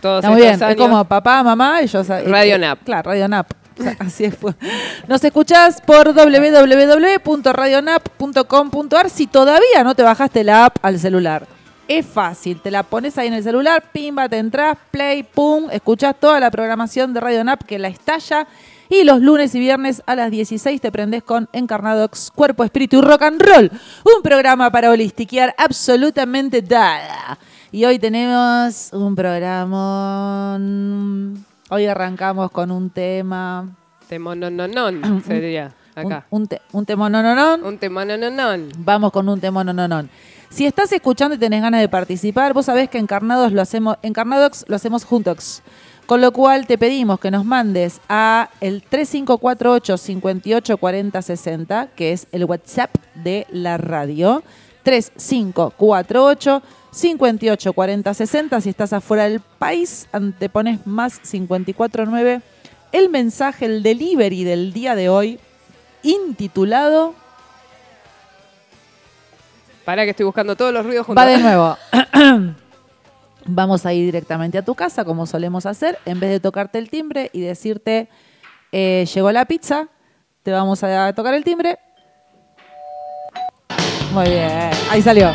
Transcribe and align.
Todos 0.00 0.18
Está 0.24 0.30
muy 0.30 0.40
bien, 0.40 0.54
estos 0.54 0.68
es 0.70 0.74
años. 0.76 0.88
como 0.88 1.04
papá, 1.04 1.42
mamá, 1.42 1.80
ellos... 1.80 2.08
eh, 2.10 2.22
Radio 2.26 2.54
eh, 2.56 2.58
Nap. 2.58 2.78
Claro, 2.84 3.10
Radio 3.10 3.28
Nap. 3.28 3.50
Así 3.98 4.24
es. 4.24 4.36
pues. 4.36 4.54
Nos 5.06 5.22
escuchás 5.24 5.80
por 5.80 6.14
www.radionap.com.ar 6.14 9.10
si 9.10 9.26
todavía 9.26 9.82
no 9.84 9.94
te 9.94 10.02
bajaste 10.02 10.44
la 10.44 10.66
app 10.66 10.76
al 10.82 10.98
celular. 10.98 11.46
Es 11.86 12.04
fácil, 12.04 12.60
te 12.60 12.70
la 12.70 12.82
pones 12.82 13.16
ahí 13.16 13.28
en 13.28 13.34
el 13.34 13.42
celular, 13.42 13.82
pimba, 13.92 14.28
te 14.28 14.36
entras, 14.36 14.76
play, 14.90 15.22
pum, 15.22 15.68
escuchás 15.70 16.14
toda 16.20 16.38
la 16.38 16.50
programación 16.50 17.14
de 17.14 17.20
Radio 17.20 17.42
Nap 17.44 17.62
que 17.62 17.78
la 17.78 17.88
estalla 17.88 18.46
y 18.90 19.04
los 19.04 19.22
lunes 19.22 19.54
y 19.54 19.60
viernes 19.60 20.02
a 20.04 20.14
las 20.14 20.30
16 20.30 20.82
te 20.82 20.92
prendés 20.92 21.22
con 21.22 21.48
Encarnadox, 21.52 22.30
Cuerpo, 22.30 22.62
Espíritu 22.64 22.98
y 22.98 23.02
Rock 23.02 23.22
and 23.22 23.40
Roll, 23.40 23.70
un 24.04 24.22
programa 24.22 24.70
para 24.70 24.90
holistiquear 24.90 25.54
absolutamente 25.56 26.60
nada. 26.62 27.38
Y 27.72 27.84
hoy 27.84 27.98
tenemos 27.98 28.90
un 28.92 29.14
programa... 29.14 30.58
Hoy 31.70 31.86
arrancamos 31.86 32.50
con 32.50 32.70
un 32.70 32.90
tema... 32.90 33.68
Temonononon 34.08 35.22
sería 35.26 35.74
acá. 35.94 36.26
Un, 36.30 36.42
un, 36.42 36.46
te- 36.48 36.62
un 36.72 36.86
tema 36.86 37.10
no, 37.10 37.22
no, 37.22 37.34
no. 37.34 37.66
Un 37.68 37.76
temonononon. 37.78 38.70
Vamos 38.78 39.12
con 39.12 39.28
un 39.28 39.38
tema 39.40 39.62
no, 39.64 39.72
no, 39.74 39.86
no. 39.86 40.08
Si 40.48 40.64
estás 40.64 40.90
escuchando 40.92 41.34
y 41.34 41.38
tenés 41.38 41.60
ganas 41.60 41.82
de 41.82 41.88
participar, 41.90 42.54
vos 42.54 42.64
sabés 42.66 42.88
que 42.88 42.96
Encarnados 42.98 43.52
lo 43.52 43.60
hacemos, 43.60 43.98
Encarnadox 44.02 44.64
lo 44.68 44.76
hacemos 44.76 45.04
juntos. 45.04 45.62
Con 46.06 46.22
lo 46.22 46.32
cual 46.32 46.66
te 46.66 46.78
pedimos 46.78 47.20
que 47.20 47.30
nos 47.30 47.44
mandes 47.44 48.00
a 48.08 48.48
el 48.62 48.82
3548 48.82 49.98
58 49.98 50.78
40 50.78 51.20
60, 51.20 51.88
que 51.94 52.12
es 52.12 52.28
el 52.32 52.46
WhatsApp 52.46 52.96
de 53.14 53.46
la 53.50 53.76
radio. 53.76 54.42
3548 54.88 56.62
58 56.90 57.72
40 57.74 58.14
60. 58.14 58.60
Si 58.62 58.70
estás 58.70 58.94
afuera 58.94 59.24
del 59.24 59.40
país, 59.40 60.08
antepones 60.12 60.86
más 60.86 61.18
549. 61.18 62.40
El 62.92 63.10
mensaje, 63.10 63.66
el 63.66 63.82
delivery 63.82 64.44
del 64.44 64.72
día 64.72 64.94
de 64.94 65.10
hoy, 65.10 65.38
intitulado 66.02 67.14
Para 69.84 70.04
que 70.04 70.10
estoy 70.10 70.24
buscando 70.24 70.56
todos 70.56 70.72
los 70.72 70.86
ruidos 70.86 71.04
juntos. 71.04 71.22
Va 71.22 71.28
de 71.28 71.36
nuevo. 71.42 71.76
Vamos 73.44 73.84
a 73.84 73.92
ir 73.92 74.06
directamente 74.06 74.56
a 74.56 74.62
tu 74.62 74.74
casa, 74.74 75.04
como 75.04 75.26
solemos 75.26 75.66
hacer. 75.66 75.98
En 76.06 76.18
vez 76.18 76.30
de 76.30 76.40
tocarte 76.40 76.78
el 76.78 76.88
timbre 76.88 77.28
y 77.34 77.42
decirte, 77.42 78.08
eh, 78.72 79.06
llegó 79.14 79.32
la 79.32 79.44
pizza, 79.44 79.88
te 80.42 80.50
vamos 80.50 80.82
a 80.82 81.12
tocar 81.12 81.34
el 81.34 81.44
timbre. 81.44 81.78
Muy 84.18 84.30
bien, 84.30 84.70
ahí 84.90 85.00
salió. 85.00 85.30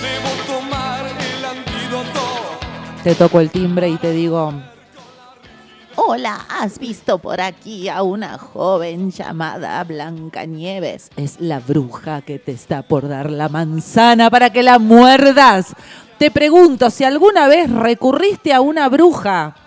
Debo 0.00 0.30
tomar 0.46 1.04
el 1.04 1.44
antídoto. 1.44 2.20
Te 3.04 3.14
toco 3.16 3.38
el 3.38 3.50
timbre 3.50 3.90
y 3.90 3.98
te 3.98 4.12
digo, 4.12 4.54
Hola, 5.96 6.46
¿has 6.48 6.78
visto 6.78 7.18
por 7.18 7.42
aquí 7.42 7.90
a 7.90 8.02
una 8.02 8.38
joven 8.38 9.10
llamada 9.10 9.84
Blancanieves? 9.84 11.10
es 11.18 11.38
la 11.38 11.60
bruja 11.60 12.22
que 12.22 12.38
te 12.38 12.52
está 12.52 12.80
por 12.80 13.08
dar 13.08 13.30
la 13.30 13.50
manzana 13.50 14.30
para 14.30 14.48
que 14.48 14.62
la 14.62 14.78
muerdas. 14.78 15.74
Te 16.16 16.30
pregunto 16.30 16.88
si 16.88 17.04
alguna 17.04 17.46
vez 17.46 17.70
recurriste 17.70 18.54
a 18.54 18.62
una 18.62 18.88
bruja. 18.88 19.65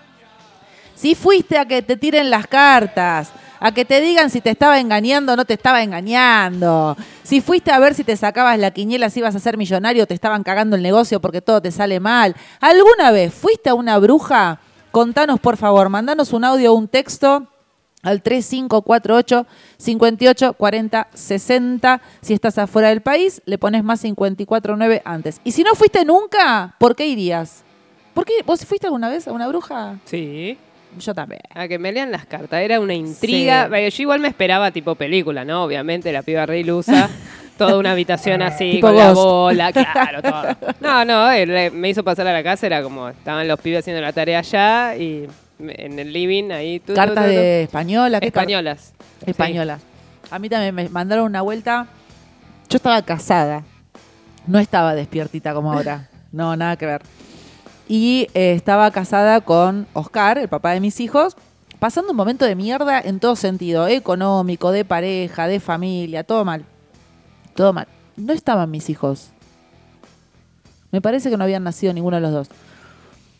Si 1.00 1.14
fuiste 1.14 1.56
a 1.56 1.64
que 1.64 1.80
te 1.80 1.96
tiren 1.96 2.28
las 2.28 2.46
cartas, 2.46 3.32
a 3.58 3.72
que 3.72 3.86
te 3.86 4.02
digan 4.02 4.28
si 4.28 4.42
te 4.42 4.50
estaba 4.50 4.78
engañando 4.78 5.32
o 5.32 5.36
no 5.36 5.46
te 5.46 5.54
estaba 5.54 5.82
engañando. 5.82 6.94
Si 7.22 7.40
fuiste 7.40 7.72
a 7.72 7.78
ver 7.78 7.94
si 7.94 8.04
te 8.04 8.18
sacabas 8.18 8.58
la 8.58 8.70
quiniela, 8.70 9.08
si 9.08 9.20
ibas 9.20 9.34
a 9.34 9.38
ser 9.38 9.56
millonario, 9.56 10.06
te 10.06 10.12
estaban 10.12 10.42
cagando 10.42 10.76
el 10.76 10.82
negocio 10.82 11.18
porque 11.18 11.40
todo 11.40 11.62
te 11.62 11.72
sale 11.72 12.00
mal. 12.00 12.36
¿Alguna 12.60 13.12
vez 13.12 13.32
fuiste 13.32 13.70
a 13.70 13.74
una 13.74 13.98
bruja? 13.98 14.60
Contanos, 14.90 15.40
por 15.40 15.56
favor, 15.56 15.88
mandanos 15.88 16.34
un 16.34 16.44
audio 16.44 16.74
o 16.74 16.76
un 16.76 16.86
texto 16.86 17.46
al 18.02 18.20
3548 18.20 19.46
58 19.78 20.52
40 20.52 21.08
60. 21.14 22.02
Si 22.20 22.34
estás 22.34 22.58
afuera 22.58 22.90
del 22.90 23.00
país, 23.00 23.40
le 23.46 23.56
pones 23.56 23.82
más 23.84 24.02
549 24.02 25.00
antes. 25.06 25.40
Y 25.44 25.52
si 25.52 25.62
no 25.62 25.74
fuiste 25.74 26.04
nunca, 26.04 26.74
¿por 26.78 26.94
qué 26.94 27.06
irías? 27.06 27.64
¿Por 28.12 28.26
qué? 28.26 28.34
¿Vos 28.44 28.66
fuiste 28.66 28.86
alguna 28.86 29.08
vez 29.08 29.26
a 29.26 29.32
una 29.32 29.48
bruja? 29.48 29.98
Sí. 30.04 30.58
Yo 30.98 31.14
también. 31.14 31.40
A 31.54 31.68
que 31.68 31.78
me 31.78 31.92
lean 31.92 32.10
las 32.10 32.26
cartas. 32.26 32.60
Era 32.62 32.80
una 32.80 32.94
intriga. 32.94 33.68
Sí. 33.72 33.90
Yo 33.98 34.02
igual 34.02 34.20
me 34.20 34.28
esperaba 34.28 34.70
tipo 34.70 34.94
película, 34.94 35.44
¿no? 35.44 35.64
Obviamente, 35.64 36.12
la 36.12 36.22
piba 36.22 36.44
re 36.46 36.60
ilusa. 36.60 37.08
Toda 37.56 37.76
una 37.76 37.92
habitación 37.92 38.40
así, 38.40 38.72
Tipo 38.72 38.86
con 38.86 38.96
la 38.96 39.12
bola, 39.12 39.70
claro, 39.70 40.22
todo. 40.22 40.72
No, 40.80 41.04
no, 41.04 41.30
él, 41.30 41.50
eh, 41.50 41.70
me 41.70 41.90
hizo 41.90 42.02
pasar 42.02 42.26
a 42.26 42.32
la 42.32 42.42
casa, 42.42 42.64
era 42.66 42.82
como, 42.82 43.10
estaban 43.10 43.46
los 43.46 43.60
pibes 43.60 43.80
haciendo 43.80 44.00
la 44.00 44.14
tarea 44.14 44.38
allá 44.38 44.96
y 44.96 45.26
en 45.58 45.98
el 45.98 46.10
living 46.10 46.52
ahí. 46.52 46.80
tu, 46.80 46.94
Cartas 46.94 47.26
tu, 47.26 47.30
tu. 47.30 47.36
de 47.36 47.62
española. 47.64 48.18
¿qué 48.18 48.32
car- 48.32 48.44
Españolas. 48.44 48.94
Sí. 49.22 49.30
Españolas. 49.32 49.82
A 50.30 50.38
mí 50.38 50.48
también 50.48 50.74
me 50.74 50.88
mandaron 50.88 51.26
una 51.26 51.42
vuelta. 51.42 51.86
Yo 52.70 52.76
estaba 52.78 53.02
casada. 53.02 53.62
No 54.46 54.58
estaba 54.58 54.94
despiertita 54.94 55.52
como 55.52 55.70
ahora. 55.72 56.08
No, 56.32 56.56
nada 56.56 56.76
que 56.76 56.86
ver. 56.86 57.02
Y 57.92 58.28
eh, 58.34 58.52
estaba 58.52 58.88
casada 58.92 59.40
con 59.40 59.88
Oscar, 59.94 60.38
el 60.38 60.46
papá 60.46 60.70
de 60.70 60.78
mis 60.78 61.00
hijos, 61.00 61.36
pasando 61.80 62.12
un 62.12 62.16
momento 62.16 62.44
de 62.44 62.54
mierda 62.54 63.00
en 63.00 63.18
todo 63.18 63.34
sentido, 63.34 63.88
económico, 63.88 64.70
de 64.70 64.84
pareja, 64.84 65.48
de 65.48 65.58
familia, 65.58 66.22
todo 66.22 66.44
mal. 66.44 66.64
Todo 67.56 67.72
mal. 67.72 67.88
No 68.16 68.32
estaban 68.32 68.70
mis 68.70 68.88
hijos. 68.90 69.30
Me 70.92 71.00
parece 71.00 71.30
que 71.30 71.36
no 71.36 71.42
habían 71.42 71.64
nacido 71.64 71.92
ninguno 71.92 72.18
de 72.18 72.22
los 72.22 72.30
dos. 72.30 72.48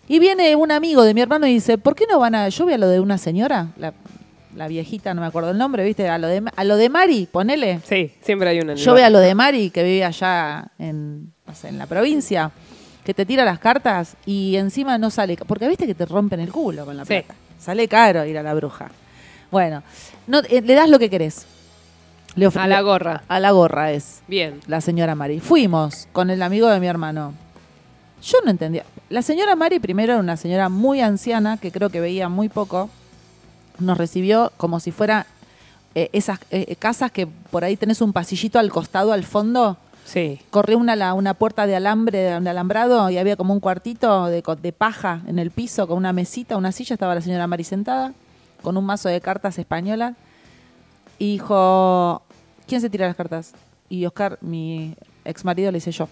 Y 0.09 0.19
viene 0.19 0.57
un 0.57 0.73
amigo 0.73 1.05
de 1.05 1.15
mi 1.15 1.21
hermano 1.21 1.47
y 1.47 1.53
dice, 1.53 1.79
¿por 1.79 1.95
qué 1.95 2.07
no 2.11 2.19
van 2.19 2.35
a... 2.35 2.49
Yo 2.49 2.65
voy 2.65 2.75
a 2.75 2.79
lo 2.79 2.89
de 2.89 2.99
una 2.99 3.19
señora, 3.19 3.69
la, 3.77 3.95
la 4.57 4.67
viejita, 4.67 5.15
no 5.15 5.21
me 5.21 5.29
acuerdo 5.29 5.51
el 5.53 5.59
nombre, 5.59 5.85
¿viste? 5.85 6.09
A 6.09 6.19
lo 6.19 6.27
de, 6.27 6.43
a 6.57 6.65
lo 6.65 6.77
de 6.77 6.89
Mari, 6.89 7.29
ponele. 7.31 7.83
Sí, 7.85 8.11
siempre 8.21 8.49
hay 8.49 8.57
una. 8.57 8.73
en 8.73 8.79
el 8.79 8.85
Yo 8.85 8.95
voy 8.95 9.03
a 9.03 9.11
lo 9.11 9.21
de 9.21 9.33
Mari, 9.33 9.71
que 9.71 9.85
vive 9.85 10.05
allá 10.05 10.73
en, 10.77 11.33
no 11.47 11.55
sé, 11.55 11.69
en 11.69 11.79
la 11.79 11.87
provincia, 11.87 12.51
que 13.05 13.15
te 13.15 13.25
tira 13.27 13.45
las 13.45 13.59
cartas 13.59 14.17
y 14.27 14.57
encima 14.57 14.99
no 14.99 15.11
sale. 15.11 15.37
Porque 15.47 15.69
viste 15.69 15.87
que 15.87 15.95
te 15.95 16.07
rompen 16.07 16.41
el 16.41 16.53
culo 16.53 16.85
con 16.85 16.97
la 16.97 17.05
Sí. 17.05 17.09
plata. 17.09 17.35
Sale 17.59 17.89
caro 17.89 18.25
ir 18.25 18.39
a 18.39 18.43
la 18.43 18.55
bruja. 18.55 18.91
Bueno, 19.51 19.83
no, 20.27 20.39
eh, 20.49 20.63
le 20.63 20.75
das 20.75 20.89
lo 20.89 20.99
que 20.99 21.11
querés. 21.11 21.47
Le 22.37 22.47
A 22.55 22.67
la 22.69 22.81
gorra. 22.81 23.23
A 23.29 23.41
la 23.41 23.51
gorra 23.51 23.91
es 23.93 24.23
Bien. 24.29 24.61
la 24.69 24.81
señora 24.81 25.15
Mari. 25.17 25.41
Fuimos 25.41 26.07
con 26.13 26.31
el 26.31 26.43
amigo 26.43 26.69
de 26.69 26.79
mi 26.79 26.87
hermano. 26.87 27.35
Yo 28.23 28.39
no 28.45 28.51
entendía. 28.51 28.85
La 29.09 29.23
señora 29.23 29.57
Mari 29.57 29.81
primero 29.81 30.13
era 30.13 30.21
una 30.21 30.37
señora 30.37 30.69
muy 30.69 31.01
anciana, 31.01 31.57
que 31.57 31.73
creo 31.73 31.91
que 31.91 32.01
veía 32.01 32.29
muy 32.29 32.49
poco. 32.49 32.89
Nos 33.79 33.99
recibió 33.99 34.53
como 34.59 34.79
si 34.79 34.93
fuera 34.93 35.27
eh, 35.97 36.09
esas 36.13 36.39
eh, 36.53 36.77
casas 36.77 37.11
que 37.11 37.27
por 37.27 37.65
ahí 37.65 37.77
tenés 37.77 38.01
un 38.01 38.13
pasillito 38.13 38.59
al 38.61 38.71
costado, 38.71 39.13
al 39.13 39.25
fondo. 39.25 39.77
Sí. 40.05 40.41
Corrió 40.51 40.79
una, 40.79 41.15
una 41.15 41.35
puerta 41.35 41.67
de 41.67 41.77
alambre, 41.77 42.19
de 42.19 42.51
alambrado, 42.51 43.11
y 43.11 43.19
había 43.19 43.37
como 43.37 43.55
un 43.55 43.61
cuartito 43.61 44.27
de, 44.27 44.43
de 44.61 44.73
paja 44.73 45.23
en 45.27 45.39
el 45.39 45.51
piso, 45.51 45.87
con 45.87 45.97
una 45.97 46.13
mesita, 46.13 46.57
una 46.57 46.73
silla, 46.73 46.95
estaba 46.95 47.15
la 47.15 47.21
señora 47.21 47.47
Mari 47.47 47.65
sentada. 47.65 48.13
con 48.63 48.77
un 48.77 48.85
mazo 48.85 49.09
de 49.09 49.21
cartas 49.21 49.59
españolas 49.59 50.15
y 51.19 51.33
dijo, 51.33 52.23
¿quién 52.67 52.81
se 52.81 52.91
tira 52.91 53.07
las 53.07 53.17
cartas? 53.17 53.53
Y 53.89 54.07
Oscar, 54.07 54.39
mi 54.41 54.95
ex 55.25 55.45
marido, 55.45 55.71
le 55.71 55.77
dice 55.77 55.93
yo. 55.93 56.09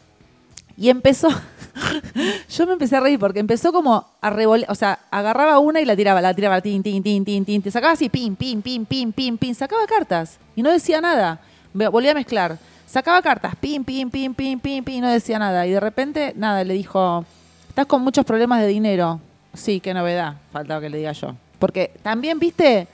Y 0.76 0.90
empezó, 0.90 1.28
yo 2.50 2.66
me 2.66 2.74
empecé 2.74 2.96
a 2.96 3.00
reír 3.00 3.18
porque 3.18 3.40
empezó 3.40 3.72
como 3.72 4.06
a 4.20 4.30
revolear, 4.30 4.70
o 4.70 4.74
sea, 4.76 5.00
agarraba 5.10 5.58
una 5.58 5.80
y 5.80 5.84
la 5.84 5.96
tiraba, 5.96 6.20
la 6.20 6.34
tiraba, 6.34 6.60
tin, 6.60 6.82
tin, 6.82 7.02
tin, 7.02 7.24
tin, 7.24 7.44
tin, 7.44 7.62
te 7.62 7.70
sacaba 7.70 7.94
así, 7.94 8.08
pim, 8.08 8.36
pim, 8.36 8.62
pim, 8.62 8.84
pim, 8.84 9.12
pim, 9.12 9.38
pim, 9.38 9.54
sacaba 9.54 9.86
cartas 9.86 10.38
y 10.54 10.62
no 10.62 10.70
decía 10.70 11.00
nada. 11.00 11.40
Volvía 11.72 12.12
a 12.12 12.14
mezclar, 12.14 12.58
sacaba 12.88 13.20
cartas, 13.22 13.54
pim, 13.56 13.84
pim, 13.84 14.10
pim, 14.10 14.32
pim, 14.34 14.58
pim, 14.58 14.82
pim, 14.82 14.94
y 14.96 15.00
no 15.00 15.08
decía 15.10 15.38
nada. 15.38 15.66
Y 15.66 15.70
de 15.72 15.80
repente, 15.80 16.32
nada, 16.36 16.64
le 16.64 16.74
dijo, 16.74 17.24
estás 17.68 17.86
con 17.86 18.02
muchos 18.02 18.24
problemas 18.24 18.60
de 18.62 18.66
dinero. 18.66 19.20
Sí, 19.54 19.78
qué 19.80 19.92
novedad, 19.94 20.34
faltaba 20.52 20.80
que 20.80 20.88
le 20.90 20.98
diga 20.98 21.12
yo. 21.12 21.34
Porque 21.58 21.92
también, 22.02 22.38
viste, 22.38 22.86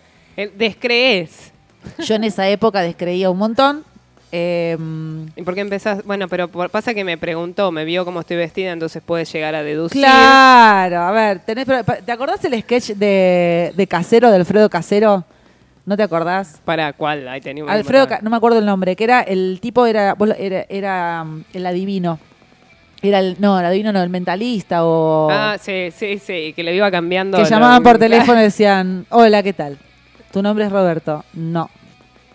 Descrees. 0.57 1.53
yo 1.99 2.15
en 2.15 2.25
esa 2.25 2.49
época 2.49 2.81
descreía 2.81 3.31
un 3.31 3.39
montón. 3.39 3.85
eh, 4.33 4.77
¿Y 5.37 5.43
por 5.43 5.55
qué 5.55 5.61
empezás? 5.61 6.05
Bueno, 6.05 6.27
pero 6.29 6.49
por- 6.49 6.71
pasa 6.71 6.93
que 6.95 7.05
me 7.05 7.17
preguntó, 7.19 7.71
me 7.71 7.85
vio 7.85 8.05
cómo 8.05 8.21
estoy 8.21 8.37
vestida, 8.37 8.73
entonces 8.73 9.03
puede 9.05 9.25
llegar 9.27 9.55
a 9.55 9.63
deducir. 9.63 10.01
Claro, 10.01 11.03
a 11.03 11.13
ver, 11.13 11.39
tenés, 11.41 11.67
¿te 12.05 12.11
acordás 12.13 12.45
el 12.45 12.61
sketch 12.63 12.91
de, 12.95 13.73
de 13.77 13.87
Casero, 13.87 14.31
de 14.31 14.37
Alfredo 14.37 14.69
Casero? 14.71 15.25
¿No 15.87 15.97
te 15.97 16.03
acordás? 16.03 16.61
¿Para 16.65 16.93
cuál? 16.95 17.29
Ahí 17.29 17.41
tenía 17.41 17.63
un 17.65 17.71
Alfredo. 17.71 18.09
Ca- 18.09 18.21
no 18.23 18.31
me 18.31 18.37
acuerdo 18.37 18.59
el 18.59 18.67
nombre, 18.67 18.97
que 18.97 19.05
era, 19.05 19.21
el 19.21 19.59
tipo 19.61 19.85
era, 19.87 20.15
vos 20.15 20.29
lo- 20.29 20.35
era, 20.35 20.65
era 20.69 21.23
um, 21.27 21.43
el 21.53 21.67
adivino. 21.67 22.19
Era 23.03 23.19
el, 23.19 23.37
no, 23.39 23.59
el 23.61 23.67
adivino 23.67 23.93
no, 23.93 24.03
el 24.03 24.09
mentalista 24.09 24.83
o... 24.85 25.29
Ah, 25.31 25.59
sí, 25.61 25.91
sí, 25.95 26.19
sí, 26.19 26.55
que 26.57 26.63
le 26.63 26.75
iba 26.75 26.91
cambiando. 26.91 27.37
que 27.37 27.43
lo- 27.45 27.49
llamaban 27.51 27.83
por 27.83 27.99
teléfono 27.99 28.41
y 28.41 28.45
decían, 28.45 29.05
hola, 29.11 29.43
¿qué 29.43 29.53
tal? 29.53 29.77
¿Tu 30.33 30.43
nombre 30.43 30.65
es 30.65 30.73
Roberto? 30.73 31.23
No, 31.35 31.69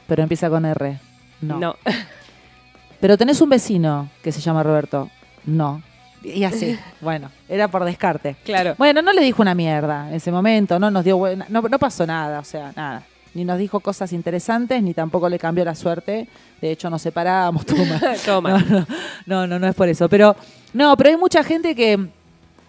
pero 0.08 0.22
empieza 0.22 0.48
con 0.50 0.66
R. 0.66 1.00
No. 1.42 1.58
No. 1.60 1.76
Pero 3.00 3.18
tenés 3.18 3.40
un 3.40 3.48
vecino 3.50 4.10
que 4.22 4.32
se 4.34 4.42
llama 4.42 4.62
Roberto. 4.62 5.10
No. 5.46 5.82
Y 6.22 6.44
así, 6.44 6.78
bueno, 7.02 7.32
era 7.48 7.70
por 7.70 7.86
descarte. 7.86 8.36
Claro. 8.44 8.76
Bueno, 8.78 9.02
no 9.02 9.14
le 9.14 9.22
dijo 9.22 9.42
una 9.42 9.56
mierda 9.56 10.10
en 10.10 10.16
ese 10.16 10.32
momento, 10.34 10.78
no 10.80 10.92
nos 10.92 11.06
dio 11.06 11.16
buena, 11.18 11.46
no, 11.48 11.62
no 11.62 11.80
pasó 11.80 12.06
nada, 12.06 12.40
o 12.40 12.44
sea, 12.44 12.74
nada. 12.76 13.04
Ni 13.34 13.46
nos 13.46 13.58
dijo 13.60 13.80
cosas 13.80 14.12
interesantes, 14.14 14.82
ni 14.82 14.94
tampoco 14.94 15.30
le 15.30 15.38
cambió 15.38 15.64
la 15.64 15.76
suerte. 15.76 16.28
De 16.62 16.72
hecho, 16.72 16.90
nos 16.90 17.02
separábamos. 17.02 17.66
Todo 18.26 18.42
mal. 18.42 18.66
No, 18.70 18.80
no, 18.80 18.86
no, 19.26 19.48
no, 19.48 19.60
no 19.60 19.68
es 19.68 19.76
por 19.76 19.88
eso. 19.88 20.10
Pero, 20.10 20.36
no, 20.74 20.96
pero 20.98 21.12
hay 21.12 21.18
mucha 21.18 21.44
gente 21.44 21.76
que 21.76 21.94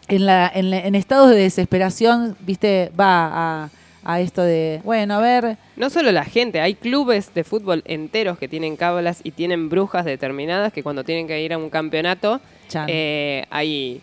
en, 0.08 0.26
la, 0.26 0.50
en, 0.54 0.70
la- 0.70 0.80
en 0.80 0.94
estados 0.94 1.30
de 1.30 1.36
desesperación, 1.36 2.36
viste, 2.40 2.92
va 2.98 3.62
a, 3.64 3.70
a 4.04 4.20
esto 4.20 4.42
de, 4.42 4.80
bueno, 4.84 5.14
a 5.14 5.20
ver, 5.20 5.56
No 5.76 5.88
solo 5.90 6.12
la 6.12 6.24
gente, 6.24 6.60
hay 6.60 6.74
clubes 6.74 7.32
de 7.34 7.44
fútbol 7.44 7.82
enteros 7.86 8.38
que 8.38 8.48
tienen 8.48 8.76
cábalas 8.76 9.20
y 9.24 9.30
tienen 9.30 9.68
brujas 9.70 10.04
determinadas 10.04 10.72
que 10.72 10.82
cuando 10.82 11.04
tienen 11.04 11.26
que 11.26 11.40
ir 11.42 11.52
a 11.54 11.58
un 11.58 11.70
campeonato, 11.70 12.40
eh, 12.88 13.44
ahí 13.50 14.00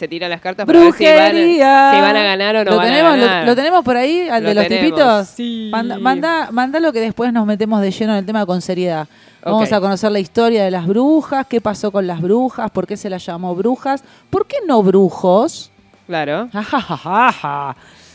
se 0.00 0.08
tiran 0.08 0.28
las 0.30 0.40
cartas 0.40 0.66
para 0.66 0.80
ver 0.80 0.92
si 0.94 1.04
van, 1.04 1.14
¡Brujería! 1.30 1.90
a, 1.90 1.94
si 1.94 2.00
van 2.00 2.16
a 2.16 2.22
ganar 2.24 2.56
o 2.56 2.64
no 2.64 2.70
¿Lo 2.72 2.76
van 2.78 2.86
tenemos, 2.86 3.12
a 3.12 3.16
lo- 3.16 3.24
ganar. 3.26 3.46
Lo, 3.46 3.54
tenemos 3.56 3.84
por 3.84 3.96
ahí, 3.96 4.28
al 4.28 4.42
Lo 4.42 4.48
de 4.48 4.54
los 4.56 4.64
tenemos, 4.66 4.86
tipitos? 4.96 5.28
sí. 5.28 5.68
Manda, 5.70 5.98
manda, 5.98 6.48
mándalo 6.50 6.92
que 6.92 7.00
después 7.00 7.32
nos 7.32 7.46
metemos 7.46 7.80
de 7.80 7.90
lleno 7.92 8.12
en 8.12 8.18
el 8.18 8.26
tema 8.26 8.44
con 8.46 8.60
seriedad. 8.60 9.06
Vamos 9.44 9.72
a 9.72 9.80
conocer 9.80 10.10
la 10.12 10.18
historia 10.18 10.64
de 10.64 10.70
las 10.70 10.86
brujas, 10.86 11.46
qué 11.46 11.60
pasó 11.60 11.90
con 11.92 12.06
las 12.06 12.20
brujas, 12.20 12.70
por 12.70 12.86
qué 12.86 12.96
se 12.96 13.08
las 13.08 13.24
llamó 13.24 13.54
brujas, 13.54 14.02
por 14.28 14.46
qué 14.46 14.56
no 14.66 14.82
brujos. 14.82 15.70
Claro. 16.06 16.48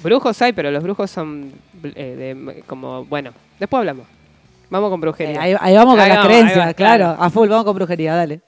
Brujos 0.04 0.42
hay, 0.42 0.54
pero 0.54 0.70
los 0.72 0.84
brujos 0.84 1.10
son 1.10 1.52
eh, 1.84 2.36
de- 2.36 2.64
como, 2.68 3.06
bueno, 3.06 3.32
después 3.60 3.80
hablamos. 3.80 4.06
Vamos 4.70 4.90
con 4.90 5.00
brujería. 5.02 5.36
Eh, 5.36 5.40
ahí, 5.40 5.56
ahí 5.60 5.76
vamos 5.76 5.94
con 5.94 6.02
Ahí 6.02 6.10
las 6.10 6.18
vamos, 6.18 6.32
ahí 6.32 6.38
creencias, 6.42 6.68
va, 6.68 6.74
claro. 6.74 7.16
A 7.20 7.30
full, 7.30 7.48
vamos 7.48 7.66
con 7.66 7.76
brujería, 7.76 8.16
dale. 8.16 8.42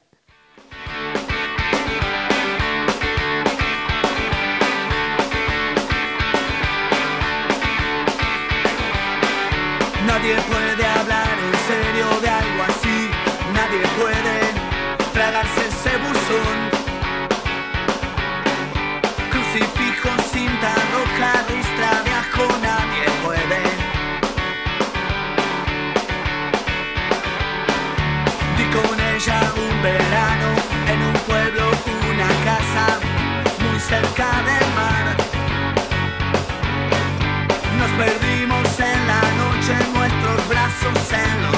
Perdimos 37.98 38.80
en 38.80 39.08
la 39.08 39.22
noche, 39.42 39.74
nuestros 39.94 40.48
brazos, 40.48 41.12
en 41.12 41.42
los 41.42 41.57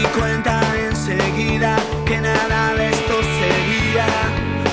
di 0.00 0.06
cuenta 0.18 0.60
enseguida 0.88 1.76
que 2.06 2.20
nada 2.20 2.74
de 2.74 2.88
esto 2.88 3.14
sería 3.40 4.06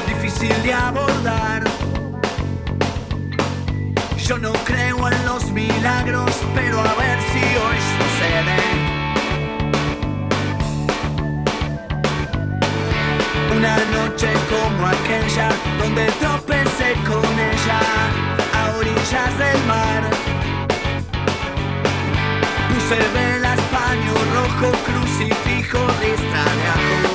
difícil 0.08 0.56
de 0.64 0.74
abordar. 0.74 1.64
Yo 4.18 4.38
no 4.38 4.54
creo 4.70 5.10
en 5.10 5.26
los 5.26 5.52
milagros, 5.52 6.32
pero 6.56 6.80
a 6.80 6.94
ver 7.04 7.20
si 7.32 7.44
hoy 7.64 7.80
sucede. 7.98 8.60
Una 13.58 13.78
noche 13.98 14.30
como 14.54 14.88
aquella 14.88 15.50
donde 15.80 16.06
tropecé 16.22 16.94
con 17.10 17.32
ella 17.52 17.82
a 18.60 18.78
orillas 18.78 19.38
del 19.38 19.60
mar. 19.66 20.27
Puse 22.88 23.04
velas, 23.10 23.60
paño 23.70 24.14
rojo, 24.34 24.72
crucifijo, 24.86 25.78
de 26.00 26.14
ajo. 26.14 27.07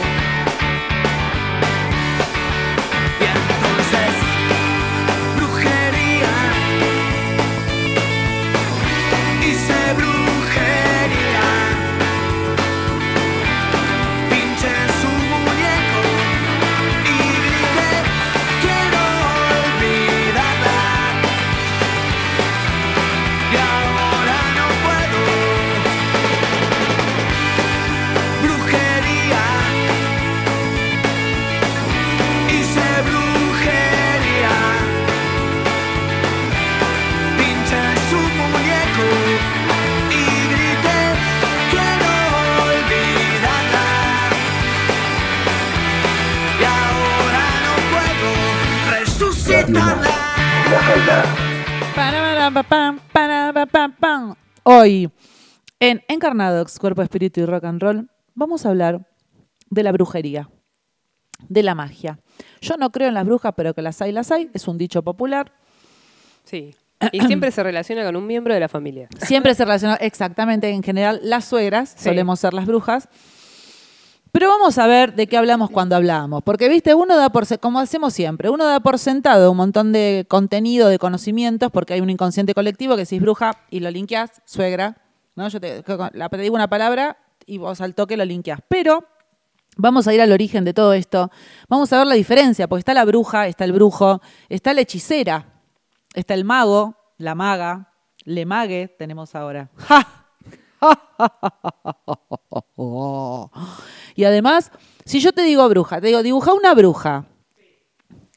En 56.22 56.28
Encarnadox, 56.32 56.78
Cuerpo, 56.78 57.02
Espíritu 57.02 57.40
y 57.40 57.46
Rock 57.46 57.64
and 57.64 57.82
Roll, 57.82 58.08
vamos 58.34 58.64
a 58.64 58.68
hablar 58.70 59.08
de 59.70 59.82
la 59.82 59.92
brujería. 59.92 60.48
de 61.48 61.64
la 61.64 61.74
magia. 61.74 62.20
Yo 62.60 62.76
no 62.76 62.90
creo 62.92 63.08
en 63.08 63.14
las 63.14 63.26
brujas, 63.26 63.52
pero 63.56 63.74
que 63.74 63.82
las 63.82 64.00
hay, 64.00 64.12
las 64.12 64.30
hay. 64.30 64.48
Es 64.54 64.68
un 64.68 64.78
dicho 64.78 65.02
popular. 65.02 65.52
Sí. 66.44 66.72
Y 67.10 67.20
siempre 67.22 67.50
se 67.50 67.64
relaciona 67.64 68.04
con 68.04 68.14
un 68.14 68.24
miembro 68.24 68.54
de 68.54 68.60
la 68.60 68.68
familia. 68.68 69.08
Siempre 69.26 69.52
se 69.56 69.64
relaciona 69.64 69.96
exactamente, 69.96 70.68
en 70.70 70.84
general, 70.84 71.18
las 71.24 71.46
suegras 71.46 71.94
Sí. 71.96 72.04
solemos 72.04 72.38
ser 72.38 72.54
las 72.54 72.64
brujas. 72.66 73.08
Pero 74.30 74.46
vamos 74.48 74.78
a 74.78 74.86
ver 74.86 75.14
de 75.16 75.26
qué 75.26 75.36
hablamos 75.36 75.68
cuando 75.70 75.96
hablamos. 75.96 76.44
Porque, 76.44 76.68
viste, 76.68 76.94
uno 76.94 77.16
da 77.16 77.30
por, 77.30 77.44
como 77.58 77.80
hacemos 77.80 78.14
siempre, 78.14 78.48
uno 78.48 78.64
da 78.64 78.78
por 78.78 79.00
sentado 79.00 79.50
un 79.50 79.56
montón 79.56 79.90
de 79.90 80.24
contenido, 80.28 80.88
de 80.88 81.00
conocimientos, 81.00 81.72
porque 81.72 81.94
hay 81.94 82.00
un 82.00 82.08
inconsciente 82.10 82.54
colectivo 82.54 82.94
que 82.96 83.04
si 83.04 83.16
es 83.16 83.22
bruja 83.22 83.58
y 83.68 83.80
lo 83.80 83.90
linkeás, 83.90 84.30
suegra, 84.44 85.01
¿no? 85.34 85.48
Yo 85.48 85.60
te, 85.60 85.82
la- 86.12 86.28
te 86.28 86.36
digo 86.38 86.54
una 86.54 86.68
palabra 86.68 87.16
y 87.46 87.58
vos 87.58 87.80
al 87.80 87.94
toque 87.94 88.16
lo 88.16 88.24
linkeás. 88.24 88.60
Pero 88.68 89.04
Vamos 89.78 90.06
a 90.06 90.12
ir 90.12 90.20
al 90.20 90.30
origen 90.32 90.66
de 90.66 90.74
todo 90.74 90.92
esto. 90.92 91.30
Vamos 91.66 91.90
a 91.94 91.96
ver 91.96 92.06
la 92.06 92.14
diferencia, 92.14 92.68
porque 92.68 92.80
está 92.80 92.92
la 92.92 93.06
bruja, 93.06 93.46
está 93.46 93.64
el 93.64 93.72
brujo, 93.72 94.20
está 94.50 94.74
la 94.74 94.82
hechicera, 94.82 95.46
está 96.12 96.34
el 96.34 96.44
mago, 96.44 96.94
la 97.16 97.34
maga, 97.34 97.90
le 98.24 98.44
mague 98.44 98.94
tenemos 98.98 99.34
ahora. 99.34 99.70
¡Ja! 99.78 100.26
Y 104.14 104.24
además, 104.24 104.70
si 105.04 105.20
yo 105.20 105.32
te 105.32 105.42
digo 105.42 105.66
bruja, 105.68 106.00
te 106.02 106.08
digo, 106.08 106.22
dibuja 106.22 106.52
una 106.52 106.74
bruja, 106.74 107.24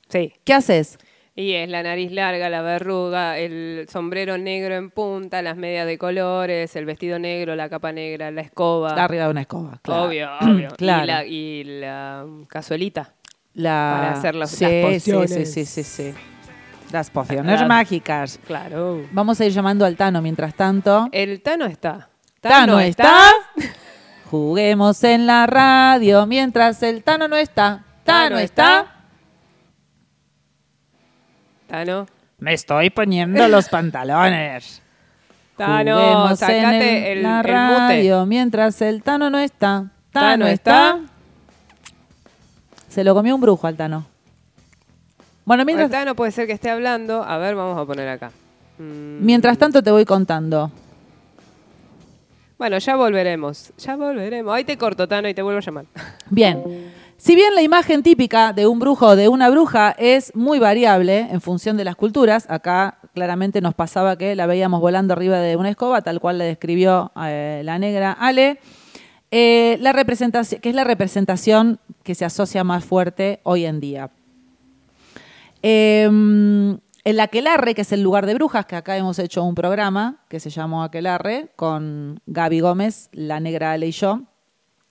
Sí. 0.07 0.31
¿qué 0.45 0.53
haces? 0.53 0.97
Y 1.37 1.51
es 1.53 1.67
la 1.67 1.83
nariz 1.83 2.11
larga, 2.13 2.49
la 2.49 2.61
verruga, 2.61 3.37
el 3.37 3.87
sombrero 3.91 4.37
negro 4.37 4.73
en 4.75 4.89
punta, 4.89 5.41
las 5.41 5.57
medias 5.57 5.85
de 5.85 5.97
colores, 5.97 6.73
el 6.77 6.85
vestido 6.85 7.19
negro, 7.19 7.55
la 7.57 7.67
capa 7.67 7.91
negra, 7.91 8.31
la 8.31 8.39
escoba. 8.41 8.91
Arriba 8.91 9.25
de 9.25 9.29
una 9.31 9.41
escoba. 9.41 9.79
claro. 9.81 10.03
Obvio, 10.03 10.29
obvio. 10.41 10.69
Claro. 10.77 11.03
Y, 11.03 11.07
la, 11.07 11.25
y 11.25 11.63
la 11.81 12.25
cazuelita. 12.47 13.13
La- 13.53 13.95
para 13.97 14.11
hacer 14.13 14.35
los- 14.35 14.49
sí, 14.49 14.63
las 14.63 14.71
sí, 15.03 15.11
pociones. 15.11 15.53
Sí, 15.53 15.65
sí, 15.65 15.83
sí, 15.83 15.83
sí. 15.83 16.13
Las 16.93 17.09
pociones 17.09 17.67
mágicas. 17.67 18.39
Claro. 18.47 19.01
Vamos 19.11 19.41
a 19.41 19.45
ir 19.45 19.51
llamando 19.51 19.85
al 19.85 19.97
Tano 19.97 20.21
mientras 20.21 20.53
tanto. 20.55 21.09
El 21.11 21.41
Tano 21.41 21.65
está. 21.65 22.07
Tano 22.39 22.79
está. 22.79 23.31
Juguemos 24.29 25.03
en 25.03 25.27
la 25.27 25.45
radio 25.47 26.25
mientras 26.25 26.81
el 26.83 27.03
Tano 27.03 27.27
no 27.27 27.35
está. 27.35 27.83
Tano 28.03 28.29
Tano 28.35 28.39
está. 28.39 28.94
Tano. 31.83 32.07
Me 32.39 32.53
estoy 32.53 32.89
poniendo 32.89 33.47
los 33.49 33.67
pantalones. 33.69 34.81
Tano, 35.57 35.95
Juguemos 35.97 36.31
en 36.31 36.37
sacate 36.37 37.11
el- 37.11 37.17
el, 37.19 37.23
la 37.23 37.29
el 37.41 37.45
mute. 37.45 37.51
radio 37.79 38.25
mientras 38.25 38.81
el 38.81 39.03
Tano 39.03 39.29
no 39.29 39.39
está. 39.39 39.85
Tano, 40.11 40.27
Tano 40.29 40.47
está. 40.47 40.89
está. 40.99 40.99
Se 42.89 43.03
lo 43.03 43.13
comió 43.13 43.35
un 43.35 43.41
brujo 43.41 43.67
al 43.67 43.75
Tano. 43.75 44.05
Bueno, 45.45 45.63
mientras, 45.65 45.85
El 45.87 45.91
Tano 45.91 46.15
puede 46.15 46.31
ser 46.31 46.47
que 46.47 46.53
esté 46.53 46.69
hablando. 46.69 47.23
A 47.23 47.37
ver, 47.37 47.55
vamos 47.55 47.77
a 47.77 47.85
poner 47.85 48.07
acá. 48.09 48.31
Mm, 48.77 49.23
mientras 49.25 49.57
tanto 49.57 49.81
te 49.83 49.91
voy 49.91 50.05
contando. 50.05 50.71
Bueno, 52.57 52.77
ya 52.77 52.95
volveremos. 52.95 53.73
Ya 53.77 53.95
volveremos. 53.97 54.53
Ahí 54.53 54.63
te 54.63 54.77
corto, 54.77 55.07
Tano, 55.07 55.27
y 55.27 55.33
te 55.33 55.41
vuelvo 55.41 55.59
a 55.59 55.61
llamar. 55.61 55.85
Bien. 56.29 56.63
Si 57.17 57.33
bien 57.33 57.55
la 57.55 57.61
imagen 57.61 58.03
típica 58.03 58.51
de 58.51 58.67
un 58.67 58.77
brujo 58.77 59.07
o 59.07 59.15
de 59.15 59.29
una 59.29 59.49
bruja 59.49 59.95
es 59.97 60.35
muy 60.35 60.59
variable 60.59 61.19
en 61.31 61.39
función 61.39 61.77
de 61.77 61.85
las 61.85 61.95
culturas, 61.95 62.45
acá 62.49 62.99
claramente 63.13 63.61
nos 63.61 63.73
pasaba 63.73 64.17
que 64.17 64.35
la 64.35 64.47
veíamos 64.47 64.81
volando 64.81 65.13
arriba 65.13 65.39
de 65.39 65.55
una 65.55 65.69
escoba, 65.69 66.01
tal 66.01 66.19
cual 66.19 66.37
le 66.37 66.43
describió 66.43 67.13
eh, 67.23 67.61
la 67.63 67.79
negra 67.79 68.11
Ale, 68.11 68.59
eh, 69.31 69.77
la 69.79 69.93
representación, 69.93 70.59
que 70.59 70.69
es 70.69 70.75
la 70.75 70.83
representación 70.83 71.79
que 72.03 72.15
se 72.15 72.25
asocia 72.25 72.65
más 72.65 72.83
fuerte 72.83 73.39
hoy 73.43 73.65
en 73.65 73.79
día. 73.79 74.11
Eh, 75.63 76.09
el 77.05 77.19
Aquelarre, 77.21 77.75
que 77.75 77.81
es 77.81 77.91
el 77.93 78.01
lugar 78.01 78.25
de 78.25 78.33
brujas, 78.33 78.65
que 78.65 78.75
acá 78.75 78.97
hemos 78.97 79.19
hecho 79.19 79.41
un 79.43 79.55
programa 79.55 80.17
que 80.27 80.41
se 80.41 80.49
llamó 80.49 80.83
Aquelarre 80.83 81.49
con 81.55 82.19
Gaby 82.25 82.59
Gómez, 82.59 83.09
la 83.13 83.39
negra 83.39 83.71
Ale 83.71 83.87
y 83.87 83.91
yo, 83.91 84.23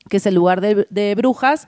que 0.09 0.19
es 0.19 0.26
el 0.26 0.35
lugar 0.35 0.61
de 0.61 1.14
brujas, 1.16 1.66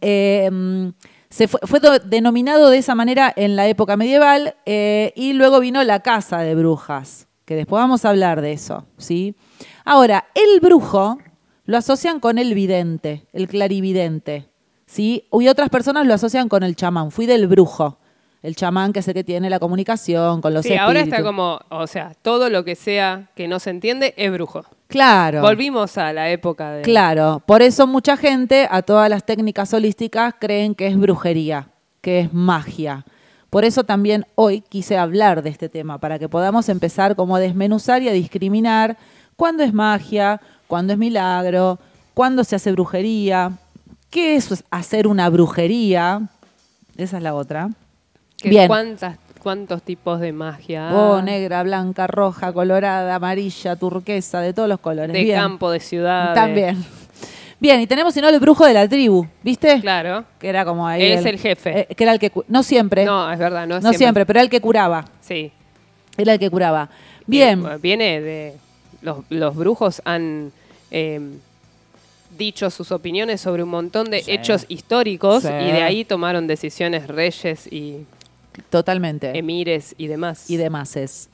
eh, 0.00 0.48
mm, 0.50 0.88
se 1.30 1.48
fue, 1.48 1.60
fue 1.64 1.80
do- 1.80 1.98
denominado 1.98 2.70
de 2.70 2.78
esa 2.78 2.94
manera 2.94 3.32
en 3.36 3.56
la 3.56 3.66
época 3.68 3.96
medieval 3.96 4.54
eh, 4.66 5.12
y 5.16 5.32
luego 5.34 5.60
vino 5.60 5.82
la 5.84 6.00
casa 6.00 6.38
de 6.40 6.54
brujas, 6.54 7.28
que 7.44 7.54
después 7.54 7.80
vamos 7.80 8.04
a 8.04 8.10
hablar 8.10 8.40
de 8.40 8.52
eso, 8.52 8.86
¿sí? 8.96 9.34
Ahora, 9.84 10.26
el 10.34 10.60
brujo 10.60 11.18
lo 11.64 11.76
asocian 11.76 12.20
con 12.20 12.38
el 12.38 12.54
vidente, 12.54 13.26
el 13.32 13.46
clarividente, 13.48 14.46
¿sí? 14.86 15.26
Y 15.32 15.48
otras 15.48 15.68
personas 15.68 16.06
lo 16.06 16.14
asocian 16.14 16.48
con 16.48 16.62
el 16.62 16.76
chamán, 16.76 17.10
fui 17.10 17.26
del 17.26 17.46
brujo, 17.46 17.98
el 18.42 18.54
chamán 18.56 18.92
que 18.92 19.00
es 19.00 19.08
el 19.08 19.14
que 19.14 19.24
tiene 19.24 19.50
la 19.50 19.58
comunicación 19.58 20.40
con 20.40 20.54
los 20.54 20.64
Sí, 20.64 20.76
ahora 20.76 21.00
está 21.00 21.16
espíritus. 21.16 21.26
como, 21.26 21.60
o 21.70 21.86
sea, 21.86 22.14
todo 22.22 22.48
lo 22.50 22.64
que 22.64 22.74
sea 22.74 23.30
que 23.34 23.48
no 23.48 23.58
se 23.58 23.70
entiende 23.70 24.14
es 24.16 24.30
brujo. 24.32 24.64
Claro. 24.88 25.42
Volvimos 25.42 25.98
a 25.98 26.12
la 26.14 26.30
época 26.30 26.72
de... 26.72 26.82
Claro, 26.82 27.42
por 27.46 27.60
eso 27.60 27.86
mucha 27.86 28.16
gente 28.16 28.66
a 28.70 28.80
todas 28.82 29.10
las 29.10 29.24
técnicas 29.24 29.72
holísticas 29.74 30.34
creen 30.38 30.74
que 30.74 30.86
es 30.86 30.98
brujería, 30.98 31.68
que 32.00 32.20
es 32.20 32.32
magia. 32.32 33.04
Por 33.50 33.64
eso 33.64 33.84
también 33.84 34.26
hoy 34.34 34.62
quise 34.62 34.96
hablar 34.96 35.42
de 35.42 35.50
este 35.50 35.68
tema, 35.68 35.98
para 35.98 36.18
que 36.18 36.28
podamos 36.28 36.68
empezar 36.70 37.16
como 37.16 37.36
a 37.36 37.40
desmenuzar 37.40 38.02
y 38.02 38.08
a 38.08 38.12
discriminar 38.12 38.96
cuándo 39.36 39.62
es 39.62 39.74
magia, 39.74 40.40
cuándo 40.66 40.94
es 40.94 40.98
milagro, 40.98 41.78
cuándo 42.14 42.42
se 42.42 42.56
hace 42.56 42.72
brujería, 42.72 43.52
qué 44.10 44.36
es 44.36 44.64
hacer 44.70 45.06
una 45.06 45.28
brujería. 45.28 46.22
Esa 46.96 47.18
es 47.18 47.22
la 47.22 47.34
otra. 47.34 47.70
que 48.38 48.48
Bien. 48.48 48.68
¿cuántas, 48.68 49.18
¿Cuántos 49.48 49.80
tipos 49.82 50.20
de 50.20 50.30
magia? 50.30 50.90
Oh, 50.92 51.22
negra, 51.22 51.62
blanca, 51.62 52.06
roja, 52.06 52.52
colorada, 52.52 53.14
amarilla, 53.14 53.76
turquesa, 53.76 54.42
de 54.42 54.52
todos 54.52 54.68
los 54.68 54.78
colores. 54.78 55.14
De 55.14 55.22
Bien. 55.22 55.38
campo, 55.40 55.70
de 55.70 55.80
ciudad. 55.80 56.34
También. 56.34 56.84
Bien, 57.58 57.80
y 57.80 57.86
tenemos 57.86 58.12
si 58.12 58.20
no 58.20 58.28
el 58.28 58.38
brujo 58.40 58.66
de 58.66 58.74
la 58.74 58.86
tribu, 58.86 59.26
¿viste? 59.42 59.80
Claro. 59.80 60.26
Que 60.38 60.50
era 60.50 60.66
como 60.66 60.86
ahí. 60.86 61.02
Es 61.02 61.24
el 61.24 61.38
jefe. 61.38 61.80
eh, 61.90 61.94
que 61.94 62.04
era 62.04 62.12
el 62.12 62.18
que. 62.18 62.30
No 62.46 62.62
siempre. 62.62 63.06
No, 63.06 63.24
No, 63.26 63.32
es 63.32 63.38
verdad, 63.38 63.66
no, 63.66 63.80
siempre. 63.94 64.26
pero 64.26 64.36
era 64.38 64.44
el 64.44 64.50
que 64.50 64.60
curaba. 64.60 65.06
Sí. 65.22 65.50
Era 66.18 66.34
el 66.34 66.38
que 66.38 66.50
curaba. 66.50 66.90
Bien. 67.26 67.64
Eh, 67.64 67.78
Viene 67.80 68.20
de... 68.20 68.54
Los, 69.00 69.20
los 69.30 69.56
brujos 69.56 70.02
han 70.04 70.52
eh, 70.90 71.20
dicho 72.36 72.68
sus 72.68 72.92
opiniones 72.92 73.40
sobre 73.40 73.62
un 73.62 73.70
montón 73.70 74.10
de 74.10 74.22
Sí. 74.22 74.30
hechos 74.30 74.66
históricos 74.68 75.42
Sí. 75.44 75.48
y 75.48 75.72
de 75.72 75.82
ahí 75.82 76.04
tomaron 76.04 76.46
decisiones 76.46 77.06
reyes 77.08 77.66
y 77.72 78.04
Totalmente. 78.70 79.36
emires 79.38 79.94
y 79.98 80.06
demás. 80.06 80.50
y 80.50 80.56
demás 80.56 80.96
es. 80.96 81.28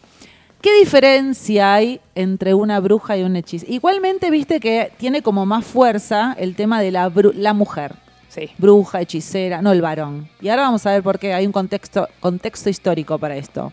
¿Qué 0.61 0.73
diferencia 0.79 1.75
hay 1.75 2.01
entre 2.15 2.55
una 2.55 2.81
bruja 2.81 3.19
y 3.19 3.23
un 3.23 3.37
hechizo? 3.37 3.67
Igualmente, 3.69 4.31
viste 4.31 4.61
que 4.61 4.93
tiene 4.97 5.21
como 5.21 5.45
más 5.45 5.65
fuerza 5.65 6.35
el 6.39 6.55
tema 6.57 6.81
de 6.81 6.91
la, 6.91 7.11
bru- 7.11 7.35
la 7.35 7.53
mujer. 7.53 7.95
Sí. 8.29 8.49
Bruja, 8.59 9.01
hechicera, 9.03 9.61
no 9.63 9.73
el 9.73 9.83
varón. 9.83 10.29
Y 10.41 10.49
ahora 10.49 10.63
vamos 10.63 10.85
a 10.87 10.91
ver 10.93 11.03
por 11.03 11.19
qué 11.19 11.35
hay 11.35 11.45
un 11.47 11.53
contexto, 11.53 12.09
contexto 12.19 12.71
histórico 12.71 13.19
para 13.19 13.37
esto. 13.37 13.73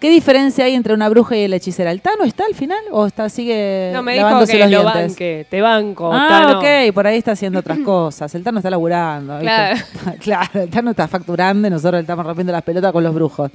¿Qué 0.00 0.08
diferencia 0.08 0.64
hay 0.64 0.74
entre 0.74 0.94
una 0.94 1.08
bruja 1.10 1.36
y 1.36 1.46
la 1.46 1.56
hechicera? 1.56 1.90
¿El 1.90 2.00
Tano 2.00 2.24
está 2.24 2.44
al 2.46 2.54
final 2.54 2.78
o 2.90 3.06
está 3.06 3.28
sigue 3.28 3.90
No, 3.92 4.02
me 4.02 4.14
dijo 4.14 4.26
que 4.46 4.58
los 4.58 4.70
lo 4.70 4.80
dientes? 4.80 4.84
banque, 5.10 5.46
te 5.50 5.60
banco, 5.60 6.10
Ah, 6.12 6.26
Tano. 6.28 6.58
ok, 6.58 6.94
por 6.94 7.06
ahí 7.06 7.18
está 7.18 7.32
haciendo 7.32 7.58
otras 7.58 7.78
cosas. 7.80 8.34
El 8.34 8.42
Tano 8.42 8.58
está 8.60 8.70
laburando. 8.70 9.34
¿viste? 9.38 9.44
Claro. 9.46 9.80
claro, 10.20 10.60
el 10.62 10.70
Tano 10.70 10.90
está 10.92 11.06
facturando 11.06 11.68
y 11.68 11.70
nosotros 11.70 11.94
le 11.94 12.00
estamos 12.00 12.24
rompiendo 12.24 12.50
las 12.52 12.62
pelotas 12.62 12.92
con 12.92 13.04
los 13.04 13.14
brujos. 13.14 13.50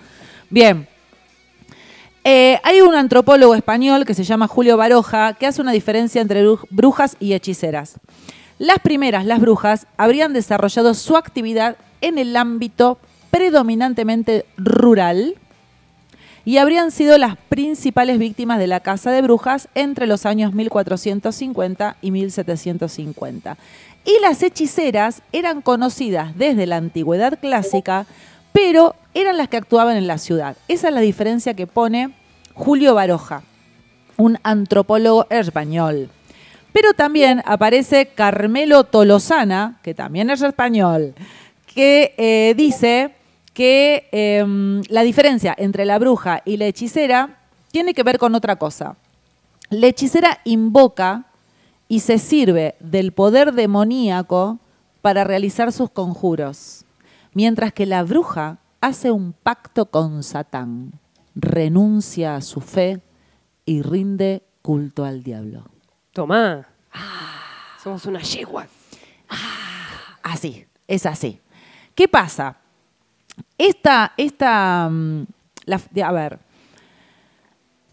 Bien. 0.50 0.88
Eh, 2.24 2.60
hay 2.64 2.82
un 2.82 2.96
antropólogo 2.96 3.54
español 3.56 4.06
que 4.06 4.14
se 4.14 4.24
llama 4.24 4.48
Julio 4.48 4.78
Baroja 4.78 5.34
que 5.34 5.46
hace 5.48 5.62
una 5.62 5.72
diferencia 5.72 6.22
entre 6.22 6.44
bru- 6.46 6.66
brujas 6.70 7.18
y 7.20 7.34
hechiceras. 7.34 8.00
Las 8.58 8.80
primeras, 8.80 9.26
las 9.26 9.40
brujas, 9.40 9.86
habrían 9.98 10.34
desarrollado 10.34 10.94
su 10.94 11.18
actividad 11.18 11.76
en 12.02 12.18
el 12.18 12.36
ámbito 12.38 12.98
predominantemente 13.32 14.46
rural 14.58 15.36
y 16.46 16.60
habrían 16.60 16.92
sido 16.92 17.18
las 17.18 17.36
principales 17.50 18.20
víctimas 18.20 18.60
de 18.60 18.68
la 18.68 18.80
caza 18.80 19.12
de 19.12 19.24
brujas 19.24 19.68
entre 19.74 20.06
los 20.06 20.28
años 20.28 20.54
1450 20.54 21.98
y 22.02 22.12
1750. 22.12 23.58
Y 24.06 24.20
las 24.22 24.44
hechiceras 24.44 25.24
eran 25.32 25.64
conocidas 25.64 26.38
desde 26.38 26.68
la 26.68 26.78
antigüedad 26.78 27.40
clásica, 27.40 28.06
pero 28.54 28.96
eran 29.16 29.38
las 29.38 29.50
que 29.50 29.58
actuaban 29.58 29.98
en 29.98 30.06
la 30.06 30.20
ciudad. 30.20 30.56
Esa 30.68 30.90
es 30.90 30.94
la 30.94 31.02
diferencia 31.02 31.56
que 31.56 31.66
pone 31.66 32.12
Julio 32.54 32.94
Baroja, 32.94 33.42
un 34.16 34.38
antropólogo 34.44 35.26
español. 35.32 36.10
Pero 36.72 36.94
también 36.94 37.42
aparece 37.46 38.08
Carmelo 38.14 38.84
Tolosana, 38.84 39.80
que 39.82 39.96
también 39.96 40.30
es 40.30 40.44
español, 40.44 41.16
que 41.74 42.14
eh, 42.18 42.54
dice 42.56 43.16
que 43.56 44.10
em, 44.12 44.84
la 44.90 45.02
diferencia 45.02 45.56
entre 45.58 45.86
la 45.86 45.98
bruja 45.98 46.42
y 46.44 46.58
la 46.58 46.66
hechicera 46.66 47.40
tiene 47.72 47.94
que 47.94 48.04
ver 48.04 48.20
con 48.20 48.36
otra 48.36 48.58
cosa. 48.58 48.98
La 49.70 49.88
hechicera 49.88 50.42
invoca 50.44 51.26
y 51.88 52.02
se 52.02 52.20
sirve 52.20 52.76
del 52.82 53.14
poder 53.14 53.54
demoníaco 53.54 54.60
para 55.02 55.24
realizar 55.24 55.72
sus 55.72 55.90
conjuros, 55.90 56.84
mientras 57.34 57.72
que 57.72 57.86
la 57.86 58.04
bruja 58.04 58.58
hace 58.82 59.10
un 59.10 59.32
pacto 59.32 59.86
con 59.86 60.22
Satán, 60.22 60.92
renuncia 61.34 62.36
a 62.36 62.42
su 62.42 62.60
fe 62.60 63.02
y 63.66 63.82
rinde 63.82 64.44
culto 64.62 65.06
al 65.06 65.24
diablo. 65.24 65.64
Tomá. 66.12 66.68
Somos 67.82 68.06
una 68.06 68.20
yegua. 68.20 68.68
Así, 70.22 70.66
es 70.88 71.06
así. 71.06 71.40
¿Qué 71.94 72.10
pasa? 72.10 72.58
Esta, 73.58 74.14
esta, 74.18 74.90
mm, 74.90 75.26
a 76.04 76.12
ver, 76.12 76.40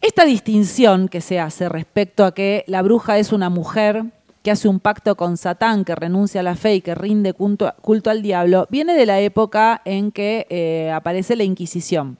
esta 0.01 0.25
distinción 0.25 1.09
que 1.09 1.21
se 1.21 1.39
hace 1.39 1.69
respecto 1.69 2.25
a 2.25 2.35
que 2.35 2.65
la 2.67 2.83
bruja 2.83 3.19
es 3.19 3.33
una 3.33 3.51
mujer 3.51 4.05
que 4.43 4.51
hace 4.51 4.69
un 4.69 4.81
pacto 4.81 5.17
con 5.17 5.37
Satán, 5.37 5.85
que 5.85 5.95
renuncia 5.95 6.41
a 6.41 6.45
la 6.45 6.57
fe 6.57 6.75
y 6.75 6.81
que 6.81 6.97
rinde 6.97 7.33
culto, 7.33 7.73
culto 7.81 8.11
al 8.11 8.23
diablo, 8.23 8.67
viene 8.71 8.95
de 8.95 9.07
la 9.07 9.21
época 9.21 9.81
en 9.85 10.11
que 10.11 10.47
eh, 10.51 10.91
aparece 10.91 11.37
la 11.37 11.45
Inquisición, 11.45 12.19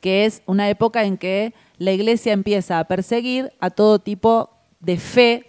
que 0.00 0.24
es 0.24 0.42
una 0.46 0.70
época 0.70 1.04
en 1.04 1.18
que 1.18 1.52
la 1.76 1.92
iglesia 1.92 2.32
empieza 2.32 2.78
a 2.78 2.84
perseguir 2.84 3.52
a 3.60 3.68
todo 3.68 3.98
tipo 3.98 4.50
de 4.80 4.96
fe 4.96 5.44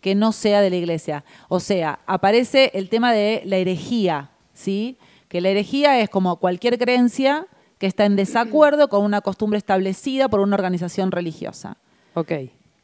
que 0.00 0.14
no 0.14 0.32
sea 0.32 0.62
de 0.62 0.70
la 0.70 0.76
iglesia. 0.76 1.24
O 1.48 1.60
sea, 1.60 1.98
aparece 2.06 2.70
el 2.74 2.88
tema 2.88 3.12
de 3.12 3.42
la 3.44 3.56
herejía, 3.56 4.30
¿sí? 4.54 4.96
Que 5.28 5.40
la 5.40 5.48
herejía 5.50 6.00
es 6.00 6.08
como 6.08 6.36
cualquier 6.36 6.78
creencia 6.78 7.46
que 7.78 7.86
está 7.86 8.04
en 8.06 8.16
desacuerdo 8.16 8.88
con 8.88 9.04
una 9.04 9.20
costumbre 9.20 9.58
establecida 9.58 10.28
por 10.28 10.40
una 10.40 10.54
organización 10.56 11.10
religiosa. 11.12 11.76
Ok. 12.14 12.32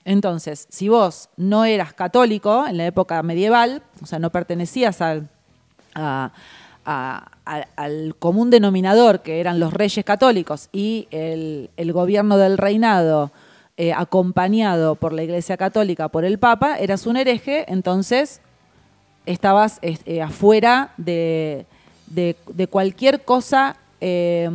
Entonces, 0.05 0.67
si 0.69 0.89
vos 0.89 1.29
no 1.37 1.65
eras 1.65 1.93
católico 1.95 2.67
en 2.67 2.77
la 2.77 2.87
época 2.87 3.23
medieval, 3.23 3.83
o 4.03 4.07
sea, 4.07 4.19
no 4.19 4.31
pertenecías 4.31 5.01
al, 5.01 5.29
a- 5.95 6.33
a- 6.85 7.31
a- 7.47 7.67
al 7.77 8.17
común 8.19 8.51
denominador 8.51 9.23
que 9.23 9.39
eran 9.41 9.61
los 9.61 9.73
reyes 9.73 10.05
católicos 10.05 10.69
y 10.73 11.07
el, 11.13 11.71
el 11.77 11.93
gobierno 11.93 12.37
del 12.37 12.59
reinado 12.59 13.31
eh, 13.77 13.93
acompañado 13.93 14.97
por 14.97 15.13
la 15.13 15.23
Iglesia 15.23 15.57
Católica, 15.57 16.09
por 16.09 16.25
el 16.25 16.39
Papa, 16.41 16.77
eras 16.79 17.07
un 17.07 17.17
hereje, 17.17 17.65
entonces 17.73 18.41
estabas 19.25 19.79
es- 19.83 20.01
eh, 20.05 20.21
afuera 20.21 20.93
de, 20.97 21.67
de- 22.15 22.37
de 22.53 22.67
cualquier 22.67 23.23
cosa 23.25 23.77
eh, 24.01 24.49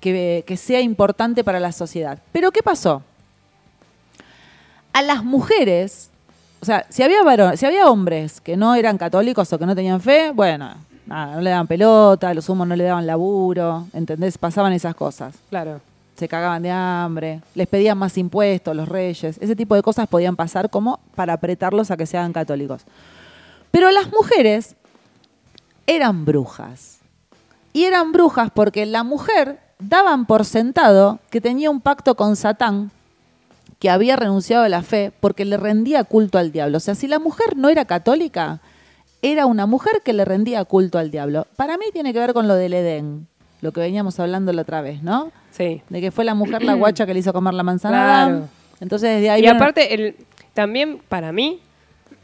que, 0.00 0.44
que 0.46 0.56
sea 0.56 0.80
importante 0.80 1.42
para 1.44 1.58
la 1.60 1.72
sociedad. 1.72 2.18
Pero 2.32 2.50
¿qué 2.52 2.62
pasó? 2.62 3.02
a 4.92 5.02
las 5.02 5.24
mujeres, 5.24 6.08
o 6.62 6.64
sea, 6.64 6.86
si 6.88 7.02
había 7.02 7.22
varones, 7.24 7.58
si 7.58 7.66
había 7.66 7.88
hombres 7.90 8.40
que 8.40 8.56
no 8.56 8.76
eran 8.76 8.96
católicos 8.96 9.52
o 9.52 9.58
que 9.58 9.66
no 9.66 9.74
tenían 9.74 10.00
fe, 10.00 10.30
bueno, 10.30 10.72
nada, 11.06 11.34
no 11.34 11.40
le 11.40 11.50
daban 11.50 11.66
pelota, 11.66 12.32
los 12.32 12.48
humos 12.48 12.68
no 12.68 12.76
le 12.76 12.84
daban 12.84 13.04
laburo, 13.04 13.88
¿entendés? 13.92 14.38
Pasaban 14.38 14.72
esas 14.72 14.94
cosas. 14.94 15.34
Claro. 15.50 15.80
Se 16.16 16.28
cagaban 16.28 16.62
de 16.62 16.70
hambre, 16.70 17.40
les 17.56 17.66
pedían 17.66 17.98
más 17.98 18.16
impuestos 18.18 18.76
los 18.76 18.88
reyes, 18.88 19.36
ese 19.40 19.56
tipo 19.56 19.74
de 19.74 19.82
cosas 19.82 20.06
podían 20.06 20.36
pasar 20.36 20.70
como 20.70 21.00
para 21.16 21.32
apretarlos 21.32 21.90
a 21.90 21.96
que 21.96 22.06
se 22.06 22.16
hagan 22.16 22.32
católicos. 22.32 22.82
Pero 23.72 23.90
las 23.90 24.12
mujeres 24.12 24.76
eran 25.86 26.24
brujas. 26.24 26.98
Y 27.72 27.84
eran 27.84 28.12
brujas 28.12 28.50
porque 28.54 28.86
la 28.86 29.02
mujer 29.02 29.58
daban 29.78 30.26
por 30.26 30.44
sentado 30.44 31.18
que 31.30 31.40
tenía 31.40 31.70
un 31.70 31.80
pacto 31.80 32.14
con 32.14 32.36
Satán 32.36 32.90
que 33.80 33.90
había 33.90 34.16
renunciado 34.16 34.62
a 34.64 34.68
la 34.68 34.82
fe 34.82 35.12
porque 35.20 35.44
le 35.44 35.56
rendía 35.56 36.04
culto 36.04 36.38
al 36.38 36.52
diablo. 36.52 36.76
O 36.78 36.80
sea, 36.80 36.94
si 36.94 37.08
la 37.08 37.18
mujer 37.18 37.56
no 37.56 37.68
era 37.68 37.84
católica, 37.84 38.60
era 39.20 39.46
una 39.46 39.66
mujer 39.66 40.02
que 40.04 40.12
le 40.12 40.24
rendía 40.24 40.64
culto 40.64 40.98
al 40.98 41.10
diablo. 41.10 41.46
Para 41.56 41.76
mí 41.76 41.86
tiene 41.92 42.12
que 42.12 42.18
ver 42.20 42.32
con 42.32 42.46
lo 42.46 42.54
del 42.54 42.72
Edén, 42.74 43.26
lo 43.60 43.72
que 43.72 43.80
veníamos 43.80 44.18
hablando 44.20 44.52
la 44.52 44.62
otra 44.62 44.80
vez, 44.80 45.02
¿no? 45.02 45.32
Sí. 45.50 45.82
De 45.88 46.00
que 46.00 46.10
fue 46.12 46.24
la 46.24 46.34
mujer 46.34 46.62
la 46.62 46.74
guacha 46.74 47.04
que 47.06 47.12
le 47.14 47.20
hizo 47.20 47.32
comer 47.32 47.54
la 47.54 47.62
manzana. 47.62 48.26
Claro. 48.26 48.48
Entonces 48.80 49.16
desde 49.16 49.30
ahí 49.30 49.40
Y 49.40 49.42
viene- 49.42 49.56
aparte, 49.56 49.94
el, 49.94 50.16
también 50.54 51.00
para 51.08 51.32
mí, 51.32 51.60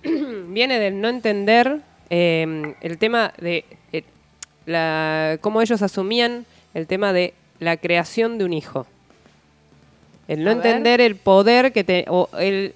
viene 0.48 0.78
del 0.78 1.00
no 1.00 1.08
entender 1.08 1.82
eh, 2.10 2.74
el 2.80 2.98
tema 2.98 3.32
de 3.40 3.64
eh, 3.92 4.02
la, 4.66 5.38
cómo 5.40 5.62
ellos 5.62 5.80
asumían 5.82 6.44
el 6.74 6.86
tema 6.86 7.12
de 7.12 7.34
la 7.60 7.76
creación 7.76 8.38
de 8.38 8.44
un 8.44 8.52
hijo. 8.52 8.86
El 10.28 10.44
no 10.44 10.50
A 10.50 10.54
ver. 10.54 10.66
entender 10.66 11.00
el 11.00 11.16
poder 11.16 11.72
que 11.72 11.82
te, 11.84 12.04
o 12.08 12.28
el, 12.38 12.74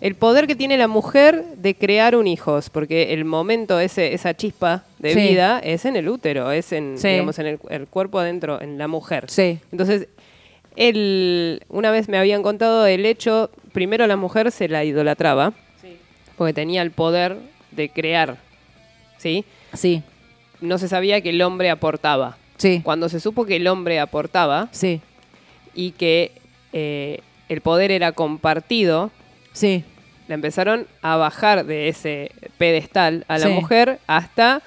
el 0.00 0.14
poder 0.14 0.46
que 0.46 0.54
tiene 0.54 0.76
la 0.78 0.86
mujer 0.86 1.44
de 1.56 1.74
crear 1.74 2.14
un 2.14 2.26
hijo, 2.28 2.60
porque 2.72 3.12
el 3.12 3.24
momento, 3.24 3.80
ese, 3.80 4.14
esa 4.14 4.34
chispa 4.34 4.84
de 5.00 5.14
Sí. 5.14 5.20
vida 5.20 5.58
es 5.58 5.84
en 5.84 5.96
el 5.96 6.08
útero, 6.08 6.52
es 6.52 6.72
en, 6.72 6.96
Sí. 6.98 7.08
digamos, 7.08 7.38
en 7.40 7.46
el, 7.46 7.58
el 7.70 7.86
cuerpo 7.88 8.20
adentro, 8.20 8.60
en 8.60 8.78
la 8.78 8.86
mujer. 8.86 9.24
Sí, 9.28 9.58
Entonces, 9.72 10.06
él, 10.76 11.60
una 11.68 11.90
vez 11.90 12.08
me 12.08 12.18
habían 12.18 12.42
contado 12.44 12.86
el 12.86 13.04
hecho, 13.04 13.50
primero 13.72 14.06
la 14.06 14.14
mujer 14.16 14.52
se 14.52 14.68
la 14.68 14.84
idolatraba, 14.84 15.52
porque 16.36 16.52
tenía 16.52 16.82
el 16.82 16.92
poder 16.92 17.36
de 17.70 17.88
crear, 17.88 18.36
¿sí? 19.18 19.44
sí, 19.74 20.02
No 20.60 20.78
se 20.78 20.88
sabía 20.88 21.20
que 21.20 21.30
el 21.30 21.42
hombre 21.42 21.70
aportaba. 21.70 22.36
sí, 22.56 22.80
Cuando 22.84 23.08
se 23.08 23.20
supo 23.20 23.44
que 23.46 23.56
el 23.56 23.66
hombre 23.68 24.00
aportaba 24.00 24.68
sí, 24.72 25.00
y 25.74 25.92
que 25.92 26.32
eh, 26.72 27.20
el 27.48 27.60
poder 27.60 27.90
era 27.92 28.12
compartido, 28.12 29.10
sí, 29.52 29.84
la 30.26 30.34
empezaron 30.34 30.86
a 31.02 31.16
bajar 31.16 31.64
de 31.64 31.88
ese 31.88 32.32
pedestal 32.58 33.24
a 33.28 33.38
la 33.38 33.46
Sí. 33.46 33.52
mujer 33.52 33.98
hasta 34.06 34.60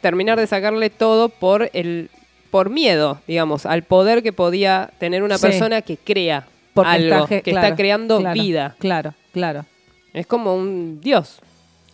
terminar 0.00 0.38
de 0.38 0.46
sacarle 0.46 0.90
todo 0.90 1.28
por 1.28 1.70
el 1.72 2.10
por 2.50 2.70
miedo, 2.70 3.20
digamos, 3.26 3.66
al 3.66 3.82
poder 3.82 4.22
que 4.22 4.32
podía 4.32 4.90
tener 4.98 5.22
una 5.22 5.36
Sí. 5.36 5.42
persona 5.46 5.82
que 5.82 5.96
crea 5.98 6.46
porque 6.72 6.90
algo, 6.90 7.14
está, 7.24 7.26
que 7.28 7.42
claro, 7.50 7.66
está 7.66 7.76
creando 7.76 8.18
claro, 8.20 8.40
vida. 8.40 8.76
Claro, 8.78 9.14
claro. 9.32 9.66
Es 10.14 10.26
como 10.26 10.54
un 10.54 11.00
dios. 11.02 11.40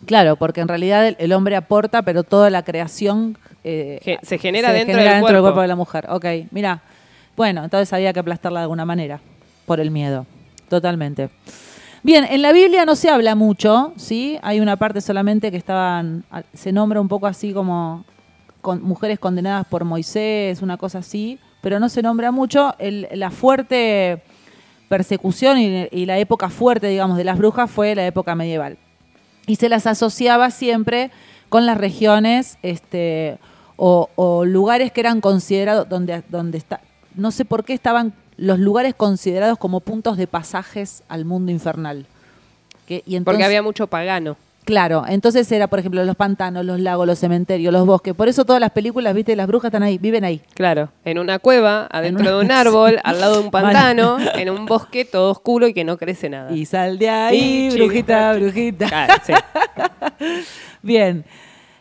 Claro, 0.05 0.35
porque 0.35 0.61
en 0.61 0.67
realidad 0.67 1.07
el, 1.07 1.15
el 1.19 1.33
hombre 1.33 1.55
aporta, 1.55 2.01
pero 2.03 2.23
toda 2.23 2.49
la 2.49 2.63
creación 2.63 3.37
eh, 3.63 3.99
Ge- 4.03 4.19
se 4.21 4.37
genera 4.37 4.71
dentro 4.71 4.95
del 4.97 5.05
dentro 5.05 5.41
cuerpo. 5.41 5.61
de 5.61 5.67
la 5.67 5.75
mujer. 5.75 6.05
Ok, 6.09 6.25
mira. 6.51 6.81
Bueno, 7.35 7.63
entonces 7.65 7.91
había 7.91 8.13
que 8.13 8.19
aplastarla 8.19 8.59
de 8.59 8.63
alguna 8.63 8.85
manera, 8.85 9.19
por 9.65 9.79
el 9.79 9.91
miedo. 9.91 10.25
Totalmente. 10.69 11.29
Bien, 12.03 12.23
en 12.29 12.41
la 12.41 12.53
Biblia 12.53 12.85
no 12.85 12.95
se 12.95 13.09
habla 13.09 13.35
mucho, 13.35 13.91
¿sí? 13.97 14.37
Hay 14.41 14.59
una 14.59 14.77
parte 14.77 15.01
solamente 15.01 15.51
que 15.51 15.57
estaban, 15.57 16.23
a- 16.31 16.43
se 16.53 16.71
nombra 16.71 17.01
un 17.01 17.07
poco 17.07 17.27
así 17.27 17.51
como 17.51 18.05
con 18.61 18.81
mujeres 18.83 19.19
condenadas 19.19 19.65
por 19.67 19.83
Moisés, 19.83 20.61
una 20.61 20.77
cosa 20.77 20.99
así, 20.99 21.39
pero 21.61 21.79
no 21.79 21.89
se 21.89 22.01
nombra 22.01 22.31
mucho. 22.31 22.73
El- 22.79 23.07
la 23.13 23.31
fuerte 23.31 24.21
persecución 24.87 25.57
y, 25.57 25.87
y 25.91 26.05
la 26.05 26.17
época 26.19 26.49
fuerte, 26.49 26.87
digamos, 26.87 27.17
de 27.17 27.23
las 27.23 27.37
brujas 27.37 27.69
fue 27.69 27.95
la 27.95 28.05
época 28.05 28.35
medieval 28.35 28.77
y 29.47 29.55
se 29.57 29.69
las 29.69 29.87
asociaba 29.87 30.51
siempre 30.51 31.11
con 31.49 31.65
las 31.65 31.77
regiones 31.77 32.57
este, 32.63 33.37
o, 33.77 34.09
o 34.15 34.45
lugares 34.45 34.91
que 34.91 35.01
eran 35.01 35.21
considerados 35.21 35.87
donde, 35.87 36.23
donde 36.29 36.57
está, 36.57 36.81
no 37.15 37.31
sé 37.31 37.45
por 37.45 37.63
qué 37.63 37.73
estaban 37.73 38.13
los 38.37 38.59
lugares 38.59 38.93
considerados 38.95 39.57
como 39.57 39.79
puntos 39.79 40.17
de 40.17 40.27
pasajes 40.27 41.03
al 41.07 41.25
mundo 41.25 41.51
infernal. 41.51 42.05
Que, 42.85 43.03
y 43.05 43.15
entonces, 43.15 43.37
Porque 43.37 43.45
había 43.45 43.63
mucho 43.63 43.87
pagano. 43.87 44.37
Claro, 44.65 45.05
entonces 45.07 45.51
era, 45.51 45.67
por 45.67 45.77
ejemplo, 45.79 46.03
los 46.03 46.15
pantanos, 46.15 46.65
los 46.65 46.79
lagos, 46.79 47.05
los 47.05 47.19
cementerios, 47.19 47.71
los 47.71 47.85
bosques. 47.85 48.15
Por 48.15 48.27
eso 48.27 48.45
todas 48.45 48.59
las 48.59 48.71
películas, 48.71 49.13
viste, 49.13 49.35
las 49.35 49.45
brujas 49.47 49.69
están 49.69 49.83
ahí, 49.83 49.99
viven 49.99 50.23
ahí. 50.25 50.41
Claro, 50.55 50.89
en 51.05 51.19
una 51.19 51.37
cueva, 51.37 51.87
adentro 51.91 52.21
una- 52.23 52.31
de 52.31 52.45
un 52.45 52.51
árbol, 52.67 52.99
al 53.03 53.19
lado 53.21 53.35
de 53.39 53.43
un 53.45 53.51
pantano, 53.51 54.17
en 54.35 54.49
un 54.49 54.65
bosque 54.65 55.05
todo 55.05 55.29
oscuro 55.31 55.67
y 55.67 55.73
que 55.73 55.83
no 55.83 55.97
crece 55.97 56.29
nada. 56.29 56.51
Y 56.51 56.65
sal 56.65 56.97
de 56.97 57.09
ahí, 57.09 57.69
Y 57.71 57.75
brujita, 57.77 58.33
brujita. 58.33 58.87
Claro, 58.87 59.13
sí. 59.23 59.33
Bien. 60.81 61.23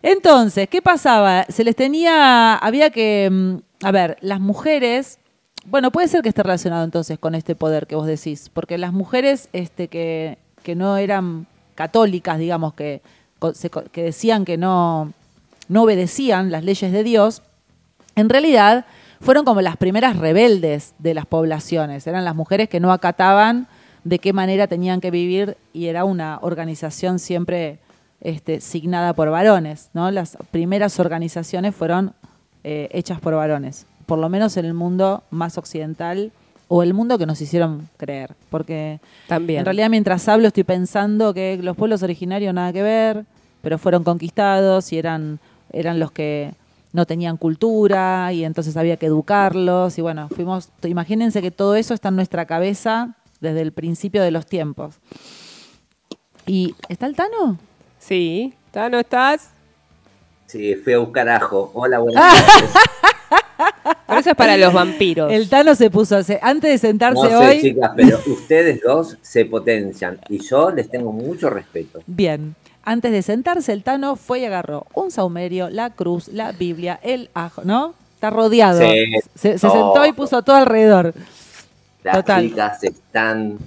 Entonces, 0.02 0.68
¿qué 0.68 0.82
pasaba? 0.82 1.44
Se 1.48 1.64
les 1.64 1.74
tenía, 1.76 2.54
había 2.56 2.90
que, 2.90 3.28
mm, 3.32 3.86
a 3.86 3.90
ver, 3.92 4.18
las 4.20 4.38
mujeres, 4.40 5.18
bueno, 5.64 5.90
puede 5.90 6.08
ser 6.08 6.20
que 6.20 6.28
esté 6.28 6.42
relacionado 6.42 6.84
entonces 6.84 7.18
con 7.18 7.34
este 7.34 7.54
poder 7.54 7.86
que 7.86 7.94
vos 7.96 8.06
decís, 8.06 8.50
porque 8.52 8.76
las 8.76 8.92
mujeres 8.92 9.48
este, 9.54 9.88
que, 9.88 10.36
que 10.62 10.74
no 10.74 10.98
eran 10.98 11.46
católicas, 11.74 12.38
digamos, 12.38 12.74
que, 12.74 13.02
que 13.92 14.02
decían 14.02 14.44
que 14.44 14.56
no, 14.56 15.12
no 15.68 15.82
obedecían 15.82 16.50
las 16.50 16.64
leyes 16.64 16.92
de 16.92 17.04
Dios, 17.04 17.42
en 18.16 18.28
realidad 18.28 18.86
fueron 19.20 19.44
como 19.44 19.60
las 19.60 19.76
primeras 19.76 20.16
rebeldes 20.16 20.94
de 20.98 21.14
las 21.14 21.26
poblaciones. 21.26 22.06
Eran 22.06 22.24
las 22.24 22.34
mujeres 22.34 22.68
que 22.68 22.80
no 22.80 22.92
acataban 22.92 23.66
de 24.04 24.18
qué 24.18 24.32
manera 24.32 24.66
tenían 24.66 25.00
que 25.00 25.10
vivir 25.10 25.56
y 25.72 25.86
era 25.86 26.04
una 26.04 26.38
organización 26.42 27.18
siempre 27.18 27.78
este, 28.20 28.60
signada 28.60 29.14
por 29.14 29.30
varones. 29.30 29.90
¿no? 29.94 30.10
Las 30.10 30.36
primeras 30.50 31.00
organizaciones 31.00 31.74
fueron 31.74 32.12
eh, 32.64 32.88
hechas 32.92 33.20
por 33.20 33.34
varones, 33.34 33.86
por 34.06 34.18
lo 34.18 34.28
menos 34.28 34.56
en 34.56 34.66
el 34.66 34.74
mundo 34.74 35.22
más 35.30 35.58
occidental 35.58 36.32
o 36.76 36.82
el 36.82 36.92
mundo 36.92 37.18
que 37.18 37.26
nos 37.26 37.40
hicieron 37.40 37.88
creer. 37.96 38.34
Porque 38.50 38.98
También. 39.28 39.60
en 39.60 39.64
realidad 39.64 39.88
mientras 39.90 40.28
hablo 40.28 40.48
estoy 40.48 40.64
pensando 40.64 41.32
que 41.32 41.56
los 41.62 41.76
pueblos 41.76 42.02
originarios 42.02 42.52
nada 42.52 42.72
que 42.72 42.82
ver, 42.82 43.26
pero 43.62 43.78
fueron 43.78 44.02
conquistados 44.02 44.92
y 44.92 44.98
eran, 44.98 45.38
eran 45.72 46.00
los 46.00 46.10
que 46.10 46.52
no 46.92 47.06
tenían 47.06 47.36
cultura 47.36 48.32
y 48.32 48.44
entonces 48.44 48.76
había 48.76 48.96
que 48.96 49.06
educarlos 49.06 49.98
y 49.98 50.02
bueno, 50.02 50.28
fuimos, 50.34 50.70
imagínense 50.82 51.40
que 51.42 51.52
todo 51.52 51.76
eso 51.76 51.94
está 51.94 52.08
en 52.08 52.16
nuestra 52.16 52.44
cabeza 52.44 53.14
desde 53.40 53.60
el 53.60 53.70
principio 53.70 54.20
de 54.24 54.32
los 54.32 54.44
tiempos. 54.44 54.96
¿Y 56.44 56.74
está 56.88 57.06
el 57.06 57.14
Tano? 57.14 57.56
Sí. 58.00 58.52
¿Tano 58.72 58.98
estás? 58.98 59.50
Sí, 60.46 60.74
fui 60.74 60.94
a 60.94 60.98
buscar 60.98 61.28
ajo. 61.28 61.70
Hola, 61.72 62.00
buenas 62.00 62.24
Ah. 62.34 63.10
Pero 64.06 64.20
eso 64.20 64.30
es 64.30 64.36
para 64.36 64.56
los 64.56 64.72
vampiros. 64.72 65.32
El 65.32 65.48
Tano 65.48 65.74
se 65.74 65.90
puso, 65.90 66.16
antes 66.16 66.70
de 66.70 66.78
sentarse 66.78 67.22
No 67.22 67.28
sé, 67.28 67.36
hoy, 67.36 67.60
chicas, 67.60 67.92
pero 67.96 68.18
ustedes 68.26 68.80
dos 68.82 69.16
se 69.22 69.44
potencian 69.44 70.18
y 70.28 70.38
yo 70.38 70.70
les 70.70 70.88
tengo 70.88 71.12
mucho 71.12 71.50
respeto. 71.50 72.00
bien, 72.06 72.54
antes 72.84 73.12
de 73.12 73.22
sentarse 73.22 73.72
el 73.72 73.82
Tano 73.82 74.16
fue 74.16 74.40
y 74.40 74.44
agarró 74.44 74.86
un 74.94 75.10
saumerio, 75.10 75.70
la 75.70 75.90
cruz, 75.90 76.28
la 76.28 76.52
Biblia, 76.52 77.00
el 77.02 77.30
ajo, 77.34 77.62
¿no? 77.64 77.94
Está 78.14 78.30
rodeado. 78.30 78.80
Sí. 78.80 79.06
Se, 79.34 79.58
sentó 79.58 80.04
y 80.06 80.12
puso 80.12 80.42
todo 80.42 80.56
alrededor. 80.56 81.14
Las 82.02 82.16
Total. 82.16 82.42
chicas 82.42 82.84
están. 82.84 83.58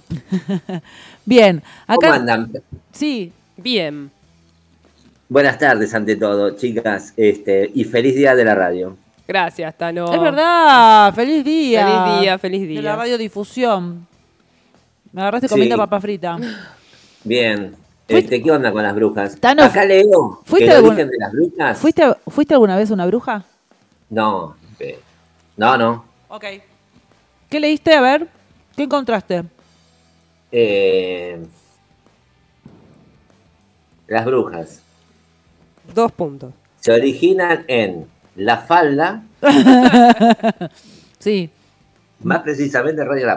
Bien, 1.26 1.64
¿Cómo 1.88 2.00
acá 2.00 2.14
andan? 2.14 2.52
sí, 2.92 3.34
Bien. 3.58 4.12
Buenas 5.30 5.58
tardes, 5.58 5.94
ante 5.94 6.16
todo, 6.16 6.56
chicas, 6.56 7.14
este, 7.18 7.70
y 7.74 7.84
feliz 7.84 8.16
día 8.16 8.36
de 8.36 8.46
la 8.46 8.56
radio. 8.56 8.96
Gracias, 9.28 9.78
Tano. 9.78 10.14
es 10.14 10.22
verdad, 10.22 11.14
feliz 11.14 11.44
día. 11.44 11.86
Feliz 11.86 12.22
día, 12.22 12.38
feliz 12.40 12.62
De 12.62 12.68
día. 12.68 12.82
la 12.82 12.96
radiodifusión. 12.96 14.08
Me 15.12 15.22
agarraste 15.22 15.48
Sí. 15.48 15.54
comiendo 15.54 15.78
papa 15.78 16.00
frita. 16.00 16.38
Bien. 17.24 17.76
Fuiste- 18.08 18.36
Este, 18.36 18.42
¿Qué 18.44 18.52
onda 18.52 18.72
con 18.72 18.84
las 18.84 18.96
brujas? 18.96 19.38
Tano, 19.38 19.64
Acá 19.64 19.84
leo 19.84 20.40
que 20.44 20.50
¿fuiste 20.50 20.70
el 20.70 20.76
algún- 20.78 20.92
origen 20.92 21.10
de 21.10 21.18
las 21.20 21.32
brujas. 21.34 21.78
¿Fuiste, 21.78 22.04
¿Fuiste 22.28 22.54
alguna 22.54 22.78
vez 22.78 22.90
una 22.90 23.06
bruja? 23.06 23.44
No, 24.10 24.56
eh, 24.80 24.98
no, 25.58 25.78
no. 25.78 26.06
Ok. 26.30 26.46
¿Qué 27.50 27.60
leíste? 27.60 27.94
A 27.96 28.02
ver, 28.02 28.28
¿qué 28.78 28.84
encontraste? 28.84 29.44
Eh, 30.54 31.38
las 34.08 34.26
brujas 34.26 34.82
Dos 35.94 36.12
puntos. 36.14 36.54
se 36.80 36.94
originan 36.94 37.66
en 37.68 38.08
la 38.38 38.58
falda, 38.58 39.22
Sí, 41.20 41.50
más 42.24 42.40
precisamente 42.42 43.04
Radio. 43.04 43.28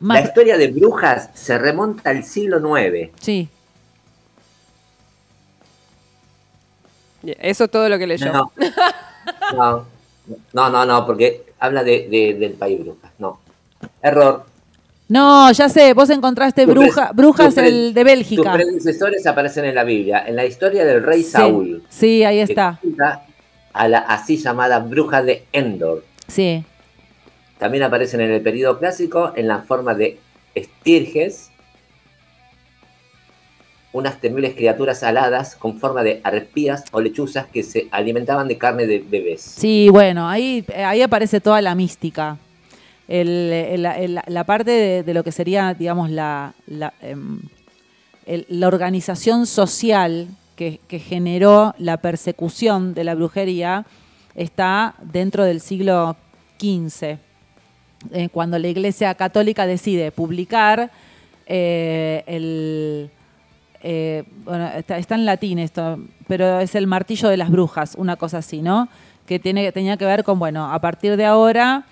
Más- 0.00 0.20
La 0.20 0.26
historia 0.26 0.56
de 0.56 0.68
brujas 0.68 1.30
se 1.34 1.58
remonta 1.58 2.08
al 2.10 2.24
siglo 2.24 2.58
IX. 2.78 3.10
sí. 3.20 3.48
Eso 7.22 7.64
es 7.64 7.70
todo 7.70 7.86
lo 7.88 7.98
que 7.98 8.06
leyó. 8.06 8.32
No, 8.32 8.50
no, 9.54 9.86
no, 10.54 10.70
no, 10.70 10.86
no, 10.86 11.06
porque 11.06 11.52
habla 11.58 11.84
de, 11.84 12.08
de- 12.10 12.34
del 12.38 12.52
país 12.54 12.80
brujas. 12.80 13.10
No, 13.18 13.38
error. 14.02 14.46
No, 15.08 15.50
ya 15.52 15.68
sé, 15.68 15.92
vos 15.92 16.08
encontraste 16.08 16.64
bruja, 16.66 17.10
brujas 17.12 17.56
el 17.58 17.92
de 17.92 18.00
Sus 18.00 18.04
Bélgica. 18.04 18.52
predecesores 18.54 19.26
aparecen 19.26 19.64
en 19.66 19.74
la 19.74 19.84
Biblia. 19.84 20.24
En 20.26 20.34
la 20.36 20.46
historia 20.46 20.84
del 20.86 21.02
rey 21.02 21.22
Sí, 21.22 21.30
Saúl, 21.30 21.82
sí, 21.90 22.24
ahí 22.24 22.38
está. 22.40 22.78
A 23.72 23.88
la 23.88 23.98
así 23.98 24.36
llamada 24.36 24.78
bruja 24.80 25.22
de 25.22 25.44
Endor. 25.52 26.04
Sí, 26.28 26.64
También 27.58 27.82
aparecen 27.84 28.20
en 28.20 28.30
el 28.30 28.40
periodo 28.40 28.78
clásico 28.78 29.32
en 29.36 29.46
la 29.48 29.60
forma 29.62 29.94
de 29.94 30.18
estirges, 30.54 31.50
unas 33.92 34.20
temibles 34.20 34.54
criaturas 34.54 35.02
aladas 35.02 35.56
con 35.56 35.78
forma 35.80 36.02
de 36.04 36.20
arpías 36.22 36.84
o 36.92 37.00
lechuzas 37.00 37.46
que 37.46 37.62
se 37.64 37.88
alimentaban 37.90 38.46
de 38.46 38.56
carne 38.56 38.86
de 38.86 39.00
bebés. 39.00 39.40
sí, 39.42 39.88
bueno, 39.90 40.28
ahí, 40.28 40.64
eh, 40.72 40.84
ahí 40.84 41.02
aparece 41.02 41.40
toda 41.40 41.60
la 41.60 41.74
mística. 41.74 42.36
El- 43.08 43.52
el- 43.52 43.86
el- 43.86 44.20
la 44.24 44.44
parte 44.44 44.70
de, 44.70 45.02
de 45.02 45.14
lo 45.14 45.24
que 45.24 45.32
sería, 45.32 45.74
digamos, 45.74 46.08
la, 46.10 46.54
la, 46.68 46.94
em, 47.02 47.40
la 48.48 48.68
organización 48.68 49.46
social 49.46 50.28
que, 50.60 50.98
generó 50.98 51.74
la 51.78 51.96
persecución 51.96 52.92
de 52.92 53.04
la 53.04 53.14
brujería 53.14 53.86
está 54.34 54.94
dentro 55.00 55.44
del 55.44 55.60
siglo 55.62 56.16
XV, 56.58 57.18
eh, 58.12 58.28
cuando 58.30 58.58
la 58.58 58.68
Iglesia 58.68 59.14
Católica 59.14 59.66
decide 59.66 60.12
publicar 60.12 60.90
eh, 61.46 62.22
el... 62.26 63.10
eh, 63.82 64.24
bueno, 64.44 64.68
está, 64.68 65.14
en 65.14 65.24
latín 65.24 65.58
esto, 65.58 65.98
pero 66.28 66.60
es 66.60 66.74
el 66.74 66.86
martillo 66.86 67.30
de 67.30 67.38
las 67.38 67.50
brujas, 67.50 67.94
una 67.96 68.16
cosa 68.16 68.38
así, 68.38 68.60
¿no? 68.60 68.88
Que 69.24 69.38
tiene, 69.38 69.72
tenía 69.72 69.96
que 69.96 70.04
ver 70.04 70.24
con, 70.24 70.38
bueno, 70.38 70.70
a 70.70 70.78
partir 70.80 71.16
de 71.16 71.24
ahora 71.24 71.86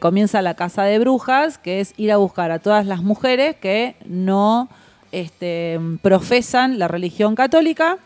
comienza 0.00 0.42
la 0.42 0.54
casa 0.54 0.84
de 0.84 1.00
brujas, 1.00 1.58
que 1.58 1.80
es 1.80 1.92
ir 1.96 2.12
a 2.12 2.16
buscar 2.16 2.52
a 2.52 2.60
todas 2.60 2.86
las 2.86 3.02
mujeres 3.02 3.56
que 3.56 3.96
no 4.06 4.68
este, 5.10 5.80
profesan 6.02 6.78
la 6.78 6.86
religión 6.86 7.34
católica, 7.34 7.98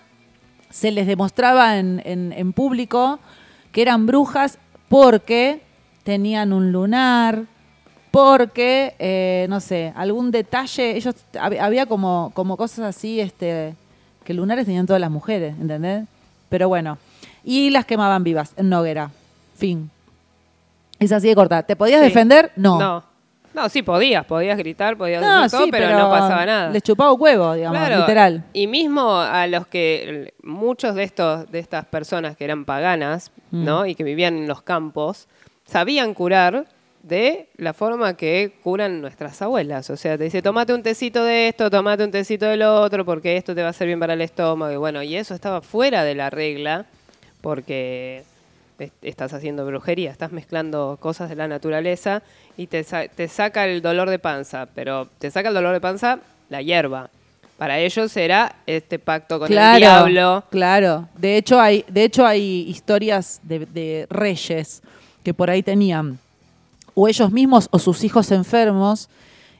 se 0.76 0.90
les 0.90 1.06
demostraba 1.06 1.78
en, 1.78 2.02
en- 2.04 2.32
en 2.36 2.52
público 2.52 3.18
que 3.72 3.80
eran 3.80 4.04
brujas 4.06 4.58
porque 4.90 5.60
tenían 6.04 6.52
un 6.52 6.70
lunar, 6.70 7.44
porque, 8.10 8.94
eh, 8.98 9.46
no 9.48 9.60
sé, 9.60 9.92
algún 9.96 10.30
detalle, 10.30 10.96
ellos, 10.96 11.14
hab- 11.32 11.58
había 11.60 11.86
como, 11.86 12.30
como 12.34 12.56
cosas 12.58 12.80
así, 12.94 13.20
este, 13.20 13.74
que 14.24 14.34
lunares 14.34 14.66
tenían 14.66 14.86
todas 14.86 15.00
las 15.00 15.10
mujeres, 15.10 15.54
¿entendés? 15.58 16.04
Pero 16.50 16.68
bueno, 16.68 16.98
y 17.42 17.70
las 17.70 17.86
quemaban 17.86 18.22
vivas 18.22 18.52
en 18.56 18.66
una 18.66 18.80
hoguera, 18.80 19.10
fin. 19.56 19.90
Es 20.98 21.10
así 21.12 21.28
de 21.28 21.34
corta. 21.34 21.62
¿Te 21.62 21.74
podías 21.76 22.00
Sí. 22.00 22.06
defender? 22.08 22.52
No. 22.56 22.78
No. 22.78 23.04
No, 23.56 23.68
sí 23.68 23.82
podías, 23.82 24.24
podías 24.26 24.56
gritar, 24.58 24.96
podías 24.96 25.22
No, 25.22 25.48
todo, 25.48 25.64
sí, 25.64 25.70
pero, 25.70 25.90
no 25.90 26.10
pasaba 26.10 26.44
nada. 26.46 26.70
Les 26.70 26.82
chupaba 26.82 27.12
un 27.12 27.20
huevo, 27.20 27.54
digamos, 27.54 27.78
Claro, 27.78 28.00
literal. 28.00 28.44
Y 28.52 28.66
mismo 28.66 29.18
a 29.18 29.46
los 29.46 29.66
que 29.66 30.32
muchos 30.42 30.94
de 30.94 31.02
estos 31.02 31.50
de 31.50 31.58
estas 31.58 31.86
personas 31.86 32.36
que 32.36 32.44
eran 32.44 32.64
paganas, 32.64 33.32
Mm. 33.50 33.64
¿no? 33.64 33.86
Y 33.86 33.94
que 33.94 34.04
vivían 34.04 34.36
en 34.36 34.48
los 34.48 34.62
campos, 34.62 35.28
sabían 35.64 36.14
curar 36.14 36.66
de 37.02 37.48
la 37.56 37.72
forma 37.72 38.16
que 38.16 38.58
curan 38.62 39.00
nuestras 39.00 39.40
abuelas. 39.40 39.88
O 39.90 39.96
sea, 39.96 40.18
te 40.18 40.24
dice, 40.24 40.42
tomate 40.42 40.74
un 40.74 40.82
tecito 40.82 41.24
de 41.24 41.48
esto, 41.48 41.70
tomate 41.70 42.02
un 42.04 42.10
tecito 42.10 42.46
del 42.46 42.62
otro, 42.62 43.04
porque 43.04 43.36
esto 43.36 43.54
te 43.54 43.60
va 43.62 43.68
a 43.68 43.70
hacer 43.70 43.86
bien 43.86 44.00
para 44.00 44.14
el 44.14 44.20
estómago. 44.20 44.72
Y 44.72 44.76
bueno, 44.76 45.02
y 45.02 45.16
eso 45.16 45.32
estaba 45.34 45.60
fuera 45.62 46.02
de 46.02 46.16
la 46.16 46.28
regla, 46.30 46.86
porque 47.40 48.24
estás 49.02 49.32
haciendo 49.32 49.64
brujería, 49.66 50.10
estás 50.10 50.32
mezclando 50.32 50.98
cosas 51.00 51.28
de 51.28 51.36
la 51.36 51.48
naturaleza 51.48 52.22
y 52.56 52.66
te, 52.66 52.84
sa- 52.84 53.08
te 53.08 53.28
saca 53.28 53.66
el 53.66 53.80
dolor 53.82 54.10
de 54.10 54.18
panza, 54.18 54.66
pero 54.74 55.08
te 55.18 55.30
saca 55.30 55.48
el 55.48 55.54
dolor 55.54 55.72
de 55.72 55.80
panza 55.80 56.18
la 56.48 56.62
hierba. 56.62 57.10
Para 57.58 57.78
ellos 57.78 58.14
era 58.18 58.56
este 58.66 58.98
pacto 58.98 59.38
con 59.38 59.48
el 59.48 59.54
diablo. 59.78 60.44
Claro. 60.50 61.08
De 61.16 61.38
hecho, 61.38 61.58
hay, 61.58 61.84
de 61.88 62.04
hecho, 62.04 62.26
hay 62.26 62.66
historias 62.68 63.40
de, 63.44 63.64
de 63.64 64.06
reyes 64.10 64.82
que 65.22 65.32
por 65.32 65.48
ahí 65.50 65.62
tenían 65.62 66.18
o 66.94 67.08
ellos 67.08 67.32
mismos 67.32 67.68
o 67.70 67.78
sus 67.78 68.04
hijos 68.04 68.30
enfermos. 68.30 69.08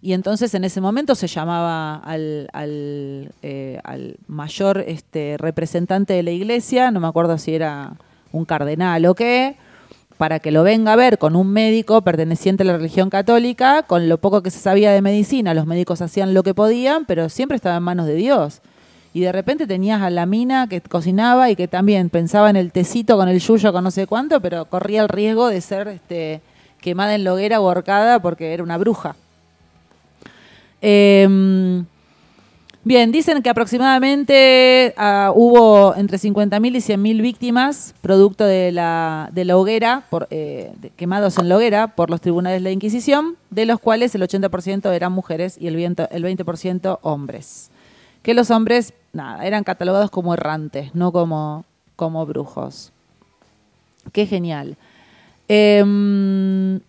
Y 0.02 0.12
entonces 0.12 0.52
en 0.54 0.64
ese 0.64 0.80
momento 0.82 1.14
se 1.14 1.26
llamaba 1.26 1.96
al, 1.96 2.48
al, 2.52 3.32
eh, 3.42 3.80
al 3.82 4.16
mayor 4.28 4.84
este, 4.86 5.36
representante 5.38 6.12
de 6.12 6.22
la 6.22 6.30
iglesia, 6.32 6.90
no 6.90 7.00
me 7.00 7.08
acuerdo 7.08 7.38
si 7.38 7.54
era 7.54 7.94
un 8.32 8.44
cardenal 8.44 9.04
o 9.06 9.14
qué, 9.14 9.56
para 10.18 10.38
que 10.38 10.50
lo 10.50 10.62
venga 10.62 10.92
a 10.92 10.96
ver 10.96 11.18
con 11.18 11.36
un 11.36 11.48
médico 11.48 12.02
perteneciente 12.02 12.62
a 12.62 12.66
la 12.66 12.76
religión 12.76 13.10
católica, 13.10 13.82
con 13.82 14.08
lo 14.08 14.18
poco 14.18 14.42
que 14.42 14.50
se 14.50 14.58
sabía 14.58 14.92
de 14.92 15.02
medicina, 15.02 15.54
los 15.54 15.66
médicos 15.66 16.00
hacían 16.00 16.34
lo 16.34 16.42
que 16.42 16.54
podían, 16.54 17.04
pero 17.04 17.28
siempre 17.28 17.56
estaba 17.56 17.76
en 17.76 17.82
manos 17.82 18.06
de 18.06 18.14
Dios. 18.14 18.62
Y 19.12 19.20
de 19.20 19.32
repente 19.32 19.66
tenías 19.66 20.02
a 20.02 20.10
la 20.10 20.26
mina 20.26 20.68
que 20.68 20.80
cocinaba 20.80 21.50
y 21.50 21.56
que 21.56 21.68
también 21.68 22.10
pensaba 22.10 22.50
en 22.50 22.56
el 22.56 22.72
tecito 22.72 23.16
con 23.16 23.28
el 23.28 23.40
yuyo 23.40 23.72
con 23.72 23.84
no 23.84 23.90
sé 23.90 24.06
cuánto, 24.06 24.40
pero 24.40 24.66
corría 24.66 25.02
el 25.02 25.08
riesgo 25.08 25.48
de 25.48 25.60
ser 25.60 25.88
este, 25.88 26.42
quemada 26.80 27.14
en 27.14 27.24
la 27.24 27.32
hoguera 27.32 27.60
o 27.60 27.68
ahorcada 27.68 28.20
porque 28.20 28.52
era 28.52 28.62
una 28.62 28.76
bruja. 28.76 29.16
Em, 30.82 31.86
bien, 32.86 33.10
dicen 33.10 33.42
que 33.42 33.50
aproximadamente 33.50 34.94
ah, 34.96 35.32
hubo 35.34 35.94
entre 35.96 36.18
50.000 36.18 36.76
y 36.76 36.78
100.000 36.78 37.20
víctimas 37.20 37.94
producto 38.00 38.44
de 38.44 38.70
la, 38.70 39.28
de 39.32 39.44
la 39.44 39.56
hoguera, 39.56 40.04
por, 40.08 40.28
eh, 40.30 40.72
quemados 40.94 41.36
en 41.38 41.48
la 41.48 41.56
hoguera 41.56 41.88
por 41.88 42.10
los 42.10 42.20
tribunales 42.20 42.60
de 42.60 42.64
la 42.64 42.70
Inquisición, 42.70 43.36
de 43.50 43.66
los 43.66 43.80
cuales 43.80 44.14
el 44.14 44.22
80% 44.22 44.92
eran 44.94 45.12
mujeres 45.12 45.58
y 45.60 45.66
el 45.66 45.76
20% 45.76 47.00
hombres. 47.02 47.70
Que 48.22 48.34
los 48.34 48.52
hombres, 48.52 48.94
nada, 49.12 49.44
eran 49.44 49.64
catalogados 49.64 50.10
como 50.10 50.32
errantes, 50.32 50.94
no 50.94 51.10
como, 51.10 51.64
como 51.96 52.24
brujos. 52.24 52.92
Qué 54.12 54.26
genial. 54.26 54.76
Em, 55.48 56.80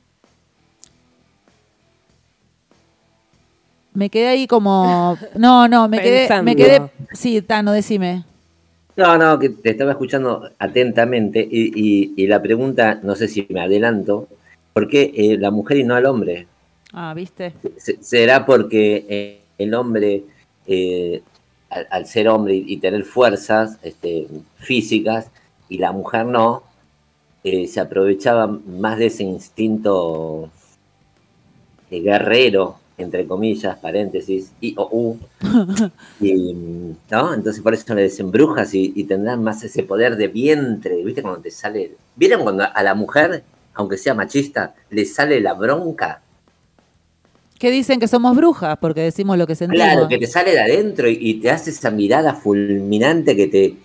me 3.97 4.11
quedé 4.11 4.27
ahí 4.27 4.45
como. 4.45 5.17
No, 5.35 5.67
no, 5.67 5.89
me 5.89 5.99
quedé. 5.99 6.29
Me 6.43 6.55
quedé. 6.55 6.81
Sí, 7.13 7.41
Tano, 7.41 7.71
decime. 7.71 8.23
No, 8.95 9.17
no, 9.17 9.39
que 9.39 9.49
te 9.49 9.71
estaba 9.71 9.91
escuchando 9.91 10.49
atentamente 10.59 11.39
y, 11.39 11.71
y- 11.75 12.13
y 12.15 12.27
la 12.27 12.39
pregunta, 12.41 12.99
no 13.01 13.15
sé 13.15 13.27
si 13.27 13.45
me 13.49 13.61
adelanto, 13.61 14.27
¿por 14.73 14.87
qué 14.87 15.11
eh, 15.15 15.37
la 15.39 15.49
mujer 15.49 15.77
y 15.77 15.83
no 15.83 15.95
al 15.95 16.05
hombre? 16.05 16.45
Ah, 16.93 17.13
¿viste? 17.15 17.53
Se- 17.77 17.97
¿Será 18.01 18.45
porque 18.45 19.05
eh, 19.09 19.41
el 19.57 19.73
hombre, 19.73 20.23
eh, 20.67 21.21
al, 21.71 21.87
al 21.89 22.05
ser 22.05 22.27
hombre 22.29 22.55
y, 22.55 22.65
y 22.73 22.77
tener 22.77 23.03
fuerzas 23.03 23.77
este, 23.81 24.27
físicas, 24.57 25.29
y 25.69 25.77
la 25.79 25.91
mujer 25.91 26.25
no, 26.27 26.63
eh, 27.43 27.65
se 27.67 27.79
aprovechaba 27.79 28.45
más 28.47 28.97
de 28.99 29.07
ese 29.07 29.23
instinto 29.23 30.49
eh, 31.91 31.99
guerrero, 32.01 32.77
entre 32.97 33.27
comillas, 33.27 33.77
paréntesis, 33.77 34.51
y 34.59 34.73
o 34.75 34.89
u, 34.91 35.17
y, 36.19 36.53
¿no? 37.11 37.33
Entonces 37.33 37.61
por 37.61 37.73
eso 37.73 37.93
le 37.93 38.03
dicen 38.03 38.31
brujas 38.31 38.73
y, 38.73 38.91
y 38.95 39.03
tendrán 39.03 39.43
más 39.43 39.63
ese 39.63 39.83
poder 39.83 40.15
de 40.17 40.27
vientre, 40.27 41.03
¿viste? 41.03 41.21
Cuando 41.21 41.41
te 41.41 41.51
sale... 41.51 41.91
¿Vieron 42.15 42.41
cuando 42.41 42.65
a 42.73 42.83
la 42.83 42.95
mujer, 42.95 43.43
aunque 43.75 43.97
sea 43.97 44.15
machista, 44.15 44.73
le 44.89 45.05
sale 45.05 45.39
la 45.39 45.53
bronca? 45.53 46.21
Que 47.59 47.69
dicen 47.69 47.99
que 47.99 48.07
somos 48.07 48.35
brujas 48.35 48.77
porque 48.79 49.01
decimos 49.01 49.37
lo 49.37 49.45
que 49.45 49.55
sentimos. 49.55 49.83
Claro, 49.85 50.07
que 50.07 50.17
te 50.17 50.27
sale 50.27 50.51
de 50.51 50.59
adentro 50.59 51.07
y, 51.07 51.17
y 51.19 51.33
te 51.35 51.51
hace 51.51 51.69
esa 51.69 51.91
mirada 51.91 52.33
fulminante 52.33 53.35
que 53.35 53.47
te... 53.47 53.75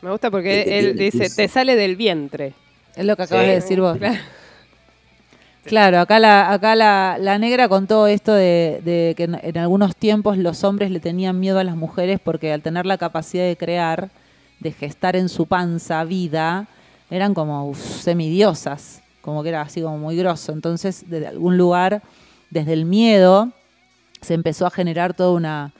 Me 0.00 0.10
gusta 0.10 0.28
Que 0.28 0.30
porque 0.30 0.64
te 0.64 0.78
él 0.78 0.96
dice, 0.96 1.28
te 1.28 1.48
sale 1.48 1.76
del 1.76 1.96
vientre. 1.96 2.54
Es 2.96 3.04
lo 3.04 3.16
que 3.16 3.22
acabas 3.24 3.44
Sí. 3.44 3.48
de 3.48 3.54
decir 3.54 3.80
vos. 3.80 3.98
Claro. 3.98 4.18
Claro, 5.68 6.00
acá 6.00 6.18
la, 6.18 6.50
acá 6.50 6.74
la, 6.74 7.18
la 7.20 7.38
negra 7.38 7.68
contó 7.68 8.06
esto 8.06 8.32
de, 8.32 9.14
que 9.16 9.24
en, 9.24 9.38
en 9.42 9.58
algunos 9.58 9.94
tiempos 9.94 10.38
los 10.38 10.64
hombres 10.64 10.90
le 10.90 10.98
tenían 10.98 11.38
miedo 11.38 11.58
a 11.58 11.64
las 11.64 11.76
mujeres 11.76 12.20
porque 12.24 12.52
al 12.52 12.62
tener 12.62 12.86
la 12.86 12.96
capacidad 12.96 13.44
de 13.44 13.56
crear, 13.56 14.08
de 14.60 14.72
gestar 14.72 15.14
en 15.14 15.28
su 15.28 15.44
panza 15.46 16.02
vida, 16.04 16.66
eran 17.10 17.34
como 17.34 17.68
uf, 17.68 17.78
semidiosas, 17.78 19.02
como 19.20 19.42
que 19.42 19.50
era 19.50 19.60
así 19.60 19.82
como 19.82 19.98
muy 19.98 20.16
grosso. 20.16 20.52
Entonces, 20.52 21.04
desde 21.06 21.26
algún 21.26 21.58
lugar, 21.58 22.02
desde 22.48 22.72
el 22.72 22.86
miedo, 22.86 23.50
se 24.22 24.32
empezó 24.32 24.66
a 24.66 24.70
generar 24.70 25.12
toda 25.12 25.32
una, 25.32 25.72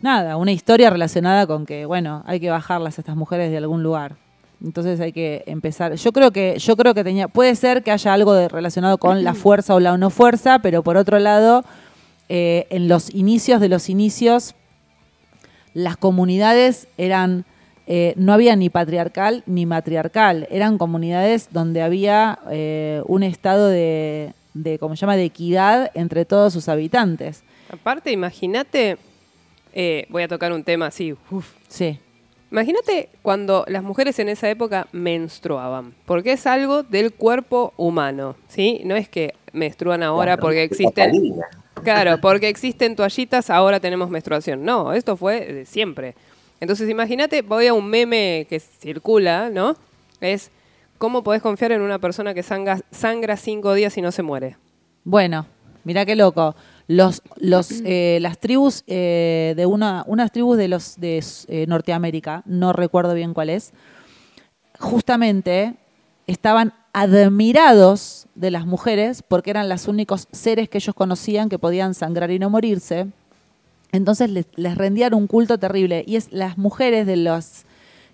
nada, 0.00 0.36
una 0.36 0.52
historia 0.52 0.88
relacionada 0.88 1.48
con 1.48 1.66
que, 1.66 1.84
bueno, 1.84 2.22
hay 2.26 2.38
que 2.38 2.50
bajarlas 2.50 2.98
a 2.98 3.00
estas 3.00 3.16
mujeres 3.16 3.50
de 3.50 3.56
algún 3.56 3.82
lugar. 3.82 4.14
Entonces 4.62 5.00
hay 5.00 5.12
que 5.12 5.42
empezar. 5.46 5.94
Yo 5.94 6.12
creo 6.12 6.30
que, 6.32 6.58
yo 6.58 6.76
creo 6.76 6.92
que 6.94 7.02
tenía, 7.02 7.28
puede 7.28 7.54
ser 7.54 7.82
que 7.82 7.90
haya 7.90 8.12
algo 8.12 8.34
de- 8.34 8.48
relacionado 8.48 8.98
con 8.98 9.24
la 9.24 9.34
fuerza 9.44 9.74
o 9.74 9.80
la 9.80 9.96
no 9.96 10.10
fuerza, 10.10 10.58
pero 10.60 10.82
por 10.82 10.96
otro 10.96 11.18
lado, 11.18 11.64
eh, 12.28 12.66
en 12.70 12.86
los 12.88 13.14
inicios 13.14 13.60
de 13.60 13.68
los 13.68 13.88
inicios, 13.88 14.54
las 15.72 15.96
comunidades 15.96 16.88
eran, 16.98 17.44
eh, 17.86 18.12
no 18.16 18.32
había 18.32 18.54
ni 18.56 18.68
patriarcal 18.70 19.42
ni 19.46 19.66
matriarcal, 19.66 20.46
eran 20.50 20.78
comunidades 20.78 21.48
donde 21.52 21.80
había 21.82 22.38
eh, 22.50 23.02
un 23.06 23.22
estado 23.22 23.68
de, 23.68 24.34
de, 24.54 24.78
¿cómo 24.78 24.94
se 24.96 25.00
llama?, 25.02 25.16
de 25.16 25.24
equidad 25.24 25.90
entre 25.94 26.24
todos 26.24 26.52
sus 26.52 26.68
habitantes. 26.68 27.44
Aparte, 27.72 28.10
imagínate, 28.10 28.98
eh, 29.72 30.06
voy 30.10 30.24
a 30.24 30.28
tocar 30.28 30.52
un 30.52 30.64
tema 30.64 30.86
así, 30.86 31.14
uf. 31.30 31.52
Sí. 31.68 31.98
Imagínate 32.50 33.10
cuando 33.22 33.64
las 33.68 33.82
mujeres 33.82 34.18
en 34.18 34.28
esa 34.28 34.50
época 34.50 34.88
menstruaban, 34.92 35.94
porque 36.04 36.32
es 36.32 36.46
algo 36.46 36.82
del 36.82 37.12
cuerpo 37.12 37.72
humano, 37.76 38.34
¿sí? 38.48 38.80
No 38.84 38.96
es 38.96 39.08
que 39.08 39.34
menstruan 39.52 40.02
ahora 40.02 40.32
Claro, 40.32 40.42
porque 40.42 40.62
existen, 40.64 41.36
claro, 41.84 42.18
porque 42.22 42.48
existen 42.48 42.96
toallitas, 42.96 43.50
ahora 43.50 43.78
tenemos 43.78 44.10
menstruación. 44.10 44.64
No, 44.64 44.92
esto 44.92 45.16
fue 45.16 45.52
de 45.52 45.64
siempre. 45.64 46.14
Entonces, 46.60 46.90
imagínate, 46.90 47.42
voy 47.42 47.68
a 47.68 47.74
un 47.74 47.88
meme 47.88 48.46
que 48.48 48.58
circula, 48.58 49.48
¿no? 49.48 49.76
Es 50.20 50.50
cómo 50.98 51.22
podés 51.22 51.42
confiar 51.42 51.72
en 51.72 51.82
una 51.82 51.98
persona 52.00 52.34
que 52.34 52.42
sangra, 52.42 52.80
sangra 52.90 53.36
cinco 53.36 53.74
días 53.74 53.96
y 53.96 54.02
no 54.02 54.10
se 54.12 54.22
muere. 54.22 54.56
Bueno, 55.04 55.46
mirá 55.84 56.04
qué 56.04 56.16
loco. 56.16 56.54
Los, 56.90 57.22
los, 57.36 57.70
eh, 57.84 58.18
las 58.20 58.40
tribus 58.40 58.82
eh, 58.88 59.54
de 59.56 59.64
una, 59.64 60.02
unas 60.08 60.32
tribus 60.32 60.56
de 60.56 60.66
los 60.66 60.98
de 60.98 61.24
eh, 61.46 61.64
Norteamérica, 61.68 62.42
no 62.46 62.72
recuerdo 62.72 63.14
bien 63.14 63.32
cuál 63.32 63.48
es, 63.48 63.72
justamente 64.76 65.76
estaban 66.26 66.72
admirados 66.92 68.26
de 68.34 68.50
las 68.50 68.66
mujeres 68.66 69.22
porque 69.22 69.50
eran 69.50 69.68
los 69.68 69.86
únicos 69.86 70.26
seres 70.32 70.68
que 70.68 70.78
ellos 70.78 70.96
conocían 70.96 71.48
que 71.48 71.60
podían 71.60 71.94
sangrar 71.94 72.32
y 72.32 72.40
no 72.40 72.50
morirse. 72.50 73.06
Entonces 73.92 74.28
les, 74.28 74.46
les 74.56 74.76
rendían 74.76 75.14
un 75.14 75.28
culto 75.28 75.58
terrible. 75.58 76.02
Y 76.08 76.16
es 76.16 76.32
las 76.32 76.58
mujeres 76.58 77.06
de 77.06 77.14
los. 77.14 77.66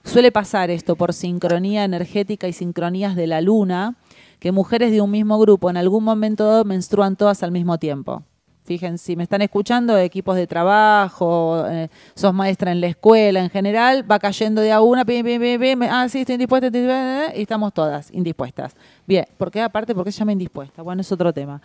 Suele 0.04 0.30
pasar 0.32 0.68
esto 0.68 0.96
por 0.96 1.14
sincronía 1.14 1.84
energética 1.84 2.46
y 2.46 2.52
sincronías 2.52 3.16
de 3.16 3.26
la 3.26 3.40
luna, 3.40 3.96
que 4.38 4.52
mujeres 4.52 4.90
de 4.90 5.00
un 5.00 5.10
mismo 5.10 5.38
grupo 5.38 5.70
en 5.70 5.78
algún 5.78 6.04
momento 6.04 6.62
menstruan 6.66 7.16
todas 7.16 7.42
al 7.42 7.52
mismo 7.52 7.78
tiempo. 7.78 8.22
Fíjense, 8.66 9.04
si 9.04 9.16
me 9.16 9.22
están 9.22 9.42
escuchando, 9.42 9.96
equipos 9.96 10.34
de 10.34 10.48
trabajo, 10.48 11.64
eh, 11.68 11.88
sos 12.16 12.34
maestra 12.34 12.72
en 12.72 12.80
la 12.80 12.88
escuela 12.88 13.38
en 13.40 13.48
general, 13.48 14.10
va 14.10 14.18
cayendo 14.18 14.60
de 14.60 14.72
a 14.72 14.80
una, 14.80 15.04
pim, 15.04 15.24
pim, 15.24 15.60
pim, 15.60 15.82
ah, 15.84 16.08
sí, 16.08 16.22
estoy 16.22 16.34
indispuesta, 16.34 16.66
estoy 16.66 16.80
indispuesta, 16.80 17.38
y 17.38 17.42
estamos 17.42 17.72
todas 17.72 18.10
indispuestas. 18.12 18.74
Bien, 19.06 19.24
¿por 19.38 19.52
qué 19.52 19.62
aparte? 19.62 19.94
¿Por 19.94 20.04
qué 20.04 20.10
se 20.10 20.18
llama 20.18 20.32
indispuesta? 20.32 20.82
Bueno, 20.82 21.00
es 21.00 21.12
otro 21.12 21.32
tema. 21.32 21.62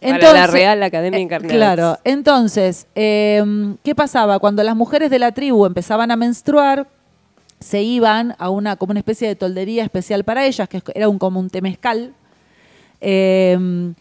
Para 0.00 0.32
la 0.32 0.46
Real 0.46 0.80
Academia 0.84 1.18
eh, 1.18 1.22
Encarnadas. 1.22 1.56
Claro, 1.56 1.98
entonces, 2.04 2.86
eh, 2.94 3.74
¿qué 3.82 3.94
pasaba? 3.96 4.38
Cuando 4.38 4.62
las 4.62 4.76
mujeres 4.76 5.10
de 5.10 5.18
la 5.18 5.32
tribu 5.32 5.66
empezaban 5.66 6.12
a 6.12 6.16
menstruar, 6.16 6.86
se 7.58 7.82
iban 7.82 8.36
a 8.38 8.48
una 8.48 8.76
como 8.76 8.92
una 8.92 9.00
especie 9.00 9.26
de 9.26 9.34
toldería 9.34 9.82
especial 9.82 10.22
para 10.22 10.46
ellas, 10.46 10.68
que 10.68 10.80
era 10.94 11.08
un, 11.08 11.18
como 11.18 11.40
un 11.40 11.50
temezcal. 11.50 12.14
Eh, 13.00 13.92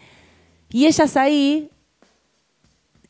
y 0.70 0.86
ellas 0.86 1.18
ahí 1.18 1.71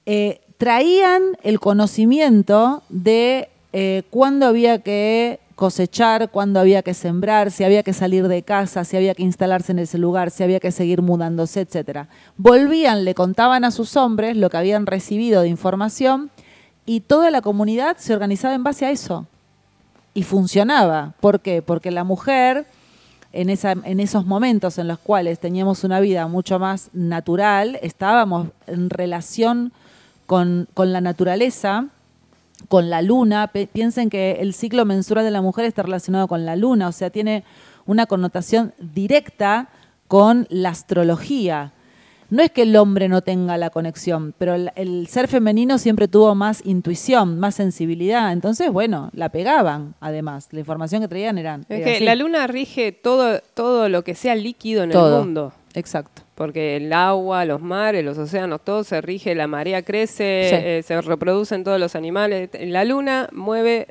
eh, 0.05 0.41
traían 0.57 1.37
el 1.43 1.59
conocimiento 1.59 2.83
de 2.89 3.49
eh, 3.73 4.03
cuándo 4.09 4.45
había 4.45 4.79
que 4.79 5.39
cosechar, 5.55 6.31
cuándo 6.31 6.59
había 6.59 6.81
que 6.81 6.93
sembrar, 6.95 7.51
si 7.51 7.63
había 7.63 7.83
que 7.83 7.93
salir 7.93 8.27
de 8.27 8.41
casa, 8.41 8.83
si 8.83 8.97
había 8.97 9.13
que 9.13 9.23
instalarse 9.23 9.71
en 9.71 9.79
ese 9.79 9.99
lugar, 9.99 10.31
si 10.31 10.43
había 10.43 10.59
que 10.59 10.71
seguir 10.71 11.01
mudándose, 11.03 11.61
etcétera. 11.61 12.07
Volvían, 12.37 13.05
le 13.05 13.13
contaban 13.13 13.63
a 13.63 13.71
sus 13.71 13.95
hombres 13.95 14.35
lo 14.35 14.49
que 14.49 14.57
habían 14.57 14.87
recibido 14.87 15.43
de 15.43 15.49
información 15.49 16.31
y 16.85 17.01
toda 17.01 17.29
la 17.29 17.41
comunidad 17.41 17.97
se 17.97 18.13
organizaba 18.13 18.55
en 18.55 18.63
base 18.63 18.85
a 18.85 18.91
eso. 18.91 19.27
Y 20.13 20.23
funcionaba. 20.23 21.13
¿Por 21.19 21.39
qué? 21.39 21.61
Porque 21.61 21.91
la 21.91 22.03
mujer, 22.03 22.65
en, 23.31 23.49
en 23.49 23.99
esos 23.99 24.25
momentos 24.25 24.77
en 24.77 24.87
los 24.87 24.99
cuales 24.99 25.39
teníamos 25.39 25.83
una 25.83 25.99
vida 25.99 26.27
mucho 26.27 26.59
más 26.59 26.89
natural, 26.91 27.79
estábamos 27.81 28.47
en 28.67 28.89
relación 28.89 29.71
con, 30.31 30.69
con 30.73 30.93
la 30.93 31.01
naturaleza, 31.01 31.87
con 32.69 32.89
la 32.89 33.01
luna. 33.01 33.51
Piensen 33.73 34.09
que 34.09 34.37
el 34.39 34.53
ciclo 34.53 34.85
menstrual 34.85 35.25
de 35.25 35.31
la 35.31 35.41
mujer 35.41 35.65
está 35.65 35.83
relacionado 35.83 36.29
con 36.29 36.45
la 36.45 36.55
luna, 36.55 36.87
o 36.87 36.93
sea, 36.93 37.09
tiene 37.09 37.43
una 37.85 38.05
connotación 38.05 38.73
directa 38.79 39.67
con 40.07 40.47
la 40.49 40.69
astrología. 40.69 41.73
No 42.29 42.41
es 42.41 42.49
que 42.49 42.61
el 42.61 42.77
hombre 42.77 43.09
no 43.09 43.19
tenga 43.19 43.57
la 43.57 43.71
conexión, 43.71 44.33
pero 44.37 44.53
el, 44.55 44.71
el 44.77 45.07
ser 45.07 45.27
femenino 45.27 45.77
siempre 45.77 46.07
tuvo 46.07 46.33
más 46.33 46.65
intuición, 46.65 47.37
más 47.37 47.55
sensibilidad. 47.55 48.31
Entonces, 48.31 48.71
bueno, 48.71 49.09
la 49.11 49.27
pegaban, 49.27 49.95
además. 49.99 50.47
La 50.51 50.61
información 50.61 51.01
que 51.01 51.09
traían 51.09 51.39
eran. 51.39 51.65
Es 51.67 51.79
era 51.79 51.83
que 51.85 51.95
así. 51.97 52.05
la 52.05 52.15
luna 52.15 52.47
rige 52.47 52.93
todo, 52.93 53.41
todo 53.53 53.89
lo 53.89 54.05
que 54.05 54.15
sea 54.15 54.35
líquido 54.35 54.83
en 54.83 54.91
Todo. 54.91 55.19
el 55.19 55.25
mundo. 55.25 55.51
Exacto. 55.73 56.21
Porque 56.41 56.77
el 56.77 56.91
agua, 56.91 57.45
los 57.45 57.61
mares, 57.61 58.03
los 58.03 58.17
océanos, 58.17 58.61
todo 58.65 58.83
se 58.83 58.99
rige, 58.99 59.35
la 59.35 59.45
marea 59.45 59.83
crece, 59.83 60.47
Sí. 60.49 60.55
eh, 60.57 60.83
se 60.83 60.99
reproducen 60.99 61.63
todos 61.63 61.79
los 61.79 61.95
animales. 61.95 62.49
La 62.61 62.83
luna 62.83 63.29
mueve 63.31 63.89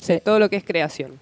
Sí. 0.00 0.20
todo 0.24 0.40
lo 0.40 0.50
que 0.50 0.56
es 0.56 0.64
creación. 0.64 1.20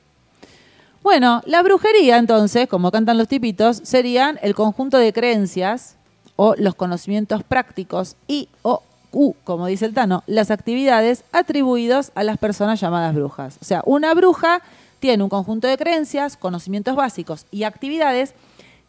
Bueno, 1.03 1.43
la 1.45 1.63
brujería, 1.63 2.17
entonces, 2.17 2.69
como 2.69 2.91
cantan 2.91 3.19
los 3.19 3.29
tipitos, 3.29 3.83
serían 3.85 4.39
el 4.41 4.55
conjunto 4.55 4.97
de 4.97 5.13
creencias 5.13 5.97
o 6.37 6.55
los 6.57 6.75
conocimientos 6.75 7.43
prácticos 7.45 8.17
y 8.27 8.49
o 8.63 8.83
u, 9.13 9.35
como 9.45 9.67
dice 9.67 9.85
el 9.85 9.93
Tano, 9.93 10.23
las 10.27 10.51
actividades 10.51 11.23
atribuidos 11.33 12.13
a 12.15 12.25
las 12.25 12.39
personas 12.39 12.81
llamadas 12.81 13.15
brujas. 13.15 13.59
O 13.61 13.65
sea, 13.67 13.83
una 13.85 14.15
bruja 14.15 14.63
tiene 15.01 15.23
un 15.23 15.29
conjunto 15.29 15.69
de 15.69 15.77
creencias, 15.77 16.39
conocimientos 16.39 16.97
básicos 16.97 17.45
y 17.51 17.65
actividades 17.65 18.33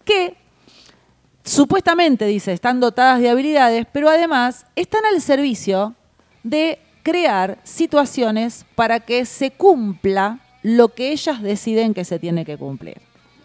que 0.05 0.37
supuestamente, 1.47 2.25
dice, 2.25 2.51
están 2.51 2.79
dotadas 2.79 3.19
de 3.19 3.29
habilidades, 3.29 3.87
pero 3.91 4.09
además 4.09 4.65
están 4.75 5.01
al 5.05 5.21
servicio 5.21 5.95
de 6.43 6.79
crear 7.03 7.57
situaciones 7.63 8.65
para 8.75 8.99
que 8.99 9.25
se 9.25 9.51
cumpla 9.51 10.39
lo 10.61 10.89
que 10.89 11.11
ellas 11.11 11.41
deciden 11.41 11.93
que 11.93 12.03
se 12.03 12.19
tiene 12.19 12.43
que 12.43 12.57
cumplir. 12.57 12.97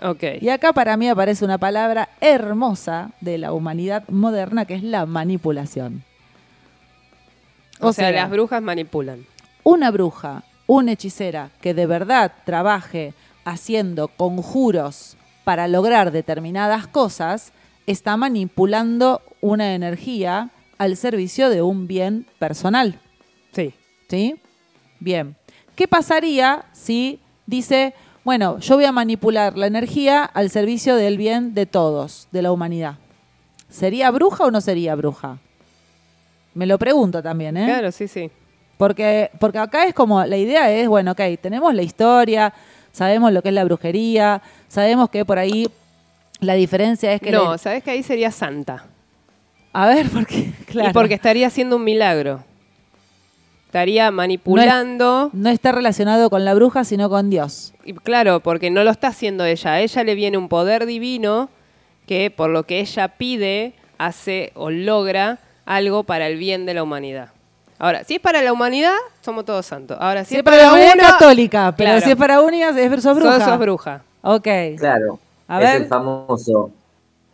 Ok. 0.02 0.24
Y 0.40 0.48
acá 0.48 0.72
para 0.72 0.96
mí 0.96 1.08
aparece 1.08 1.44
una 1.44 1.58
palabra 1.58 2.08
hermosa 2.20 3.12
de 3.20 3.38
la 3.38 3.52
humanidad 3.52 4.08
moderna 4.08 4.64
que 4.64 4.74
es 4.74 4.82
la 4.82 5.06
manipulación. 5.06 6.02
o, 7.78 7.92
sea, 7.92 8.10
las 8.10 8.30
brujas 8.30 8.60
manipulan. 8.60 9.24
una 9.62 9.92
bruja, 9.92 10.42
una 10.66 10.92
hechicera 10.92 11.50
que 11.60 11.72
de 11.72 11.86
verdad 11.86 12.32
trabaje 12.44 13.14
haciendo 13.44 14.08
conjuros 14.08 15.16
para 15.44 15.68
lograr 15.68 16.10
determinadas 16.10 16.88
cosas, 16.88 17.52
está 17.86 18.16
manipulando 18.16 19.22
una 19.40 19.74
energía 19.74 20.50
al 20.78 20.96
servicio 20.96 21.48
de 21.48 21.62
un 21.62 21.86
bien 21.86 22.26
personal. 22.38 22.98
Sí. 23.52 23.74
¿Sí? 24.08 24.36
Bien. 25.00 25.36
¿Qué 25.74 25.88
pasaría 25.88 26.64
si 26.72 27.20
dice, 27.46 27.94
bueno, 28.24 28.58
yo 28.58 28.76
voy 28.76 28.84
a 28.84 28.92
manipular 28.92 29.56
la 29.56 29.66
energía 29.66 30.24
al 30.24 30.50
servicio 30.50 30.96
del 30.96 31.16
bien 31.16 31.54
de 31.54 31.66
todos, 31.66 32.28
de 32.30 32.42
la 32.42 32.52
humanidad? 32.52 32.96
¿Sería 33.68 34.10
bruja 34.10 34.44
o 34.44 34.50
no 34.50 34.60
sería 34.60 34.94
bruja? 34.94 35.38
Me 36.54 36.66
lo 36.66 36.78
pregunto 36.78 37.22
también, 37.22 37.56
¿eh? 37.56 37.64
Claro, 37.64 37.90
sí, 37.90 38.06
sí. 38.06 38.30
Porque, 38.76 39.30
porque 39.38 39.58
acá 39.58 39.86
es 39.86 39.94
como, 39.94 40.24
la 40.24 40.36
idea 40.36 40.70
es, 40.70 40.88
bueno, 40.88 41.12
ok, 41.12 41.20
tenemos 41.40 41.74
la 41.74 41.82
historia, 41.82 42.52
sabemos 42.92 43.32
lo 43.32 43.40
que 43.42 43.48
es 43.48 43.54
la 43.54 43.64
brujería, 43.64 44.42
sabemos 44.68 45.08
que 45.08 45.24
por 45.24 45.38
ahí 45.38 45.68
la 46.42 46.54
diferencia 46.54 47.12
es 47.12 47.20
que... 47.20 47.30
No, 47.30 47.52
la- 47.52 47.58
sabes 47.58 47.82
que 47.82 47.90
ahí 47.90 48.02
sería 48.02 48.30
santa. 48.30 48.84
a 49.72 49.86
ver, 49.88 50.08
porque, 50.10 50.52
claro, 50.66 50.90
Y 50.90 50.92
porque 50.92 51.14
estaría 51.14 51.46
haciendo 51.46 51.76
un 51.76 51.84
milagro. 51.84 52.44
Estaría 53.66 54.10
manipulando. 54.10 55.30
no 55.32 55.48
está 55.48 55.72
relacionado 55.72 56.28
con 56.28 56.44
la 56.44 56.52
bruja, 56.52 56.84
sino 56.84 57.08
con 57.08 57.30
Dios. 57.30 57.72
Y 57.84 57.94
claro, 57.94 58.40
porque 58.40 58.70
no 58.70 58.84
lo 58.84 58.90
está 58.90 59.08
haciendo 59.08 59.44
ella. 59.46 59.72
A 59.72 59.80
ella 59.80 60.04
le 60.04 60.14
viene 60.14 60.36
un 60.36 60.48
poder 60.50 60.84
divino 60.84 61.48
que 62.06 62.30
por 62.30 62.50
lo 62.50 62.64
que 62.64 62.80
ella 62.80 63.08
pide, 63.08 63.72
hace 63.96 64.52
o 64.54 64.68
logra 64.70 65.38
algo 65.64 66.02
para 66.04 66.26
el 66.26 66.36
bien 66.36 66.66
de 66.66 66.74
la 66.74 66.82
humanidad. 66.82 67.30
Ahora, 67.78 68.04
si 68.04 68.16
es 68.16 68.20
para 68.20 68.42
la 68.42 68.52
humanidad, 68.52 68.94
somos 69.22 69.44
todos 69.46 69.64
santos. 69.64 69.96
Ahora, 70.00 70.24
si, 70.24 70.30
Si 70.30 70.36
es 70.36 70.42
para 70.42 70.56
la 70.58 70.72
uno, 70.72 70.82
humanidad 70.82 71.10
católica, 71.18 71.74
pero 71.76 71.90
claro. 71.92 72.04
si 72.04 72.10
es 72.10 72.16
para 72.16 72.40
únicas, 72.42 72.76
es 72.76 73.02
sos 73.02 73.16
bruja. 73.16 73.36
sos, 73.36 73.44
sos 73.44 73.58
bruja. 73.58 74.02
Ok. 74.22 74.48
Claro. 74.78 75.18
A 75.52 75.62
es 75.62 75.72
ver. 75.72 75.82
el 75.82 75.88
famoso. 75.88 76.70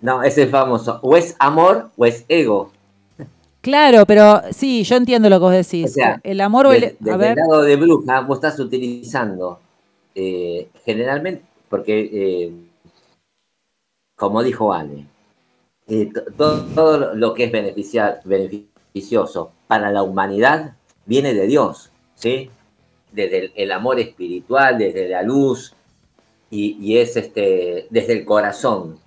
No, 0.00 0.22
es 0.22 0.36
el 0.38 0.48
famoso. 0.48 0.98
O 1.02 1.16
es 1.16 1.36
amor 1.38 1.90
o 1.96 2.04
es 2.06 2.24
ego. 2.28 2.72
Claro, 3.60 4.06
pero 4.06 4.40
sí, 4.52 4.82
yo 4.84 4.96
entiendo 4.96 5.28
lo 5.28 5.36
que 5.36 5.44
vos 5.44 5.52
decís. 5.52 5.86
O 5.86 5.94
sea, 5.94 6.20
el 6.22 6.40
amor 6.40 6.66
o 6.66 6.72
el... 6.72 6.96
A 7.10 7.16
ver, 7.16 7.38
el 7.38 7.46
lado 7.48 7.62
de 7.62 7.76
bruja, 7.76 8.20
vos 8.20 8.38
estás 8.38 8.58
utilizando 8.60 9.58
eh, 10.14 10.68
generalmente, 10.84 11.44
porque 11.68 12.10
eh, 12.12 12.52
como 14.16 14.42
dijo 14.42 14.72
Ale, 14.72 15.04
eh, 15.86 16.10
to- 16.12 16.24
todo, 16.36 16.62
todo 16.74 17.14
lo 17.14 17.34
que 17.34 17.44
es 17.44 17.52
beneficiar, 17.52 18.20
beneficioso 18.24 19.52
para 19.66 19.90
la 19.90 20.02
humanidad 20.02 20.74
viene 21.06 21.34
de 21.34 21.46
Dios, 21.46 21.90
¿sí? 22.14 22.50
Desde 23.12 23.38
el, 23.38 23.52
el 23.56 23.72
amor 23.72 23.98
espiritual, 24.00 24.78
desde 24.78 25.08
la 25.08 25.22
luz, 25.22 25.74
y, 26.50 26.76
y 26.80 26.98
es 26.98 27.16
este, 27.16 27.86
desde 27.90 28.12
el 28.14 28.24
corazón. 28.24 28.98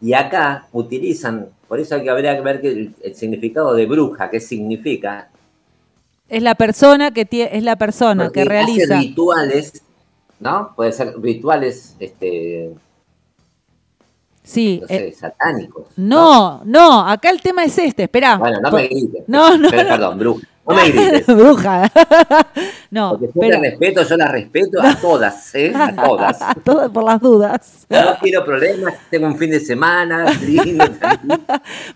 Y 0.00 0.12
acá 0.12 0.66
utilizan, 0.72 1.48
por 1.66 1.80
eso 1.80 1.94
hay 1.96 2.02
que 2.04 2.10
habría 2.10 2.36
que 2.36 2.42
ver 2.42 2.60
que 2.60 2.68
el, 2.68 2.94
el 3.02 3.14
significado 3.14 3.74
de 3.74 3.86
bruja, 3.86 4.30
qué 4.30 4.40
significa, 4.40 5.28
es 6.28 6.42
la 6.42 6.54
persona 6.54 7.10
que 7.12 7.24
tiene, 7.24 7.56
es 7.56 7.62
la 7.64 7.76
persona 7.76 8.24
porque 8.24 8.34
que 8.34 8.40
hace 8.42 8.48
realiza. 8.50 8.98
rituales, 8.98 9.82
¿no? 10.40 10.72
Puede 10.76 10.92
ser 10.92 11.14
rituales, 11.20 11.96
este, 11.98 12.70
Sí. 14.42 14.80
no 14.80 14.86
eh, 14.88 15.12
satánicos. 15.12 15.86
no, 15.96 16.62
no, 16.64 17.06
acá 17.06 17.30
el 17.30 17.40
tema 17.42 17.64
es 17.64 17.76
este, 17.78 18.04
esperá. 18.04 18.36
Bueno, 18.38 18.60
no 18.60 18.70
me 18.70 18.86
grites. 18.88 19.24
No, 19.26 19.56
no, 19.58 19.68
Pero, 19.70 19.82
no. 19.84 19.88
Perdón, 19.90 20.18
bruja. 20.18 20.47
No 20.68 20.74
me 20.74 20.90
grites. 20.90 21.26
Bruja. 21.36 21.90
no, 22.90 23.10
Porque 23.10 23.26
yo 23.26 23.40
pero 23.40 23.54
la 23.56 23.60
respeto, 23.70 24.02
yo 24.02 24.16
la 24.16 24.28
respeto 24.28 24.82
a 24.82 24.94
todas, 24.96 25.54
¿eh? 25.54 25.72
A 25.74 25.94
todas. 25.94 26.38
Todo 26.64 26.92
por 26.92 27.04
las 27.04 27.20
dudas. 27.20 27.86
No 27.88 28.16
quiero 28.20 28.44
problemas, 28.44 28.94
tengo 29.10 29.26
un 29.26 29.38
fin 29.38 29.50
de 29.50 29.60
semana, 29.60 30.30
lindo. 30.32 30.84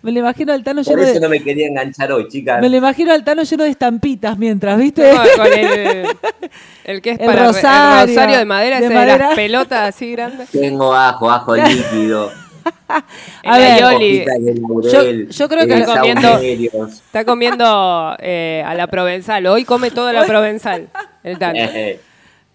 Me 0.02 0.12
lo 0.12 0.18
imagino 0.20 0.52
al 0.52 0.64
Tano 0.64 0.82
Por 0.82 0.90
lleno 0.94 1.02
eso 1.02 1.14
de, 1.14 1.20
no 1.20 1.28
me 1.28 1.42
quería 1.42 1.66
enganchar 1.68 2.10
hoy, 2.12 2.28
chicas. 2.28 2.60
me 2.62 2.68
lo 2.70 2.76
imagino 2.76 3.12
al 3.12 3.22
Tano 3.24 3.42
lleno 3.42 3.64
de 3.64 3.70
estampitas 3.70 4.38
mientras, 4.38 4.78
¿viste? 4.78 5.12
No, 5.12 5.20
con 5.36 5.46
el, 5.52 6.06
el 6.84 7.02
que 7.02 7.10
es 7.10 7.20
El 7.20 7.26
para 7.26 7.32
re- 7.42 7.48
el 7.48 7.54
rosario, 7.54 8.06
rosario 8.14 8.38
de 8.38 8.44
madera, 8.46 8.78
de 8.80 8.84
ese 8.86 8.92
de 8.94 8.98
madera. 8.98 9.26
las 9.26 9.34
pelotas 9.36 9.88
así 9.94 10.12
grandes. 10.12 10.48
Tengo 10.50 10.94
ajo, 10.94 11.30
ajo 11.30 11.56
líquido. 11.56 12.30
A 13.44 13.58
ver, 13.58 13.74
de 13.74 13.80
laurel, 14.60 15.28
yo 15.30 15.48
creo 15.48 15.66
que 15.66 15.72
eh, 15.74 15.78
está 15.80 16.00
comiendo- 16.00 16.28
saumerios. 16.28 16.90
Está 16.92 17.24
comiendo 17.24 18.16
eh, 18.20 18.62
a 18.66 18.74
la 18.74 18.86
provenzal. 18.86 19.46
Hoy 19.46 19.64
come 19.64 19.90
toda 19.90 20.12
la 20.12 20.24
provenzal. 20.24 20.88
El 21.22 21.38
Tano. 21.40 21.58
Eh, 21.58 22.00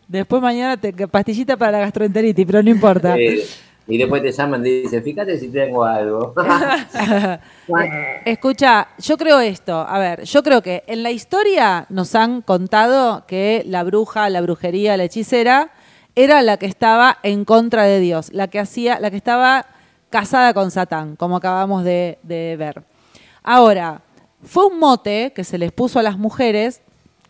Después 0.07 0.41
mañana 0.41 0.77
te 0.77 0.93
pastillita 1.07 1.57
para 1.57 1.73
la 1.73 1.79
gastroenteritis, 1.79 2.45
pero 2.45 2.63
no 2.63 2.69
importa. 2.69 3.17
eh, 3.17 3.43
y 3.89 3.97
después 3.97 4.21
te 4.21 4.31
llaman 4.31 4.65
y 4.65 4.81
dicen, 4.83 5.01
fíjate 5.03 5.37
si 5.39 5.47
tengo 5.49 5.83
algo. 5.83 6.33
Escucha, 8.25 8.87
yo 8.99 9.17
creo 9.17 9.39
esto. 9.39 9.85
A 9.87 9.99
ver, 9.99 10.23
yo 10.23 10.43
creo 10.43 10.61
que 10.61 10.83
en 10.87 11.03
la 11.03 11.11
historia 11.11 11.85
nos 11.89 12.15
han 12.15 12.41
contado 12.41 13.25
que 13.27 13.63
la 13.65 13.83
bruja, 13.83 14.29
la 14.29 14.41
brujería, 14.41 14.97
la 14.97 15.05
hechicera 15.05 15.69
era 16.15 16.41
la 16.41 16.57
que 16.57 16.65
estaba 16.65 17.17
en 17.23 17.45
contra 17.45 17.83
de 17.83 17.99
Dios, 17.99 18.31
la 18.33 18.47
que 18.47 18.59
hacía, 18.59 18.99
la 18.99 19.11
que 19.11 19.17
estaba 19.17 19.65
casada 20.09 20.53
con 20.53 20.71
Satán, 20.71 21.15
como 21.15 21.37
acabamos 21.37 21.83
de, 21.83 22.17
ver. 22.57 22.83
Ahora, 23.43 24.01
fue 24.43 24.67
un 24.67 24.79
mote 24.79 25.33
que 25.35 25.43
se 25.43 25.57
les 25.57 25.71
puso 25.71 25.99
a 25.99 26.03
las 26.03 26.17
mujeres 26.17 26.81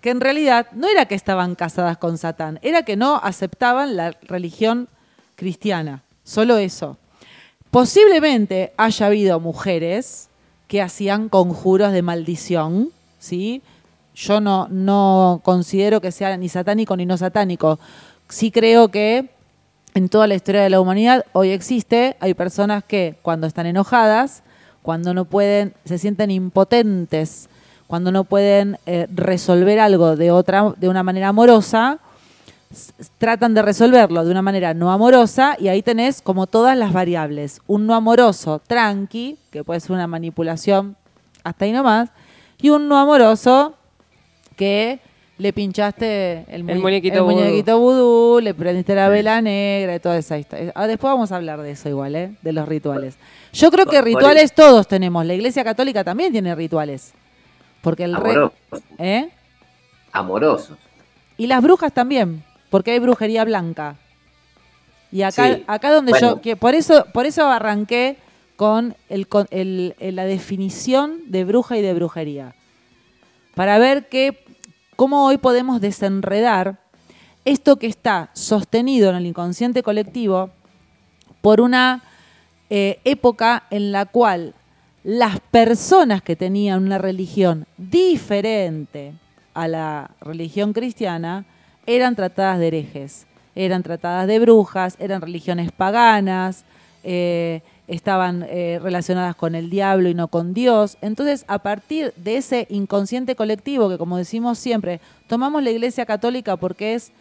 que 0.02 0.10
en 0.12 0.22
realidad 0.22 0.68
no 0.74 0.88
era 0.88 1.06
que 1.06 1.16
estaban 1.16 1.56
casadas 1.56 1.98
con 1.98 2.18
Satán, 2.18 2.60
era 2.62 2.84
que 2.84 2.96
no 2.96 3.16
aceptaban 3.18 3.96
la 3.96 4.12
religión 4.22 4.90
cristiana, 5.36 6.04
solo 6.24 6.58
eso. 6.58 6.98
Posiblemente 7.72 8.74
haya 8.78 9.08
habido 9.08 9.40
mujeres 9.40 10.30
que 10.68 10.82
hacían 10.82 11.30
conjuros 11.30 11.92
de 11.92 12.02
maldición, 12.02 12.90
¿sí? 13.20 13.62
Yo 14.16 14.40
no, 14.40 14.68
no 14.70 15.42
considero 15.44 16.02
que 16.02 16.12
sea 16.12 16.36
ni 16.38 16.50
satánico 16.50 16.96
ni 16.96 17.06
no 17.06 17.18
satánico. 17.18 17.80
Sí 18.30 18.52
creo 18.52 18.90
que 18.90 19.30
en 19.97 20.10
toda 20.10 20.27
la 20.27 20.36
historia 20.36 20.62
de 20.62 20.69
la 20.69 20.79
humanidad 20.79 21.25
hoy 21.33 21.49
existe, 21.49 22.17
hay 22.19 22.36
personas 22.36 22.83
que 22.83 23.15
cuando 23.23 23.47
están 23.47 23.65
enojadas, 23.65 24.43
cuando 24.83 25.15
no 25.15 25.25
pueden, 25.25 25.73
se 25.86 25.97
sienten 25.97 26.29
impotentes, 26.29 27.49
cuando 27.88 28.12
no 28.12 28.23
pueden 28.23 28.77
eh, 28.86 29.07
resolver 29.12 29.79
algo 29.79 30.15
de 30.15 30.29
otra, 30.29 30.71
de 30.77 30.88
una 30.88 31.01
manera 31.01 31.29
amorosa, 31.29 31.97
tratan 33.17 33.55
de 33.55 33.63
resolverlo 33.63 34.23
de 34.23 34.29
una 34.29 34.43
manera 34.43 34.75
no 34.75 34.91
amorosa 34.91 35.55
y 35.57 35.69
ahí 35.69 35.81
tenés 35.81 36.21
como 36.21 36.45
todas 36.45 36.77
las 36.77 36.93
variables. 36.93 37.62
Un 37.65 37.88
no 37.88 37.95
amoroso 37.95 38.62
tranqui, 38.67 39.39
que 39.49 39.63
puede 39.63 39.79
ser 39.79 39.93
una 39.93 40.05
manipulación 40.05 40.95
hasta 41.43 41.65
ahí 41.65 41.71
nomás, 41.71 42.10
y 42.62 42.69
un 42.69 42.88
no 42.88 42.99
amoroso 42.99 43.73
que 44.57 44.99
le 45.38 45.54
pinchaste 45.54 46.45
el, 46.50 46.63
muñe- 46.63 46.80
muñequito 46.82 47.15
el 47.17 47.21
vudú. 47.21 47.36
muñequito 47.36 47.80
vudú, 47.80 48.39
le 48.41 48.54
prendiste 48.54 48.95
la 48.95 49.08
vela 49.10 49.39
negra 49.41 49.95
y 49.95 50.00
toda 50.00 50.17
esa 50.17 50.38
historia. 50.38 50.71
Ah, 50.76 50.88
Después 50.88 51.12
vamos 51.13 51.32
a 51.32 51.36
hablar 51.36 51.62
de 51.62 51.71
eso 51.71 51.89
igual, 51.89 52.15
¿eh? 52.15 52.32
de 52.41 52.54
los 52.54 52.67
rituales. 52.67 53.17
Yo 53.54 53.69
creo 53.71 53.86
que 53.86 54.02
rituales 54.02 54.54
todos 54.54 54.88
tenemos. 54.88 55.25
La 55.25 55.33
Iglesia 55.35 55.63
Católica 55.63 56.04
también 56.04 56.31
tiene 56.31 56.54
rituales. 56.56 57.13
Porque 57.81 58.04
el 58.06 58.15
rey... 58.15 58.31
Amorosos. 58.35 58.54
¿Eh? 58.98 59.29
Amorosos. 60.12 60.77
Y 61.38 61.48
las 61.48 61.62
brujas 61.62 61.94
también, 61.94 62.44
porque 62.71 62.92
hay 62.92 63.00
brujería 63.00 63.46
blanca. 63.46 63.96
Y 65.12 65.21
acá, 65.21 65.54
Sí. 65.56 65.63
acá 65.67 65.92
donde 65.92 66.13
yo, 66.19 66.42
que 66.42 66.56
por 66.56 66.73
eso, 66.75 67.06
por 67.13 67.25
eso 67.27 67.48
arranqué 67.48 68.17
con, 68.56 68.96
el, 69.08 69.27
con 69.27 69.46
el- 69.52 69.96
el- 70.00 70.15
la 70.15 70.25
definición 70.25 71.19
de 71.27 71.46
bruja 71.46 71.77
y 71.77 71.81
de 71.83 71.94
brujería. 71.94 72.56
Para 73.54 73.77
ver 73.77 74.08
que, 74.08 74.44
cómo 74.98 75.25
hoy 75.25 75.37
podemos 75.37 75.79
desenredar 75.79 76.79
esto 77.45 77.77
que 77.77 77.87
está 77.87 78.29
sostenido 78.33 79.12
en 79.12 79.15
el 79.15 79.27
inconsciente 79.27 79.83
colectivo 79.83 80.50
por 81.41 81.62
una 81.62 82.04
eh, 82.69 83.00
época 83.06 83.63
en 83.69 83.93
la 83.93 84.08
cual 84.08 84.56
las 85.04 85.39
personas 85.39 86.21
que 86.23 86.35
tenían 86.35 86.83
una 86.83 86.98
religión 86.98 87.67
diferente 87.77 89.13
a 89.54 89.67
la 89.67 90.12
religión 90.19 90.73
cristiana 90.73 91.45
eran 91.85 92.15
tratadas 92.15 92.60
de 92.60 92.67
herejes, 92.67 93.27
eran 93.56 93.83
tratadas 93.83 94.27
de 94.27 94.39
brujas, 94.39 94.98
eran 95.00 95.21
religiones 95.21 95.71
paganas, 95.71 96.65
eh, 97.04 97.62
estaban 97.88 98.46
eh, 98.50 98.79
relacionadas 98.81 99.35
con 99.35 99.56
el 99.56 99.69
diablo 99.69 100.10
y 100.10 100.13
no 100.13 100.27
con 100.27 100.54
Dios. 100.54 100.98
Entonces, 101.02 101.46
a 101.48 101.60
partir 101.60 102.13
de 102.17 102.38
ese 102.38 102.67
inconsciente 102.69 103.35
colectivo 103.35 103.90
que, 103.90 103.98
como 103.98 104.17
decimos 104.17 104.60
siempre, 104.60 105.00
tomamos 105.27 105.63
la 105.63 105.71
Iglesia 105.71 106.06
Católica 106.06 106.58
porque 106.58 106.96
es 106.96 107.12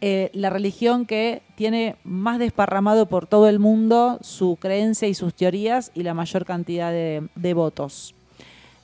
eh, 0.00 0.30
la 0.32 0.50
religión 0.50 1.06
que 1.06 1.42
tiene 1.56 1.96
más 2.04 2.38
desparramado 2.38 3.06
por 3.06 3.26
todo 3.26 3.48
el 3.48 3.58
mundo 3.58 4.18
su 4.20 4.56
creencia 4.56 5.08
y 5.08 5.14
sus 5.14 5.34
teorías 5.34 5.90
y 5.94 6.02
la 6.02 6.14
mayor 6.14 6.44
cantidad 6.44 6.92
de, 6.92 7.54
votos. 7.54 8.14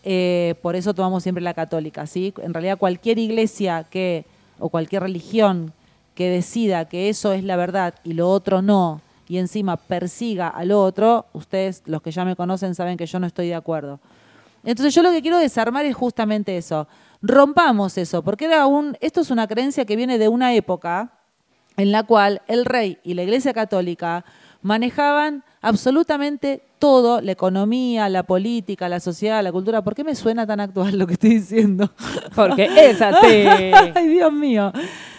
Eh, 0.02 0.54
por 0.62 0.76
eso 0.76 0.94
tomamos 0.94 1.22
siempre 1.22 1.44
la 1.44 1.52
católica, 1.52 2.06
¿sí? 2.06 2.32
En 2.42 2.54
realidad 2.54 2.78
cualquier 2.78 3.18
iglesia 3.18 3.86
que 3.90 4.24
o 4.58 4.68
cualquier 4.70 5.02
religión 5.02 5.72
que 6.14 6.30
decida 6.30 6.86
que 6.86 7.08
eso 7.08 7.32
es 7.32 7.44
la 7.44 7.56
verdad 7.56 7.94
y 8.02 8.14
lo 8.14 8.30
otro 8.30 8.62
no, 8.62 9.00
y 9.30 9.38
encima 9.38 9.76
persiga 9.76 10.48
al 10.48 10.72
otro, 10.72 11.26
ustedes, 11.34 11.84
los 11.86 12.02
que 12.02 12.10
ya 12.10 12.24
me 12.24 12.34
conocen, 12.34 12.74
saben 12.74 12.96
que 12.96 13.06
yo 13.06 13.20
no 13.20 13.28
estoy 13.28 13.46
de 13.46 13.54
acuerdo. 13.54 14.00
Entonces 14.64 14.92
yo 14.92 15.04
lo 15.04 15.12
que 15.12 15.22
quiero 15.22 15.38
desarmar 15.38 15.86
es 15.86 15.94
justamente 15.94 16.56
eso. 16.56 16.88
Rompamos 17.22 17.96
eso, 17.96 18.24
porque 18.24 18.46
era 18.46 18.66
un, 18.66 18.98
esto 19.00 19.20
es 19.20 19.30
una 19.30 19.46
creencia 19.46 19.84
que 19.84 19.94
viene 19.94 20.18
de 20.18 20.26
una 20.26 20.52
época 20.52 21.12
en 21.76 21.92
la 21.92 22.02
cual 22.02 22.42
el 22.48 22.64
rey 22.64 22.98
y 23.04 23.14
la 23.14 23.22
Iglesia 23.22 23.54
Católica 23.54 24.24
manejaban 24.62 25.44
absolutamente 25.60 26.64
todo, 26.80 27.20
la 27.20 27.30
economía, 27.30 28.08
la 28.08 28.24
política, 28.24 28.88
la 28.88 28.98
sociedad, 28.98 29.44
la 29.44 29.52
cultura. 29.52 29.84
¿Por 29.84 29.94
qué 29.94 30.02
me 30.02 30.16
suena 30.16 30.44
tan 30.44 30.58
actual 30.58 30.98
lo 30.98 31.06
que 31.06 31.12
estoy 31.12 31.34
diciendo? 31.36 31.88
Porque 32.34 32.64
es 32.64 33.00
así. 33.00 33.44
Ay, 33.94 34.08
Dios 34.08 34.32
mío. 34.32 34.72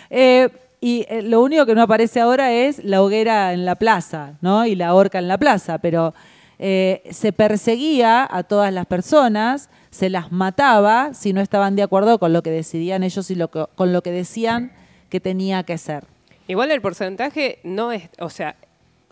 Eh, 0.10 0.50
y 0.82 1.06
eh, 1.08 1.22
lo 1.22 1.42
único 1.42 1.66
que 1.66 1.76
no 1.76 1.84
aparece 1.84 2.20
ahora 2.20 2.52
es 2.52 2.84
la 2.84 3.02
hoguera 3.02 3.54
en 3.54 3.64
la 3.66 3.76
plaza, 3.76 4.34
¿no? 4.42 4.66
Y 4.66 4.76
la 4.76 4.94
horca 4.96 5.20
en 5.20 5.28
la 5.28 5.38
plaza, 5.38 5.78
pero 5.78 6.14
eh, 6.60 7.02
se 7.12 7.32
perseguía 7.34 8.28
a 8.30 8.44
todas 8.44 8.74
las 8.74 8.86
personas, 8.88 9.70
se 9.92 10.10
las 10.10 10.32
mataba 10.32 11.14
si 11.14 11.34
no 11.34 11.42
estaban 11.42 11.76
de 11.76 11.84
acuerdo 11.84 12.20
con 12.20 12.34
lo 12.34 12.44
que 12.44 12.50
decidían 12.52 13.04
ellos 13.04 13.30
y 13.32 13.36
lo 13.36 13.50
que- 13.50 13.66
con 13.76 13.94
lo 13.94 14.02
que 14.04 14.12
decían 14.12 14.72
que 15.10 15.20
tenía 15.20 15.64
que 15.64 15.78
ser. 15.78 16.04
Igual 16.48 16.72
el 16.72 16.82
porcentaje 16.82 17.60
no 17.64 17.92
es, 17.92 18.10
o 18.20 18.30
sea, 18.30 18.56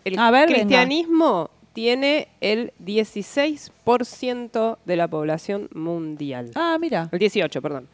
el 0.06 0.18
A 0.20 0.32
ver, 0.32 0.48
venga. 0.48 0.60
cristianismo 0.62 1.50
tiene 1.74 2.28
el 2.42 2.72
16% 2.80 4.78
de 4.86 4.96
la 4.96 5.08
población 5.08 5.70
mundial. 5.74 6.52
Ah, 6.56 6.78
mira, 6.80 7.10
El 7.12 7.20
18, 7.20 7.62
perdón. 7.62 7.88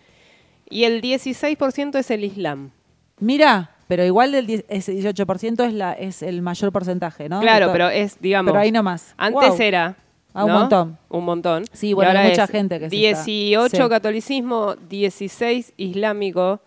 Y 0.70 0.84
el 0.86 1.02
16% 1.02 1.98
es 2.00 2.10
el 2.12 2.24
Islam. 2.24 2.72
Mira, 3.20 3.72
pero 3.88 4.04
igual 4.06 4.32
del 4.32 4.66
ese 4.68 4.94
18% 4.94 5.66
es, 5.68 5.74
la, 5.74 5.94
es 5.94 6.22
el 6.24 6.42
mayor 6.42 6.72
porcentaje, 6.72 7.30
¿no? 7.30 7.40
Claro, 7.42 7.70
pero 7.72 7.90
es, 7.90 8.20
digamos, 8.20 8.52
Pero 8.52 8.62
ahí 8.62 8.72
nomás. 8.72 9.14
antes 9.18 9.50
Wow. 9.50 9.58
era... 9.62 9.96
Ah, 10.38 10.44
un 10.44 10.52
¿no? 10.52 10.60
montón. 10.60 10.98
Un 11.08 11.24
montón. 11.24 11.64
Sí, 11.72 11.94
bueno, 11.94 12.20
hay 12.20 12.30
mucha 12.32 12.46
gente 12.48 12.78
que 12.78 12.90
se 12.90 12.96
18 12.96 13.66
está- 13.68 13.84
sí. 13.86 13.90
catolicismo, 13.90 14.76
16 14.90 15.72
islámico, 15.78 16.60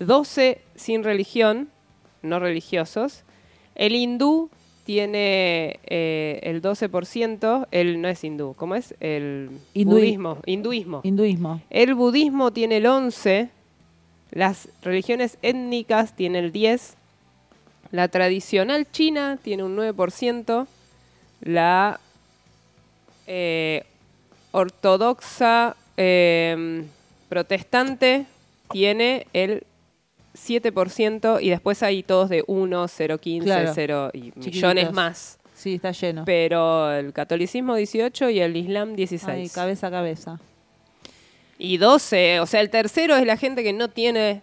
12 0.00 0.60
sin 0.74 1.04
religión, 1.04 1.68
no 2.22 2.40
religiosos. 2.40 3.22
El 3.76 3.94
hindú 3.94 4.50
tiene 4.84 5.78
eh, 5.86 6.40
el 6.42 6.60
12%, 6.60 7.68
el 7.70 8.00
no 8.00 8.08
es 8.08 8.24
hindú, 8.24 8.54
¿cómo 8.56 8.74
es? 8.74 8.94
El 8.98 9.48
Hindui- 9.74 9.84
budismo, 9.84 10.38
hinduismo. 10.46 11.00
Hinduismo. 11.04 11.60
El 11.70 11.94
budismo 11.94 12.52
tiene 12.52 12.78
el 12.78 12.86
11, 12.86 13.48
las 14.34 14.68
religiones 14.82 15.38
étnicas 15.42 16.14
tienen 16.14 16.44
el 16.44 16.52
10, 16.52 16.94
la 17.92 18.08
tradicional 18.08 18.90
china 18.90 19.38
tiene 19.40 19.62
un 19.62 19.76
9%, 19.76 20.66
la 21.42 22.00
eh, 23.28 23.84
ortodoxa 24.50 25.76
eh, 25.96 26.84
protestante 27.28 28.26
tiene 28.70 29.28
el 29.32 29.62
7% 30.36 31.40
y 31.40 31.50
después 31.50 31.84
hay 31.84 32.02
todos 32.02 32.28
de 32.28 32.42
1, 32.48 32.88
0, 32.88 33.18
15, 33.18 33.44
Claro. 33.44 33.72
0 33.72 34.10
y 34.14 34.32
millones 34.34 34.92
más. 34.92 35.38
Sí, 35.54 35.74
está 35.74 35.92
lleno. 35.92 36.24
Pero 36.24 36.92
el 36.92 37.12
catolicismo 37.12 37.76
18 37.76 38.30
y 38.30 38.40
el 38.40 38.56
islam 38.56 38.96
16. 38.96 39.30
Ay, 39.32 39.48
cabeza 39.48 39.86
a 39.86 39.90
cabeza. 39.92 40.40
Y 41.58 41.76
12, 41.76 42.40
o 42.40 42.46
sea, 42.46 42.60
el 42.60 42.70
tercero 42.70 43.16
es 43.16 43.26
la 43.26 43.36
gente 43.36 43.62
que 43.62 43.72
no 43.72 43.88
tiene 43.88 44.42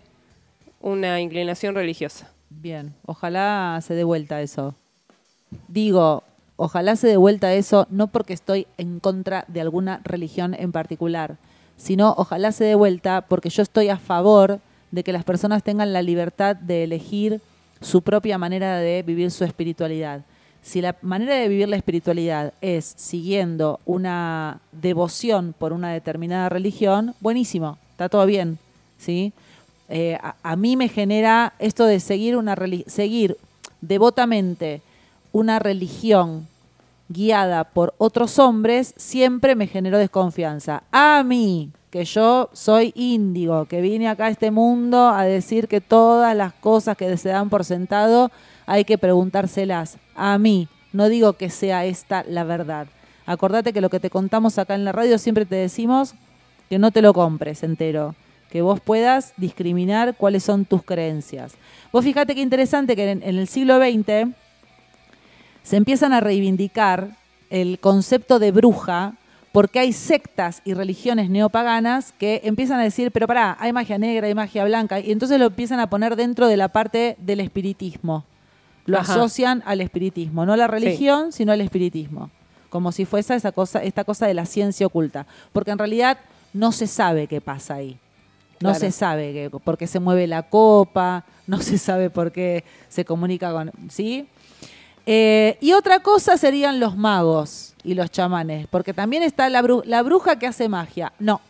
una 0.80 1.20
inclinación 1.20 1.76
religiosa. 1.76 2.30
Bien, 2.50 2.94
ojalá 3.06 3.80
se 3.82 3.94
dé 3.94 4.04
vuelta 4.04 4.42
eso. 4.42 4.76
Digo, 5.68 6.24
ojalá 6.56 6.96
se 6.96 7.08
dé 7.08 7.18
vuelta 7.18 7.54
eso, 7.54 7.88
no 7.90 8.08
porque 8.08 8.34
estoy 8.34 8.68
en 8.78 9.00
contra 9.00 9.46
de 9.48 9.62
alguna 9.62 10.02
religión 10.04 10.54
en 10.54 10.72
particular, 10.72 11.38
sino 11.78 12.14
ojalá 12.18 12.52
se 12.52 12.64
dé 12.64 12.76
vuelta 12.76 13.22
porque 13.28 13.50
yo 13.50 13.64
estoy 13.64 13.90
a 13.90 13.98
favor 13.98 14.60
de 14.92 15.04
que 15.04 15.14
las 15.14 15.24
personas 15.24 15.64
tengan 15.64 15.94
la 15.94 16.02
libertad 16.02 16.56
de 16.56 16.84
elegir 16.84 17.42
su 17.82 18.02
propia 18.02 18.38
manera 18.38 18.78
de 18.78 19.02
vivir 19.02 19.32
su 19.32 19.44
espiritualidad. 19.44 20.22
Si 20.62 20.82
la 20.82 20.96
manera 21.02 21.36
de 21.36 21.48
vivir 21.48 21.68
la 21.68 21.76
espiritualidad 21.76 22.54
es 22.62 22.94
siguiendo 22.98 23.80
una 23.86 24.60
devoción 24.72 25.56
por 25.58 25.74
una 25.74 25.92
determinada 25.92 26.50
religión, 26.50 27.16
buenísimo, 27.20 27.78
está 27.92 28.10
todo 28.10 28.26
bien, 28.26 28.60
¿sí? 28.98 29.34
Eh, 29.90 30.18
a, 30.22 30.56
mí 30.56 30.78
me 30.78 30.88
genera 30.88 31.54
esto 31.60 31.86
de 31.86 32.00
seguir 32.00 32.38
una 32.38 32.56
seguir 32.88 33.38
devotamente 33.82 34.82
una 35.34 35.60
religión 35.60 36.48
guiada 37.10 37.66
por 37.66 37.94
otros 37.98 38.40
hombres 38.40 38.94
siempre 38.96 39.56
me 39.56 39.68
generó 39.68 39.98
desconfianza. 39.98 40.84
A 40.92 41.24
mí, 41.26 41.72
que 41.90 42.06
yo 42.06 42.50
soy 42.54 42.94
índigo, 42.96 43.66
que 43.66 43.82
vine 43.82 44.08
acá 44.08 44.28
a 44.28 44.30
este 44.30 44.50
mundo 44.50 45.10
a 45.10 45.24
decir 45.24 45.68
que 45.68 45.82
todas 45.82 46.36
las 46.38 46.54
cosas 46.54 46.96
que 46.96 47.18
se 47.18 47.30
dan 47.30 47.50
por 47.50 47.66
sentado 47.66 48.32
hay 48.72 48.86
que 48.86 48.98
preguntárselas. 48.98 49.98
A 50.16 50.38
mí, 50.38 50.70
no 50.94 51.10
digo 51.10 51.34
que 51.34 51.50
sea 51.50 51.84
esta 51.84 52.24
la 52.24 52.46
verdad. 52.46 52.88
Acordate 53.26 53.74
que 53.74 53.82
lo 53.82 53.90
que 53.90 54.00
te 54.00 54.10
contamos 54.10 54.58
acá 54.58 54.76
en 54.76 54.86
la 54.86 54.94
radio 54.94 55.18
siempre 55.18 55.46
te 55.46 55.58
decimos 55.58 56.16
que 56.70 56.80
no 56.80 56.92
te 56.92 57.02
lo 57.02 57.14
compres 57.14 57.64
entero, 57.64 58.16
que 58.50 58.62
vos 58.62 58.80
puedas 58.80 59.34
discriminar 59.36 60.16
cuáles 60.16 60.44
son 60.44 60.64
tus 60.64 60.84
creencias. 60.84 61.52
Vos 61.92 62.06
fíjate 62.06 62.34
qué 62.34 62.40
interesante 62.40 62.96
que 62.96 63.12
en, 63.12 63.24
el 63.24 63.50
siglo 63.50 63.78
XX 63.78 64.34
se 65.64 65.76
empiezan 65.76 66.14
a 66.14 66.22
reivindicar 66.22 67.18
el 67.50 67.78
concepto 67.78 68.40
de 68.40 68.52
bruja 68.52 69.16
porque 69.52 69.80
hay 69.80 69.92
sectas 69.92 70.62
y 70.64 70.76
religiones 70.76 71.30
neopaganas 71.30 72.14
que 72.14 72.40
empiezan 72.46 72.80
a 72.80 72.84
decir, 72.84 73.12
pero 73.12 73.28
pará, 73.28 73.58
hay 73.60 73.74
magia 73.74 73.98
negra, 73.98 74.28
hay 74.28 74.34
magia 74.34 74.64
blanca, 74.64 75.02
y 75.02 75.12
entonces 75.12 75.38
lo 75.40 75.48
empiezan 75.48 75.82
a 75.82 75.90
poner 75.90 76.16
dentro 76.16 76.48
de 76.48 76.56
la 76.56 76.70
parte 76.70 77.18
del 77.20 77.42
espiritismo. 77.42 78.24
Lo 78.86 79.00
Ajá. 79.00 79.14
asocian 79.14 79.62
al 79.66 79.82
espiritismo, 79.82 80.46
no 80.46 80.54
a 80.54 80.58
la 80.58 80.68
religión, 80.68 81.32
sino 81.32 81.52
al 81.52 81.62
espiritismo. 81.62 82.30
Como 82.70 82.92
si 82.92 83.06
fuese 83.06 83.36
esa 83.36 83.52
cosa, 83.52 83.84
esta 83.84 84.04
cosa 84.04 84.26
de 84.28 84.34
la 84.34 84.46
ciencia 84.46 84.88
oculta. 84.88 85.26
Porque 85.54 85.72
en 85.72 85.78
realidad 85.78 86.18
no 86.54 86.72
se 86.72 86.88
sabe 86.88 87.28
qué 87.28 87.42
pasa 87.42 87.76
ahí. 87.76 87.98
No 88.60 88.70
Claro. 88.70 88.80
se 88.80 88.92
sabe 88.92 89.34
que- 89.34 89.50
por 89.50 89.78
qué 89.78 89.88
se 89.88 90.00
mueve 90.00 90.28
la 90.28 90.44
copa, 90.44 91.26
no 91.48 91.62
se 91.62 91.78
sabe 91.78 92.10
por 92.10 92.32
qué 92.32 92.64
se 92.90 93.06
comunica 93.06 93.52
con. 93.52 93.72
¿Sí? 93.90 94.28
Eh, 95.06 95.58
y 95.62 95.74
otra 95.74 96.00
cosa 96.02 96.38
serían 96.38 96.80
los 96.80 96.96
magos 96.96 97.74
y 97.84 97.96
los 97.96 98.12
chamanes, 98.12 98.68
porque 98.68 98.94
también 98.94 99.24
está 99.24 99.50
la, 99.50 99.62
bru- 99.64 99.84
la 99.86 100.04
bruja 100.04 100.38
que 100.38 100.46
hace 100.48 100.70
magia. 100.70 101.12
No, 101.20 101.42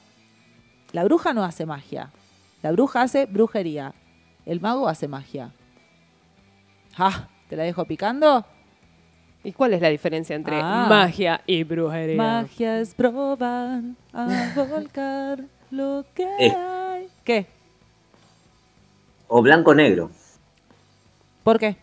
la 0.94 1.04
bruja 1.04 1.34
no 1.34 1.44
hace 1.44 1.66
magia. 1.66 2.10
La 2.64 2.72
bruja 2.72 3.02
hace 3.02 3.26
brujería. 3.26 3.94
El 4.46 4.62
mago 4.62 4.88
hace 4.88 5.08
magia. 5.08 5.52
Ah, 6.98 7.28
¿te 7.48 7.56
la 7.56 7.64
dejo 7.64 7.86
picando? 7.86 8.46
¿Y 9.44 9.54
cuál 9.54 9.74
es 9.74 9.82
la 9.82 9.89
diferencia 9.89 10.36
entre 10.36 10.60
Ah. 10.62 10.86
magia 10.88 11.42
y 11.48 11.64
brujería? 11.64 12.16
Magia 12.18 12.80
es 12.80 12.94
probar 12.94 13.82
a 14.14 14.28
volcar 14.70 15.39
lo 15.72 16.06
que 16.14 16.24
Eh. 16.39 16.56
hay. 16.56 17.08
¿Qué? 17.24 17.48
O 19.28 19.42
blanco-negro, 19.42 20.12
¿Por 21.44 21.58
qué? 21.58 21.78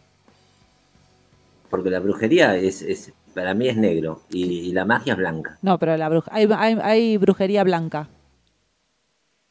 porque 1.71 1.91
la 1.91 1.99
brujería 2.01 2.57
es, 2.57 2.81
es 2.83 3.13
para 3.35 3.53
mí 3.55 3.69
es 3.69 3.77
negro 3.77 4.23
y, 4.31 4.45
y 4.45 4.73
la 4.73 4.85
magia 4.85 5.13
es 5.13 5.19
blanca. 5.19 5.59
No, 5.63 5.79
pero 5.79 5.97
la 5.97 6.09
bruja. 6.09 6.31
Hay, 6.35 6.49
hay- 6.57 6.79
hay 6.83 7.17
brujería 7.19 7.63
blanca. 7.65 8.09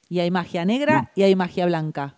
Y 0.09 0.19
hay 0.19 0.31
magia 0.31 0.63
negra 0.65 1.11
y 1.15 1.23
hay 1.23 1.35
magia 1.35 1.65
blanca. 1.65 2.15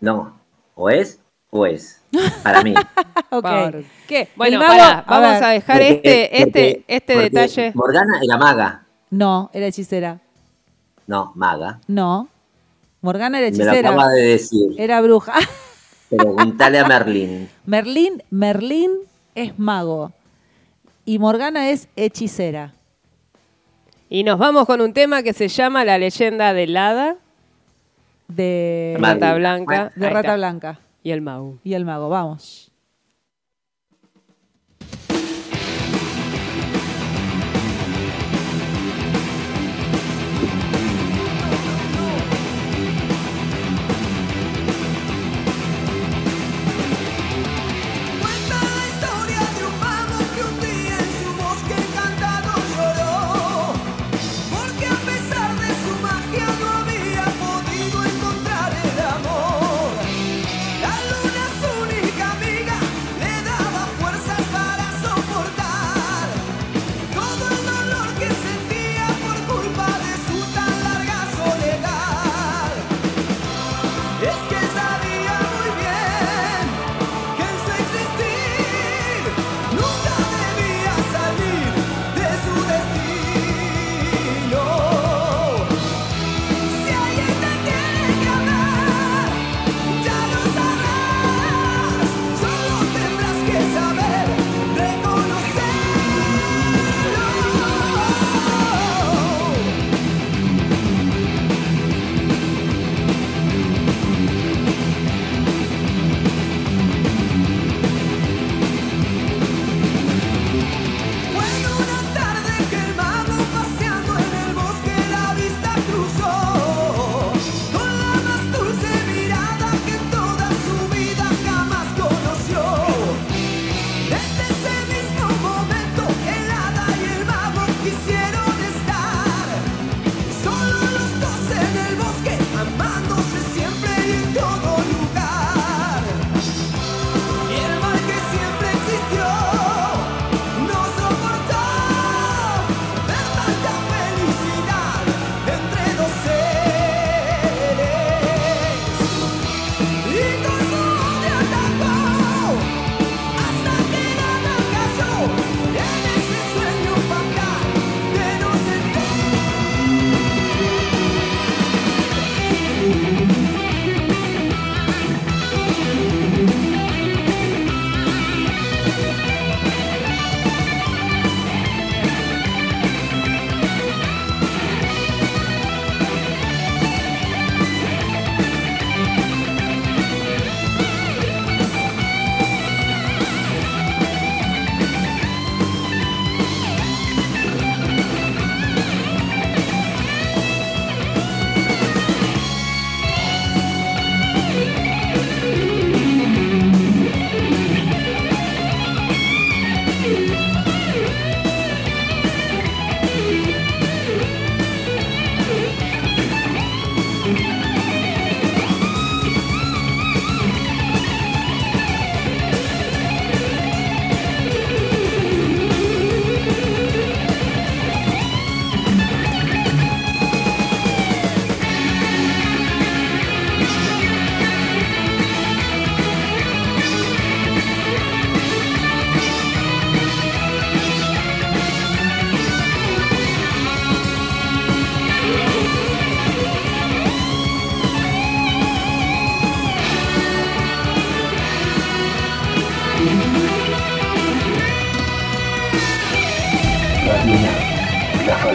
No, 0.00 0.38
o 0.76 0.90
es 0.90 1.20
o 1.50 1.66
es, 1.66 2.00
para 2.42 2.62
mí. 2.62 2.74
Ok. 3.30 3.42
¿Por 3.42 3.84
qué? 4.06 4.28
Bueno, 4.36 4.58
mago- 4.58 4.68
pará, 4.72 4.98
a 5.06 5.20
vamos 5.20 5.42
a 5.42 5.48
dejar 5.50 5.76
Porque- 5.76 5.92
este, 5.96 6.22
este, 6.24 6.44
porque- 6.44 6.84
este 6.88 7.12
porque 7.14 7.30
detalle. 7.30 7.72
Morgana 7.74 8.20
era 8.22 8.36
maga, 8.38 8.86
No, 9.10 9.50
era 9.52 9.66
hechicera. 9.66 10.20
no, 11.06 11.32
maga. 11.34 11.78
No. 11.88 12.28
Morgana 13.02 13.38
era 13.38 13.50
Me 13.50 13.56
lo 13.58 13.64
hechicera. 13.64 13.88
acaba 13.90 14.08
de 14.08 14.22
decir. 14.22 14.70
Era 14.78 15.00
bruja. 15.02 15.34
Preguntale 16.10 16.78
a 16.78 16.88
Merlín. 16.88 17.50
Merlín, 17.66 18.22
Merlín 18.30 18.92
es 19.34 19.58
mago. 19.58 20.12
Y 21.04 21.18
Morgana 21.18 21.68
es 21.70 21.88
hechicera. 21.96 22.72
Y 24.08 24.24
nos 24.24 24.38
vamos 24.38 24.64
con 24.66 24.80
un 24.80 24.94
tema 24.94 25.22
que 25.22 25.34
se 25.34 25.48
llama 25.48 25.84
La 25.84 25.98
leyenda 25.98 26.54
del 26.54 26.74
hada 26.78 27.16
De. 28.26 28.96
Rata 28.98 29.34
Blanca 29.34 29.92
de 29.94 30.06
Ahí 30.06 30.12
Rata 30.14 30.20
está. 30.28 30.36
Blanca. 30.36 30.78
Y 31.08 31.12
el 31.12 31.22
mago. 31.22 31.58
Y 31.64 31.72
el 31.72 31.86
mago. 31.86 32.10
Vamos. 32.10 32.67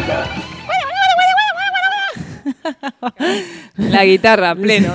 guitarra. 0.03 0.27
La 3.77 4.05
guitarra, 4.05 4.55
pleno. 4.55 4.93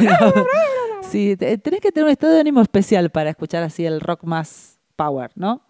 Sí, 1.11 1.37
tenés 1.37 1.81
que 1.81 1.93
tener 1.93 2.05
un 2.05 2.11
estado 2.11 2.35
de 2.35 2.41
ánimo 2.41 2.61
especial 2.61 3.11
para 3.11 3.31
escuchar 3.31 3.63
así 3.63 3.87
el 3.87 4.01
rock 4.01 4.25
más 4.25 4.79
power, 4.97 5.31
¿no? 5.35 5.63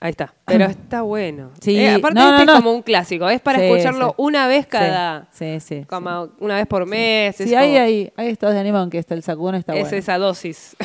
Ahí 0.00 0.10
está. 0.10 0.32
Pero 0.46 0.64
está 0.66 1.02
bueno. 1.02 1.50
Sí. 1.60 1.78
Eh, 1.78 1.94
aparte, 1.94 2.20
este 2.20 2.42
es 2.44 2.50
como 2.50 2.72
un 2.72 2.82
clásico. 2.82 3.28
Es 3.28 3.40
para 3.40 3.62
escucharlo 3.62 4.14
una 4.16 4.46
vez 4.46 4.66
cada. 4.66 5.28
Sí, 5.32 5.60
sí. 5.60 5.84
como 5.86 6.30
una 6.38 6.56
vez 6.56 6.66
por 6.66 6.86
mes. 6.86 7.36
Sí, 7.36 7.44
es 7.44 7.54
hay, 7.54 7.76
hay, 7.76 8.28
estados 8.28 8.54
de 8.54 8.60
ánimo, 8.60 8.78
aunque 8.78 8.98
está 8.98 9.14
el 9.14 9.22
sacudón 9.22 9.56
está 9.56 9.72
bueno. 9.72 9.86
Es 9.86 9.92
esa 9.92 10.18
dosis. 10.18 10.76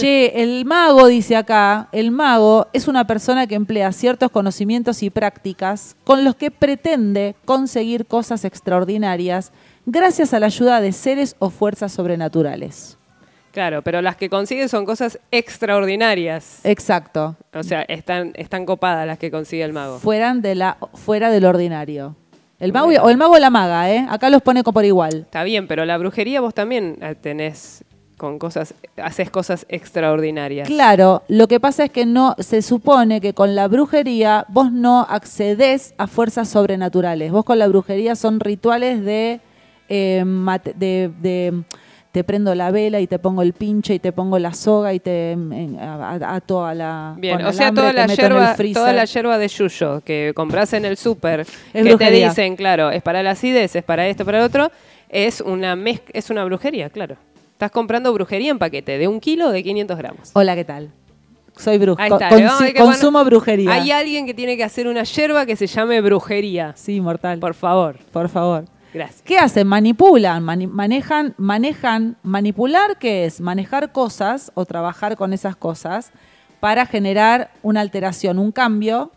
Che, 0.00 0.42
el 0.42 0.64
mago, 0.64 1.08
dice 1.08 1.36
acá, 1.36 1.88
el 1.92 2.10
mago 2.10 2.68
es 2.72 2.88
una 2.88 3.06
persona 3.06 3.46
que 3.46 3.54
emplea 3.54 3.92
ciertos 3.92 4.30
conocimientos 4.30 5.02
y 5.02 5.10
prácticas 5.10 5.94
con 6.04 6.24
los 6.24 6.36
que 6.36 6.50
pretende 6.50 7.34
conseguir 7.44 8.06
cosas 8.06 8.46
extraordinarias 8.46 9.52
gracias 9.84 10.32
a 10.32 10.40
la 10.40 10.46
ayuda 10.46 10.80
de 10.80 10.92
seres 10.92 11.36
o 11.38 11.50
fuerzas 11.50 11.92
sobrenaturales. 11.92 12.96
claro, 13.52 13.82
pero 13.82 14.00
las 14.00 14.16
que 14.16 14.30
consigue 14.30 14.68
son 14.68 14.86
cosas 14.86 15.18
extraordinarias. 15.30 16.60
Exacto. 16.64 17.36
O 17.52 17.62
sea, 17.62 17.82
están, 17.82 18.32
están 18.36 18.64
copadas 18.64 19.06
las 19.06 19.18
que 19.18 19.30
consigue 19.30 19.64
el 19.64 19.74
mago. 19.74 19.98
Fueran 19.98 20.40
de 20.40 20.54
la, 20.54 20.78
fuera 20.94 21.30
del 21.30 21.44
ordinario. 21.44 22.16
El 22.58 22.72
mago 22.72 22.88
o 22.88 23.10
el 23.10 23.16
mago 23.18 23.34
o 23.34 23.38
la 23.38 23.50
maga, 23.50 23.90
¿eh? 23.90 24.06
Acá 24.08 24.30
los 24.30 24.40
pone 24.40 24.62
como 24.62 24.74
por 24.74 24.84
igual. 24.84 25.14
Está 25.26 25.44
bien, 25.44 25.66
pero 25.66 25.84
la 25.84 25.98
brujería 25.98 26.40
vos 26.40 26.54
también 26.54 26.96
eh, 27.00 27.14
tenés 27.14 27.84
con 28.20 28.38
cosas, 28.38 28.74
haces 29.02 29.30
cosas 29.30 29.64
extraordinarias. 29.70 30.68
Claro, 30.68 31.22
lo 31.28 31.48
que 31.48 31.58
pasa 31.58 31.84
es 31.84 31.90
que 31.90 32.04
no 32.04 32.36
se 32.38 32.60
supone 32.60 33.22
que 33.22 33.32
con 33.32 33.54
la 33.54 33.66
brujería 33.66 34.44
vos 34.48 34.70
no 34.70 35.06
accedes 35.08 35.94
a 35.96 36.06
fuerzas 36.06 36.50
sobrenaturales. 36.50 37.32
Vos 37.32 37.46
con 37.46 37.58
la 37.58 37.66
brujería 37.66 38.14
son 38.16 38.38
rituales 38.38 39.02
de, 39.02 39.40
eh, 39.88 40.22
mate- 40.26 40.74
de, 40.74 41.10
de- 41.22 41.62
te 42.12 42.22
prendo 42.24 42.54
la 42.54 42.70
vela 42.70 43.00
y 43.00 43.06
te 43.06 43.18
pongo 43.18 43.40
el 43.40 43.54
pinche 43.54 43.94
y 43.94 43.98
te 44.00 44.12
pongo 44.12 44.38
la 44.38 44.52
soga 44.52 44.92
y 44.92 45.00
te 45.00 45.34
mm, 45.34 45.78
a- 45.78 46.10
a- 46.10 46.34
ato 46.34 46.66
a 46.66 46.74
la 46.74 47.14
Bien, 47.16 47.40
o 47.46 47.52
sea, 47.54 47.72
toda 47.72 47.92
la, 47.94 48.04
el 48.04 48.10
freezer. 48.56 48.74
toda 48.82 48.92
la 48.92 49.04
yerba 49.06 49.38
de 49.38 49.48
yuyo 49.48 50.02
que 50.04 50.32
compras 50.34 50.74
en 50.74 50.84
el 50.84 50.98
súper, 50.98 51.46
que 51.72 51.80
te 51.96 52.10
dicen, 52.28 52.56
claro, 52.56 52.90
es 52.90 53.00
para 53.02 53.22
la 53.22 53.30
acidez, 53.30 53.76
es 53.76 53.82
para 53.84 54.06
esto, 54.08 54.26
para 54.26 54.40
lo 54.40 54.44
otro, 54.44 54.70
es 55.08 55.40
una, 55.40 55.74
mez- 55.74 56.02
es 56.12 56.28
una 56.28 56.44
brujería, 56.44 56.90
claro. 56.90 57.16
Estás 57.60 57.72
comprando 57.72 58.10
brujería 58.14 58.50
en 58.50 58.58
paquete 58.58 58.96
de 58.96 59.06
un 59.06 59.20
kilo 59.20 59.48
o 59.48 59.50
de 59.50 59.62
500 59.62 59.98
gramos. 59.98 60.30
Hola, 60.32 60.54
¿qué 60.54 60.64
tal? 60.64 60.90
Soy 61.58 61.76
bruja. 61.76 62.02
Ahí 62.04 62.10
está, 62.10 62.30
Con- 62.30 62.86
consumo 62.86 63.18
bueno, 63.18 63.24
brujería. 63.26 63.70
Hay 63.74 63.90
alguien 63.90 64.24
que 64.24 64.32
tiene 64.32 64.56
que 64.56 64.64
hacer 64.64 64.88
una 64.88 65.02
yerba 65.02 65.44
que 65.44 65.56
se 65.56 65.66
llame 65.66 66.00
brujería. 66.00 66.72
Sí, 66.74 67.02
mortal. 67.02 67.38
Por 67.38 67.52
favor. 67.52 67.98
Por 68.14 68.30
favor. 68.30 68.64
Gracias. 68.94 69.20
¿Qué 69.20 69.36
hacen? 69.36 69.66
Manipulan, 69.66 70.42
mani- 70.42 70.68
manejan, 70.68 71.34
manejan, 71.36 72.16
manipular, 72.22 72.96
¿qué 72.98 73.26
es? 73.26 73.42
Manejar 73.42 73.92
cosas 73.92 74.50
o 74.54 74.64
trabajar 74.64 75.16
con 75.18 75.34
esas 75.34 75.54
cosas 75.54 76.12
para 76.60 76.86
generar 76.86 77.50
una 77.60 77.82
alteración, 77.82 78.38
un 78.38 78.52
cambio 78.52 79.12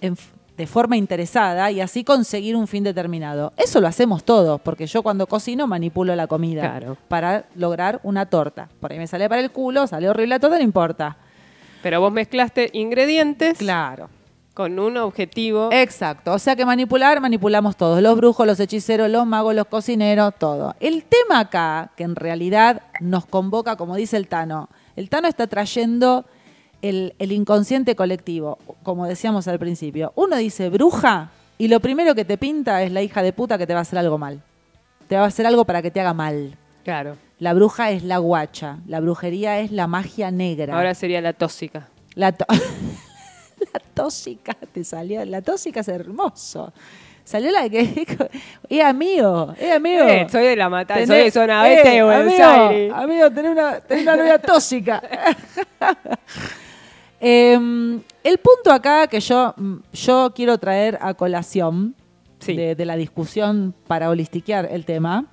en 0.00 0.14
de 0.60 0.66
forma 0.66 0.94
interesada 0.98 1.70
y 1.70 1.80
así 1.80 2.04
conseguir 2.04 2.54
un 2.54 2.66
fin 2.66 2.84
determinado. 2.84 3.54
Eso 3.56 3.80
lo 3.80 3.88
hacemos 3.88 4.24
todos, 4.24 4.60
porque 4.60 4.86
yo 4.86 5.02
cuando 5.02 5.26
cocino 5.26 5.66
manipulo 5.66 6.14
la 6.14 6.26
comida 6.26 6.60
Claro. 6.60 6.98
para 7.08 7.46
lograr 7.54 7.98
una 8.02 8.26
torta. 8.26 8.68
Por 8.78 8.92
ahí 8.92 8.98
me 8.98 9.06
sale 9.06 9.26
para 9.30 9.40
el 9.40 9.50
culo, 9.50 9.86
sale 9.86 10.06
horrible 10.10 10.34
la 10.34 10.38
torta, 10.38 10.58
no 10.58 10.62
importa. 10.62 11.16
Pero 11.82 11.98
vos 12.02 12.12
mezclaste 12.12 12.68
ingredientes 12.74 13.56
Claro. 13.56 14.10
con 14.52 14.78
un 14.78 14.98
objetivo. 14.98 15.70
Exacto, 15.72 16.34
o 16.34 16.38
sea 16.38 16.54
que 16.56 16.66
manipular, 16.66 17.18
manipulamos 17.22 17.74
todos, 17.76 18.02
los 18.02 18.14
brujos, 18.18 18.46
los 18.46 18.60
hechiceros, 18.60 19.08
los 19.08 19.26
magos, 19.26 19.54
los 19.54 19.66
cocineros, 19.66 20.34
todo. 20.38 20.74
El 20.78 21.04
tema 21.04 21.40
acá, 21.40 21.90
que 21.96 22.04
en 22.04 22.16
realidad 22.16 22.82
nos 23.00 23.24
convoca, 23.24 23.76
como 23.76 23.96
dice 23.96 24.18
el 24.18 24.28
Tano, 24.28 24.68
el 24.94 25.08
Tano 25.08 25.26
está 25.26 25.46
trayendo 25.46 26.26
el, 26.82 27.14
el 27.18 27.32
inconsciente 27.32 27.94
colectivo, 27.96 28.58
como 28.82 29.06
decíamos 29.06 29.48
al 29.48 29.58
principio. 29.58 30.12
Uno 30.16 30.36
dice 30.36 30.68
bruja 30.70 31.30
y 31.58 31.68
lo 31.68 31.80
primero 31.80 32.14
que 32.14 32.24
te 32.24 32.38
pinta 32.38 32.82
es 32.82 32.90
la 32.92 33.02
hija 33.02 33.22
de 33.22 33.32
puta 33.32 33.58
que 33.58 33.66
te 33.66 33.74
va 33.74 33.80
a 33.80 33.82
hacer 33.82 33.98
algo 33.98 34.18
mal. 34.18 34.40
Te 35.08 35.16
va 35.16 35.24
a 35.24 35.26
hacer 35.26 35.46
algo 35.46 35.64
para 35.64 35.82
que 35.82 35.90
te 35.90 36.00
haga 36.00 36.14
mal. 36.14 36.56
Claro. 36.84 37.16
La 37.38 37.52
bruja 37.54 37.90
es 37.90 38.02
la 38.04 38.18
guacha, 38.18 38.78
la 38.86 39.00
brujería 39.00 39.58
es 39.60 39.70
la 39.72 39.86
magia 39.86 40.30
negra. 40.30 40.76
Ahora 40.76 40.94
sería 40.94 41.20
la 41.20 41.32
tóxica. 41.32 41.88
La, 42.14 42.32
to- 42.32 42.44
la 43.72 43.80
tóxica 43.94 44.56
te 44.72 44.84
salió. 44.84 45.24
La 45.24 45.42
tóxica 45.42 45.80
es 45.80 45.88
hermoso. 45.88 46.72
Salió 47.24 47.50
la 47.52 47.68
que. 47.68 48.06
Es 48.68 48.94
mío, 48.94 49.54
es 49.58 49.72
amigo. 49.72 50.04
Eh, 50.06 50.26
soy 50.30 50.44
de 50.44 50.56
la 50.56 50.68
mata, 50.68 50.94
soy 51.06 51.24
de 51.24 51.30
zona 51.30 51.62
oeste 51.62 51.88
de 51.90 51.96
eh, 51.98 52.02
Buenos 52.02 52.32
amigo, 52.34 52.44
Aires. 52.68 52.92
Amigo, 52.94 53.30
tenés 53.30 53.50
una, 53.52 53.80
tenés 53.80 54.02
una 54.04 54.16
novia 54.16 54.38
tóxica. 54.38 55.02
Em, 57.20 58.00
el 58.24 58.38
punto 58.38 58.72
acá 58.72 59.06
que 59.06 59.20
yo, 59.20 59.54
mm, 59.56 59.74
yo 59.92 60.32
quiero 60.34 60.58
traer 60.58 60.98
a 61.00 61.14
colación 61.14 61.94
Sí. 62.38 62.56
de, 62.56 62.74
de 62.74 62.84
la 62.86 62.96
discusión 62.96 63.74
para 63.86 64.08
holistiquear 64.08 64.66
el 64.72 64.86
tema, 64.86 65.26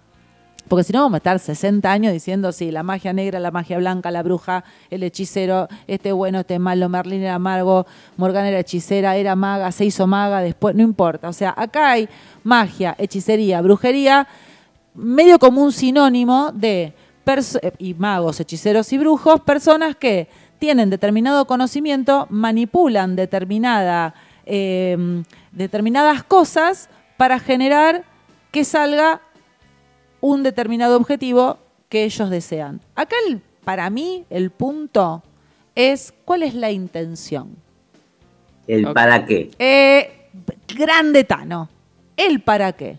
porque 0.68 0.84
si 0.84 0.92
no 0.92 1.00
vamos 1.04 1.14
a 1.14 1.18
estar 1.18 1.40
60 1.40 1.90
años 1.90 2.12
diciendo, 2.12 2.52
sí, 2.52 2.70
la 2.72 2.84
magia 2.84 3.14
negra, 3.14 3.40
la 3.40 3.52
magia 3.52 3.78
blanca, 3.78 4.12
la 4.12 4.22
bruja, 4.22 4.66
el 4.90 5.02
hechicero, 5.04 5.70
este 5.88 6.12
bueno, 6.12 6.42
este 6.42 6.60
malo, 6.60 6.90
Merlín 6.90 7.22
era 7.22 7.36
amargo, 7.36 7.86
Morgan 8.18 8.46
era 8.46 8.60
hechicera, 8.60 9.16
era 9.16 9.38
maga, 9.38 9.72
se 9.72 9.86
hizo 9.86 10.06
maga, 10.08 10.42
después, 10.42 10.76
no 10.76 10.84
importa. 10.84 11.30
O 11.30 11.34
sea, 11.34 11.54
acá 11.56 11.92
hay 11.92 12.10
magia, 12.44 12.94
hechicería, 12.98 13.62
brujería, 13.62 14.28
medio 14.94 15.40
como 15.40 15.64
un 15.64 15.72
sinónimo 15.72 16.52
de, 16.54 16.94
eh, 17.62 17.72
y 17.78 17.94
magos, 17.94 18.40
hechiceros 18.42 18.92
y 18.92 18.98
brujos, 18.98 19.40
personas 19.40 19.96
que 19.96 20.28
tienen 20.60 20.90
determinado 20.90 21.46
conocimiento, 21.46 22.28
manipulan 22.30 23.16
determinada, 23.16 24.14
eh, 24.46 25.24
determinadas 25.52 26.24
cosas 26.24 26.90
para 27.18 27.40
generar 27.40 28.04
que 28.52 28.64
salga 28.64 29.22
un 30.22 30.44
determinado 30.44 30.98
objetivo 30.98 31.58
que 31.90 32.04
ellos 32.04 32.30
desean. 32.30 32.82
Acá, 32.96 33.16
el- 33.28 33.42
para 33.64 33.90
mí, 33.90 34.26
el 34.30 34.50
punto 34.50 35.24
es 35.76 36.14
cuál 36.26 36.44
es 36.44 36.54
la 36.56 36.72
intención. 36.72 37.56
¿El 38.68 38.92
para 38.94 39.26
qué? 39.26 39.52
Eh, 39.60 40.30
grande 40.76 41.24
Tano. 41.24 41.70
¿El 42.16 42.42
para 42.42 42.72
qué? 42.74 42.98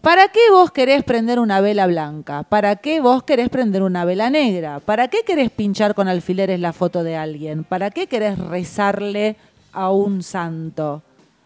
¿Para 0.00 0.28
qué 0.28 0.40
vos 0.52 0.70
querés 0.70 1.02
prender 1.02 1.40
una 1.40 1.60
vela 1.60 1.86
blanca? 1.88 2.44
¿Para 2.44 2.76
qué 2.76 3.00
vos 3.00 3.24
querés 3.24 3.48
prender 3.48 3.82
una 3.82 4.04
vela 4.04 4.30
negra? 4.30 4.78
¿Para 4.78 5.08
qué 5.08 5.24
querés 5.24 5.50
pinchar 5.50 5.94
con 5.94 6.06
alfileres 6.06 6.60
la 6.60 6.72
foto 6.72 7.02
de 7.02 7.16
alguien? 7.16 7.64
¿Para 7.64 7.90
qué 7.90 8.06
querés 8.06 8.38
rezarle 8.38 9.36
a 9.72 9.90
un 9.90 10.22
santo? 10.22 11.02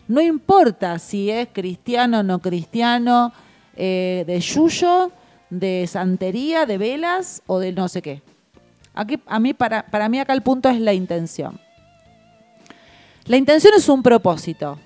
No 0.07 0.20
importa 0.20 0.98
si 0.98 1.30
es 1.30 1.48
cristiano, 1.50 2.22
no 2.22 2.40
cristiano, 2.40 3.32
eh, 3.74 4.24
de 4.26 4.40
yuyo, 4.40 5.11
de 5.48 5.86
santería, 5.88 6.66
de 6.66 6.76
velas 6.76 7.42
o 7.46 7.59
de 7.59 7.72
no 7.72 7.88
sé 7.88 8.03
qué. 8.03 8.20
Aquí, 8.94 9.18
a 9.26 9.40
mí, 9.40 9.55
para, 9.55 9.86
para 9.86 10.11
mí 10.11 10.18
acá 10.20 10.34
el 10.34 10.42
punto 10.42 10.68
es 10.68 10.78
la 10.78 10.92
intención. 10.92 11.59
La 13.24 13.38
intención 13.38 13.72
es 13.74 13.88
un 13.88 14.03
propósito. 14.03 14.78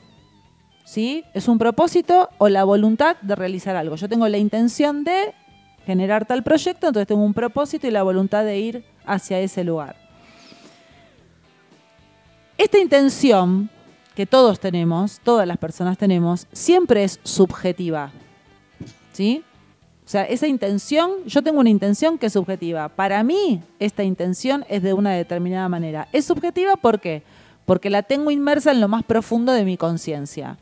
¿Sí? 0.86 1.24
Es 1.34 1.48
un 1.48 1.58
propósito 1.58 2.30
o 2.38 2.48
la 2.48 2.62
voluntad 2.62 3.16
de 3.20 3.34
realizar 3.34 3.74
algo. 3.74 3.96
Yo 3.96 4.08
tengo 4.08 4.28
la 4.28 4.38
intención 4.38 5.02
de 5.02 5.34
generar 5.84 6.26
tal 6.26 6.44
proyecto, 6.44 6.86
entonces 6.86 7.08
tengo 7.08 7.24
un 7.24 7.34
propósito 7.34 7.88
y 7.88 7.90
la 7.90 8.04
voluntad 8.04 8.44
de 8.44 8.56
ir 8.56 8.84
hacia 9.04 9.40
ese 9.40 9.64
lugar. 9.64 9.96
Esta 12.56 12.78
intención 12.78 13.68
que 14.14 14.26
todos 14.26 14.60
tenemos, 14.60 15.18
todas 15.24 15.46
las 15.46 15.58
personas 15.58 15.98
tenemos, 15.98 16.46
siempre 16.52 17.02
es 17.02 17.18
subjetiva. 17.24 18.12
¿Sí? 19.12 19.42
O 20.04 20.08
sea, 20.08 20.22
esa 20.22 20.46
intención, 20.46 21.10
yo 21.26 21.42
tengo 21.42 21.58
una 21.58 21.68
intención 21.68 22.16
que 22.16 22.26
es 22.26 22.32
subjetiva. 22.32 22.90
Para 22.90 23.24
mí, 23.24 23.60
esta 23.80 24.04
intención 24.04 24.64
es 24.68 24.84
de 24.84 24.92
una 24.92 25.10
determinada 25.10 25.68
manera. 25.68 26.06
Es 26.12 26.26
subjetiva 26.26 26.76
¿por 26.76 27.00
qué? 27.00 27.24
Porque 27.64 27.90
la 27.90 28.04
tengo 28.04 28.30
inmersa 28.30 28.70
en 28.70 28.80
lo 28.80 28.86
más 28.86 29.02
profundo 29.02 29.52
de 29.52 29.64
mi 29.64 29.76
conciencia. 29.76 30.58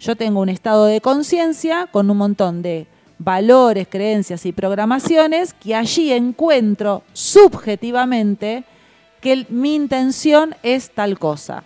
Yo 0.00 0.16
tengo 0.16 0.40
un 0.40 0.48
estado 0.48 0.86
de 0.86 1.00
conciencia 1.00 1.88
con 1.90 2.10
un 2.10 2.16
montón 2.16 2.62
de 2.62 2.86
valores, 3.18 3.88
creencias 3.88 4.46
y 4.46 4.52
programaciones 4.52 5.52
que 5.54 5.74
allí 5.74 6.12
encuentro 6.12 7.02
subjetivamente 7.12 8.64
que 9.20 9.46
mi 9.48 9.74
intención 9.74 10.54
es 10.62 10.90
tal 10.90 11.18
cosa. 11.18 11.64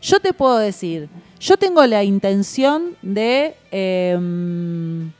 Yo 0.00 0.20
te 0.20 0.32
puedo 0.32 0.58
decir, 0.58 1.08
yo 1.40 1.56
tengo 1.56 1.84
la 1.86 2.04
intención 2.04 2.96
de, 3.02 3.54
em, 3.70 5.10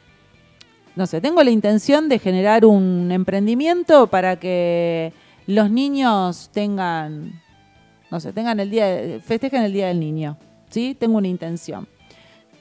no 0.95 1.07
sé, 1.07 1.21
tengo 1.21 1.43
la 1.43 1.51
intención 1.51 2.09
de 2.09 2.19
generar 2.19 2.65
un 2.65 3.11
emprendimiento 3.11 4.07
para 4.07 4.37
que 4.39 5.13
los 5.47 5.71
niños 5.71 6.51
tengan, 6.53 7.41
no 8.11 8.21
sé, 8.21 8.33
tengan 8.33 8.61
el 8.61 8.71
día, 8.71 9.21
festejen 9.25 9.63
el 9.63 9.73
día 9.73 9.89
del 9.89 10.01
niño, 10.01 10.37
¿sí? 10.73 10.97
Tengo 10.99 11.19
una 11.19 11.29
intención. 11.29 11.87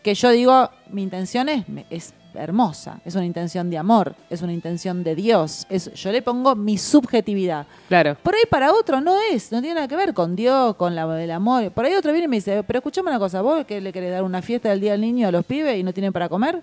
que 0.04 0.14
yo 0.14 0.30
digo, 0.32 0.70
mi 0.90 1.04
intención 1.04 1.50
es, 1.50 1.66
es 1.90 2.14
hermosa, 2.34 3.00
es 3.06 3.16
una 3.16 3.26
intención 3.26 3.70
de 3.70 3.78
amor, 3.78 4.16
es 4.30 4.42
una 4.42 4.54
intención 4.54 5.04
de 5.04 5.16
Dios, 5.16 5.66
es, 5.70 5.94
yo 5.94 6.12
le 6.12 6.22
pongo 6.22 6.56
mi 6.56 6.78
subjetividad. 6.78 7.68
Claro. 7.88 8.16
Por 8.22 8.34
ahí 8.36 8.44
para 8.50 8.72
otro 8.72 9.02
no 9.02 9.16
es, 9.32 9.52
no 9.52 9.60
tiene 9.62 9.76
nada 9.76 9.88
que 9.88 9.96
ver 9.96 10.14
con 10.14 10.36
Dios, 10.36 10.76
con 10.76 10.96
la, 10.96 11.22
el 11.22 11.32
amor. 11.32 11.72
Por 11.72 11.86
ahí 11.86 11.94
otro 11.94 12.12
viene 12.12 12.26
y 12.26 12.28
me 12.30 12.38
dice, 12.38 12.64
pero 12.64 12.80
escuchame 12.80 13.10
una 13.10 13.20
cosa, 13.20 13.42
¿vos 13.42 13.66
que 13.66 13.82
le 13.82 13.92
querés 13.92 14.12
dar 14.12 14.24
una 14.24 14.42
fiesta 14.42 14.70
del 14.70 14.80
Día 14.80 14.94
del 14.94 15.02
Niño 15.02 15.28
a 15.28 15.32
los 15.32 15.46
pibes 15.46 15.78
y 15.78 15.84
no 15.84 15.94
tienen 15.94 16.14
para 16.14 16.30
comer? 16.30 16.62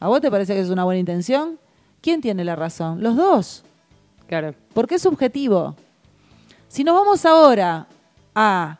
¿A 0.00 0.08
vos 0.08 0.20
te 0.20 0.30
parece 0.30 0.54
que 0.54 0.60
es 0.60 0.68
una 0.68 0.84
buena 0.84 1.00
intención? 1.00 1.58
¿Quién 2.00 2.20
tiene 2.20 2.44
la 2.44 2.54
razón? 2.54 3.02
Los 3.02 3.16
dos. 3.16 3.64
Claro. 4.26 4.54
Porque 4.74 4.96
es 4.96 5.02
subjetivo. 5.02 5.74
Si 6.68 6.84
nos 6.84 6.94
vamos 6.94 7.24
ahora 7.24 7.86
a 8.34 8.78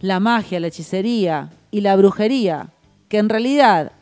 la 0.00 0.20
magia, 0.20 0.60
la 0.60 0.68
hechicería 0.68 1.50
y 1.70 1.80
la 1.80 1.96
brujería, 1.96 2.70
que 3.08 3.18
en 3.18 3.28
realidad 3.28 3.92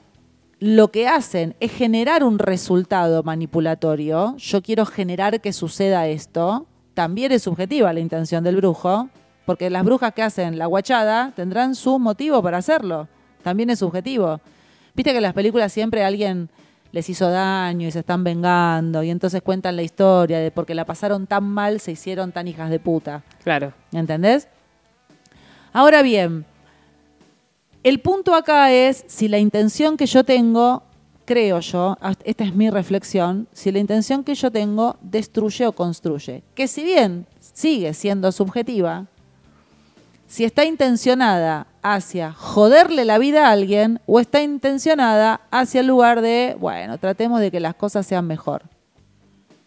lo 0.59 0.91
que 0.91 1.09
hacen 1.09 1.57
es 1.61 1.73
generar 1.73 2.25
un 2.25 2.39
resultado 2.39 3.23
manipulatorio, 3.23 4.37
yo 4.37 4.63
quiero 4.63 4.87
generar 4.87 5.41
que 5.41 5.53
suceda 5.53 6.07
esto, 6.07 6.67
también 6.95 7.33
es 7.33 7.43
subjetiva 7.43 7.93
la 7.93 8.01
intención 8.01 8.45
del 8.45 8.57
brujo, 8.57 9.09
porque 9.47 9.69
las 9.69 9.85
brujas 9.85 10.15
que 10.15 10.23
hacen 10.23 10.59
la 10.59 10.67
guachada 10.67 11.33
tendrán 11.37 11.75
su 11.75 11.99
motivo 11.99 12.43
para 12.43 12.59
hacerlo, 12.59 13.09
también 13.43 13.71
es 13.71 13.81
subjetivo. 13.81 14.41
Viste 14.95 15.11
que 15.11 15.19
en 15.19 15.23
las 15.25 15.35
películas 15.35 15.73
siempre 15.73 16.05
alguien 16.05 16.49
les 16.93 17.11
hizo 17.11 17.29
daño 17.29 17.89
y 17.89 17.91
se 17.91 17.99
están 17.99 18.23
vengando 18.23 19.03
y 19.03 19.11
entonces 19.11 19.43
cuentan 19.43 19.75
la 19.75 19.83
historia 19.83 20.39
de 20.39 20.53
porque 20.53 20.77
la 20.77 20.85
pasaron 20.85 21.27
tan 21.27 21.43
mal 21.43 21.81
se 21.81 21.91
hicieron 21.91 22.31
tan 22.31 22.47
hijas 22.47 22.71
de 22.71 22.79
puta. 22.79 23.25
Claro. 23.43 23.73
¿Entendés? 23.93 24.49
Ahora 25.77 26.03
bien, 26.03 26.45
el 27.83 27.99
punto 27.99 28.37
acá 28.37 28.71
es 28.71 29.05
si 29.09 29.27
la 29.27 29.39
intención 29.39 29.97
que 29.97 30.07
yo 30.07 30.23
tengo, 30.23 30.85
creo 31.25 31.59
yo, 31.59 31.99
esta 32.23 32.45
es 32.45 32.55
mi 32.55 32.71
reflexión, 32.71 33.49
si 33.53 33.73
la 33.73 33.81
intención 33.81 34.23
que 34.23 34.37
yo 34.37 34.53
tengo 34.53 34.97
destruye 35.03 35.67
o 35.67 35.73
construye. 35.73 36.45
Que 36.55 36.69
si 36.69 36.85
bien 36.85 37.27
sigue 37.41 37.93
siendo 37.93 38.31
subjetiva, 38.31 39.07
si 40.29 40.45
está 40.45 40.65
intencionada 40.65 41.67
hacia 41.83 42.33
joderle 42.33 43.05
la 43.05 43.19
vida 43.19 43.49
a 43.49 43.51
alguien 43.51 44.01
o 44.07 44.21
está 44.21 44.43
intencionada 44.43 45.41
hacia 45.51 45.81
el 45.81 45.89
lugar 45.89 46.21
de, 46.21 46.57
bueno, 46.61 46.99
tratemos 46.99 47.41
de 47.41 47.51
que 47.51 47.59
las 47.59 47.75
cosas 47.75 48.07
sean 48.07 48.29
mejor. 48.29 48.63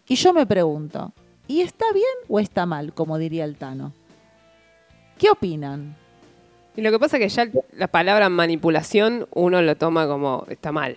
Y 0.08 0.14
yo 0.14 0.32
me 0.32 0.46
pregunto, 0.46 1.12
¿y 1.46 1.60
está 1.60 1.84
bien 1.92 2.04
o 2.30 2.40
está 2.40 2.64
mal, 2.64 2.94
como 2.94 3.18
diría 3.18 3.44
el 3.44 3.56
Tano? 3.56 3.92
¿Qué 5.18 5.28
opinan? 5.30 5.96
Y 6.76 6.80
lo 6.82 6.90
que 6.92 6.98
pasa 6.98 7.16
es 7.18 7.22
que 7.22 7.28
ya 7.28 7.50
la 7.76 7.88
palabra 7.88 8.28
manipulación 8.28 9.26
uno 9.34 9.60
lo 9.62 9.76
toma 9.76 10.06
como 10.06 10.46
está 10.48 10.70
mal, 10.72 10.96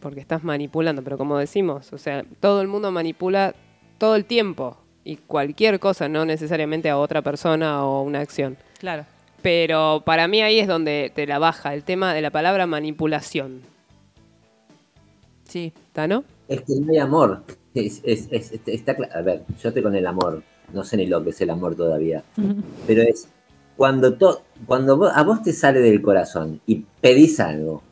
porque 0.00 0.20
estás 0.20 0.42
manipulando, 0.42 1.02
pero 1.02 1.18
como 1.18 1.36
decimos, 1.38 1.92
o 1.92 1.98
sea, 1.98 2.24
todo 2.40 2.62
el 2.62 2.68
mundo 2.68 2.90
manipula 2.90 3.54
todo 3.98 4.16
el 4.16 4.24
tiempo 4.24 4.78
y 5.04 5.16
cualquier 5.16 5.78
cosa, 5.80 6.08
no 6.08 6.24
necesariamente 6.24 6.88
a 6.88 6.96
otra 6.98 7.20
persona 7.22 7.84
o 7.84 8.02
una 8.02 8.20
acción. 8.20 8.56
Claro. 8.78 9.04
Pero 9.42 10.02
para 10.06 10.28
mí 10.28 10.40
ahí 10.40 10.60
es 10.60 10.68
donde 10.68 11.12
te 11.14 11.26
la 11.26 11.38
baja 11.38 11.74
el 11.74 11.82
tema 11.84 12.14
de 12.14 12.22
la 12.22 12.30
palabra 12.30 12.66
manipulación. 12.66 13.60
Sí. 15.44 15.72
¿Está, 15.88 16.06
no? 16.06 16.24
Es 16.48 16.60
que 16.62 16.74
no 16.80 16.92
hay 16.92 16.98
amor. 16.98 17.42
Es- 17.74 18.00
es- 18.04 18.28
es- 18.30 18.52
está 18.66 18.96
cla- 18.96 19.10
a 19.14 19.20
ver, 19.22 19.42
yo 19.60 19.68
estoy 19.68 19.82
con 19.82 19.94
el 19.94 20.06
amor. 20.06 20.42
No 20.72 20.84
sé 20.84 20.96
ni 20.96 21.06
lo 21.06 21.22
que 21.22 21.30
es 21.30 21.40
el 21.40 21.50
amor 21.50 21.74
todavía. 21.74 22.22
Pero 22.86 23.02
es 23.02 23.28
cuando, 23.82 24.14
to- 24.14 24.42
cuando 24.64 24.96
vos- 24.96 25.10
a 25.12 25.24
vos 25.24 25.42
te 25.42 25.52
sale 25.52 25.80
del 25.80 26.00
corazón 26.00 26.60
y 26.66 26.84
pedís 27.00 27.40
algo 27.40 27.82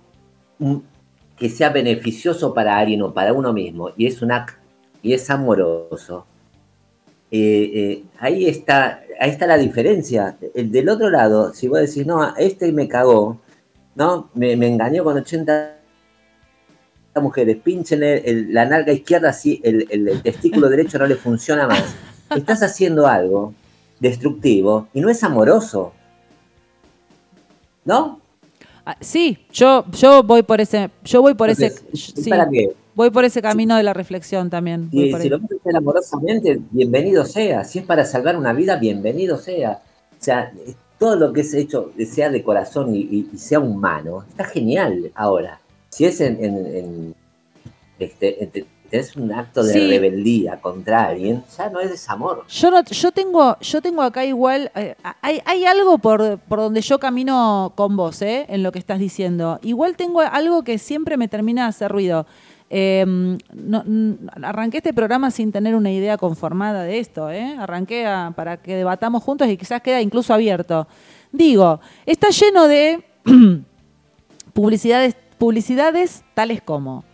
que 1.37 1.49
sea 1.49 1.71
beneficioso 1.71 2.55
para 2.55 2.79
alguien 2.79 3.03
o 3.03 3.13
para 3.13 3.33
uno 3.33 3.53
mismo 3.53 3.91
y 3.97 4.07
es 4.07 4.23
un 4.23 4.31
acto 4.31 4.55
y 5.03 5.15
es 5.15 5.29
amoroso, 5.31 6.27
eh, 7.33 7.71
eh, 7.75 8.05
ahí, 8.21 8.47
está, 8.47 9.03
ahí 9.21 9.31
está 9.31 9.49
la 9.49 9.59
diferencia. 9.59 10.37
El 10.55 10.71
del 10.71 10.89
otro 10.91 11.11
lado, 11.11 11.53
si 11.55 11.67
vos 11.67 11.81
decís, 11.81 12.07
no, 12.07 12.37
este 12.37 12.71
me 12.71 12.87
cagó, 12.87 13.41
¿no? 13.97 14.31
Me, 14.35 14.57
me 14.57 14.69
engañó 14.69 15.03
con 15.03 15.17
80 15.17 15.77
mujeres, 17.21 17.57
pinchenle 17.57 18.19
el- 18.31 18.55
la 18.55 18.65
nalga 18.65 18.93
izquierda 18.93 19.31
así, 19.31 19.61
el 19.65 20.23
testículo 20.23 20.69
derecho 20.69 21.01
no 21.01 21.07
le 21.09 21.17
funciona 21.17 21.67
más. 21.67 21.83
Estás 22.37 22.63
haciendo 22.63 23.09
algo 23.09 23.55
destructivo 24.01 24.89
y 24.93 25.01
no 25.01 25.09
es 25.09 25.23
amoroso. 25.23 25.93
¿No? 27.85 28.21
Ah, 28.85 28.97
sí, 29.01 29.39
yo, 29.53 29.85
yo 29.93 30.23
voy 30.23 30.43
por 30.43 30.61
ese, 30.61 30.91
yo 31.05 31.23
voy 31.23 31.35
por 31.35 31.51
Entonces, 31.51 31.85
ese, 31.93 32.13
¿y 32.19 32.23
sí, 32.25 32.31
¿Para 32.31 32.49
qué? 32.49 32.73
voy 32.95 33.11
por 33.11 33.25
ese 33.25 33.41
camino 33.43 33.77
de 33.77 33.83
la 33.83 33.93
reflexión 33.95 34.51
también. 34.51 34.91
voy 34.91 35.07
Si, 35.07 35.11
por 35.13 35.21
si 35.21 35.27
ahí. 35.27 35.31
lo 35.31 35.37
a 35.37 35.41
hacer 35.61 35.77
amorosamente, 35.77 36.61
bienvenido 36.71 37.25
sea. 37.25 37.65
Si 37.65 37.79
es 37.79 37.85
para 37.85 38.05
salvar 38.05 38.37
una 38.37 38.53
vida, 38.53 38.77
bienvenido 38.77 39.37
sea. 39.37 39.83
O 40.13 40.23
sea, 40.23 40.53
todo 40.99 41.17
lo 41.17 41.33
que 41.33 41.43
es 41.43 41.55
hecho, 41.55 41.93
sea 42.11 42.31
de 42.31 42.43
corazón 42.43 42.95
y, 42.95 43.01
y- 43.01 43.31
y 43.33 43.39
sea 43.39 43.61
humano, 43.61 44.25
está 44.29 44.45
genial 44.45 45.11
ahora. 45.15 45.61
Si 45.89 46.05
es 46.05 46.21
en, 46.21 46.43
en- 46.45 46.67
en- 46.77 47.15
este, 47.99 48.45
en- 48.45 48.67
tenés 48.91 49.15
un 49.17 49.33
acto 49.33 49.63
de 49.63 49.73
Sí. 49.73 49.89
rebeldía 49.89 50.61
contra 50.61 51.05
alguien, 51.07 51.45
ya 51.57 51.71
no 51.71 51.81
es 51.81 51.91
desamor. 51.91 52.45
Yo, 52.49 52.71
no, 52.71 52.83
yo, 52.85 53.13
tengo, 53.13 53.57
yo 53.61 53.81
tengo 53.81 54.03
acá 54.03 54.25
igual, 54.25 54.71
eh, 54.75 54.97
hay, 55.23 55.41
hay 55.45 55.65
algo 55.65 55.99
por, 55.99 56.39
por 56.41 56.59
donde 56.59 56.81
yo 56.81 56.99
camino 56.99 57.73
con 57.77 57.97
vos, 57.97 58.21
¿eh? 58.23 58.47
en 58.49 58.63
lo 58.63 58.73
que 58.73 58.79
estás 58.81 58.99
diciendo. 58.99 59.59
Igual 59.63 59.97
tengo 59.97 60.21
algo 60.21 60.63
que 60.65 60.79
siempre 60.79 61.17
me 61.17 61.29
termina 61.29 61.63
de 61.63 61.69
hacer 61.69 61.91
ruido. 61.91 62.27
Eh, 62.73 63.05
no- 63.53 63.83
n- 63.85 64.17
arranqué 64.43 64.77
este 64.79 64.95
programa 64.95 65.31
sin 65.33 65.51
tener 65.51 65.75
una 65.75 65.91
idea 65.91 66.17
conformada 66.19 66.85
de 66.85 66.99
esto, 67.01 67.31
¿eh? 67.31 67.57
arranqué 67.59 68.07
a- 68.07 68.33
para 68.37 68.59
que 68.59 68.77
debatamos 68.77 69.23
juntos 69.25 69.49
y 69.49 69.57
quizás 69.57 69.81
queda 69.83 70.01
incluso 70.01 70.33
abierto. 70.35 70.87
Digo, 71.33 71.81
está 72.07 72.31
lleno 72.31 72.69
de 72.69 73.03
publicidades, 74.53 75.17
publicidades 75.39 76.23
tales 76.35 76.61
como 76.63 77.05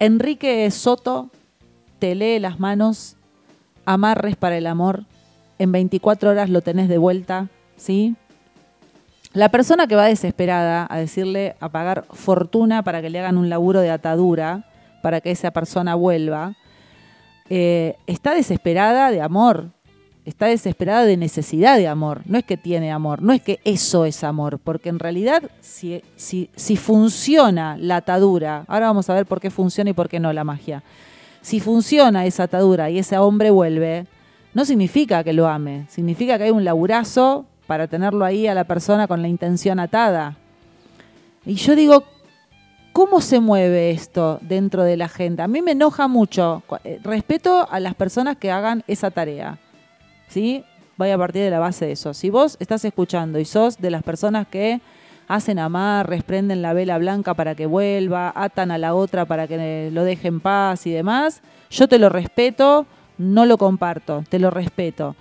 Enrique 0.00 0.70
Soto 0.70 1.28
te 1.98 2.14
lee 2.14 2.38
las 2.38 2.58
manos, 2.58 3.16
amarres 3.84 4.34
para 4.34 4.56
el 4.56 4.66
amor, 4.66 5.04
en 5.58 5.72
24 5.72 6.30
horas 6.30 6.48
lo 6.48 6.62
tenés 6.62 6.88
de 6.88 6.96
vuelta, 6.96 7.48
¿sí? 7.76 8.16
La 9.34 9.50
persona 9.50 9.86
que 9.86 9.96
va 9.96 10.06
desesperada 10.06 10.86
a 10.88 10.96
decirle 10.96 11.54
a 11.60 11.68
pagar 11.68 12.06
fortuna 12.10 12.82
para 12.82 13.02
que 13.02 13.10
le 13.10 13.20
hagan 13.20 13.36
un 13.36 13.50
laburo 13.50 13.80
de 13.80 13.90
atadura, 13.90 14.64
para 15.02 15.20
que 15.20 15.32
esa 15.32 15.50
persona 15.50 15.94
vuelva, 15.94 16.54
eh, 17.50 17.96
está 18.06 18.34
desesperada 18.34 19.10
de 19.10 19.20
amor, 19.20 19.68
está 20.24 20.46
desesperada 20.46 21.04
de 21.04 21.16
necesidad 21.16 21.76
de 21.76 21.88
amor. 21.88 22.22
No 22.26 22.38
es 22.38 22.44
que 22.44 22.56
tiene 22.56 22.92
amor, 22.92 23.22
no 23.22 23.32
es 23.32 23.42
que 23.42 23.60
eso 23.64 24.04
es 24.04 24.22
amor, 24.24 24.58
porque 24.58 24.88
en 24.88 24.98
realidad 24.98 25.42
si, 25.60 26.02
si, 26.16 26.50
si 26.56 26.76
funciona 26.76 27.76
la 27.78 27.96
atadura, 27.96 28.64
ahora 28.68 28.86
vamos 28.86 29.08
a 29.10 29.14
ver 29.14 29.26
por 29.26 29.40
qué 29.40 29.50
funciona 29.50 29.90
y 29.90 29.94
por 29.94 30.08
qué 30.08 30.20
no 30.20 30.32
la 30.32 30.44
magia. 30.44 30.82
Si 31.42 31.60
funciona 31.60 32.26
esa 32.26 32.44
atadura 32.44 32.90
y 32.90 32.98
ese 32.98 33.16
hombre 33.18 33.50
vuelve, 33.50 34.06
no 34.52 34.64
significa 34.64 35.24
que 35.24 35.32
lo 35.32 35.48
ame, 35.48 35.86
significa 35.88 36.36
que 36.36 36.44
hay 36.44 36.50
un 36.50 36.64
laburazo 36.64 37.46
para 37.66 37.86
tenerlo 37.86 38.24
ahí 38.24 38.46
a 38.46 38.54
la 38.54 38.64
persona 38.64 39.06
con 39.06 39.22
la 39.22 39.28
intención 39.28 39.78
atada. 39.78 40.36
Y 41.46 41.54
yo 41.54 41.76
digo, 41.76 42.04
¿cómo 42.92 43.20
se 43.20 43.40
mueve 43.40 43.90
esto 43.90 44.38
dentro 44.42 44.82
de 44.82 44.96
la 44.96 45.08
gente? 45.08 45.42
A 45.42 45.48
mí 45.48 45.62
me 45.62 45.72
enoja 45.72 46.08
mucho. 46.08 46.62
Eh, 46.84 46.98
Respeto 47.02 47.66
a 47.70 47.80
las 47.80 47.94
personas 47.94 48.36
que 48.36 48.50
hagan 48.50 48.82
esa 48.86 49.10
tarea. 49.10 49.58
¿Sí? 50.30 50.64
Voy 50.96 51.10
a 51.10 51.18
partir 51.18 51.42
de 51.42 51.50
la 51.50 51.58
base 51.58 51.86
de 51.86 51.92
eso. 51.92 52.14
Si 52.14 52.30
vos 52.30 52.56
estás 52.60 52.84
escuchando 52.84 53.38
y 53.38 53.44
sos 53.44 53.78
de 53.78 53.90
las 53.90 54.02
personas 54.02 54.46
que 54.46 54.80
hacen 55.26 55.58
amarres, 55.58 56.22
prenden 56.22 56.62
la 56.62 56.72
vela 56.72 56.98
blanca 56.98 57.34
para 57.34 57.54
que 57.54 57.66
vuelva, 57.66 58.32
atan 58.34 58.70
a 58.70 58.78
la 58.78 58.94
otra 58.94 59.24
para 59.24 59.46
que 59.48 59.90
lo 59.92 60.04
deje 60.04 60.28
en 60.28 60.40
paz 60.40 60.86
y 60.86 60.92
demás, 60.92 61.42
yo 61.70 61.88
te 61.88 61.98
lo 61.98 62.08
respeto, 62.10 62.86
no 63.18 63.44
lo 63.44 63.58
comparto, 63.58 64.24
te 64.28 64.38
lo 64.38 64.50
respeto. 64.50 65.16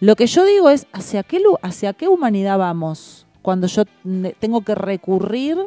Lo 0.00 0.14
que 0.14 0.26
yo 0.26 0.44
digo 0.44 0.70
es, 0.70 0.86
¿hacia 0.92 1.22
qué, 1.22 1.42
hacia 1.62 1.92
qué 1.92 2.08
humanidad 2.08 2.58
vamos 2.58 3.26
cuando 3.42 3.66
yo 3.66 3.84
tengo 4.38 4.62
que 4.62 4.74
recurrir 4.74 5.58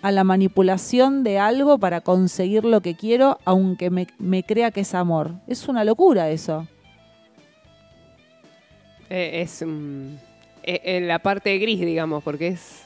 a 0.00 0.10
la 0.10 0.24
manipulación 0.24 1.22
de 1.24 1.38
algo 1.38 1.78
para 1.78 2.00
conseguir 2.00 2.64
lo 2.64 2.80
que 2.80 2.94
quiero, 2.94 3.38
aunque 3.44 3.90
me 3.90 4.42
crea 4.42 4.70
que 4.70 4.82
es 4.82 4.94
amor? 4.94 5.32
Es 5.46 5.68
una 5.68 5.84
locura 5.84 6.30
eso. 6.30 6.66
Eh, 9.10 9.42
es 9.42 9.62
mm, 9.64 10.14
eh, 10.64 10.80
en 10.84 11.08
la 11.08 11.18
parte 11.20 11.56
gris, 11.58 11.80
digamos, 11.80 12.22
porque 12.24 12.48
es... 12.48 12.82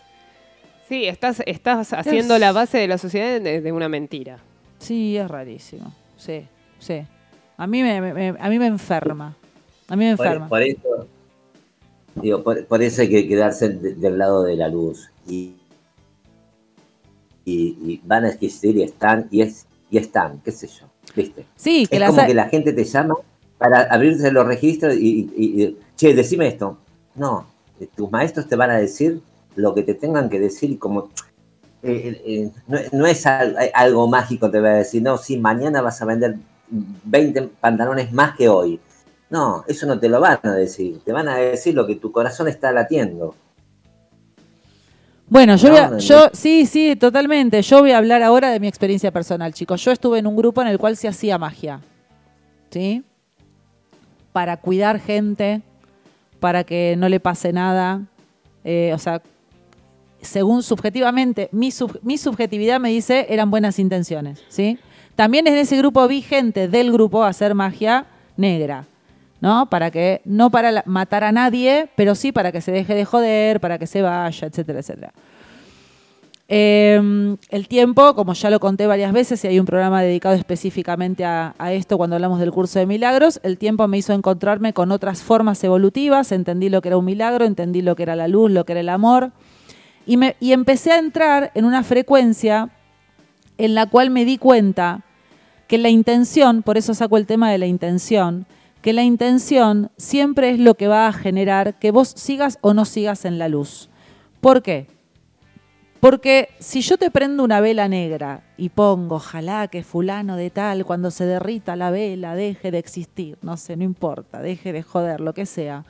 Sí, 0.89 1.07
estás, 1.07 1.43
estás 1.47 1.93
haciendo 1.93 2.35
Es- 2.35 2.41
la 2.41 2.53
base 2.53 2.79
de 2.79 2.89
la 2.89 2.99
sociedad 2.99 3.41
de, 3.41 3.61
de 3.61 3.73
una 3.73 3.89
mentira. 3.89 4.39
Sí, 4.79 5.16
es 5.16 5.29
rarísimo. 5.29 5.93
Sí, 6.16 6.43
sí. 6.79 7.03
A 7.57 7.66
mí 7.66 7.83
me, 7.83 8.01
me- 8.01 8.14
me- 8.14 8.37
a 8.41 8.49
mí 8.49 8.59
me 8.59 8.66
enferma. 8.66 9.37
A 9.89 9.97
mí 9.97 10.05
me 10.05 10.16
Por, 10.16 10.27
enferma. 10.27 10.49
por 10.49 10.62
eso, 10.62 11.07
digo, 12.16 12.43
por, 12.43 12.64
por 12.66 12.83
eso 12.83 13.03
hay 13.03 13.09
que 13.09 13.29
quedarse 13.29 13.68
de- 13.68 13.95
del 13.95 14.18
lado 14.18 14.43
de 14.43 14.57
la 14.57 14.68
luz. 14.68 15.11
Y, 15.29 15.55
y, 17.45 17.77
y 17.85 18.01
van 18.05 18.25
a 18.25 18.29
existir 18.31 18.77
y 18.77 18.83
están, 18.83 19.29
y, 19.31 19.43
es, 19.43 19.66
y 19.91 19.99
están, 19.99 20.41
qué 20.45 20.53
sé 20.53 20.66
yo, 20.68 20.87
¿viste? 21.16 21.45
Sí, 21.57 21.87
que 21.87 21.97
Es 21.97 22.05
como 22.11 22.27
que 22.27 22.35
la 22.35 22.49
gente 22.49 22.73
te 22.73 22.85
llama 22.85 23.14
para 23.59 23.83
abrirse 23.83 24.31
los 24.33 24.47
registros 24.47 24.95
y, 24.97 25.31
y- 25.37 25.62
y, 25.62 25.77
che, 26.01 26.14
decime 26.14 26.46
esto. 26.48 26.78
No, 27.14 27.46
eh, 27.78 27.88
tus 27.94 28.11
maestros 28.11 28.48
te 28.48 28.57
van 28.57 28.70
a 28.70 28.78
decir 28.78 29.20
lo 29.57 29.74
que 29.74 29.82
te 29.82 29.94
tengan 29.94 30.28
que 30.30 30.40
decir 30.40 30.70
y 30.70 30.76
como... 30.76 31.11
eh, 31.82 32.22
eh, 32.24 32.51
no, 32.66 32.78
no 32.92 33.07
es 33.07 33.26
al- 33.26 33.57
algo 33.74 34.09
mágico, 34.09 34.51
te 34.51 34.61
voy 34.61 34.68
a 34.70 34.72
decir, 34.74 35.03
no, 35.03 35.18
sí, 35.18 35.36
mañana 35.38 35.82
vas 35.82 36.01
a 36.01 36.07
vender 36.07 36.36
20 36.70 37.42
pantalones 37.61 38.12
más 38.12 38.36
que 38.36 38.48
hoy. 38.48 38.80
No, 39.28 39.64
eso 39.68 39.86
no 39.86 39.98
te 40.01 40.09
lo 40.09 40.20
van 40.20 40.40
a 40.42 40.55
decir, 40.55 41.01
te 41.05 41.12
van 41.12 41.28
a 41.28 41.36
decir 41.36 41.74
lo 41.74 41.86
que 41.86 41.96
tu 41.96 42.11
corazón 42.11 42.48
está 42.48 42.72
latiendo. 42.72 43.34
Bueno, 45.28 45.55
yo, 45.57 45.68
No, 45.68 45.74
voy 45.74 45.80
a- 45.96 45.98
yo 45.98 46.28
sí, 46.32 46.66
sí, 46.66 46.96
totalmente. 46.96 47.62
Yo 47.62 47.80
voy 47.80 47.92
a 47.92 47.98
hablar 47.98 48.22
ahora 48.22 48.51
de 48.51 48.59
mi 48.59 48.66
experiencia 48.66 49.12
personal, 49.12 49.53
chicos. 49.55 49.84
Yo 49.84 49.92
estuve 49.92 50.18
en 50.18 50.26
un 50.26 50.34
grupo 50.36 50.61
en 50.62 50.68
el 50.68 50.78
cual 50.78 50.96
se 50.96 51.07
hacía 51.07 51.38
magia, 51.38 51.80
¿sí? 52.70 53.05
Para 54.32 54.57
cuidar 54.57 54.98
gente, 54.98 55.62
para 56.41 56.64
que 56.64 56.95
no 56.99 57.09
le 57.09 57.20
pase 57.20 57.53
nada. 57.53 58.03
Eh, 58.64 58.91
o 58.95 58.99
sea, 58.99 59.22
según 60.20 60.62
subjetivamente, 60.62 61.49
mi, 61.53 61.70
sub- 61.70 61.99
mi 62.03 62.18
subjetividad 62.18 62.80
me 62.80 62.91
dice 62.91 63.26
eran 63.30 63.51
buenas 63.51 63.78
intenciones, 63.78 64.43
¿sí? 64.49 64.78
También 65.14 65.47
en 65.47 65.57
ese 65.57 65.76
grupo 65.76 66.07
vi 66.09 66.22
gente 66.22 66.68
del 66.68 66.93
grupo 66.93 67.24
hacer 67.24 67.55
magia 67.55 68.07
negra, 68.36 68.86
¿no? 69.41 69.68
Para 69.70 69.91
que, 69.91 70.20
no 70.24 70.51
para 70.51 70.82
matar 70.86 71.24
a 71.24 71.32
nadie, 71.32 71.88
pero 71.95 72.14
sí 72.14 72.32
para 72.32 72.53
que 72.53 72.61
se 72.61 72.72
deje 72.72 72.95
de 72.95 73.05
joder, 73.05 73.61
para 73.61 73.78
que 73.78 73.86
se 73.86 74.03
vaya, 74.03 74.47
etcétera, 74.47 74.80
etcétera. 74.80 75.12
Eh, 76.53 77.36
el 77.51 77.68
tiempo, 77.68 78.16
como 78.16 78.34
ya 78.34 78.51
lo 78.51 78.59
conté 78.59 78.88
varias 78.88 79.12
veces, 79.12 79.44
y 79.44 79.46
hay 79.46 79.61
un 79.61 79.66
programa 79.66 80.03
dedicado 80.03 80.34
específicamente 80.34 81.24
a, 81.24 81.55
esto 81.70 81.96
cuando 81.96 82.16
hablamos 82.16 82.40
del 82.40 82.51
curso 82.51 82.80
de 82.80 82.86
milagros, 82.86 83.38
el 83.44 83.57
tiempo 83.57 83.86
me 83.86 83.98
hizo 83.98 84.12
encontrarme 84.12 84.72
con 84.72 84.90
otras 84.90 85.22
formas 85.22 85.62
evolutivas, 85.62 86.32
entendí 86.32 86.68
lo 86.68 86.82
que 86.82 86.88
era 86.88 86.96
un 86.96 87.05
milagro, 87.05 87.44
entendí 87.44 87.82
lo 87.82 87.94
que 87.94 88.03
era 88.03 88.16
la 88.16 88.26
luz, 88.26 88.51
lo 88.51 88.64
que 88.64 88.72
era 88.72 88.80
el 88.80 88.88
amor, 88.88 89.30
y, 90.07 90.18
y 90.40 90.51
empecé 90.51 90.90
a 90.90 90.98
entrar 90.98 91.53
en 91.55 91.66
una 91.66 91.84
frecuencia 91.84 92.70
en 93.57 93.76
la 93.76 93.86
cual 93.86 94.11
me 94.11 94.24
di 94.24 94.36
cuenta 94.36 95.05
que 95.68 95.78
la 95.78 95.88
intención, 95.88 96.64
por 96.64 96.76
eso 96.76 96.94
saco 96.94 97.16
el 97.16 97.26
tema 97.26 97.48
de 97.53 97.59
la 97.59 97.66
intención, 97.66 98.46
que 98.82 98.92
la 98.92 99.05
intención 99.05 99.92
siempre 99.96 100.51
es 100.51 100.59
lo 100.59 100.74
que 100.74 100.88
va 100.88 101.07
a 101.07 101.12
generar 101.12 101.78
que 101.78 101.92
vos 101.92 102.12
sigas 102.16 102.59
o 102.61 102.74
no 102.74 102.86
sigas 102.86 103.24
en 103.24 103.38
la 103.38 103.48
luz. 103.48 103.88
¿Por 104.40 104.62
qué? 104.62 104.88
Porque 106.01 106.48
si 106.59 106.80
yo 106.80 106.96
te 106.96 107.11
prendo 107.11 107.44
una 107.44 107.61
vela 107.61 107.86
negra 107.86 108.42
y 108.57 108.70
pongo, 108.70 109.16
ojalá 109.16 109.68
que 109.68 109.82
fulano 109.82 110.36
de 110.36 110.48
tal, 110.48 110.86
cuando 110.86 111.11
se 111.11 111.26
derrita 111.26 111.76
la 111.76 111.90
vela, 111.90 112.34
deje 112.34 112.70
de 112.70 112.78
existir, 112.78 113.36
no 113.42 113.59
sé, 113.59 113.76
no 113.76 113.84
importa, 113.84 114.40
deje 114.40 114.72
de 114.72 114.82
joder, 114.82 115.20
lo 115.20 115.34
que 115.34 115.44
sea. 115.44 115.84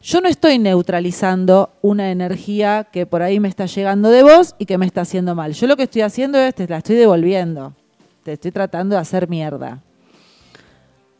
Yo 0.00 0.20
no 0.20 0.28
estoy 0.28 0.58
neutralizando 0.58 1.70
una 1.80 2.10
energía 2.10 2.88
que 2.90 3.06
por 3.06 3.22
ahí 3.22 3.38
me 3.38 3.46
está 3.46 3.66
llegando 3.66 4.10
de 4.10 4.24
vos 4.24 4.56
y 4.58 4.66
que 4.66 4.76
me 4.76 4.86
está 4.86 5.02
haciendo 5.02 5.36
mal. 5.36 5.52
Yo 5.52 5.68
lo 5.68 5.76
que 5.76 5.84
estoy 5.84 6.02
haciendo 6.02 6.38
es, 6.38 6.52
te 6.52 6.66
la 6.66 6.78
estoy 6.78 6.96
devolviendo. 6.96 7.74
Te 8.24 8.32
estoy 8.32 8.50
tratando 8.50 8.96
de 8.96 9.00
hacer 9.00 9.28
mierda. 9.28 9.80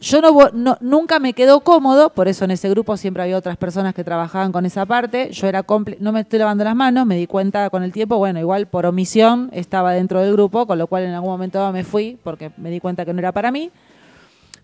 Yo 0.03 0.21
no, 0.21 0.79
nunca 0.81 1.21
me 1.21 1.33
quedo 1.33 1.61
cómodo, 1.61 2.11
por 2.11 2.27
eso 2.27 2.45
en 2.45 2.51
ese 2.51 2.69
grupo 2.69 2.97
siempre 2.97 3.23
había 3.23 3.37
otras 3.37 3.57
personas 3.57 3.95
que 3.95 4.03
trabajaban 4.03 4.51
con 4.51 4.67
esa 4.67 4.85
parte. 4.85 5.31
Yo 5.31 5.47
era 5.47 5.65
no 6.01 6.11
me 6.11 6.21
estoy 6.21 6.41
lavando 6.41 6.65
las 6.65 6.75
manos, 6.75 7.07
me 7.07 7.17
di 7.17 7.29
cuenta 7.29 7.71
con 7.71 7.85
el 7.85 7.93
tiempo, 7.93 8.19
bueno, 8.19 8.41
igual 8.41 8.67
por 8.67 8.85
omisión 8.85 9.49
estaba 9.53 9.93
dentro 9.93 10.21
del 10.21 10.33
grupo, 10.33 10.67
con 10.67 10.77
lo 10.77 10.89
cual 10.89 11.05
en 11.05 11.13
algún 11.13 11.31
momento 11.31 11.73
me 11.73 11.85
fui 11.85 12.19
porque 12.25 12.51
me 12.57 12.71
di 12.71 12.81
cuenta 12.81 13.05
que 13.05 13.13
no 13.13 13.21
era 13.21 13.31
para 13.31 13.53
mí. 13.53 13.71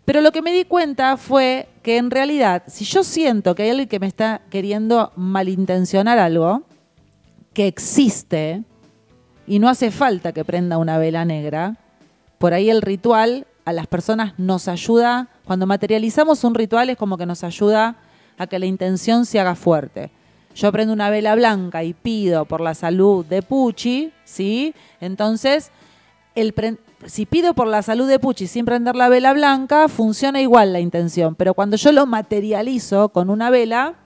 Pero 0.05 0.23
lo 0.23 0.33
que 0.33 0.43
me 0.43 0.53
di 0.53 0.65
cuenta 0.65 1.17
fue 1.17 1.69
que 1.85 1.99
en 1.99 2.11
realidad, 2.11 2.65
si 2.67 2.85
yo 2.85 3.05
siento 3.05 3.55
que 3.55 3.63
hay 3.63 3.71
alguien 3.71 3.89
que 3.89 4.01
me 4.01 4.09
está 4.09 4.41
queriendo 4.51 5.13
malintencionar 5.15 6.19
algo, 6.19 6.63
que 7.53 7.69
existe, 7.69 8.65
y 9.47 9.61
no 9.61 9.69
hace 9.69 9.93
falta 9.93 10.33
que 10.33 10.45
prenda 10.45 10.79
una 10.79 10.99
vela 10.99 11.25
negra, 11.25 11.77
por 12.39 12.55
ahí 12.55 12.71
el 12.71 12.83
ritual 12.83 13.47
a 13.69 13.73
las 13.75 13.87
personas 13.87 14.33
nos 14.39 14.67
ayuda, 14.67 15.29
cuando 15.45 15.67
materializamos 15.67 16.43
un 16.43 16.55
ritual 16.55 16.89
es 16.89 16.97
como 16.97 17.19
que 17.19 17.27
nos 17.27 17.45
ayuda 17.45 17.97
a 18.39 18.47
que 18.47 18.59
la 18.59 18.65
intención 18.65 19.27
se 19.27 19.39
haga 19.39 19.55
fuerte. 19.55 20.11
Yo 20.55 20.73
prendo 20.73 20.95
una 20.95 21.11
vela 21.11 21.35
blanca 21.35 21.85
y 21.85 21.93
pido 21.93 22.47
por 22.47 22.63
la 22.63 22.73
salud 22.73 23.27
de 23.27 23.43
Pucci, 23.43 24.11
¿sí? 24.25 24.75
Entonces, 25.03 25.71
el 26.35 26.55
si 27.05 27.27
pido 27.27 27.53
por 27.53 27.67
la 27.67 27.83
salud 27.83 28.09
de 28.09 28.19
Pucci 28.19 28.47
sin 28.47 28.65
prender 28.65 28.97
la 28.97 29.11
vela 29.11 29.35
blanca, 29.35 29.89
funciona 29.89 30.41
igual 30.41 30.73
la 30.73 30.81
intención. 30.81 31.35
Pero 31.35 31.53
cuando 31.53 31.77
yo 31.77 31.93
lo 31.93 32.07
materializo 32.07 33.11
con 33.11 33.29
una 33.29 33.51
vela, 33.51 33.97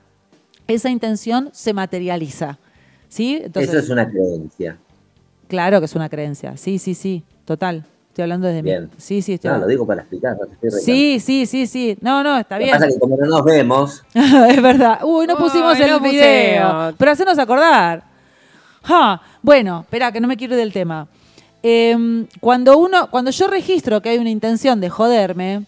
esa 0.67 0.91
intención 0.91 1.51
se 1.53 1.73
materializa. 1.73 2.59
¿Sí? 3.09 3.41
Entonces, 3.45 3.71
Eso 3.71 3.79
es 3.79 3.91
una 3.91 4.11
creencia. 4.11 4.77
Claro 5.47 5.79
que 5.79 5.85
es 5.85 5.95
una 5.95 6.09
creencia. 6.09 6.57
Sí, 6.57 6.81
sí, 6.81 6.95
sí. 6.95 7.23
Total. 7.45 7.87
Estoy 8.13 8.25
hablando 8.25 8.47
desde 8.47 8.61
Bien. 8.61 8.83
mi. 8.85 8.91
Sí, 8.99 9.23
sí, 9.23 9.33
estoy 9.33 9.51
No, 9.51 9.57
lo 9.57 9.67
digo 9.67 9.87
para 9.87 10.03
explicar. 10.03 10.33
no 10.39 10.45
te 10.47 10.53
estoy 10.53 10.69
reclamando. 10.69 10.85
Sí, 10.85 11.19
sí, 11.19 11.47
sí, 11.47 11.67
sí. 11.67 11.97
No, 12.03 12.23
no, 12.23 12.37
está 12.37 12.57
Lo 12.57 12.59
que 12.59 12.65
bien. 12.65 12.77
pasa 12.77 12.87
es 12.89 12.95
que 12.95 13.01
como 13.01 13.17
no 13.17 13.25
nos 13.27 13.43
vemos, 13.43 14.05
es 14.15 14.61
verdad. 14.63 14.99
Uy, 15.03 15.27
no 15.27 15.33
Uy, 15.35 15.41
pusimos 15.41 15.81
el 15.81 15.91
no 15.93 16.01
video. 16.01 16.95
Pero 16.99 17.11
hacenos 17.11 17.39
acordar. 17.39 18.05
Ja, 18.83 19.23
Bueno, 19.41 19.81
espera, 19.81 20.13
que 20.13 20.21
no 20.21 20.29
me 20.29 20.37
quiero 20.37 20.53
ir 20.55 20.61
del 20.61 20.75
tema. 20.75 21.09
Em, 21.63 22.27
cuando 22.41 22.77
uno, 22.77 23.09
cuando 23.11 23.31
yo 23.31 23.47
registro 23.47 24.03
que 24.03 24.11
hay 24.11 24.19
una 24.19 24.29
intención 24.29 24.79
de 24.79 24.91
joderme, 24.91 25.65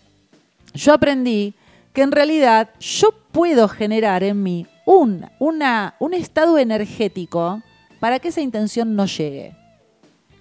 yo 0.74 0.92
aprendí 0.92 1.54
que 1.94 2.02
en 2.02 2.12
realidad 2.12 2.68
yo 2.78 3.08
puedo 3.32 3.68
generar 3.68 4.22
en 4.22 4.42
mí 4.42 4.66
un, 4.84 5.24
una, 5.38 5.94
un 5.98 6.12
estado 6.12 6.58
energético 6.58 7.62
para 8.00 8.18
que 8.18 8.28
esa 8.28 8.42
intención 8.42 8.94
no 8.94 9.06
llegue. 9.06 9.56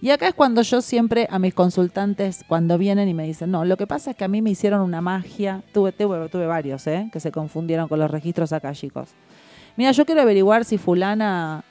Y 0.03 0.11
acá 0.11 0.27
es 0.27 0.33
cuando 0.33 0.61
yo 0.63 0.81
siempre 0.81 1.29
a 1.31 1.39
mis 1.39 1.53
consultantes, 1.53 2.43
cuando 2.45 2.77
vienen 2.77 3.07
y 3.07 3.13
me 3.13 3.23
dicen, 3.23 3.51
no, 3.51 3.63
lo 3.63 3.77
que 3.77 3.87
pasa 3.87 4.11
es 4.11 4.17
que 4.17 4.25
a 4.25 4.27
mí 4.27 4.41
me 4.41 4.49
hicieron 4.49 4.81
una 4.81 4.99
magia, 4.99 5.63
tuve, 5.71 5.93
tuve, 5.93 6.45
varios, 6.45 6.85
¿eh? 6.87 7.09
que 7.13 7.21
se 7.21 7.31
confundieron 7.31 7.87
con 7.87 7.99
los 7.99 8.11
registros 8.11 8.51
acá, 8.51 8.73
chicos. 8.73 9.11
Mira, 9.77 9.93
yo 9.93 10.05
quiero 10.05 10.19
averiguar 10.19 10.65
si 10.65 10.77
fulana 10.77 11.63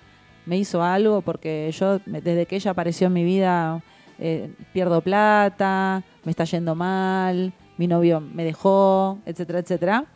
me 0.47 0.57
hizo 0.57 0.83
algo, 0.83 1.20
porque 1.20 1.70
yo, 1.78 1.99
desde 2.07 2.47
que 2.47 2.57
ella 2.57 2.70
apareció 2.70 3.09
en 3.09 3.12
mi 3.12 3.22
vida, 3.22 3.83
eh, 4.18 4.51
pierdo 4.72 5.03
plata, 5.03 6.03
me 6.24 6.30
está 6.30 6.45
yendo 6.45 6.74
mal, 6.74 7.53
mi 7.76 7.87
novio 7.87 8.18
me 8.22 8.45
dejó, 8.45 9.18
etcétera, 9.26 9.59
etcétera. 9.59 10.07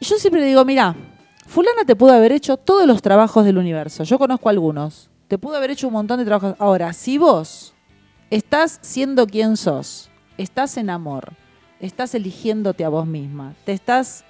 Yo 0.00 0.16
siempre 0.16 0.42
digo, 0.46 0.64
mira, 0.64 0.96
fulana 1.46 1.84
te 1.84 1.94
pudo 1.94 2.14
haber 2.14 2.32
hecho 2.32 2.56
todos 2.56 2.86
los 2.86 3.02
trabajos 3.02 3.44
del 3.44 3.58
universo. 3.58 4.02
Yo 4.04 4.18
conozco 4.18 4.48
algunos. 4.48 5.09
Te 5.30 5.38
pudo 5.38 5.54
haber 5.54 5.70
hecho 5.70 5.86
un 5.86 5.92
montón 5.92 6.18
de 6.18 6.24
trabajos. 6.24 6.56
Ahora, 6.58 6.92
si 6.92 7.16
vos 7.16 7.72
estás 8.30 8.80
siendo 8.82 9.28
quien 9.28 9.56
sos, 9.56 10.10
estás 10.36 10.76
en 10.76 10.90
amor, 10.90 11.34
estás 11.78 12.16
eligiéndote 12.16 12.84
a 12.84 12.88
vos 12.88 13.06
misma, 13.06 13.54
te 13.64 13.70
estás 13.70 14.24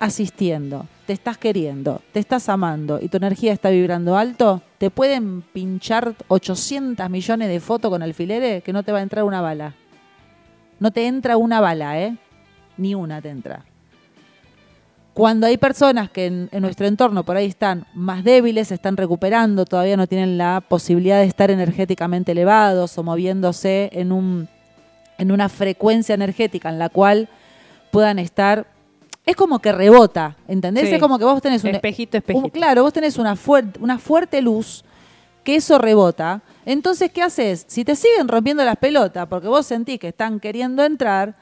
asistiendo, 0.00 0.86
te 1.06 1.12
estás 1.12 1.36
queriendo, 1.36 2.00
te 2.10 2.20
estás 2.20 2.48
amando 2.48 2.98
y 3.02 3.08
tu 3.08 3.18
energía 3.18 3.52
está 3.52 3.68
vibrando 3.68 4.16
alto, 4.16 4.62
te 4.78 4.88
pueden 4.88 5.42
pinchar 5.42 6.14
800 6.28 7.10
millones 7.10 7.50
de 7.50 7.60
fotos 7.60 7.90
con 7.90 8.02
alfileres 8.02 8.64
que 8.64 8.72
no 8.72 8.82
te 8.82 8.92
va 8.92 9.00
a 9.00 9.02
entrar 9.02 9.24
una 9.24 9.42
bala. 9.42 9.74
No 10.80 10.90
te 10.90 11.06
entra 11.06 11.36
una 11.36 11.60
bala, 11.60 12.00
¿eh? 12.00 12.16
Ni 12.78 12.94
una 12.94 13.20
te 13.20 13.28
entra. 13.28 13.62
Cuando 15.16 15.46
hay 15.46 15.56
personas 15.56 16.10
que 16.10 16.26
en, 16.26 16.50
en 16.52 16.60
nuestro 16.60 16.86
entorno 16.86 17.24
por 17.24 17.38
ahí 17.38 17.46
están 17.46 17.86
más 17.94 18.22
débiles, 18.22 18.68
se 18.68 18.74
están 18.74 18.98
recuperando, 18.98 19.64
todavía 19.64 19.96
no 19.96 20.06
tienen 20.06 20.36
la 20.36 20.60
posibilidad 20.60 21.20
de 21.20 21.24
estar 21.24 21.50
energéticamente 21.50 22.32
elevados 22.32 22.98
o 22.98 23.02
moviéndose 23.02 23.88
en, 23.94 24.12
un, 24.12 24.46
en 25.16 25.32
una 25.32 25.48
frecuencia 25.48 26.14
energética 26.14 26.68
en 26.68 26.78
la 26.78 26.90
cual 26.90 27.30
puedan 27.90 28.18
estar... 28.18 28.66
Es 29.24 29.36
como 29.36 29.58
que 29.60 29.72
rebota, 29.72 30.36
¿entendés? 30.48 30.90
Sí. 30.90 30.94
Es 30.96 31.00
como 31.00 31.18
que 31.18 31.24
vos 31.24 31.40
tenés 31.40 31.64
un, 31.64 31.70
Espejito, 31.70 32.18
un- 32.18 32.18
espejito. 32.18 32.50
claro, 32.50 32.82
vos 32.82 32.92
tenés 32.92 33.16
una, 33.16 33.36
fuer- 33.36 33.72
una 33.80 33.98
fuerte 33.98 34.42
luz 34.42 34.84
que 35.44 35.56
eso 35.56 35.78
rebota. 35.78 36.42
Entonces, 36.66 37.10
¿qué 37.10 37.22
haces? 37.22 37.64
Si 37.68 37.86
te 37.86 37.96
siguen 37.96 38.28
rompiendo 38.28 38.62
las 38.64 38.76
pelotas 38.76 39.26
porque 39.28 39.48
vos 39.48 39.64
sentís 39.64 39.98
que 39.98 40.08
están 40.08 40.40
queriendo 40.40 40.84
entrar, 40.84 41.34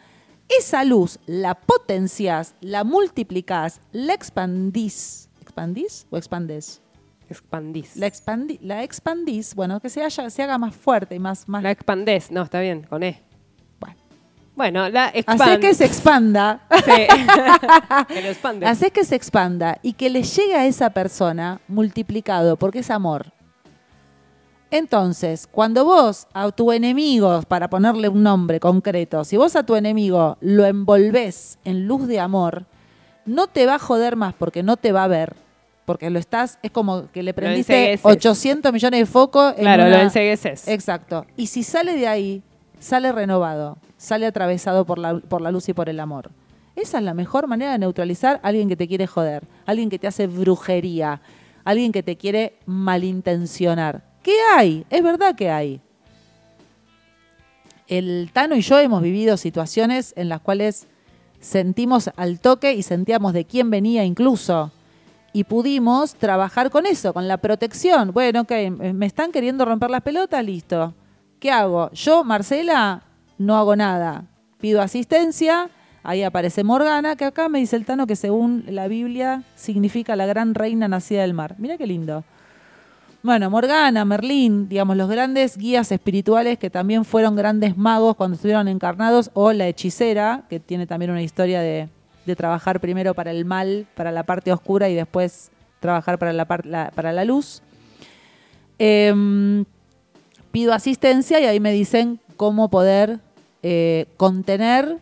esa 0.48 0.84
luz 0.84 1.18
la 1.26 1.54
potenciás, 1.54 2.54
la 2.60 2.84
multiplicás, 2.84 3.80
la 3.92 4.14
expandís. 4.14 5.28
¿Expandís 5.40 6.06
o 6.10 6.16
expandés? 6.16 6.80
Expandís. 7.28 7.96
La, 7.96 8.06
expandi- 8.06 8.58
la 8.60 8.82
expandís, 8.82 9.54
bueno, 9.54 9.80
que 9.80 9.88
se, 9.88 10.02
haya- 10.02 10.28
se 10.30 10.42
haga 10.42 10.58
más 10.58 10.74
fuerte 10.74 11.14
y 11.14 11.18
más... 11.18 11.48
más 11.48 11.62
La 11.62 11.70
expandés. 11.70 12.30
No, 12.30 12.42
está 12.42 12.60
bien, 12.60 12.82
con 12.82 13.02
E. 13.02 13.22
Bueno. 13.80 13.96
Bueno, 14.54 14.88
la 14.90 15.06
Hacé 15.06 15.18
expand. 15.20 15.60
que 15.60 15.74
se 15.74 15.84
expanda. 15.86 16.60
Sí. 16.84 16.90
que 18.08 18.22
lo 18.22 18.28
expande. 18.28 18.66
Hacés 18.66 18.92
que 18.92 19.04
se 19.04 19.16
expanda 19.16 19.78
y 19.82 19.94
que 19.94 20.10
le 20.10 20.22
llegue 20.22 20.54
a 20.54 20.66
esa 20.66 20.90
persona 20.90 21.60
multiplicado, 21.66 22.56
porque 22.56 22.80
es 22.80 22.90
amor. 22.90 23.32
Entonces, 24.74 25.46
cuando 25.46 25.84
vos 25.84 26.26
a 26.32 26.50
tu 26.50 26.72
enemigo, 26.72 27.42
para 27.46 27.70
ponerle 27.70 28.08
un 28.08 28.24
nombre 28.24 28.58
concreto, 28.58 29.22
si 29.22 29.36
vos 29.36 29.54
a 29.54 29.64
tu 29.64 29.76
enemigo 29.76 30.36
lo 30.40 30.66
envolvés 30.66 31.60
en 31.64 31.86
luz 31.86 32.08
de 32.08 32.18
amor, 32.18 32.64
no 33.24 33.46
te 33.46 33.66
va 33.66 33.76
a 33.76 33.78
joder 33.78 34.16
más 34.16 34.34
porque 34.34 34.64
no 34.64 34.76
te 34.76 34.90
va 34.90 35.04
a 35.04 35.06
ver. 35.06 35.36
Porque 35.84 36.10
lo 36.10 36.18
estás, 36.18 36.58
es 36.60 36.72
como 36.72 37.08
que 37.12 37.22
le 37.22 37.32
prendiste 37.32 37.92
encegueces. 37.92 38.04
800 38.04 38.72
millones 38.72 38.98
de 38.98 39.06
focos. 39.06 39.54
en 39.56 39.60
Claro, 39.60 39.88
lo 39.88 39.94
ensegueces. 39.94 40.66
Exacto. 40.66 41.24
Y 41.36 41.46
si 41.46 41.62
sale 41.62 41.94
de 41.94 42.08
ahí, 42.08 42.42
sale 42.80 43.12
renovado, 43.12 43.78
sale 43.96 44.26
atravesado 44.26 44.84
por 44.84 44.98
la, 44.98 45.20
por 45.20 45.40
la 45.40 45.52
luz 45.52 45.68
y 45.68 45.72
por 45.72 45.88
el 45.88 46.00
amor. 46.00 46.32
Esa 46.74 46.98
es 46.98 47.04
la 47.04 47.14
mejor 47.14 47.46
manera 47.46 47.70
de 47.70 47.78
neutralizar 47.78 48.40
a 48.42 48.48
alguien 48.48 48.68
que 48.68 48.74
te 48.74 48.88
quiere 48.88 49.06
joder, 49.06 49.44
alguien 49.66 49.88
que 49.88 50.00
te 50.00 50.08
hace 50.08 50.26
brujería, 50.26 51.20
alguien 51.62 51.92
que 51.92 52.02
te 52.02 52.16
quiere 52.16 52.58
malintencionar. 52.66 54.13
¿Qué 54.24 54.36
hay? 54.56 54.86
Es 54.88 55.02
verdad 55.02 55.36
que 55.36 55.50
hay. 55.50 55.82
El 57.86 58.30
Tano 58.32 58.56
y 58.56 58.62
yo 58.62 58.78
hemos 58.78 59.02
vivido 59.02 59.36
situaciones 59.36 60.14
en 60.16 60.30
las 60.30 60.40
cuales 60.40 60.88
sentimos 61.40 62.10
al 62.16 62.40
toque 62.40 62.72
y 62.72 62.82
sentíamos 62.82 63.34
de 63.34 63.44
quién 63.44 63.70
venía 63.70 64.02
incluso. 64.02 64.72
Y 65.34 65.44
pudimos 65.44 66.14
trabajar 66.14 66.70
con 66.70 66.86
eso, 66.86 67.12
con 67.12 67.28
la 67.28 67.36
protección. 67.36 68.12
Bueno, 68.14 68.40
ok, 68.40 68.52
me 68.94 69.04
están 69.04 69.30
queriendo 69.30 69.66
romper 69.66 69.90
las 69.90 70.00
pelotas, 70.00 70.42
listo. 70.42 70.94
¿Qué 71.38 71.50
hago? 71.50 71.90
Yo, 71.90 72.24
Marcela, 72.24 73.02
no 73.36 73.58
hago 73.58 73.76
nada. 73.76 74.24
Pido 74.58 74.80
asistencia, 74.80 75.68
ahí 76.02 76.22
aparece 76.22 76.64
Morgana, 76.64 77.14
que 77.16 77.26
acá 77.26 77.50
me 77.50 77.58
dice 77.58 77.76
el 77.76 77.84
Tano 77.84 78.06
que 78.06 78.16
según 78.16 78.64
la 78.68 78.88
Biblia 78.88 79.42
significa 79.54 80.16
la 80.16 80.24
gran 80.24 80.54
reina 80.54 80.88
nacida 80.88 81.20
del 81.20 81.34
mar. 81.34 81.56
Mira 81.58 81.76
qué 81.76 81.86
lindo. 81.86 82.24
Bueno, 83.24 83.48
Morgana, 83.48 84.04
Merlín, 84.04 84.68
digamos, 84.68 84.98
los 84.98 85.08
grandes 85.08 85.56
guías 85.56 85.90
espirituales 85.90 86.58
que 86.58 86.68
también 86.68 87.06
fueron 87.06 87.34
grandes 87.36 87.74
magos 87.74 88.16
cuando 88.16 88.34
estuvieron 88.34 88.68
encarnados, 88.68 89.30
o 89.32 89.50
la 89.54 89.66
hechicera, 89.66 90.42
que 90.50 90.60
tiene 90.60 90.86
también 90.86 91.10
una 91.10 91.22
historia 91.22 91.62
de, 91.62 91.88
trabajar 92.36 92.80
primero 92.80 93.14
para 93.14 93.30
el 93.30 93.46
mal, 93.46 93.86
para 93.94 94.12
la 94.12 94.24
parte 94.24 94.52
oscura 94.52 94.90
y 94.90 94.94
después 94.94 95.50
trabajar 95.80 96.18
para 96.18 96.34
la, 96.34 96.44
par- 96.44 96.66
la- 96.66 96.90
para 96.94 97.12
la 97.14 97.24
luz. 97.24 97.62
Em, 98.78 99.64
pido 100.52 100.74
asistencia 100.74 101.40
y 101.40 101.46
ahí 101.46 101.60
me 101.60 101.72
dicen 101.72 102.20
cómo 102.36 102.68
poder 102.68 103.20
eh, 103.62 104.04
contener 104.18 104.98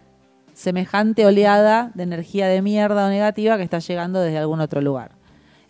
semejante 0.55 1.27
oleada 1.27 1.91
de 1.95 2.05
energía 2.05 2.47
de 2.47 2.63
mierda 2.63 3.07
o 3.07 3.09
negativa 3.11 3.57
que 3.57 3.65
está 3.65 3.81
llegando 3.81 4.21
desde 4.21 4.39
algún 4.39 4.61
otro 4.61 4.81
lugar. 4.81 5.11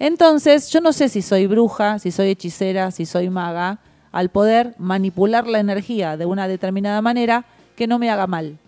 Entonces, 0.06 0.68
yo 0.70 0.80
no 0.80 0.92
sé 0.92 1.08
si 1.08 1.22
soy 1.22 1.46
bruja, 1.46 2.00
si 2.00 2.10
soy 2.10 2.30
hechicera, 2.30 2.90
si 2.90 3.06
soy 3.06 3.30
maga, 3.30 3.78
al 4.10 4.30
poder 4.30 4.74
manipular 4.76 5.46
la 5.46 5.60
energía 5.60 6.16
de 6.16 6.26
una 6.26 6.48
determinada 6.48 7.00
manera 7.00 7.44
que 7.76 7.86
no 7.86 8.00
me 8.00 8.10
haga 8.10 8.26
mal 8.26 8.58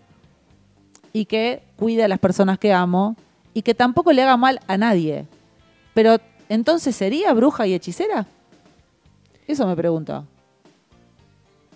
y 1.12 1.24
que 1.24 1.60
cuide 1.76 2.04
a 2.04 2.08
las 2.08 2.20
personas 2.20 2.56
que 2.60 2.72
amo 2.72 3.16
y 3.52 3.62
que 3.62 3.74
tampoco 3.74 4.12
le 4.12 4.22
haga 4.22 4.36
mal 4.36 4.60
a 4.68 4.78
nadie. 4.78 5.26
Pero 5.92 6.18
entonces, 6.48 6.94
¿sería 6.94 7.32
bruja 7.32 7.66
y 7.66 7.74
hechicera? 7.74 8.26
Eso 9.48 9.66
me 9.66 9.74
pregunto. 9.74 10.24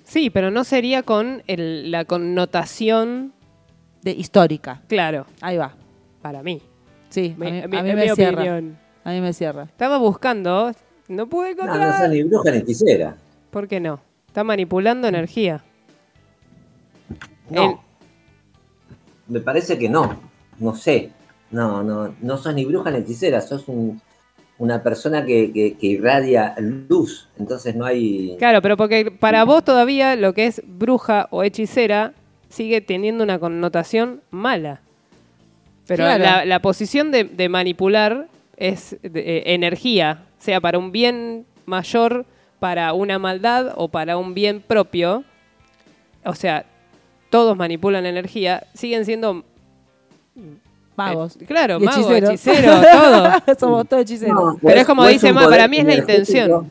Sí, 0.05 0.31
pero 0.31 0.53
no 0.53 0.63
sería 0.63 1.03
con 1.03 1.43
el- 1.49 1.91
la 1.91 2.05
connotación, 2.05 3.33
De 4.03 4.13
histórica. 4.13 4.83
claro, 4.87 5.27
Ahí 5.41 5.57
va. 5.57 5.73
para 6.23 6.45
mí. 6.45 6.63
Sí, 7.11 7.35
a 7.37 7.41
Mi- 7.41 7.51
mí, 7.51 7.63
mi- 7.67 7.77
a 7.77 7.83
mí 7.83 7.91
es 7.91 7.97
me 7.97 8.05
mi 8.05 8.11
opinión. 8.13 8.79
A 9.09 9.13
mí 9.13 9.21
me 9.23 9.33
cierra. 9.33 9.63
Estaba 9.63 9.97
buscando, 9.97 10.71
no 11.09 11.27
pude 11.29 11.55
No, 11.55 11.63
encontrar. 11.63 11.89
no 11.93 11.97
son 11.97 12.11
ni 12.11 12.23
bruja 12.25 12.51
ni 12.51 12.59
hechicera. 12.59 13.17
¿Por 13.51 13.67
qué 13.67 13.81
no? 13.81 14.01
Está 14.27 14.45
manipulando 14.45 15.09
energía. 15.09 15.65
No. 17.49 17.71
El- 17.71 19.33
Me 19.33 19.41
parece 19.41 19.79
que 19.79 19.89
no. 19.89 20.21
No 20.59 20.75
sé. 20.75 21.11
No, 21.51 21.83
no, 21.83 22.15
no 22.21 22.37
sos 22.37 22.55
ni 22.55 22.67
bruja 22.67 22.91
ni 22.91 22.99
hechicera, 22.99 23.41
sos 23.41 23.67
un- 23.69 24.01
una 24.59 24.83
persona 24.83 25.25
que, 25.25 25.53
que- 25.53 25.79
que 25.79 25.87
irradia 25.87 26.55
luz. 26.59 27.29
Entonces 27.39 27.75
no 27.75 27.87
hay. 27.87 28.37
Claro, 28.39 28.61
pero 28.61 28.77
porque 28.77 29.11
para 29.11 29.45
vos 29.45 29.65
todavía 29.65 30.17
lo 30.17 30.35
que 30.35 30.47
es 30.47 30.63
bruja 30.67 31.29
o 31.31 31.43
hechicera 31.45 32.13
sigue 32.51 32.81
teniendo 32.83 33.25
una 33.25 33.39
connotación 33.39 34.21
mala. 34.31 34.81
Pero 35.87 36.05
Claro. 36.05 36.23
la, 36.25 36.45
la 36.45 36.61
posición 36.61 37.11
de, 37.11 37.25
de 37.25 37.49
manipular 37.49 38.29
es 38.59 38.95
eh, 39.03 39.43
energía, 39.47 40.25
sea 40.39 40.61
para 40.61 40.79
un 40.79 40.93
bien 40.93 41.47
mayor, 41.67 42.27
para 42.59 42.93
una 42.93 43.19
maldad 43.19 43.73
o 43.77 43.89
para 43.89 44.17
un 44.19 44.35
bien 44.35 44.61
propio. 44.61 45.25
O 46.25 46.35
sea, 46.35 46.67
todos 47.31 47.57
manipulan 47.57 48.07
energía, 48.07 48.67
siguen 48.75 49.05
siendo... 49.05 49.45
Magos. 50.97 51.37
eh, 51.37 51.45
claro, 51.47 51.79
Y 51.81 51.85
magos, 51.85 52.11
hechiceros. 52.11 52.31
hechiceros, 52.31 52.87
todo. 53.47 53.55
Somos 53.59 53.89
todos 53.89 54.03
hechiceros. 54.03 54.35
No, 54.35 54.59
Pero 54.61 54.81
es 54.81 54.87
como 54.87 55.03
o 55.03 55.07
dice 55.07 55.33
poder 55.33 55.49
para 55.49 55.69
mí 55.69 55.79
es 55.79 55.85
la 55.85 55.95
intención. 55.95 56.71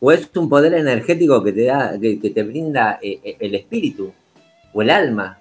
O 0.00 0.12
es 0.12 0.28
un 0.34 0.48
poder 0.48 0.74
energético 0.74 1.42
que 1.44 1.52
te 1.52 1.64
da, 1.66 1.96
que, 1.98 2.18
que 2.18 2.30
te 2.30 2.42
brinda 2.42 2.98
eh, 3.00 3.20
eh, 3.22 3.36
el 3.38 3.54
espíritu 3.54 4.12
o 4.72 4.82
el 4.82 4.90
alma. 4.90 5.38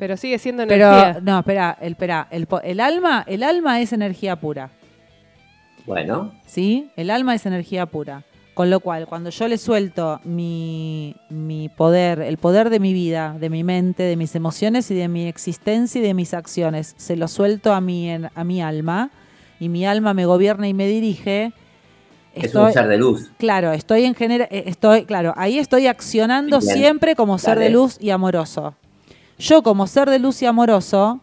Pero 0.00 0.16
sigue 0.16 0.38
siendo 0.38 0.66
Pero, 0.66 0.86
energía. 0.90 1.20
no, 1.22 1.38
espera, 1.38 1.78
el, 1.80 1.92
espera, 1.92 2.26
el, 2.32 2.46
po- 2.46 2.60
el 2.62 2.80
alma, 2.80 3.22
el 3.28 3.42
alma 3.44 3.80
es 3.80 3.92
energía 3.92 4.34
pura, 4.36 4.70
Bueno, 5.86 6.32
¿sí? 6.46 6.88
El 6.96 7.10
alma 7.10 7.34
es 7.36 7.46
energía 7.46 7.86
pura. 7.86 8.24
Con 8.54 8.68
lo 8.68 8.80
cual, 8.80 9.06
cuando 9.06 9.30
yo 9.30 9.46
le 9.48 9.56
suelto 9.58 10.20
mi, 10.24 11.14
mi 11.30 11.68
poder, 11.68 12.20
el 12.20 12.36
poder 12.36 12.68
de 12.68 12.80
mi 12.80 12.92
vida, 12.92 13.36
de 13.38 13.48
mi 13.48 13.62
mente, 13.62 14.02
de 14.02 14.16
mis 14.16 14.34
emociones 14.34 14.90
y 14.90 14.94
de 14.94 15.06
mi 15.08 15.26
existencia 15.28 16.00
y 16.00 16.02
de 16.04 16.14
mis 16.14 16.34
acciones, 16.34 16.94
se 16.98 17.14
lo 17.16 17.28
suelto 17.28 17.72
a 17.72 17.80
mi, 17.80 18.10
en- 18.10 18.28
a 18.34 18.42
mi 18.44 18.60
alma 18.60 19.10
y 19.60 19.68
mi 19.68 19.86
alma 19.86 20.14
me 20.14 20.26
gobierna 20.26 20.66
y 20.68 20.74
me 20.74 20.86
dirige. 20.88 21.52
es 22.34 22.54
un 22.54 22.72
ser 22.72 22.86
de 22.88 22.96
luz. 22.98 23.30
Claro, 23.38 23.72
estoy 23.72 24.04
en 24.04 24.14
genera, 24.14 24.46
eh, 24.50 24.64
estoy, 24.66 25.04
claro, 25.04 25.32
ahí 25.36 25.58
estoy 25.58 25.86
accionando 25.86 26.58
Bien. 26.60 26.72
siempre 26.76 27.14
como 27.14 27.38
ser 27.38 27.58
de 27.58 27.70
luz 27.70 27.96
y 28.00 28.10
amoroso. 28.10 28.74
Yo 29.40 29.62
como 29.62 29.86
ser 29.86 30.08
de 30.10 30.18
luz 30.18 30.42
y 30.42 30.46
amoroso 30.46 31.20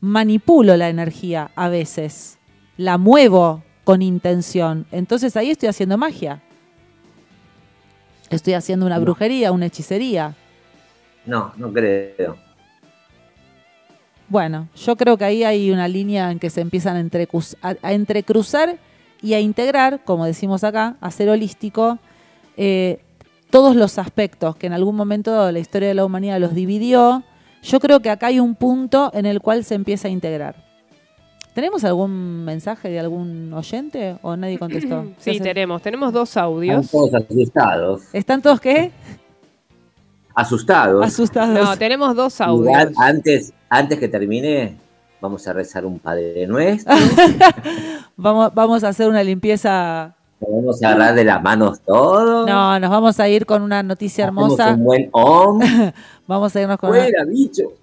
manipulo 0.00 0.76
la 0.76 0.88
energía 0.88 1.50
a 1.54 1.68
veces, 1.68 2.38
la 2.78 2.96
muevo 2.98 3.62
con 3.84 4.00
intención. 4.00 4.86
Entonces 4.90 5.36
ahí 5.36 5.50
estoy 5.50 5.68
haciendo 5.68 5.98
magia. 5.98 6.40
Estoy 8.30 8.54
haciendo 8.54 8.86
una 8.86 8.96
No. 8.96 9.02
brujería, 9.02 9.52
una 9.52 9.66
hechicería. 9.66 10.34
No, 11.26 11.52
no 11.56 11.70
creo. 11.72 12.36
Bueno, 14.28 14.68
yo 14.76 14.96
creo 14.96 15.16
que 15.16 15.24
ahí 15.24 15.44
hay 15.44 15.70
una 15.70 15.88
línea 15.88 16.30
en 16.30 16.38
que 16.38 16.50
se 16.50 16.60
empiezan 16.60 16.96
a, 16.96 17.00
entrecruz- 17.02 17.56
a- 17.62 17.76
a 17.82 17.92
entrecruzar 17.92 18.78
y 19.22 19.34
a 19.34 19.40
integrar, 19.40 20.04
como 20.04 20.24
decimos 20.26 20.64
acá, 20.64 20.96
a 21.00 21.10
ser 21.10 21.28
holístico, 21.30 21.98
eh, 22.56 23.00
todos 23.50 23.74
los 23.76 23.98
aspectos 23.98 24.56
que 24.56 24.66
en 24.66 24.74
algún 24.74 24.96
momento 24.96 25.50
la 25.52 25.58
historia 25.58 25.88
de 25.88 25.94
la 25.94 26.04
humanidad 26.04 26.38
los 26.40 26.54
dividió. 26.54 27.24
Yo 27.62 27.80
creo 27.80 28.00
que 28.00 28.10
acá 28.10 28.28
hay 28.28 28.40
un 28.40 28.54
punto 28.54 29.10
en 29.14 29.26
el 29.26 29.40
cual 29.40 29.64
se 29.64 29.74
empieza 29.74 30.08
a 30.08 30.10
integrar. 30.10 30.54
¿Tenemos 31.54 31.82
algún 31.84 32.44
mensaje 32.44 32.88
de 32.88 33.00
algún 33.00 33.52
oyente 33.52 34.16
o 34.22 34.36
nadie 34.36 34.58
contestó? 34.58 35.04
Sí, 35.18 35.24
¿Se 35.24 35.30
hace- 35.32 35.40
tenemos. 35.40 35.82
Tenemos 35.82 36.12
dos 36.12 36.28
Están 36.30 36.44
audios. 36.44 36.90
todos 36.90 37.12
asustados. 37.14 38.02
¿Están 38.12 38.40
todos 38.42 38.60
qué? 38.60 38.92
Asustados. 40.34 41.04
Asustados. 41.04 41.68
No, 41.68 41.76
tenemos 41.76 42.14
dos 42.14 42.40
audios. 42.40 42.92
antes, 42.96 43.52
antes 43.68 43.98
que 43.98 44.06
termine, 44.06 44.76
vamos 45.20 45.46
a 45.48 45.52
rezar 45.52 45.84
un 45.84 45.98
Padre 45.98 46.46
Nuestro. 46.46 46.94
Vamos, 48.20 48.52
vamos 48.52 48.82
a 48.82 48.88
hacer 48.88 49.08
una 49.08 49.22
limpieza. 49.22 50.16
Vamos 50.40 50.82
a 50.82 50.88
agarrar 50.90 51.14
de 51.14 51.24
las 51.24 51.42
manos 51.42 51.80
todo. 51.80 52.46
No, 52.46 52.78
nos 52.78 52.90
vamos 52.90 53.18
a 53.18 53.28
ir 53.28 53.44
con 53.44 53.62
una 53.62 53.82
noticia 53.82 54.24
Hacemos 54.26 54.52
hermosa. 54.58 54.74
un 54.74 54.84
buen 54.84 55.08
om. 55.12 55.60
Vamos 56.28 56.54
a 56.54 56.60
irnos 56.60 56.78
con 56.78 56.90
una- 56.90 57.00
Fuera, 57.00 57.24
bicho. 57.24 57.62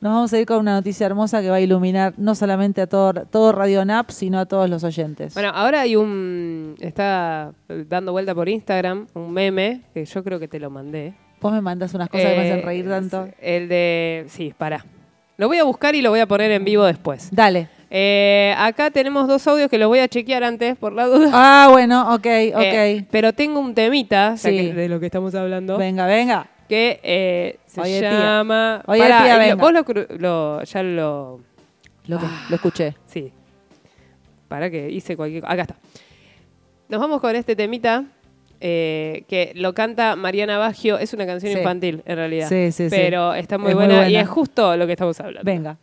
Nos 0.00 0.12
vamos 0.12 0.32
a 0.34 0.38
ir 0.38 0.44
con 0.44 0.58
una 0.58 0.74
noticia 0.74 1.06
hermosa 1.06 1.40
que 1.40 1.48
va 1.48 1.56
a 1.56 1.60
iluminar 1.60 2.12
no 2.18 2.34
solamente 2.34 2.82
a 2.82 2.86
todo, 2.86 3.14
todo 3.30 3.52
Radio 3.52 3.82
NAP, 3.86 4.10
sino 4.10 4.38
a 4.38 4.44
todos 4.44 4.68
los 4.68 4.84
oyentes. 4.84 5.32
Bueno, 5.32 5.48
ahora 5.54 5.80
hay 5.80 5.96
un. 5.96 6.74
Está 6.80 7.52
dando 7.88 8.12
vuelta 8.12 8.34
por 8.34 8.50
Instagram 8.50 9.06
un 9.14 9.32
meme 9.32 9.80
que 9.94 10.04
yo 10.04 10.22
creo 10.22 10.38
que 10.38 10.46
te 10.46 10.60
lo 10.60 10.68
mandé. 10.68 11.14
Vos 11.40 11.52
me 11.54 11.62
mandas 11.62 11.94
unas 11.94 12.10
cosas 12.10 12.26
que 12.26 12.36
me 12.36 12.46
Eh, 12.48 12.52
hacen 12.52 12.66
reír 12.66 12.86
tanto. 12.86 13.28
El 13.40 13.66
de. 13.70 14.26
Sí, 14.28 14.52
para. 14.58 14.84
Lo 15.38 15.48
voy 15.48 15.56
a 15.56 15.64
buscar 15.64 15.94
y 15.94 16.02
lo 16.02 16.10
voy 16.10 16.20
a 16.20 16.26
poner 16.26 16.50
en 16.50 16.64
vivo 16.66 16.84
después. 16.84 17.30
Dale. 17.32 17.68
Eh, 17.90 18.54
acá 18.58 18.90
tenemos 18.90 19.28
dos 19.28 19.46
audios 19.46 19.68
que 19.70 19.78
los 19.78 19.88
voy 19.88 19.98
a 20.00 20.08
chequear 20.08 20.42
antes 20.44 20.76
por 20.76 20.92
la 20.92 21.06
duda. 21.06 21.30
Ah, 21.32 21.68
bueno, 21.70 22.02
ok, 22.14 22.14
ok. 22.54 22.62
Eh, 22.62 23.04
pero 23.10 23.32
tengo 23.32 23.60
un 23.60 23.74
temita, 23.74 24.36
Sí. 24.36 24.50
que 24.50 24.72
de 24.74 24.88
lo 24.88 24.98
que 25.00 25.06
estamos 25.06 25.34
hablando, 25.34 25.76
venga, 25.78 26.06
venga. 26.06 26.46
que 26.68 26.98
eh, 27.02 27.58
se 27.66 27.80
Oye, 27.80 28.00
tía. 28.00 28.10
llama. 28.12 28.82
Oye, 28.86 29.00
Pará, 29.02 29.22
tía, 29.22 29.38
venga. 29.38 29.54
vos 29.56 29.72
lo, 29.72 30.62
ya 30.64 30.82
lo. 30.82 31.40
Lo, 32.06 32.18
que- 32.18 32.26
Ah. 32.26 32.46
lo 32.50 32.56
escuché. 32.56 32.94
Sí. 33.06 33.32
Para 34.48 34.70
que 34.70 34.90
hice 34.90 35.16
cualquier 35.16 35.42
cosa. 35.42 35.52
Acá 35.52 35.62
está. 35.62 35.76
Nos 36.88 37.00
vamos 37.00 37.20
con 37.20 37.34
este 37.36 37.56
temita 37.56 38.04
eh, 38.60 39.24
que 39.28 39.52
lo 39.56 39.74
canta 39.74 40.16
Mariana 40.16 40.58
Baggio. 40.58 40.98
Es 40.98 41.12
una 41.12 41.26
canción 41.26 41.52
Sí. 41.52 41.58
infantil, 41.58 42.02
en 42.06 42.16
realidad. 42.16 42.48
Sí, 42.48 42.72
sí, 42.72 42.88
sí. 42.88 42.96
Pero 42.96 43.34
está 43.34 43.58
muy 43.58 43.74
buena, 43.74 44.08
y 44.08 44.16
es 44.16 44.28
justo 44.28 44.76
lo 44.76 44.86
que 44.86 44.92
estamos 44.92 45.18
hablando. 45.20 45.42
Venga. 45.44 45.76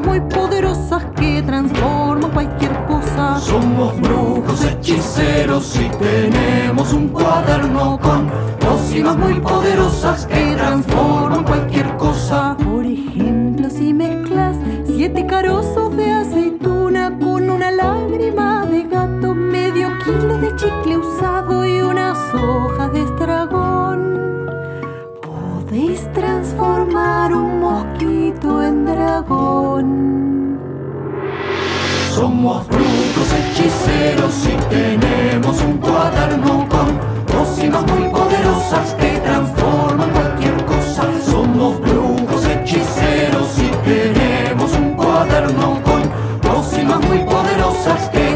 Muy 0.00 0.20
poderosas 0.20 1.04
que 1.16 1.42
transforman 1.42 2.30
cualquier 2.30 2.72
cosa. 2.86 3.38
Somos 3.40 3.98
brujos 4.00 4.64
hechiceros 4.64 5.76
y 5.76 5.88
tenemos 5.98 6.92
un 6.92 7.08
cuaderno 7.08 7.98
con 8.00 8.30
pócimas 8.58 9.16
muy 9.16 9.34
poderosas 9.40 10.26
que 10.26 10.54
transforman 10.56 11.44
cualquier 11.44 11.96
cosa. 11.96 12.56
Por 12.56 12.84
ejemplo, 12.84 13.70
si 13.70 13.92
mezclas 13.92 14.56
siete 14.86 15.26
carozos 15.26 15.96
de 15.96 16.10
aceituna 16.10 17.16
con 17.18 17.50
una 17.50 17.70
lágrima 17.70 18.66
de 18.66 18.84
gato, 18.84 19.34
medio 19.34 19.90
kilo 20.04 20.38
de 20.38 20.54
chicle 20.56 20.98
usado 20.98 21.66
y 21.66 21.80
unas 21.80 22.18
hojas 22.34 22.92
de 22.92 23.02
estragón, 23.02 24.27
podéis 25.68 26.08
transformar 26.14 27.32
un 27.32 27.60
mosquito 27.60 28.62
en 28.62 28.86
dragón. 28.86 30.58
Somos 32.14 32.66
brujos 32.68 33.28
hechiceros 33.36 34.46
y 34.46 34.56
tenemos 34.70 35.60
un 35.62 35.78
cuaderno 35.78 36.66
con 36.68 36.98
pócimas 37.26 37.84
muy 37.92 38.08
poderosas 38.08 38.94
que 38.94 39.20
transforman 39.20 40.10
cualquier 40.10 40.64
cosa. 40.64 41.02
Somos 41.30 41.80
brujos 41.80 42.46
hechiceros 42.46 43.58
y 43.58 43.68
tenemos 43.84 44.72
un 44.72 44.94
cuaderno 44.94 45.80
con 45.82 46.02
pócimas 46.40 47.00
muy 47.08 47.18
poderosas 47.18 48.08
que 48.08 48.27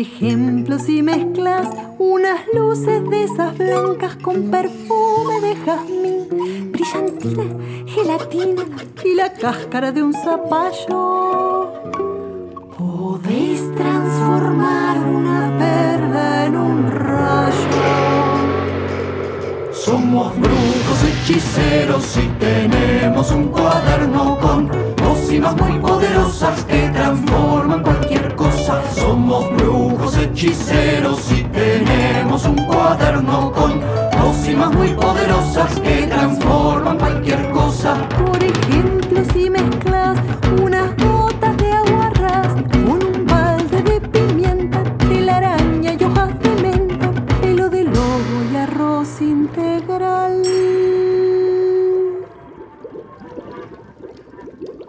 ejemplo, 0.00 0.78
si 0.78 1.02
mezclas 1.02 1.68
unas 1.98 2.40
luces 2.54 3.02
de 3.08 3.24
esas 3.24 3.56
blancas 3.56 4.16
con 4.16 4.50
perfume 4.50 5.40
de 5.40 5.56
jazmín, 5.56 6.72
brillantina, 6.72 7.44
gelatina 7.86 8.64
y 9.04 9.14
la 9.14 9.32
cáscara 9.32 9.92
de 9.92 10.02
un 10.02 10.12
zapallo, 10.12 11.72
podéis 12.76 13.74
transformar 13.74 14.98
una 14.98 15.56
perla 15.58 16.46
en 16.46 16.56
un 16.56 16.90
rayo. 16.90 17.56
Somos 19.72 20.34
brujos 20.36 21.04
hechiceros 21.04 22.16
y 22.16 22.28
tenemos 22.38 23.30
un 23.30 23.48
cuaderno 23.48 24.38
con 24.40 24.68
pócimas 24.96 25.56
muy 25.56 25.78
poderosas 25.78 26.64
que 26.64 26.88
transforman 26.90 27.82
cualquier. 27.82 28.05
Somos 29.06 29.48
brujos 29.56 30.18
hechiceros 30.18 31.30
y 31.30 31.44
tenemos 31.44 32.44
un 32.44 32.56
cuaderno 32.66 33.52
con 33.52 33.80
pócimas 34.20 34.74
muy 34.74 34.88
poderosas 34.88 35.78
que 35.78 36.08
transforman 36.08 36.98
cualquier 36.98 37.48
cosa. 37.50 38.08
Por 38.08 38.42
ejemplo, 38.42 39.22
si 39.32 39.48
mezclas 39.48 40.18
unas 40.60 40.90
gotas 40.96 41.56
de 41.56 41.70
aguarrás 41.70 42.48
con 42.72 42.98
un 43.04 43.26
balde 43.26 43.80
de 43.80 44.00
pimienta, 44.00 44.82
telaraña 45.08 45.92
y 45.92 46.04
hojas 46.04 46.36
de 46.40 46.62
menta, 46.62 47.12
pelo 47.40 47.70
de 47.70 47.84
lobo 47.84 48.36
y 48.52 48.56
arroz 48.56 49.20
integral. 49.20 50.42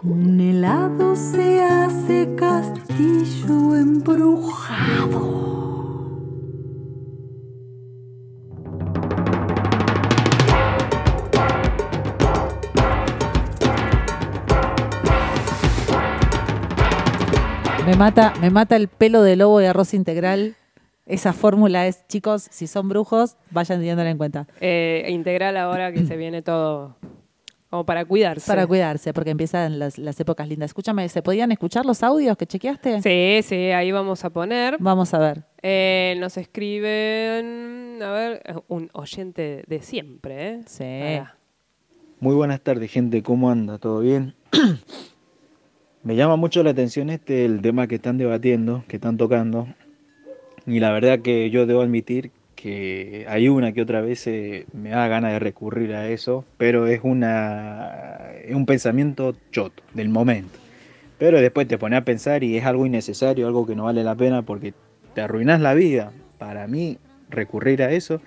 Un 0.02 0.40
helado 0.40 1.14
se 1.14 1.47
mata, 18.08 18.32
me 18.40 18.48
mata 18.48 18.76
el 18.76 18.88
pelo 18.88 19.22
de 19.22 19.36
lobo 19.36 19.58
de 19.58 19.68
arroz 19.68 19.92
integral. 19.92 20.54
Esa 21.04 21.34
fórmula 21.34 21.86
es, 21.86 22.06
chicos, 22.06 22.48
si 22.50 22.66
son 22.66 22.88
brujos, 22.88 23.36
vayan 23.50 23.80
teniéndola 23.80 24.08
en 24.08 24.16
cuenta. 24.16 24.46
Eh, 24.60 25.06
integral 25.10 25.58
ahora 25.58 25.92
que 25.92 26.06
se 26.06 26.16
viene 26.16 26.40
todo 26.40 26.96
como 27.68 27.84
para 27.84 28.06
cuidarse. 28.06 28.46
Para 28.46 28.66
cuidarse, 28.66 29.12
porque 29.12 29.30
empiezan 29.30 29.78
las, 29.78 29.98
las 29.98 30.18
épocas 30.20 30.48
lindas. 30.48 30.70
Escúchame, 30.70 31.06
¿se 31.10 31.20
podían 31.20 31.52
escuchar 31.52 31.84
los 31.84 32.02
audios 32.02 32.38
que 32.38 32.46
chequeaste? 32.46 33.02
Sí, 33.02 33.46
sí, 33.46 33.72
ahí 33.72 33.92
vamos 33.92 34.24
a 34.24 34.30
poner. 34.30 34.76
Vamos 34.78 35.12
a 35.12 35.18
ver. 35.18 35.44
Eh, 35.62 36.16
nos 36.18 36.38
escriben, 36.38 37.98
a 38.02 38.10
ver, 38.10 38.42
un 38.68 38.88
oyente 38.94 39.64
de 39.66 39.82
siempre, 39.82 40.48
¿eh? 40.48 40.60
Sí. 40.66 41.20
Muy 42.20 42.34
buenas 42.34 42.62
tardes, 42.62 42.90
gente. 42.90 43.22
¿Cómo 43.22 43.50
anda? 43.50 43.76
¿Todo 43.76 44.00
bien? 44.00 44.34
Me 46.08 46.16
llama 46.16 46.36
mucho 46.36 46.62
la 46.62 46.70
atención 46.70 47.10
este 47.10 47.44
el 47.44 47.60
tema 47.60 47.86
que 47.86 47.96
están 47.96 48.16
debatiendo, 48.16 48.82
que 48.88 48.96
están 48.96 49.18
tocando. 49.18 49.68
Y 50.66 50.80
la 50.80 50.90
verdad 50.90 51.18
que 51.18 51.50
yo 51.50 51.66
debo 51.66 51.82
admitir 51.82 52.30
que 52.56 53.26
hay 53.28 53.50
una 53.50 53.72
que 53.72 53.82
otra 53.82 54.00
vez 54.00 54.26
eh, 54.26 54.64
me 54.72 54.88
da 54.88 55.06
ganas 55.08 55.32
de 55.32 55.38
recurrir 55.38 55.92
a 55.92 56.08
eso, 56.08 56.46
pero 56.56 56.86
es 56.86 57.00
una 57.02 58.30
es 58.42 58.54
un 58.54 58.64
pensamiento 58.64 59.36
choto 59.50 59.82
del 59.92 60.08
momento. 60.08 60.58
Pero 61.18 61.42
después 61.42 61.68
te 61.68 61.76
pones 61.76 61.98
a 61.98 62.04
pensar 62.06 62.42
y 62.42 62.56
es 62.56 62.64
algo 62.64 62.86
innecesario, 62.86 63.46
algo 63.46 63.66
que 63.66 63.76
no 63.76 63.84
vale 63.84 64.02
la 64.02 64.14
pena 64.14 64.40
porque 64.40 64.72
te 65.12 65.20
arruinas 65.20 65.60
la 65.60 65.74
vida. 65.74 66.10
Para 66.38 66.66
mí, 66.68 66.96
recurrir 67.28 67.82
a 67.82 67.92
eso, 67.92 68.22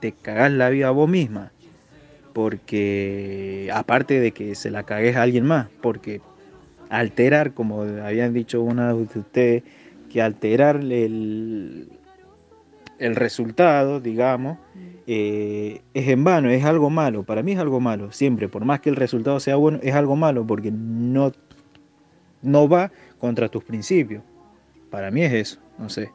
te 0.00 0.12
cagás 0.12 0.52
la 0.52 0.70
vida 0.70 0.86
a 0.86 0.92
vos 0.92 1.10
misma 1.10 1.50
porque 2.32 3.68
aparte 3.72 4.20
de 4.20 4.30
que 4.30 4.54
se 4.54 4.70
la 4.70 4.84
cagues 4.84 5.16
a 5.16 5.22
alguien 5.22 5.44
más, 5.44 5.68
porque 5.80 6.20
alterar, 6.88 7.52
como 7.52 7.82
habían 7.82 8.32
dicho 8.32 8.62
una 8.62 8.92
de 8.92 9.02
ustedes, 9.02 9.62
que 10.10 10.22
alterar 10.22 10.76
el, 10.76 11.88
el 12.98 13.16
resultado, 13.16 14.00
digamos, 14.00 14.58
eh, 15.06 15.82
es 15.94 16.08
en 16.08 16.24
vano, 16.24 16.50
es 16.50 16.64
algo 16.64 16.90
malo, 16.90 17.22
para 17.22 17.42
mí 17.42 17.52
es 17.52 17.58
algo 17.58 17.80
malo, 17.80 18.12
siempre, 18.12 18.48
por 18.48 18.64
más 18.64 18.80
que 18.80 18.90
el 18.90 18.96
resultado 18.96 19.38
sea 19.40 19.56
bueno, 19.56 19.78
es 19.82 19.94
algo 19.94 20.16
malo, 20.16 20.46
porque 20.46 20.70
no, 20.70 21.32
no 22.42 22.68
va 22.68 22.90
contra 23.18 23.48
tus 23.48 23.64
principios, 23.64 24.22
para 24.90 25.10
mí 25.10 25.22
es 25.22 25.32
eso, 25.32 25.60
no 25.78 25.88
sé. 25.88 26.10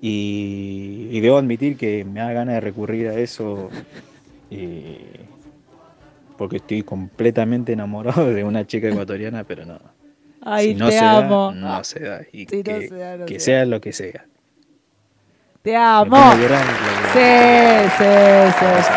Y, 0.00 1.08
y 1.10 1.20
debo 1.20 1.38
admitir 1.38 1.76
que 1.76 2.04
me 2.04 2.20
da 2.20 2.32
ganas 2.32 2.56
de 2.56 2.60
recurrir 2.60 3.08
a 3.08 3.18
eso 3.18 3.70
eh, 4.50 5.24
porque 6.36 6.56
estoy 6.56 6.82
completamente 6.82 7.72
enamorado 7.72 8.26
de 8.32 8.44
una 8.44 8.66
chica 8.66 8.88
ecuatoriana, 8.88 9.44
pero 9.44 9.64
no. 9.64 9.78
Ay, 10.42 10.68
si 10.68 10.74
no 10.74 10.86
te 10.86 10.92
se 10.92 10.98
amo. 11.04 11.52
da, 11.52 11.60
no 11.60 11.84
se 11.84 12.00
da. 12.00 12.20
Y 12.32 12.46
Si 12.46 12.58
no 12.58 12.62
que, 12.62 12.88
se 12.88 12.94
da, 12.96 13.16
no 13.16 13.26
que 13.26 13.40
sea 13.40 13.64
lo 13.64 13.80
que 13.80 13.92
sea. 13.92 14.24
Te 15.62 15.74
amo. 15.76 16.32
Sí, 16.32 17.18
sí, 17.98 18.04
sí. 18.58 18.92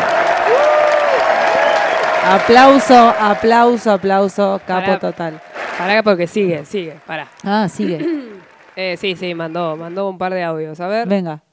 Aplauso, 2.25 3.13
aplauso, 3.19 3.91
aplauso, 3.91 4.61
capo 4.67 4.85
Pará. 4.85 4.99
total. 4.99 5.41
Pará 5.77 6.03
porque 6.03 6.27
sigue, 6.27 6.65
sigue, 6.65 6.95
pará. 7.05 7.27
Ah, 7.43 7.67
sigue. 7.69 7.99
Eh, 8.81 8.95
sí, 8.95 9.17
sí, 9.17 9.35
mandó, 9.35 9.75
mandó 9.75 10.07
un 10.07 10.17
par 10.17 10.33
de 10.33 10.41
audios. 10.41 10.79
A 10.79 10.87
ver, 10.87 11.05
Venga. 11.05 11.43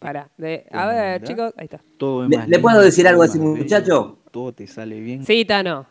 Pará. 0.00 0.28
De, 0.36 0.66
a 0.72 0.86
ver, 0.86 1.22
chicos, 1.22 1.52
ahí 1.56 1.66
está. 1.66 1.80
Todo 1.96 2.26
¿Le- 2.26 2.58
puedo 2.58 2.80
decir 2.80 3.06
algo 3.06 3.22
a 3.22 3.26
todo 3.26 3.34
ese 3.36 3.44
es 3.44 3.50
más 3.50 3.58
muchacho? 3.58 4.18
Todo 4.32 4.52
te 4.52 4.66
sale 4.66 4.98
bien. 4.98 5.24
Sí, 5.24 5.44
Tano. 5.44 5.86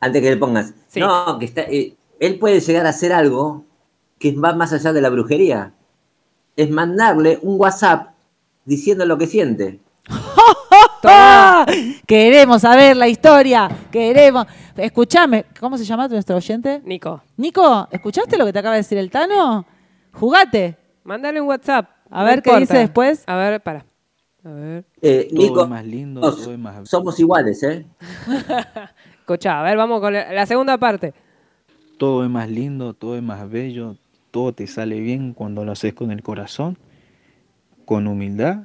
Antes 0.00 0.22
que 0.22 0.30
le 0.30 0.36
pongas. 0.36 0.74
Sí. 0.88 0.98
No, 0.98 1.38
que 1.38 1.44
está, 1.44 1.62
eh, 1.62 1.94
él 2.18 2.38
puede 2.38 2.58
llegar 2.58 2.86
a 2.86 2.90
hacer 2.90 3.12
algo 3.12 3.64
que 4.18 4.32
va 4.32 4.54
más 4.54 4.72
allá 4.72 4.92
de 4.92 5.00
la 5.00 5.10
brujería. 5.10 5.72
Es 6.56 6.70
mandarle 6.70 7.38
un 7.42 7.60
WhatsApp 7.60 8.08
diciendo 8.64 9.04
lo 9.06 9.18
que 9.18 9.26
siente. 9.26 9.80
Queremos 12.06 12.62
saber 12.62 12.96
la 12.96 13.08
historia. 13.08 13.68
Queremos. 13.90 14.46
Escuchame, 14.76 15.46
¿cómo 15.58 15.76
se 15.76 15.84
llama 15.84 16.08
nuestro 16.08 16.36
oyente? 16.36 16.80
Nico, 16.84 17.22
Nico, 17.36 17.88
¿escuchaste 17.90 18.38
lo 18.38 18.46
que 18.46 18.52
te 18.52 18.58
acaba 18.58 18.74
de 18.76 18.80
decir 18.80 18.98
el 18.98 19.10
Tano? 19.10 19.66
Jugate. 20.12 20.76
mándale 21.04 21.40
un 21.40 21.48
WhatsApp. 21.48 21.86
A 22.10 22.20
no 22.20 22.26
ver 22.26 22.42
qué 22.42 22.56
dice 22.58 22.78
después. 22.78 23.22
A 23.26 23.36
ver, 23.36 23.60
para. 23.60 23.86
A 24.44 24.50
ver. 24.50 24.84
Eh, 25.00 25.28
Todo 25.30 25.42
Nico, 25.42 25.62
es 25.62 25.68
más 25.68 25.86
lindo, 25.86 26.28
es 26.28 26.58
más... 26.58 26.88
somos 26.88 27.18
iguales, 27.20 27.62
¿eh? 27.62 27.86
Escuchá, 29.20 29.60
a 29.60 29.62
ver, 29.62 29.76
vamos 29.76 30.00
con 30.00 30.12
la 30.12 30.32
la 30.32 30.46
segunda 30.46 30.78
parte. 30.78 31.14
Todo 31.98 32.24
es 32.24 32.30
más 32.30 32.48
lindo, 32.48 32.94
todo 32.94 33.16
es 33.16 33.22
más 33.22 33.48
bello, 33.48 33.96
todo 34.30 34.52
te 34.52 34.66
sale 34.66 35.00
bien 35.00 35.34
cuando 35.34 35.64
lo 35.64 35.72
haces 35.72 35.92
con 35.92 36.10
el 36.10 36.22
corazón, 36.22 36.78
con 37.84 38.06
humildad 38.06 38.64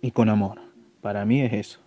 y 0.00 0.10
con 0.10 0.28
amor. 0.30 0.60
Para 1.02 1.24
mí 1.24 1.42
es 1.42 1.52
eso. 1.52 1.80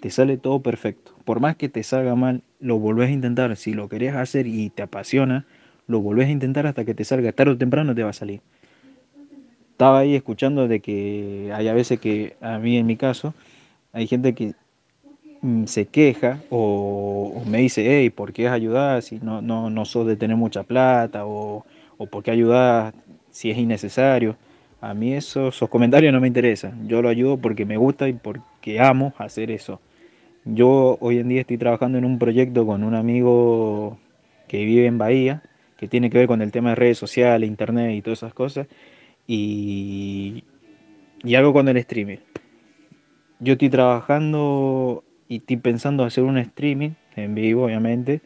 Te 0.00 0.10
sale 0.10 0.36
todo 0.36 0.60
perfecto. 0.60 1.12
Por 1.24 1.40
más 1.40 1.56
que 1.56 1.68
te 1.68 1.82
salga 1.82 2.14
mal, 2.14 2.42
lo 2.60 2.78
volvés 2.78 3.08
a 3.08 3.12
intentar. 3.12 3.56
Si 3.56 3.72
lo 3.72 3.88
querés 3.88 4.14
hacer 4.14 4.46
y 4.46 4.70
te 4.70 4.82
apasiona, 4.82 5.46
lo 5.86 6.00
volvés 6.00 6.28
a 6.28 6.30
intentar 6.30 6.66
hasta 6.66 6.84
que 6.84 6.94
te 6.94 7.04
salga. 7.04 7.32
Tarde 7.32 7.52
o 7.52 7.58
temprano 7.58 7.94
te 7.94 8.02
va 8.02 8.10
a 8.10 8.12
salir. 8.12 8.42
Estaba 9.76 9.98
ahí 9.98 10.14
escuchando 10.14 10.68
de 10.68 10.80
que 10.80 11.50
hay 11.54 11.68
a 11.68 11.74
veces 11.74 12.00
que, 12.00 12.34
a 12.40 12.58
mí 12.58 12.78
en 12.78 12.86
mi 12.86 12.96
caso, 12.96 13.34
hay 13.92 14.06
gente 14.06 14.34
que 14.34 14.54
mm, 15.42 15.66
se 15.66 15.86
queja 15.86 16.40
o, 16.50 17.32
o 17.36 17.44
me 17.46 17.58
dice, 17.58 17.84
hey, 17.86 18.10
¿por 18.10 18.32
qué 18.32 18.48
ayudar 18.48 19.02
si 19.02 19.18
no, 19.20 19.42
no, 19.42 19.70
no 19.70 19.84
sos 19.84 20.06
de 20.06 20.16
tener 20.16 20.36
mucha 20.36 20.62
plata? 20.64 21.26
O, 21.26 21.66
o 21.98 22.06
¿por 22.06 22.22
qué 22.22 22.30
ayudar 22.32 22.94
si 23.30 23.50
es 23.50 23.58
innecesario? 23.58 24.36
A 24.80 24.94
mí 24.94 25.14
eso- 25.14 25.48
esos 25.48 25.68
comentarios 25.68 26.12
no 26.12 26.20
me 26.20 26.28
interesan. 26.28 26.88
Yo 26.88 27.02
lo 27.02 27.08
ayudo 27.10 27.36
porque 27.38 27.66
me 27.66 27.76
gusta 27.76 28.08
y 28.08 28.14
porque 28.14 28.80
amo 28.80 29.14
hacer 29.18 29.50
eso. 29.50 29.80
Yo 30.44 30.96
hoy 31.00 31.18
en 31.18 31.28
día 31.28 31.40
estoy 31.40 31.58
trabajando 31.58 31.98
en 31.98 32.04
un 32.04 32.18
proyecto 32.18 32.66
con 32.66 32.84
un 32.84 32.94
amigo 32.94 33.98
que 34.48 34.64
vive 34.64 34.86
en 34.86 34.98
Bahía, 34.98 35.42
que 35.76 35.88
tiene 35.88 36.08
que 36.10 36.18
ver 36.18 36.28
con 36.28 36.40
el 36.42 36.52
tema 36.52 36.70
de 36.70 36.76
redes 36.76 36.98
sociales, 36.98 37.48
internet 37.48 37.92
y 37.96 38.02
todas 38.02 38.20
esas 38.20 38.34
cosas. 38.34 38.68
Y, 39.26 40.44
y 41.22 41.34
algo 41.34 41.52
con 41.52 41.68
el 41.68 41.76
streaming. 41.78 42.18
Yo 43.40 43.54
estoy 43.54 43.68
trabajando 43.68 45.04
y 45.28 45.36
estoy 45.38 45.56
pensando 45.56 46.04
hacer 46.04 46.24
un 46.24 46.38
streaming 46.38 46.90
en 47.16 47.34
vivo, 47.34 47.64
obviamente, 47.64 48.22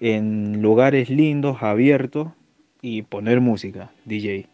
en 0.00 0.62
lugares 0.62 1.08
lindos, 1.08 1.62
abiertos 1.62 2.28
y 2.80 3.02
poner 3.02 3.40
música, 3.40 3.92
DJ. 4.04 4.48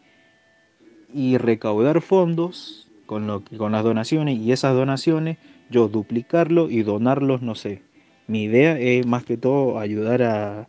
Y 1.13 1.37
recaudar 1.37 2.01
fondos 2.01 2.87
con, 3.05 3.27
lo, 3.27 3.43
con 3.57 3.71
las 3.71 3.83
donaciones 3.83 4.37
y 4.37 4.51
esas 4.51 4.75
donaciones 4.75 5.37
yo 5.69 5.87
duplicarlo 5.87 6.69
y 6.69 6.83
donarlos, 6.83 7.41
no 7.41 7.55
sé. 7.55 7.81
Mi 8.27 8.43
idea 8.43 8.77
es 8.79 9.05
más 9.05 9.23
que 9.23 9.37
todo 9.37 9.79
ayudar 9.79 10.21
a, 10.21 10.67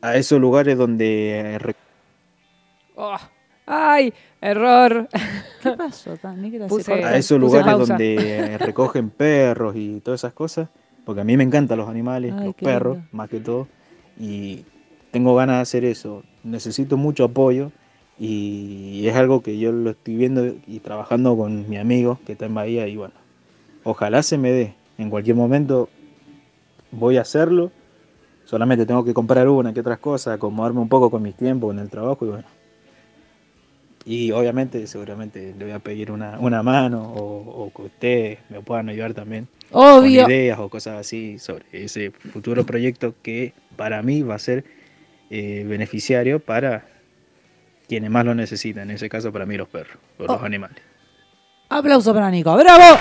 a 0.00 0.16
esos 0.16 0.40
lugares 0.40 0.76
donde 0.76 1.58
Oh, 2.96 3.18
¡Ay! 3.66 4.14
Error. 4.40 5.08
¿Qué 5.62 5.72
pasó? 5.72 6.16
Puse- 6.68 7.04
a 7.04 7.16
esos 7.16 7.40
lugares 7.40 7.66
pausa. 7.74 7.92
donde 7.94 8.58
recogen 8.58 9.10
perros 9.10 9.74
y 9.76 10.00
todas 10.00 10.20
esas 10.20 10.32
cosas, 10.32 10.68
porque 11.04 11.20
a 11.22 11.24
mí 11.24 11.36
me 11.36 11.42
encantan 11.44 11.78
los 11.78 11.88
animales, 11.88 12.32
Ay, 12.38 12.46
los 12.46 12.54
perros, 12.54 12.94
lindo. 12.96 13.08
más 13.12 13.28
que 13.28 13.40
todo, 13.40 13.66
y 14.18 14.64
tengo 15.10 15.34
ganas 15.34 15.56
de 15.56 15.62
hacer 15.62 15.84
eso. 15.84 16.22
Necesito 16.44 16.96
mucho 16.96 17.24
apoyo 17.24 17.72
y 18.18 19.06
es 19.06 19.16
algo 19.16 19.42
que 19.42 19.58
yo 19.58 19.72
lo 19.72 19.90
estoy 19.90 20.16
viendo 20.16 20.46
y 20.66 20.78
trabajando 20.78 21.36
con 21.36 21.68
mi 21.68 21.76
amigo 21.76 22.18
que 22.24 22.32
está 22.32 22.46
en 22.46 22.54
Bahía 22.54 22.86
y 22.86 22.96
bueno, 22.96 23.14
ojalá 23.84 24.22
se 24.22 24.38
me 24.38 24.52
dé. 24.52 24.74
En 24.96 25.10
cualquier 25.10 25.36
momento 25.36 25.88
voy 26.92 27.16
a 27.16 27.22
hacerlo, 27.22 27.72
solamente 28.44 28.86
tengo 28.86 29.04
que 29.04 29.12
comprar 29.12 29.48
una 29.48 29.74
que 29.74 29.80
otras 29.80 29.98
cosas, 29.98 30.34
acomodarme 30.34 30.80
un 30.80 30.88
poco 30.88 31.10
con 31.10 31.22
mis 31.22 31.34
tiempos 31.34 31.74
en 31.74 31.80
el 31.80 31.90
trabajo 31.90 32.24
y 32.24 32.28
bueno. 32.28 32.55
Y 34.08 34.30
obviamente, 34.30 34.86
seguramente 34.86 35.52
le 35.58 35.64
voy 35.64 35.74
a 35.74 35.80
pedir 35.80 36.12
una, 36.12 36.38
una 36.38 36.62
mano 36.62 37.02
o, 37.02 37.64
o 37.66 37.72
que 37.74 37.82
ustedes 37.82 38.38
me 38.50 38.60
puedan 38.60 38.88
ayudar 38.88 39.14
también 39.14 39.48
Obvio. 39.72 40.22
con 40.22 40.30
ideas 40.30 40.58
o 40.60 40.68
cosas 40.68 40.98
así 41.00 41.40
sobre 41.40 41.64
ese 41.72 42.12
futuro 42.12 42.64
proyecto 42.64 43.14
que 43.20 43.52
para 43.74 44.02
mí 44.02 44.22
va 44.22 44.36
a 44.36 44.38
ser 44.38 44.64
eh, 45.28 45.64
beneficiario 45.68 46.38
para 46.38 46.86
quienes 47.88 48.10
más 48.10 48.24
lo 48.24 48.34
necesitan, 48.36 48.84
en 48.90 48.94
ese 48.96 49.08
caso 49.08 49.32
para 49.32 49.44
mí 49.44 49.56
los 49.56 49.68
perros 49.68 49.98
o 50.18 50.22
los 50.24 50.40
Oh. 50.40 50.44
animales. 50.44 50.78
Aplauso 51.68 52.14
para 52.14 52.30
Nico. 52.30 52.56
¡Bravo! 52.56 52.96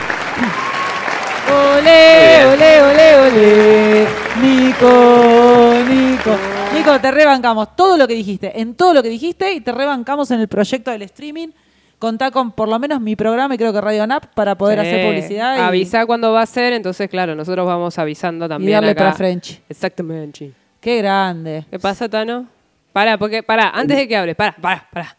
¡Ole, 1.47 2.45
ole, 2.47 2.81
ole, 2.81 3.15
ole! 3.19 4.07
Nico, 4.41 5.73
Nico. 5.87 6.54
Nico, 6.85 6.99
te 7.01 7.11
rebancamos 7.11 7.75
todo 7.75 7.97
lo 7.97 8.07
que 8.07 8.13
dijiste, 8.13 8.59
en 8.59 8.75
todo 8.75 8.93
lo 8.93 9.01
que 9.01 9.09
dijiste 9.09 9.53
y 9.53 9.61
te 9.61 9.71
rebancamos 9.71 10.29
en 10.31 10.39
el 10.39 10.47
proyecto 10.47 10.91
del 10.91 11.01
streaming. 11.03 11.49
Contá 11.97 12.29
con 12.29 12.51
por 12.51 12.67
lo 12.67 12.77
menos 12.77 12.99
mi 13.01 13.15
programa 13.15 13.55
y 13.55 13.57
creo 13.57 13.71
que 13.73 13.81
Radio 13.81 14.05
NAP 14.05 14.25
para 14.35 14.55
poder 14.55 14.79
hacer 14.81 15.05
publicidad 15.07 15.57
y, 15.57 15.61
Avisa 15.61 16.05
cuándo 16.05 16.31
va 16.33 16.41
a 16.41 16.45
ser, 16.45 16.73
entonces, 16.73 17.09
claro, 17.09 17.33
nosotros 17.35 17.65
vamos 17.65 17.97
avisando 17.97 18.45
y 18.45 18.49
también. 18.49 18.73
darle 18.73 18.91
acá. 18.91 18.99
para 19.05 19.13
French. 19.13 19.61
Exactamente. 19.69 20.51
Qué 20.81 20.97
grande. 20.97 21.65
¿Qué 21.71 21.79
pasa, 21.79 22.07
Tano? 22.09 22.47
Pará, 22.93 23.17
porque, 23.17 23.41
pará, 23.43 23.69
antes 23.73 23.97
de 23.97 24.07
que 24.07 24.15
hables, 24.15 24.35
pará, 24.35 24.55
pará, 24.61 24.87
pará. 24.91 25.17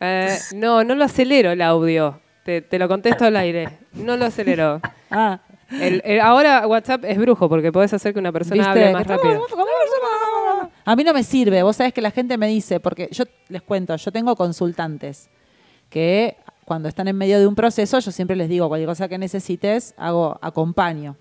Eh, 0.00 0.36
no, 0.54 0.84
no 0.84 0.94
lo 0.94 1.04
acelero 1.04 1.52
el 1.52 1.62
audio. 1.62 2.20
Te, 2.44 2.60
te 2.62 2.78
lo 2.78 2.86
contesto 2.88 3.24
al 3.24 3.36
aire. 3.36 3.68
No 3.94 4.16
lo 4.16 4.26
acelero. 4.26 4.80
Ah, 5.10 5.38
El- 5.80 6.00
el- 6.04 6.20
ahora 6.20 6.66
WhatsApp 6.66 7.04
es 7.04 7.16
brujo 7.18 7.48
porque 7.48 7.72
podés 7.72 7.92
hacer 7.94 8.12
que 8.12 8.20
una 8.20 8.30
persona 8.32 8.70
hable 8.70 8.92
más 8.92 9.06
rápido. 9.06 9.46
A 10.86 10.96
mí 10.96 11.04
no 11.04 11.12
me 11.12 11.22
sirve. 11.22 11.62
Vos 11.62 11.76
sabés 11.76 11.92
que 11.92 12.00
la 12.00 12.10
gente 12.10 12.38
me 12.38 12.46
dice, 12.46 12.80
porque 12.80 13.08
yo 13.12 13.24
les 13.48 13.60
cuento, 13.60 13.94
yo 13.96 14.10
tengo 14.12 14.34
consultantes 14.36 15.28
que 15.90 16.36
cuando 16.64 16.88
están 16.88 17.06
en 17.08 17.16
medio 17.16 17.38
de 17.38 17.46
un 17.46 17.54
proceso, 17.54 17.98
yo 17.98 18.10
siempre 18.10 18.34
les 18.36 18.48
digo, 18.48 18.68
cualquier 18.68 18.88
cosa 18.88 19.08
que 19.08 19.18
necesites, 19.18 19.94
hago, 19.98 20.38
acompaño. 20.40 21.16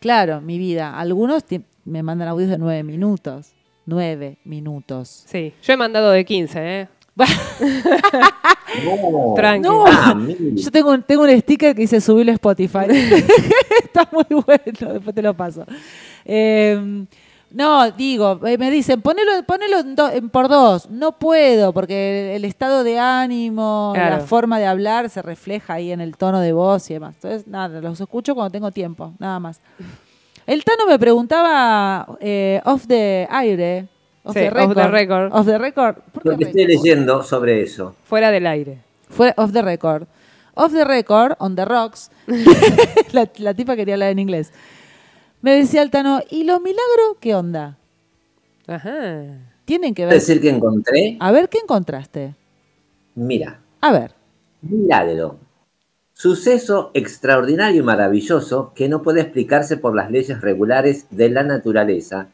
Claro, 0.00 0.40
mi 0.40 0.58
vida. 0.58 0.98
Algunos 0.98 1.44
me 1.84 2.02
mandan 2.02 2.28
audios 2.28 2.50
de 2.50 2.58
nueve 2.58 2.82
minutos. 2.84 3.52
Nueve 3.86 4.38
minutos. 4.44 5.24
Sí, 5.26 5.52
yo 5.62 5.72
he 5.72 5.76
mandado 5.76 6.10
de 6.10 6.24
15, 6.24 6.80
¿eh? 6.80 6.88
No. 8.84 9.34
Tranqui. 9.34 9.66
No. 9.68 9.84
Ah. 9.86 10.14
Yo 10.54 10.70
tengo, 10.70 10.90
un- 10.92 11.02
tengo 11.02 11.22
un 11.22 11.40
sticker 11.40 11.74
que 11.74 11.82
dice 11.82 12.00
subirlo 12.00 12.32
a 12.32 12.34
Spotify. 12.34 12.86
Está 13.84 14.08
muy 14.12 14.24
bueno, 14.28 14.92
después 14.94 15.14
te 15.14 15.22
lo 15.22 15.34
paso. 15.34 15.64
Eh, 16.24 17.04
no, 17.50 17.90
digo, 17.92 18.40
eh, 18.46 18.58
me 18.58 18.70
dicen, 18.70 19.00
ponelo, 19.00 19.30
ponelo 19.46 19.78
en 19.80 19.94
do- 19.96 20.10
en 20.10 20.28
por 20.28 20.48
dos. 20.48 20.88
No 20.90 21.12
puedo, 21.18 21.72
porque 21.72 22.34
el 22.36 22.44
estado 22.44 22.84
de 22.84 22.98
ánimo, 22.98 23.94
la 23.96 24.20
forma 24.20 24.58
de 24.58 24.66
hablar 24.66 25.08
se 25.10 25.22
refleja 25.22 25.74
ahí 25.74 25.90
en 25.90 26.00
el 26.00 26.16
tono 26.16 26.40
de 26.40 26.52
voz 26.52 26.90
y 26.90 26.94
demás. 26.94 27.14
Entonces, 27.14 27.46
nada, 27.48 27.80
los 27.80 28.00
escucho 28.00 28.34
cuando 28.34 28.50
tengo 28.50 28.70
tiempo, 28.70 29.12
nada 29.18 29.38
más. 29.40 29.60
El 30.46 30.64
Tano 30.64 30.86
me 30.86 30.98
preguntaba 30.98 32.06
eh, 32.20 32.60
off 32.64 32.86
the 32.86 33.26
aire. 33.30 33.86
Off, 34.24 34.34
Sí, 34.34 34.40
the 34.40 34.48
off 34.48 34.54
record, 34.54 34.76
the 34.76 34.88
record. 34.88 35.32
Off 35.32 35.46
the 35.46 35.58
record. 35.58 35.96
¿Por 36.12 36.22
qué 36.22 36.28
Lo 36.30 36.36
que 36.38 36.44
estoy 36.44 36.66
leyendo 36.66 37.22
sobre 37.22 37.62
eso. 37.62 37.94
Fuera 38.04 38.30
del 38.30 38.46
aire. 38.46 38.78
Fue 39.08 39.32
off 39.36 39.52
the 39.52 39.62
record. 39.62 40.04
Off 40.54 40.72
the 40.72 40.84
record, 40.84 41.34
on 41.38 41.54
the 41.56 41.64
rocks. 41.64 42.10
la, 43.12 43.28
la 43.38 43.54
tipa 43.54 43.76
quería 43.76 43.94
hablar 43.94 44.10
en 44.10 44.18
inglés. 44.18 44.52
Me 45.40 45.54
decía 45.54 45.82
el 45.82 45.90
Tano, 45.90 46.20
¿y 46.30 46.44
los 46.44 46.60
milagros 46.60 47.16
qué 47.20 47.34
onda? 47.34 47.78
Ajá. 48.66 49.38
Tienen 49.64 49.94
que 49.94 50.02
Es 50.04 50.08
ver. 50.08 50.18
decir, 50.20 50.40
que 50.40 50.50
encontré, 50.50 51.16
A 51.20 51.30
ver, 51.32 51.48
¿qué 51.48 51.58
encontraste? 51.58 52.34
mira, 53.14 53.60
A 53.80 53.92
ver. 53.92 54.12
milagro. 54.62 55.38
Suceso 56.12 56.90
extraordinario 56.94 57.82
y 57.82 57.84
maravilloso 57.84 58.72
que 58.74 58.88
no 58.88 59.02
puede 59.02 59.20
explicarse 59.20 59.76
por 59.76 59.94
las 59.94 60.10
leyes 60.10 60.40
regulares 60.40 61.06
de 61.10 61.28
la 61.30 61.44
naturaleza 61.44 62.28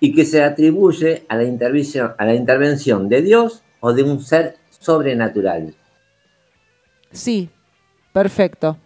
y 0.00 0.12
que 0.14 0.24
se 0.24 0.42
atribuye 0.42 1.24
a 1.28 1.36
la 1.36 1.44
intervención, 1.44 2.14
a 2.18 2.24
la 2.24 2.34
intervención 2.34 3.08
de 3.08 3.22
Dios 3.22 3.62
o 3.80 3.92
de 3.92 4.02
un 4.02 4.20
ser 4.20 4.56
sobrenatural. 4.70 5.74
Sí, 7.12 7.48
perfecto. 8.12 8.76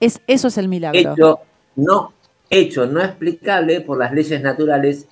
Es, 0.00 0.20
eso 0.26 0.48
es 0.48 0.56
el 0.56 0.68
milagro. 0.68 1.12
Hecho 1.12 1.40
no, 1.76 2.12
hecho 2.52 2.86
no 2.86 3.00
explicable 3.02 3.80
por 3.80 3.98
las 3.98 4.12
leyes 4.12 4.40
naturales 4.42 5.08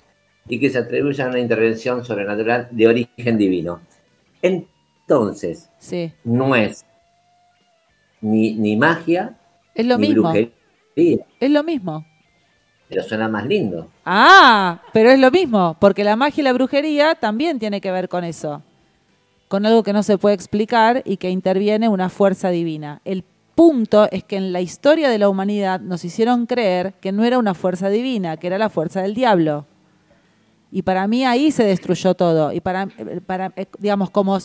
y 0.47 0.59
que 0.59 0.69
se 0.69 0.77
atribuye 0.77 1.21
a 1.23 1.27
una 1.27 1.39
intervención 1.39 2.03
sobrenatural 2.05 2.67
de 2.71 2.87
origen 2.87 3.37
divino. 3.37 3.81
Entonces, 4.41 5.69
Sí, 5.79 6.11
no 6.23 6.55
es 6.55 6.85
ni, 8.21 8.53
ni 8.53 8.75
magia 8.75 9.35
es 9.73 9.85
lo 9.85 9.97
ni 9.97 10.07
mismo. 10.09 10.23
brujería, 10.31 11.25
Es 11.39 11.49
lo 11.51 11.63
mismo. 11.63 12.05
pero 12.87 13.03
suena 13.03 13.27
más 13.27 13.45
lindo. 13.45 13.89
Ah, 14.05 14.81
pero 14.93 15.09
es 15.09 15.19
lo 15.19 15.31
mismo, 15.31 15.75
porque 15.79 16.03
la 16.03 16.15
magia 16.15 16.41
y 16.41 16.43
la 16.43 16.53
brujería 16.53 17.15
también 17.15 17.57
tiene 17.57 17.81
que 17.81 17.91
ver 17.91 18.09
con 18.09 18.23
eso. 18.23 18.61
Con 19.47 19.65
algo 19.65 19.83
que 19.83 19.93
no 19.93 20.03
se 20.03 20.17
puede 20.17 20.35
explicar 20.35 21.01
y 21.05 21.17
que 21.17 21.29
interviene 21.29 21.89
una 21.89 22.09
fuerza 22.09 22.49
divina. 22.49 23.01
El 23.05 23.23
punto 23.61 24.09
es 24.09 24.23
que 24.23 24.37
en 24.37 24.53
la 24.53 24.59
historia 24.59 25.07
de 25.07 25.19
la 25.19 25.29
humanidad 25.29 25.79
nos 25.81 26.03
hicieron 26.03 26.47
creer 26.47 26.95
que 26.99 27.11
no 27.11 27.23
era 27.23 27.37
una 27.37 27.53
fuerza 27.53 27.89
divina, 27.89 28.35
que 28.37 28.47
era 28.47 28.57
la 28.57 28.71
fuerza 28.71 29.03
del 29.03 29.13
diablo. 29.13 29.67
Y 30.71 30.81
para 30.81 31.05
mí 31.05 31.25
ahí 31.25 31.51
se 31.51 31.63
destruyó 31.63 32.15
todo. 32.15 32.51
Y 32.51 32.59
para, 32.59 32.87
eh, 33.55 33.67
digamos, 33.77 34.09
como, 34.09 34.35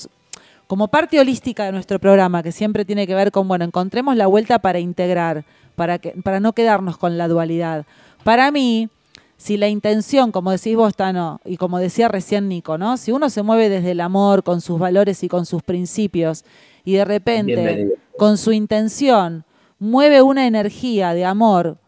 como 0.67 0.89
parte 0.89 1.19
holística 1.19 1.65
de 1.65 1.73
nuestro 1.73 1.99
programa, 1.99 2.43
que 2.43 2.53
siempre 2.53 2.85
tiene 2.85 3.07
que 3.07 3.15
ver 3.15 3.33
con, 3.33 3.49
bueno, 3.49 3.65
encontremos 3.65 4.17
la 4.17 4.27
vuelta 4.27 4.59
para 4.59 4.81
integrar, 4.81 5.47
para, 5.77 5.99
que, 5.99 6.11
para 6.23 6.39
no 6.39 6.53
quedarnos 6.53 6.99
con 6.99 7.17
la 7.17 7.27
dualidad. 7.27 7.87
Para 8.23 8.51
mí, 8.51 8.91
si 9.39 9.57
la 9.57 9.69
intención, 9.69 10.31
como 10.31 10.51
decís 10.51 10.77
vos, 10.77 10.95
Tano, 10.95 11.41
y 11.47 11.57
como 11.57 11.79
decía 11.79 12.09
recién 12.09 12.51
Nico, 12.51 12.77
¿no? 12.77 12.99
Si 12.99 13.13
uno 13.13 13.31
se 13.31 13.43
mueve 13.43 13.71
desde 13.71 13.93
el 13.93 14.03
amor, 14.03 14.43
con 14.43 14.61
sus 14.61 14.79
valores 14.79 15.23
y 15.23 15.29
con 15.29 15.47
sus 15.47 15.63
principios, 15.63 16.45
y 16.87 16.95
de 16.95 17.05
repente, 17.05 17.55
Bienvenido. 17.55 17.97
con 18.17 18.39
su 18.39 18.53
intención, 18.53 19.45
mueve 19.79 20.23
una 20.23 20.47
energía 20.47 21.13
de 21.13 21.27
amor, 21.27 21.79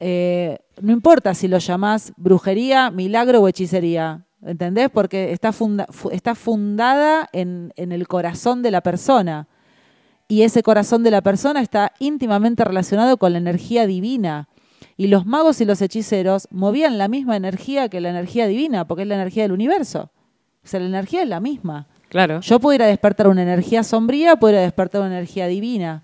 eh, 0.00 0.58
no 0.82 0.92
importa 0.92 1.32
si 1.34 1.48
lo 1.48 1.58
llamás 1.58 2.12
brujería, 2.16 2.90
milagro 2.90 3.40
o 3.40 3.48
hechicería, 3.48 4.26
¿entendés? 4.44 4.90
Porque 4.90 5.32
está, 5.32 5.52
funda- 5.52 5.86
fu- 5.90 6.10
está 6.10 6.34
fundada 6.34 7.28
en, 7.32 7.72
en 7.76 7.92
el 7.92 8.06
corazón 8.06 8.62
de 8.62 8.70
la 8.70 8.80
persona. 8.82 9.48
Y 10.28 10.42
ese 10.42 10.62
corazón 10.62 11.02
de 11.04 11.10
la 11.10 11.22
persona 11.22 11.62
está 11.62 11.92
íntimamente 12.00 12.62
relacionado 12.62 13.16
con 13.16 13.32
la 13.32 13.38
energía 13.38 13.86
divina. 13.86 14.48
Y 14.96 15.06
los 15.06 15.24
magos 15.24 15.60
y 15.60 15.64
los 15.64 15.80
hechiceros 15.80 16.48
movían 16.50 16.98
la 16.98 17.08
misma 17.08 17.36
energía 17.36 17.88
que 17.88 18.00
la 18.00 18.10
energía 18.10 18.46
divina, 18.46 18.86
porque 18.86 19.02
es 19.02 19.08
la 19.08 19.14
energía 19.14 19.44
del 19.44 19.52
universo. 19.52 20.10
O 20.62 20.66
sea, 20.68 20.80
la 20.80 20.86
energía 20.86 21.22
es 21.22 21.28
la 21.28 21.40
misma. 21.40 21.86
Claro. 22.08 22.40
Yo 22.40 22.58
puedo 22.60 22.74
ir 22.74 22.82
a 22.82 22.86
despertar 22.86 23.28
una 23.28 23.42
energía 23.42 23.82
sombría, 23.82 24.36
puedo 24.36 24.54
ir 24.54 24.58
a 24.60 24.62
despertar 24.62 25.00
una 25.02 25.10
energía 25.16 25.46
divina. 25.46 26.02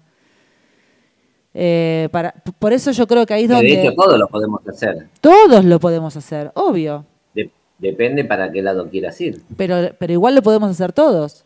Eh, 1.56 2.08
para, 2.10 2.32
por 2.58 2.72
eso 2.72 2.90
yo 2.90 3.06
creo 3.06 3.24
que 3.26 3.34
ahí 3.34 3.44
es 3.44 3.48
Que 3.50 3.54
de 3.56 3.66
hecho 3.72 3.80
donde 3.82 3.96
todo 3.96 4.18
lo 4.18 4.26
podemos 4.28 4.66
hacer. 4.66 5.08
todos 5.20 5.64
lo 5.64 5.78
podemos 5.78 6.16
hacer, 6.16 6.50
obvio. 6.54 7.04
De- 7.34 7.50
depende 7.78 8.24
para 8.24 8.50
qué 8.50 8.60
lado 8.60 8.88
quieras 8.90 9.20
ir. 9.20 9.42
Pero, 9.56 9.90
pero 9.98 10.12
igual 10.12 10.34
lo 10.34 10.42
podemos 10.42 10.70
hacer 10.70 10.92
todos. 10.92 11.44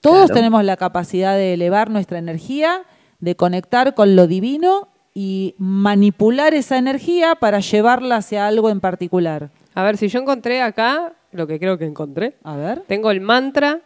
Todos 0.00 0.26
Claro. 0.26 0.34
tenemos 0.34 0.64
la 0.64 0.76
capacidad 0.76 1.36
de 1.36 1.54
elevar 1.54 1.90
nuestra 1.90 2.18
energía, 2.18 2.82
de 3.20 3.36
conectar 3.36 3.94
con 3.94 4.16
lo 4.16 4.26
divino 4.26 4.88
y 5.14 5.54
manipular 5.58 6.52
esa 6.52 6.76
energía 6.76 7.36
para 7.36 7.60
llevarla 7.60 8.16
hacia 8.16 8.46
algo 8.48 8.68
en 8.68 8.80
particular. 8.80 9.50
A 9.74 9.82
ver, 9.84 9.96
si 9.96 10.08
yo 10.08 10.18
encontré 10.20 10.60
acá 10.60 11.12
lo 11.34 11.46
que 11.46 11.58
creo 11.58 11.76
que 11.76 11.84
encontré. 11.84 12.34
A 12.44 12.56
ver, 12.56 12.80
Tengo 12.86 13.10
el 13.10 13.20
mantra 13.20 13.80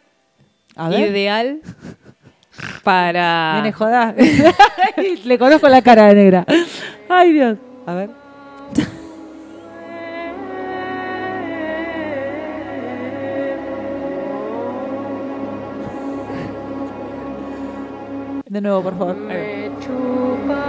a 0.75 0.89
ver. 0.89 1.09
ideal 1.09 1.61
para... 2.83 3.55
Nene, 3.55 3.73
jodá. 3.73 4.15
Le 5.25 5.37
conozco 5.37 5.67
la 5.67 5.81
cara 5.81 6.05
de 6.07 6.15
negra. 6.15 6.45
Ay, 7.09 7.33
Dios. 7.33 7.57
A 7.85 7.93
ver. 7.95 8.09
De 18.47 18.61
nuevo, 18.61 18.81
por 18.81 18.97
favor. 18.97 19.15
Ahí 19.29 19.69
va. 20.49 20.68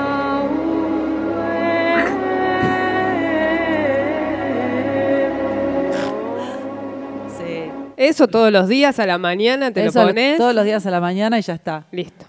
Eso 8.01 8.28
todos 8.28 8.51
los 8.51 8.66
días 8.66 8.98
a 8.98 9.05
la 9.06 9.18
mañana 9.18 9.72
te 9.72 9.85
Eso 9.85 10.01
lo 10.01 10.06
pones. 10.09 10.39
todos 10.39 10.55
los 10.55 10.64
días 10.64 10.86
a 10.86 10.90
la 10.90 11.01
mañana 11.01 11.39
y 11.39 11.43
ya 11.43 11.52
está. 11.55 11.85
Listo. 11.93 12.24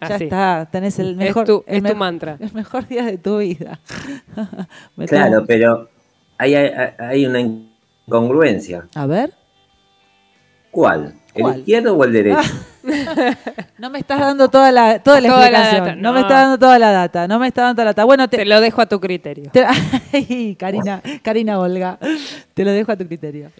Ya 0.00 0.14
Así. 0.14 0.24
está, 0.24 0.68
tenés 0.72 0.98
el 0.98 1.10
Es 1.10 1.16
mejor, 1.16 1.46
tu- 1.46 1.64
el 1.66 1.76
es 1.76 1.82
tu 1.82 1.88
me- 1.90 1.94
mantra. 1.94 2.36
El 2.40 2.52
mejor 2.52 2.86
día 2.88 3.04
de 3.04 3.16
tu 3.18 3.38
vida. 3.38 3.78
Claro, 5.06 5.44
pero 5.46 5.88
hay, 6.36 6.54
hay, 6.56 6.70
hay 6.98 7.26
una 7.26 7.40
incongruencia. 7.40 8.88
A 8.94 9.06
ver. 9.06 9.32
¿Cuál? 10.70 11.14
¿El 11.34 11.42
¿Cuál? 11.42 11.58
izquierdo 11.60 11.96
o 11.96 12.04
el 12.04 12.12
derecho? 12.12 12.38
No 13.78 13.90
me 13.90 13.98
estás 14.00 14.20
dando 14.20 14.48
toda 14.48 14.72
la, 14.72 14.98
toda 15.00 15.20
la 15.20 15.28
Toda 15.28 15.40
la 15.40 15.46
explicación. 15.46 15.84
data, 15.84 15.96
no. 15.96 16.12
me 16.12 16.20
no. 16.20 16.26
estás 16.26 16.42
dando 16.42 16.58
toda 16.58 16.78
la 16.78 16.90
data. 16.92 17.28
No 17.28 17.38
me 17.38 17.46
estás 17.48 17.62
dando 17.64 17.74
toda 17.76 17.84
la 17.86 17.90
data. 17.90 18.04
Bueno, 18.04 18.28
Te 18.28 18.36
te, 18.38 18.44
lo 18.44 18.60
dejo 18.60 18.80
a 18.82 18.86
tu 18.86 19.00
criterio. 19.00 19.50
te- 19.52 19.64
Ay, 20.12 20.56
Karina, 20.58 21.00
Karina 21.22 21.58
Olga. 21.58 21.98
Te 22.54 22.64
lo 22.64 22.72
dejo 22.72 22.92
a 22.92 22.96
tu 22.96 23.06
criterio. 23.06 23.50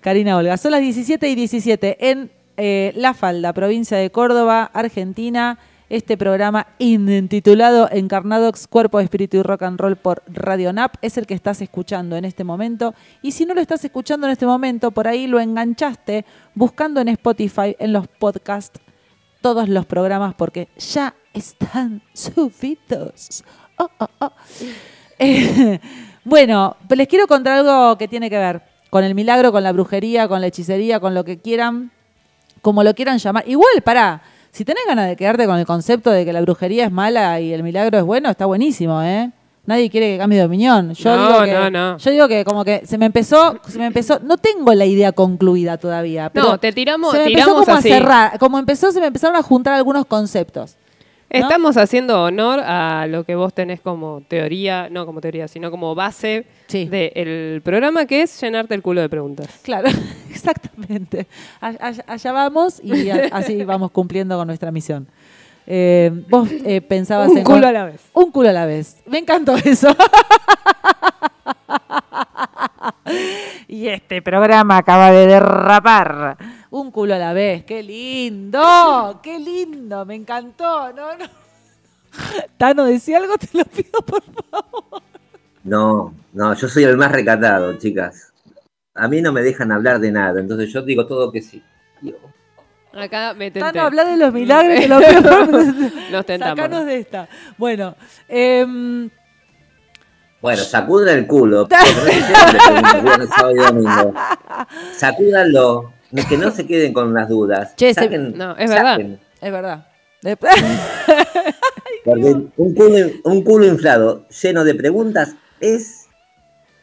Karina 0.00 0.36
Olga. 0.36 0.56
Son 0.56 0.70
las 0.72 0.80
17 0.80 1.28
y 1.28 1.34
17 1.34 2.10
en 2.10 2.30
eh, 2.56 2.92
La 2.96 3.14
Falda, 3.14 3.52
provincia 3.52 3.96
de 3.96 4.10
Córdoba, 4.10 4.70
Argentina. 4.74 5.58
Este 5.92 6.16
programa 6.16 6.68
intitulado 6.78 7.86
Encarnadox, 7.92 8.66
Cuerpo, 8.66 8.98
Espíritu 8.98 9.36
y 9.36 9.42
Rock 9.42 9.64
and 9.64 9.78
Roll 9.78 9.96
por 9.96 10.22
Radio 10.26 10.72
NAP 10.72 10.94
es 11.02 11.18
el 11.18 11.26
que 11.26 11.34
estás 11.34 11.60
escuchando 11.60 12.16
en 12.16 12.24
este 12.24 12.44
momento. 12.44 12.94
Y 13.20 13.32
si 13.32 13.44
no 13.44 13.52
lo 13.52 13.60
estás 13.60 13.84
escuchando 13.84 14.26
en 14.26 14.32
este 14.32 14.46
momento, 14.46 14.90
por 14.92 15.06
ahí 15.06 15.26
lo 15.26 15.38
enganchaste 15.38 16.24
buscando 16.54 17.02
en 17.02 17.08
Spotify, 17.08 17.76
en 17.78 17.92
los 17.92 18.08
podcasts, 18.08 18.80
todos 19.42 19.68
los 19.68 19.84
programas 19.84 20.32
porque 20.32 20.68
ya 20.78 21.14
están 21.34 22.00
subidos. 22.14 23.44
Oh, 23.76 23.90
oh, 23.98 24.08
oh. 24.20 24.32
Bueno, 26.24 26.74
les 26.88 27.06
quiero 27.06 27.26
contar 27.26 27.58
algo 27.58 27.98
que 27.98 28.08
tiene 28.08 28.30
que 28.30 28.38
ver 28.38 28.62
con 28.88 29.04
el 29.04 29.14
milagro, 29.14 29.52
con 29.52 29.62
la 29.62 29.72
brujería, 29.72 30.26
con 30.26 30.40
la 30.40 30.46
hechicería, 30.46 31.00
con 31.00 31.12
lo 31.12 31.22
que 31.22 31.38
quieran, 31.38 31.90
como 32.62 32.82
lo 32.82 32.94
quieran 32.94 33.18
llamar. 33.18 33.46
Igual, 33.46 33.82
pará, 33.84 34.22
si 34.52 34.64
tenés 34.64 34.84
ganas 34.86 35.08
de 35.08 35.16
quedarte 35.16 35.46
con 35.46 35.58
el 35.58 35.66
concepto 35.66 36.10
de 36.10 36.24
que 36.24 36.32
la 36.32 36.40
brujería 36.42 36.84
es 36.84 36.92
mala 36.92 37.40
y 37.40 37.52
el 37.52 37.62
milagro 37.62 37.98
es 37.98 38.04
bueno, 38.04 38.30
está 38.30 38.46
buenísimo, 38.46 39.02
¿eh? 39.02 39.30
Nadie 39.64 39.88
quiere 39.90 40.12
que 40.12 40.18
cambie 40.18 40.38
de 40.40 40.44
opinión. 40.44 40.92
Yo 40.92 41.16
No, 41.16 41.26
digo 41.28 41.44
que, 41.44 41.52
no, 41.52 41.70
no. 41.70 41.96
Yo 41.98 42.10
digo 42.10 42.28
que 42.28 42.44
como 42.44 42.64
que 42.64 42.82
se 42.84 42.98
me 42.98 43.06
empezó, 43.06 43.58
se 43.68 43.78
me 43.78 43.86
empezó, 43.86 44.18
no 44.20 44.36
tengo 44.36 44.74
la 44.74 44.84
idea 44.84 45.12
concluida 45.12 45.78
todavía. 45.78 46.30
Pero 46.30 46.48
No, 46.50 46.58
te 46.58 46.72
tiramos, 46.72 47.12
se 47.12 47.18
me 47.18 47.24
empezó 47.26 47.44
tiramos 47.46 47.64
como 47.64 47.76
así. 47.78 47.90
a 47.90 47.94
cerrar, 47.96 48.38
como 48.38 48.58
empezó, 48.58 48.92
se 48.92 49.00
me 49.00 49.06
empezaron 49.06 49.36
a 49.36 49.42
juntar 49.42 49.74
algunos 49.74 50.04
conceptos. 50.04 50.76
Estamos 51.32 51.76
haciendo 51.76 52.22
honor 52.22 52.60
a 52.60 53.06
lo 53.08 53.24
que 53.24 53.34
vos 53.34 53.54
tenés 53.54 53.80
como 53.80 54.22
teoría, 54.28 54.88
no 54.90 55.06
como 55.06 55.20
teoría, 55.20 55.48
sino 55.48 55.70
como 55.70 55.94
base 55.94 56.44
Sí. 56.66 56.86
del 56.86 57.60
programa, 57.62 58.06
que 58.06 58.22
es 58.22 58.40
llenarte 58.40 58.74
el 58.74 58.82
culo 58.82 59.00
de 59.00 59.08
preguntas. 59.08 59.48
Claro, 59.62 59.88
exactamente. 60.30 61.26
Allá, 61.60 62.04
allá 62.06 62.32
vamos 62.32 62.80
y 62.82 63.08
así 63.10 63.64
vamos 63.64 63.90
cumpliendo 63.90 64.36
con 64.36 64.46
nuestra 64.46 64.70
misión. 64.70 65.06
Eh, 65.66 66.10
vos 66.28 66.48
eh, 66.64 66.80
pensabas 66.80 67.30
Un 67.30 67.38
en... 67.38 67.44
culo 67.44 67.66
a 67.68 67.72
la 67.72 67.84
vez. 67.84 68.00
Un 68.12 68.30
culo 68.30 68.48
a 68.48 68.52
la 68.52 68.66
vez. 68.66 68.96
Me 69.06 69.18
encantó 69.18 69.54
eso. 69.56 69.88
y 73.68 73.88
este 73.88 74.22
programa 74.22 74.76
acaba 74.78 75.10
de 75.10 75.26
derrapar. 75.26 76.36
Un 76.72 76.90
culo 76.90 77.14
a 77.14 77.18
la 77.18 77.34
vez. 77.34 77.64
¡Qué 77.66 77.82
lindo! 77.82 79.20
¡Qué 79.22 79.38
lindo! 79.38 80.06
Me 80.06 80.14
encantó. 80.14 80.90
No, 80.94 81.14
no. 81.18 81.26
Tano, 82.56 82.86
decía 82.86 83.18
algo, 83.18 83.36
te 83.36 83.58
lo 83.58 83.64
pido 83.66 84.00
por 84.00 84.22
favor. 84.22 85.02
No, 85.64 86.14
no, 86.32 86.54
yo 86.54 86.68
soy 86.68 86.84
el 86.84 86.96
más 86.96 87.12
recatado, 87.12 87.76
chicas. 87.76 88.32
A 88.94 89.06
mí 89.06 89.20
no 89.20 89.32
me 89.32 89.42
dejan 89.42 89.70
hablar 89.70 90.00
de 90.00 90.12
nada, 90.12 90.40
entonces 90.40 90.72
yo 90.72 90.80
digo 90.80 91.06
todo 91.06 91.30
que 91.30 91.42
sí. 91.42 91.62
Acá 92.94 93.34
metente. 93.34 93.70
Tano, 93.70 93.86
habla 93.86 94.06
de 94.06 94.16
los 94.16 94.32
milagros, 94.32 94.80
te 94.80 94.88
lo 94.88 94.98
Nos 94.98 96.26
tentamos. 96.26 96.56
Sacanos 96.56 96.86
de 96.86 96.96
esta. 96.96 97.28
Bueno, 97.58 97.96
em, 98.28 99.10
Bueno, 100.40 100.62
sacudan 100.62 101.18
el 101.18 101.26
culo. 101.26 101.68
porque 101.68 101.82
que 106.28 106.36
no 106.36 106.50
se 106.50 106.66
queden 106.66 106.92
con 106.92 107.12
las 107.14 107.28
dudas. 107.28 107.74
Che, 107.76 107.94
se- 107.94 108.00
Saquen- 108.00 108.34
no, 108.34 108.56
es 108.56 108.68
verdad. 108.70 108.92
saquen. 108.92 109.20
es 109.40 109.52
verdad. 109.52 109.86
De- 110.22 110.36
Porque 112.04 112.24
un 112.56 112.74
culo, 112.74 112.96
un 113.24 113.42
culo 113.44 113.66
inflado 113.66 114.26
lleno 114.42 114.64
de 114.64 114.74
preguntas 114.74 115.34
es 115.60 115.98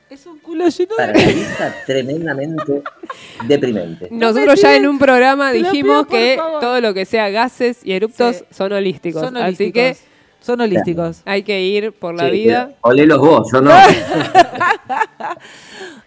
es 0.10 0.26
un 0.26 0.40
culo 0.40 0.68
lleno 0.70 0.96
para 0.98 1.12
de... 1.14 1.20
la 1.26 1.32
vista 1.32 1.76
tremendamente 1.86 2.82
deprimente. 3.48 4.08
Nosotros 4.12 4.60
ya 4.62 4.76
en 4.76 4.88
un 4.88 4.98
programa 4.98 5.52
dijimos 5.52 6.08
pido, 6.08 6.20
que 6.20 6.40
todo 6.60 6.82
lo 6.82 6.94
que 6.96 7.06
sea 7.06 7.30
gases 7.30 7.80
y 7.84 7.92
eruptos 7.94 8.38
Sí. 8.38 8.46
son 8.50 8.72
holísticos. 8.74 9.22
Son 9.22 9.38
Así 9.38 9.46
holísticos. 9.46 9.74
que 9.74 9.98
Son 10.42 10.60
holísticos. 10.62 11.22
hay 11.26 11.44
que 11.44 11.62
ir 11.62 11.92
por 11.92 12.16
la 12.16 12.26
Sí, 12.26 12.32
vida. 12.32 12.66
pero 12.68 12.78
Olelos 12.82 13.20
vos, 13.20 13.52
yo 13.52 13.62
no. 13.62 13.72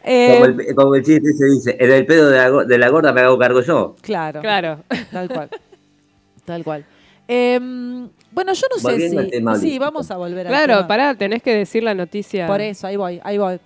Eh, 0.04 0.30
Como 0.34 0.44
el, 0.46 0.74
como 0.74 0.94
el 0.96 1.04
chiste 1.04 1.32
se 1.32 1.44
dice, 1.44 1.76
en 1.78 1.92
el 1.92 2.04
pedo 2.06 2.28
de 2.28 2.36
la, 2.36 2.50
de 2.64 2.78
la 2.78 2.88
gorda 2.88 3.12
me 3.12 3.20
hago 3.20 3.38
cargo 3.38 3.60
yo. 3.62 3.94
Claro, 4.00 4.40
Claro. 4.40 4.80
tal 5.12 5.28
cual. 5.28 5.48
Tal 6.44 6.64
cual. 6.64 6.84
Em, 7.28 8.08
bueno, 8.32 8.52
yo 8.52 8.66
no 8.68 8.78
sé 8.80 8.90
Volviendo 8.90 9.22
si... 9.22 9.30
tema 9.30 9.54
Sí, 9.56 9.78
vamos 9.78 10.10
a 10.10 10.16
volver 10.16 10.48
al 10.48 10.52
Claro, 10.52 10.74
tema. 10.78 10.88
pará, 10.88 11.14
tenés 11.14 11.40
que 11.40 11.54
decir 11.54 11.84
la 11.84 11.94
noticia. 11.94 12.48
Por 12.48 12.60
eso, 12.60 12.88
ahí 12.88 12.96
voy, 12.96 13.20
ahí 13.22 13.38
voy. 13.38 13.60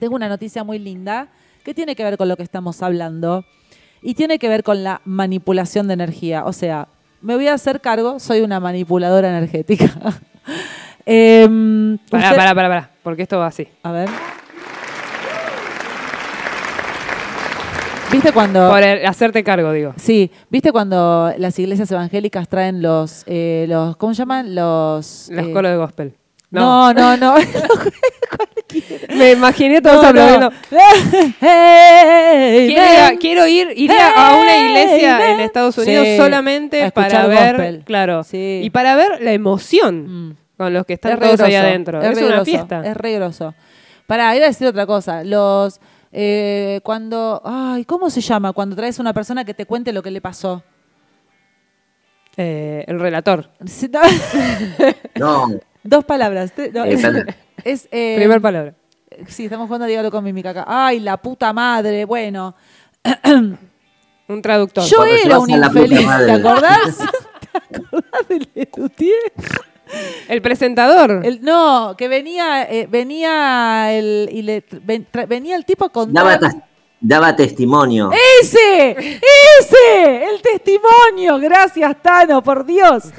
Tengo 0.00 0.16
una 0.16 0.28
noticia 0.28 0.64
muy 0.64 0.80
linda 0.80 1.28
que 1.62 1.74
tiene 1.74 1.94
que 1.94 2.02
ver 2.02 2.16
con 2.16 2.28
lo 2.28 2.36
que 2.36 2.42
estamos 2.42 2.82
hablando 2.82 3.44
y 4.02 4.14
tiene 4.14 4.40
que 4.40 4.48
ver 4.48 4.64
con 4.64 4.82
la 4.82 5.00
manipulación 5.04 5.86
de 5.86 5.94
energía. 5.94 6.44
O 6.44 6.52
sea, 6.52 6.88
me 7.22 7.34
voy 7.36 7.48
a 7.48 7.54
hacer 7.54 7.80
cargo, 7.80 8.18
soy 8.20 8.40
una 8.40 8.60
manipuladora 8.60 9.28
energética. 9.28 9.86
Em, 11.04 11.98
Pará, 12.10 12.26
usted- 12.26 12.36
pará, 12.36 12.54
pará, 12.54 12.68
pará, 12.68 12.90
porque 13.02 13.22
esto 13.22 13.36
va 13.38 13.46
así. 13.48 13.66
A 13.82 13.90
ver. 13.90 14.08
¿Viste 18.12 18.30
cuando... 18.32 18.68
Por 18.68 18.82
el- 18.82 19.06
hacerte 19.06 19.42
cargo, 19.42 19.72
digo. 19.72 19.94
Sí, 19.96 20.30
¿viste 20.50 20.70
cuando 20.70 21.32
las 21.38 21.58
iglesias 21.58 21.90
evangélicas 21.90 22.46
traen 22.48 22.82
los, 22.82 23.24
eh, 23.26 23.64
los 23.68 23.96
¿cómo 23.96 24.12
se 24.14 24.18
llaman? 24.18 24.54
Los... 24.54 25.28
Las 25.30 25.46
eh, 25.46 25.52
colas 25.52 25.72
de 25.72 25.78
gospel. 25.78 26.14
No, 26.52 26.92
no, 26.94 27.16
no. 27.16 27.34
Me 29.16 29.32
imaginé 29.32 29.80
todos 29.82 30.02
No, 30.02 30.08
aplaudiendo. 30.08 30.50
no. 30.70 31.32
Hey, 31.40 32.66
Quiero 32.68 32.82
ir, 32.92 32.98
a, 33.00 33.08
ven. 33.08 33.16
quiero 33.18 33.46
ir- 33.46 33.72
iría 33.76 34.08
a 34.16 34.36
una 34.36 34.56
iglesia 34.58 35.32
en. 35.32 35.40
Estados 35.40 35.76
Unidos 35.78 36.06
Sí, 36.06 36.16
solamente 36.16 36.90
para 36.92 37.26
ver, 37.26 37.56
gospel. 37.56 37.82
claro, 37.84 38.22
Sí. 38.24 38.60
y 38.62 38.70
para 38.70 38.94
ver 38.96 39.20
la 39.22 39.32
emoción 39.32 40.28
Mm. 40.30 40.36
con 40.56 40.72
los 40.72 40.86
que 40.86 40.94
están 40.94 41.12
Es 41.12 41.18
todos 41.20 41.40
ahí 41.40 41.54
adentro. 41.54 42.00
Es, 42.00 42.14
re 42.14 42.20
una 42.24 42.34
groso, 42.36 42.44
fiesta. 42.44 42.82
Es 42.86 42.96
re 42.96 43.12
groso. 43.14 43.54
Pará, 44.06 44.34
iba 44.36 44.44
a 44.46 44.48
decir 44.48 44.66
otra 44.66 44.86
cosa. 44.86 45.24
Los... 45.24 45.80
eh, 46.12 46.80
cuando... 46.82 47.40
Ay, 47.44 47.84
¿cómo 47.84 48.10
se 48.10 48.20
llama? 48.20 48.52
Cuando 48.52 48.76
traes 48.76 48.98
a 48.98 49.02
una 49.02 49.12
persona 49.14 49.44
que 49.44 49.54
te 49.54 49.64
cuente 49.66 49.92
lo 49.92 50.02
que 50.02 50.10
le 50.10 50.20
pasó. 50.20 50.62
Eh, 52.36 52.84
el 52.86 52.98
relator. 53.00 53.50
No, 55.14 55.46
Dos 55.84 56.04
palabras. 56.04 56.52
Te- 56.52 56.70
no, 56.72 56.84
Eh, 56.84 56.92
es, 56.94 57.02
perdón. 57.02 57.26
es, 57.64 57.88
eh, 57.90 58.14
Primer 58.16 58.40
palabra. 58.40 58.74
Sí, 59.28 59.44
estamos 59.44 59.66
jugando 59.66 59.84
a 59.84 59.88
Dígalo 59.88 60.10
con 60.10 60.24
mímica 60.24 60.50
acá. 60.50 60.64
Ay, 60.66 61.00
la 61.00 61.16
puta 61.18 61.52
madre. 61.52 62.04
Bueno, 62.04 62.54
Un 64.28 64.40
traductor. 64.42 64.84
yo 64.84 64.96
cuando 64.98 65.14
era 65.14 65.22
llevas 65.24 65.38
un 65.40 65.52
a 65.52 65.56
la 65.58 65.68
puta 65.68 65.80
infeliz, 65.82 66.06
madre. 66.06 66.26
¿te 66.26 66.32
acordás? 66.32 66.98
¿Te 67.70 67.76
acordás 67.78 68.28
de 68.28 68.48
Lelutier? 68.54 69.32
El 70.28 70.40
presentador. 70.40 71.20
El- 71.24 71.42
no, 71.42 71.94
que 71.98 72.08
venía, 72.08 72.62
eh, 72.64 72.86
venía 72.90 73.92
el, 73.92 74.28
y 74.32 74.42
le- 74.42 74.64
ven- 74.82 75.06
tra- 75.12 75.26
venía 75.28 75.56
el 75.56 75.64
tipo 75.66 75.84
a 75.84 75.88
daba, 76.06 76.38
contar. 76.38 76.40
tas- 76.40 76.62
daba 77.00 77.36
testimonio. 77.36 78.10
¡Ese! 78.40 78.96
¡Ese! 79.60 80.24
¡El 80.30 80.40
testimonio! 80.40 81.38
Gracias, 81.38 81.94
Tano, 82.00 82.42
por 82.42 82.64
Dios. 82.64 83.10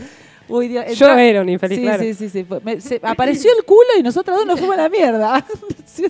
Uy, 0.49 0.67
Dios, 0.67 0.85
Yo 0.97 1.07
era 1.17 1.41
un 1.41 1.49
infeliz, 1.49 1.77
Sí, 1.77 1.83
claro. 1.83 2.03
sí, 2.03 2.13
sí. 2.13 2.29
sí. 2.29 2.43
Fue- 2.43 2.59
me- 2.61 2.81
se- 2.81 2.99
apareció 3.01 3.49
el 3.57 3.63
culo 3.63 3.87
y 3.97 4.03
nosotros 4.03 4.35
dos 4.37 4.45
nos 4.45 4.59
fuimos 4.59 4.77
a 4.77 4.83
la 4.83 4.89
mierda. 4.89 5.45
Sí. 5.85 6.05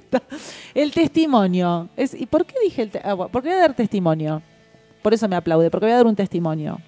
El 0.73 0.91
testimonio. 0.93 1.89
Es, 1.97 2.13
¿Y 2.13 2.25
por 2.25 2.45
qué 2.45 2.55
dije 2.63 2.83
el 2.83 2.89
te- 2.89 3.01
ah, 3.03 3.13
bueno, 3.15 3.29
Porque 3.31 3.49
voy 3.49 3.57
a 3.57 3.61
dar 3.61 3.73
testimonio. 3.75 4.41
Por 5.01 5.13
eso 5.13 5.27
me 5.27 5.35
aplaude, 5.35 5.69
porque 5.69 5.85
voy 5.87 5.93
a 5.93 5.97
dar 5.97 6.05
un 6.07 6.15
testimonio. 6.15 6.79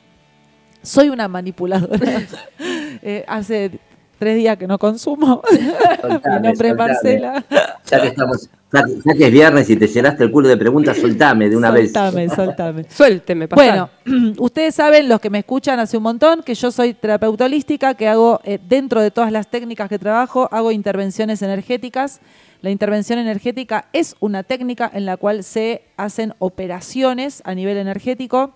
Soy 0.81 1.09
una 1.09 1.27
manipuladora. 1.27 2.21
Eh, 3.01 3.25
hace 3.27 3.71
tres 4.17 4.35
días 4.37 4.57
que 4.57 4.67
no 4.67 4.77
consumo. 4.77 5.41
Mi 5.51 5.57
Soltame, 6.01 6.39
nombre 6.39 6.49
es 6.51 6.57
soltame. 6.57 6.75
Marcela. 6.75 7.45
Ya 7.85 8.01
que 8.01 8.07
estamos, 8.07 8.49
ya 8.71 8.83
que, 8.83 8.95
ya 9.03 9.13
que 9.13 9.25
es 9.25 9.31
viernes 9.31 9.69
y 9.69 9.75
te 9.75 9.87
llenaste 9.87 10.23
el 10.23 10.31
culo 10.31 10.47
de 10.47 10.57
preguntas, 10.57 10.97
soltame 10.97 11.49
de 11.49 11.55
una 11.57 11.71
soltame, 11.71 12.15
vez. 12.27 12.33
soltame. 12.33 12.83
Suélteme, 12.89 13.47
pasá. 13.47 13.61
Bueno, 14.05 14.33
ustedes 14.39 14.75
saben, 14.75 15.07
los 15.09 15.19
que 15.19 15.29
me 15.29 15.39
escuchan 15.39 15.79
hace 15.79 15.97
un 15.97 16.03
montón, 16.03 16.43
que 16.43 16.55
yo 16.55 16.71
soy 16.71 16.93
terapeuta 16.93 17.45
holística, 17.45 17.93
que 17.93 18.07
hago, 18.07 18.39
eh, 18.43 18.59
dentro 18.67 19.01
de 19.01 19.11
todas 19.11 19.31
las 19.31 19.47
técnicas 19.49 19.89
que 19.89 19.99
trabajo, 19.99 20.49
hago 20.51 20.71
intervenciones 20.71 21.41
energéticas. 21.41 22.19
La 22.61 22.71
intervención 22.71 23.19
energética 23.19 23.85
es 23.93 24.15
una 24.19 24.41
técnica 24.43 24.89
en 24.91 25.05
la 25.05 25.17
cual 25.17 25.43
se 25.43 25.83
hacen 25.97 26.33
operaciones 26.39 27.41
a 27.45 27.53
nivel 27.53 27.77
energético, 27.77 28.53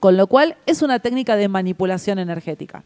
con 0.00 0.16
lo 0.16 0.26
cual 0.26 0.56
es 0.66 0.82
una 0.82 0.98
técnica 0.98 1.36
de 1.36 1.48
manipulación 1.48 2.18
energética. 2.18 2.84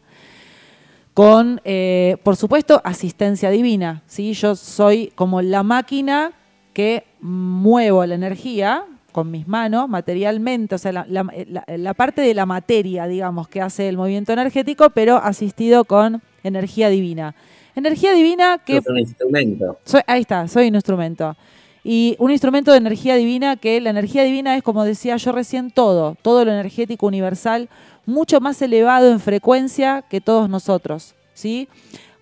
Con, 1.19 1.59
eh, 1.65 2.15
por 2.23 2.37
supuesto, 2.37 2.79
asistencia 2.85 3.49
divina. 3.49 4.03
¿sí? 4.07 4.31
Yo 4.31 4.55
soy 4.55 5.11
como 5.15 5.41
la 5.41 5.63
máquina 5.63 6.31
que 6.71 7.03
muevo 7.19 8.05
la 8.05 8.15
energía 8.15 8.85
con 9.11 9.29
mis 9.29 9.45
manos 9.45 9.89
materialmente, 9.89 10.75
o 10.75 10.77
sea, 10.77 10.93
la, 10.93 11.05
la- 11.09 11.27
la- 11.47 11.65
la 11.67 11.93
parte 11.93 12.21
de 12.21 12.33
la 12.33 12.45
materia, 12.45 13.05
digamos, 13.07 13.49
que 13.49 13.59
hace 13.61 13.89
el 13.89 13.97
movimiento 13.97 14.31
energético, 14.31 14.91
pero 14.91 15.17
asistido 15.17 15.83
con 15.83 16.21
energía 16.43 16.87
divina. 16.87 17.35
Energía 17.75 18.13
divina 18.13 18.59
que 18.65 18.77
Es 18.77 18.87
un 18.87 18.99
instrumento. 18.99 19.77
soy- 19.83 20.01
ahí 20.07 20.21
está, 20.21 20.47
soy 20.47 20.69
un 20.69 20.75
instrumento. 20.75 21.35
Y 21.83 22.15
un 22.19 22.31
instrumento 22.31 22.71
de 22.71 22.77
energía 22.77 23.15
divina 23.15 23.55
que 23.55 23.79
la 23.79 23.89
energía 23.89 24.23
divina 24.23 24.55
es, 24.55 24.63
como 24.63 24.83
decía 24.83 25.15
yo 25.15 25.31
recién, 25.31 25.71
todo, 25.71 26.15
todo 26.21 26.43
lo 26.43 26.51
energético 26.51 27.07
universal, 27.07 27.69
mucho 28.05 28.41
más 28.41 28.61
elevado 28.61 29.11
en 29.11 29.19
frecuencia 29.19 30.03
que 30.09 30.19
todos 30.19 30.49
nosotros, 30.49 31.15
¿sí? 31.33 31.69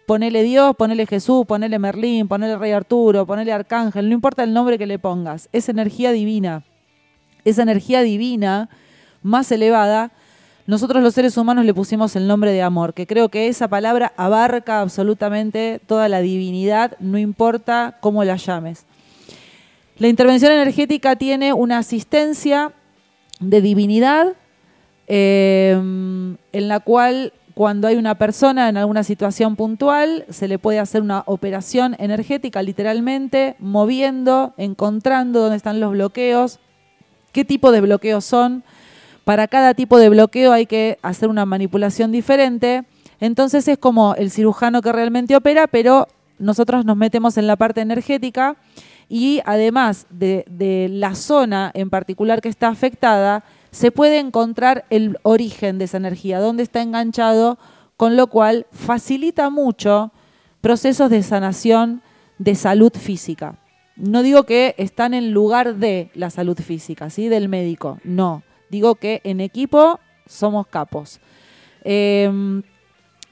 Ponele 0.05 0.43
Dios, 0.43 0.75
ponele 0.75 1.05
Jesús, 1.05 1.45
ponele 1.45 1.79
Merlín, 1.79 2.27
ponele 2.27 2.57
Rey 2.57 2.71
Arturo, 2.71 3.25
ponele 3.25 3.51
Arcángel, 3.51 4.07
no 4.07 4.13
importa 4.13 4.43
el 4.43 4.53
nombre 4.53 4.77
que 4.77 4.85
le 4.85 4.99
pongas, 4.99 5.49
es 5.51 5.69
energía 5.69 6.11
divina. 6.11 6.63
Esa 7.43 7.63
energía 7.63 8.01
divina 8.01 8.69
más 9.21 9.51
elevada, 9.51 10.11
nosotros 10.65 11.01
los 11.01 11.13
seres 11.13 11.35
humanos 11.37 11.65
le 11.65 11.73
pusimos 11.73 12.15
el 12.15 12.27
nombre 12.27 12.51
de 12.51 12.61
amor, 12.61 12.93
que 12.93 13.07
creo 13.07 13.29
que 13.29 13.47
esa 13.47 13.67
palabra 13.67 14.13
abarca 14.17 14.81
absolutamente 14.81 15.81
toda 15.87 16.09
la 16.09 16.19
divinidad, 16.19 16.97
no 16.99 17.17
importa 17.17 17.97
cómo 17.99 18.23
la 18.23 18.35
llames. 18.35 18.85
La 19.99 20.07
intervención 20.07 20.51
energética 20.51 21.15
tiene 21.15 21.53
una 21.53 21.79
asistencia 21.79 22.71
de 23.39 23.61
divinidad 23.61 24.33
eh, 25.07 25.71
en 25.73 26.67
la 26.67 26.79
cual 26.81 27.33
cuando 27.55 27.87
hay 27.87 27.95
una 27.95 28.15
persona 28.15 28.69
en 28.69 28.77
alguna 28.77 29.03
situación 29.03 29.55
puntual 29.55 30.25
se 30.29 30.47
le 30.47 30.59
puede 30.59 30.77
hacer 30.77 31.01
una 31.01 31.23
operación 31.25 31.95
energética 31.97 32.61
literalmente, 32.61 33.55
moviendo, 33.57 34.53
encontrando 34.57 35.39
dónde 35.39 35.57
están 35.57 35.79
los 35.79 35.93
bloqueos, 35.93 36.59
qué 37.31 37.43
tipo 37.43 37.71
de 37.71 37.81
bloqueos 37.81 38.23
son. 38.23 38.63
Para 39.23 39.47
cada 39.47 39.73
tipo 39.73 39.97
de 39.97 40.09
bloqueo 40.09 40.53
hay 40.53 40.67
que 40.67 40.99
hacer 41.01 41.29
una 41.29 41.47
manipulación 41.47 42.11
diferente. 42.11 42.83
Entonces 43.19 43.67
es 43.67 43.79
como 43.79 44.13
el 44.13 44.29
cirujano 44.29 44.83
que 44.83 44.91
realmente 44.91 45.35
opera, 45.35 45.65
pero 45.65 46.07
nosotros 46.37 46.85
nos 46.85 46.95
metemos 46.95 47.37
en 47.37 47.47
la 47.47 47.55
parte 47.55 47.81
energética 47.81 48.55
y 49.09 49.41
además 49.45 50.07
de, 50.09 50.87
la 50.91 51.15
zona 51.15 51.71
en 51.73 51.89
particular 51.89 52.41
que 52.41 52.49
está 52.49 52.67
afectada, 52.67 53.43
se 53.71 53.91
puede 53.91 54.19
encontrar 54.19 54.85
el 54.89 55.17
origen 55.23 55.77
de 55.77 55.85
esa 55.85 55.97
energía, 55.97 56.39
dónde 56.39 56.63
está 56.63 56.81
enganchado, 56.81 57.57
con 57.95 58.15
lo 58.15 58.27
cual 58.27 58.67
facilita 58.71 59.49
mucho 59.49 60.11
procesos 60.61 61.09
de 61.09 61.23
sanación 61.23 62.01
de 62.37 62.55
salud 62.55 62.91
física. 62.93 63.57
No 63.95 64.21
digo 64.21 64.43
que 64.43 64.75
están 64.77 65.13
en 65.13 65.31
lugar 65.31 65.75
de 65.75 66.11
la 66.13 66.29
salud 66.29 66.57
física, 66.57 67.09
¿sí? 67.09 67.29
Del 67.29 67.49
médico. 67.49 67.99
No. 68.03 68.43
Digo 68.69 68.95
que 68.95 69.21
en 69.23 69.41
equipo 69.41 69.99
somos 70.27 70.67
capos. 70.67 71.19
Eh, 71.83 72.61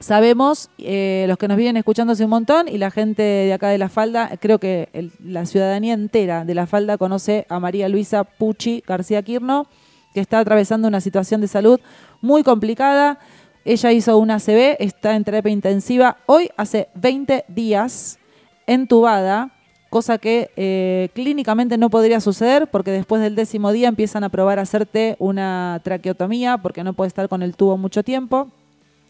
sabemos, 0.00 0.70
eh, 0.78 1.24
los 1.28 1.38
que 1.38 1.48
nos 1.48 1.56
vienen 1.56 1.76
escuchando 1.76 2.12
hace 2.12 2.24
un 2.24 2.30
montón 2.30 2.68
y 2.68 2.78
la 2.78 2.90
gente 2.90 3.22
de 3.22 3.52
acá 3.52 3.68
de 3.68 3.78
La 3.78 3.88
Falda, 3.88 4.30
creo 4.40 4.58
que 4.58 5.10
la 5.24 5.46
ciudadanía 5.46 5.94
entera 5.94 6.44
de 6.44 6.54
La 6.54 6.66
Falda 6.66 6.98
conoce 6.98 7.46
a 7.48 7.60
María 7.60 7.88
Luisa 7.88 8.24
Pucci 8.24 8.82
García 8.86 9.22
Quirno, 9.22 9.66
que 10.14 10.20
está 10.20 10.38
atravesando 10.38 10.88
una 10.88 11.00
situación 11.00 11.40
de 11.40 11.48
salud 11.48 11.80
muy 12.20 12.42
complicada. 12.42 13.18
Ella 13.64 13.92
hizo 13.92 14.16
una 14.18 14.36
ACV, 14.36 14.76
está 14.78 15.16
en 15.16 15.24
terapia 15.24 15.52
intensiva. 15.52 16.18
Hoy 16.26 16.50
hace 16.56 16.88
20 16.94 17.44
días 17.48 18.18
entubada, 18.66 19.50
cosa 19.90 20.18
que 20.18 20.50
eh, 20.56 21.08
clínicamente 21.14 21.78
no 21.78 21.90
podría 21.90 22.20
suceder 22.20 22.68
porque 22.68 22.90
después 22.90 23.22
del 23.22 23.34
décimo 23.34 23.72
día 23.72 23.88
empiezan 23.88 24.24
a 24.24 24.28
probar 24.28 24.58
hacerte 24.58 25.16
una 25.18 25.80
traqueotomía 25.82 26.58
porque 26.58 26.84
no 26.84 26.92
puede 26.92 27.08
estar 27.08 27.28
con 27.28 27.42
el 27.42 27.56
tubo 27.56 27.76
mucho 27.76 28.02
tiempo. 28.02 28.50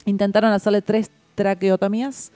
Intentaron 0.06 0.52
hacerle 0.52 0.80
tres 0.80 1.10
traqueotomías. 1.34 2.32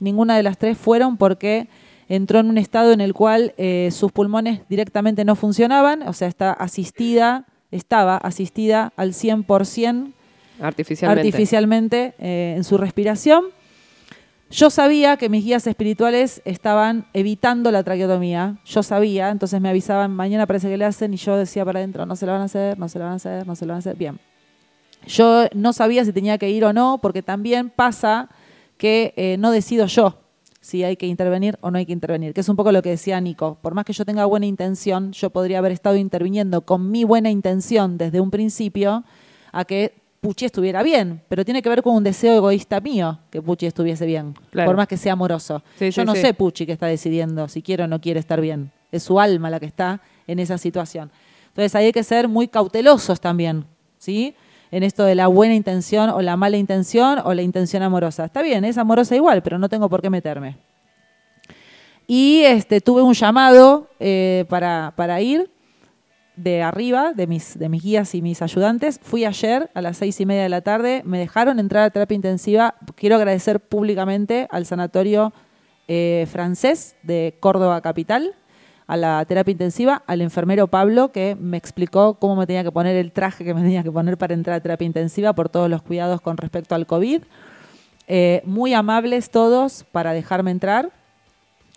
Ninguna 0.00 0.36
de 0.36 0.42
las 0.42 0.58
tres 0.58 0.76
fueron 0.76 1.16
porque 1.16 1.68
entró 2.08 2.40
en 2.40 2.50
un 2.50 2.58
estado 2.58 2.92
en 2.92 3.00
el 3.00 3.14
cual 3.14 3.54
eh, 3.56 3.90
sus 3.92 4.12
pulmones 4.12 4.60
directamente 4.68 5.24
no 5.24 5.36
funcionaban, 5.36 6.02
o 6.02 6.12
sea, 6.12 6.28
está 6.28 6.52
asistida, 6.52 7.46
estaba 7.70 8.16
asistida 8.16 8.92
al 8.96 9.12
100% 9.12 10.12
Artificialmente. 10.60 11.20
artificialmente 11.20 12.14
eh, 12.18 12.54
en 12.56 12.64
su 12.64 12.76
respiración. 12.76 13.44
Yo 14.50 14.68
sabía 14.68 15.16
que 15.16 15.30
mis 15.30 15.44
guías 15.44 15.66
espirituales 15.66 16.42
estaban 16.44 17.06
evitando 17.14 17.70
la 17.70 17.82
traqueotomía. 17.82 18.58
Yo 18.66 18.82
sabía, 18.82 19.30
entonces 19.30 19.60
me 19.62 19.70
avisaban, 19.70 20.14
mañana 20.14 20.46
parece 20.46 20.68
que 20.68 20.76
le 20.76 20.84
hacen 20.84 21.14
y 21.14 21.16
yo 21.16 21.36
decía 21.36 21.64
para 21.64 21.78
adentro, 21.78 22.04
no 22.04 22.16
se 22.16 22.26
lo 22.26 22.32
van 22.32 22.42
a 22.42 22.44
hacer, 22.44 22.78
no 22.78 22.88
se 22.88 22.98
lo 22.98 23.04
van 23.06 23.14
a 23.14 23.16
hacer, 23.16 23.46
no 23.46 23.56
se 23.56 23.64
lo 23.64 23.70
van 23.70 23.76
a 23.76 23.78
hacer. 23.78 23.96
Bien. 23.96 24.18
Yo 25.06 25.46
no 25.54 25.72
sabía 25.72 26.04
si 26.04 26.12
tenía 26.12 26.38
que 26.38 26.50
ir 26.50 26.64
o 26.64 26.72
no, 26.72 26.98
porque 27.02 27.22
también 27.22 27.70
pasa 27.70 28.28
que 28.76 29.14
eh, 29.16 29.36
no 29.38 29.50
decido 29.50 29.86
yo 29.86 30.18
si 30.60 30.84
hay 30.84 30.96
que 30.96 31.06
intervenir 31.06 31.58
o 31.60 31.70
no 31.72 31.78
hay 31.78 31.86
que 31.86 31.92
intervenir, 31.92 32.32
que 32.34 32.40
es 32.40 32.48
un 32.48 32.54
poco 32.54 32.70
lo 32.70 32.82
que 32.82 32.90
decía 32.90 33.20
Nico. 33.20 33.58
Por 33.62 33.74
más 33.74 33.84
que 33.84 33.92
yo 33.92 34.04
tenga 34.04 34.24
buena 34.26 34.46
intención, 34.46 35.12
yo 35.12 35.30
podría 35.30 35.58
haber 35.58 35.72
estado 35.72 35.96
interviniendo 35.96 36.60
con 36.60 36.88
mi 36.90 37.02
buena 37.02 37.30
intención 37.30 37.98
desde 37.98 38.20
un 38.20 38.30
principio 38.30 39.02
a 39.50 39.64
que 39.64 39.94
Pucci 40.20 40.44
estuviera 40.44 40.84
bien, 40.84 41.20
pero 41.28 41.44
tiene 41.44 41.62
que 41.62 41.68
ver 41.68 41.82
con 41.82 41.96
un 41.96 42.04
deseo 42.04 42.36
egoísta 42.36 42.80
mío 42.80 43.18
que 43.30 43.42
Pucci 43.42 43.66
estuviese 43.66 44.06
bien, 44.06 44.34
Claro. 44.50 44.68
por 44.68 44.76
más 44.76 44.86
que 44.86 44.96
sea 44.96 45.14
amoroso. 45.14 45.64
Sí, 45.76 45.86
Yo 45.90 46.02
sí, 46.02 46.06
no 46.06 46.14
sí. 46.14 46.20
sé 46.20 46.32
Pucci 46.32 46.64
que 46.64 46.70
está 46.70 46.86
decidiendo 46.86 47.48
si 47.48 47.60
quiere 47.60 47.82
o 47.82 47.88
no 47.88 48.00
quiere 48.00 48.20
estar 48.20 48.40
bien. 48.40 48.70
Es 48.92 49.02
su 49.02 49.18
alma 49.18 49.50
la 49.50 49.58
que 49.58 49.66
está 49.66 50.00
en 50.28 50.38
esa 50.38 50.58
situación. 50.58 51.10
Entonces 51.48 51.74
ahí 51.74 51.86
hay 51.86 51.92
que 51.92 52.04
ser 52.04 52.28
muy 52.28 52.46
cautelosos 52.46 53.20
también, 53.20 53.64
¿sí? 53.98 54.36
En 54.72 54.82
esto 54.82 55.04
de 55.04 55.14
la 55.14 55.28
buena 55.28 55.54
intención 55.54 56.10
o 56.10 56.20
la 56.20 56.36
mala 56.36 56.56
intención 56.56 57.20
o 57.24 57.34
la 57.34 57.42
intención 57.42 57.84
amorosa. 57.84 58.24
Está 58.24 58.42
bien, 58.42 58.64
es 58.64 58.78
amorosa 58.78 59.14
igual, 59.14 59.42
pero 59.42 59.58
no 59.58 59.68
tengo 59.68 59.88
por 59.88 60.02
qué 60.02 60.10
meterme. 60.10 60.56
Y 62.06 62.40
este, 62.40 62.80
tuve 62.80 63.02
un 63.02 63.14
llamado 63.14 63.88
eh, 64.00 64.44
para, 64.48 64.94
para 64.96 65.20
ir 65.20 65.50
de 66.36 66.62
arriba, 66.62 67.12
de 67.12 67.26
mis, 67.26 67.58
de 67.58 67.68
mis 67.68 67.82
guías 67.82 68.14
y 68.14 68.22
mis 68.22 68.42
ayudantes. 68.42 68.98
Fui 69.02 69.24
ayer 69.24 69.70
a 69.74 69.82
las 69.82 69.98
seis 69.98 70.20
y 70.20 70.26
media 70.26 70.42
de 70.42 70.48
la 70.48 70.62
tarde, 70.62 71.02
me 71.04 71.18
dejaron 71.18 71.58
entrar 71.58 71.84
a 71.84 71.90
terapia 71.90 72.14
intensiva. 72.14 72.74
Quiero 72.94 73.16
agradecer 73.16 73.60
públicamente 73.60 74.48
al 74.50 74.66
sanatorio 74.66 75.32
eh, 75.88 76.26
francés 76.30 76.96
de 77.02 77.36
Córdoba 77.40 77.80
Capital, 77.82 78.34
a 78.92 78.96
la 78.98 79.24
terapia 79.24 79.52
intensiva, 79.52 80.02
al 80.06 80.20
enfermero 80.20 80.66
Pablo, 80.66 81.12
que 81.12 81.34
me 81.40 81.56
explicó 81.56 82.18
cómo 82.18 82.36
me 82.36 82.46
tenía 82.46 82.62
que 82.62 82.70
poner 82.70 82.94
el 82.94 83.10
traje 83.10 83.42
que 83.42 83.54
me 83.54 83.62
tenía 83.62 83.82
que 83.82 83.90
poner 83.90 84.18
para 84.18 84.34
entrar 84.34 84.54
a 84.54 84.60
terapia 84.60 84.84
intensiva 84.84 85.32
por 85.32 85.48
todos 85.48 85.70
los 85.70 85.80
cuidados 85.80 86.20
con 86.20 86.36
respecto 86.36 86.74
al 86.74 86.86
COVID. 86.86 87.22
Eh, 88.06 88.42
muy 88.44 88.74
amables 88.74 89.30
todos 89.30 89.86
para 89.92 90.12
dejarme 90.12 90.50
entrar. 90.50 90.90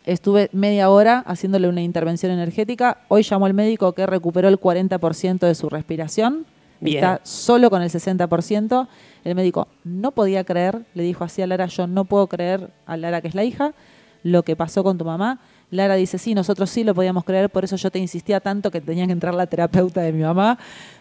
Estuve 0.05 0.49
media 0.51 0.89
hora 0.89 1.19
haciéndole 1.25 1.69
una 1.69 1.81
intervención 1.81 2.33
energética. 2.33 2.97
Hoy 3.07 3.23
llamó 3.23 3.47
el 3.47 3.53
médico 3.53 3.93
que 3.93 4.05
recuperó 4.05 4.49
el 4.49 4.59
40% 4.59 5.39
de 5.39 5.55
su 5.55 5.69
respiración. 5.69 6.45
Bien. 6.81 6.97
Está 6.97 7.21
solo 7.23 7.69
con 7.69 7.81
el 7.81 7.89
60%. 7.89 8.89
El 9.23 9.35
médico 9.35 9.69
no 9.85 10.11
podía 10.11 10.43
creer, 10.43 10.81
le 10.93 11.03
dijo 11.03 11.23
así 11.23 11.41
a 11.41 11.47
Lara, 11.47 11.67
yo 11.67 11.87
no 11.87 12.03
puedo 12.03 12.27
creer 12.27 12.71
a 12.85 12.97
Lara 12.97 13.21
que 13.21 13.29
es 13.29 13.35
la 13.35 13.45
hija, 13.45 13.73
lo 14.21 14.43
que 14.43 14.57
pasó 14.57 14.83
con 14.83 14.97
tu 14.97 15.05
mamá. 15.05 15.39
Lara 15.71 15.95
dice, 15.95 16.17
sí, 16.17 16.33
nosotros 16.33 16.69
sí 16.69 16.83
lo 16.83 16.93
podíamos 16.93 17.23
creer, 17.23 17.49
por 17.49 17.63
eso 17.63 17.75
yo 17.75 17.91
te 17.91 17.99
insistía 17.99 18.39
tanto 18.39 18.71
que 18.71 18.81
tenía 18.81 19.05
que 19.05 19.11
entrar 19.11 19.33
la 19.33 19.47
terapeuta 19.47 20.01
de 20.01 20.11
mi 20.11 20.21
mamá. 20.21 20.57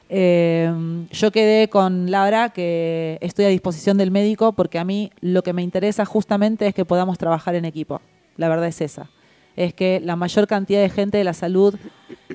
Eh, 0.09 0.73
yo 1.11 1.31
quedé 1.31 1.69
con 1.69 2.11
Laura, 2.11 2.51
que 2.51 3.19
estoy 3.21 3.45
a 3.45 3.49
disposición 3.49 3.97
del 3.97 4.11
médico, 4.11 4.53
porque 4.53 4.79
a 4.79 4.85
mí 4.85 5.11
lo 5.21 5.43
que 5.43 5.53
me 5.53 5.63
interesa 5.63 6.05
justamente 6.05 6.67
es 6.67 6.75
que 6.75 6.85
podamos 6.85 7.19
trabajar 7.19 7.55
en 7.55 7.65
equipo. 7.65 8.01
La 8.37 8.49
verdad 8.49 8.67
es 8.67 8.81
esa. 8.81 9.11
Es 9.57 9.73
que 9.73 10.01
la 10.01 10.17
mayor 10.17 10.49
cantidad 10.49 10.81
de 10.81 10.91
gente 10.91 11.19
de 11.19 11.25
la 11.25 11.33
salud 11.33 11.77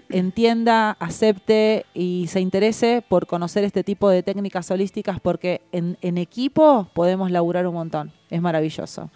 entienda, 0.10 0.91
acepte 0.99 1.85
y 1.93 2.27
se 2.30 2.39
interese 2.39 3.03
por 3.07 3.27
conocer 3.27 3.65
este 3.65 3.84
tipo 3.84 4.10
de 4.10 4.23
técnicas 4.23 4.72
holísticas, 4.72 5.19
porque 5.19 5.61
en, 5.73 5.97
en 6.01 6.18
equipo 6.18 6.88
podemos 6.93 7.30
laburar 7.30 7.68
un 7.68 7.73
montón. 7.73 8.14
Es 8.30 8.41
maravilloso. 8.41 9.10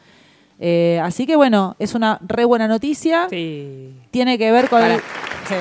Eh, 0.66 0.98
así 1.04 1.26
que 1.26 1.36
bueno, 1.36 1.76
es 1.78 1.94
una 1.94 2.18
re 2.26 2.46
buena 2.46 2.70
noticia. 2.70 3.28
Sí. 3.30 3.94
Tiene 4.12 4.38
que 4.38 4.50
ver 4.50 4.70
con... 4.70 4.80
Para. 4.80 4.94
el- 4.96 5.02
Sí. 5.46 5.56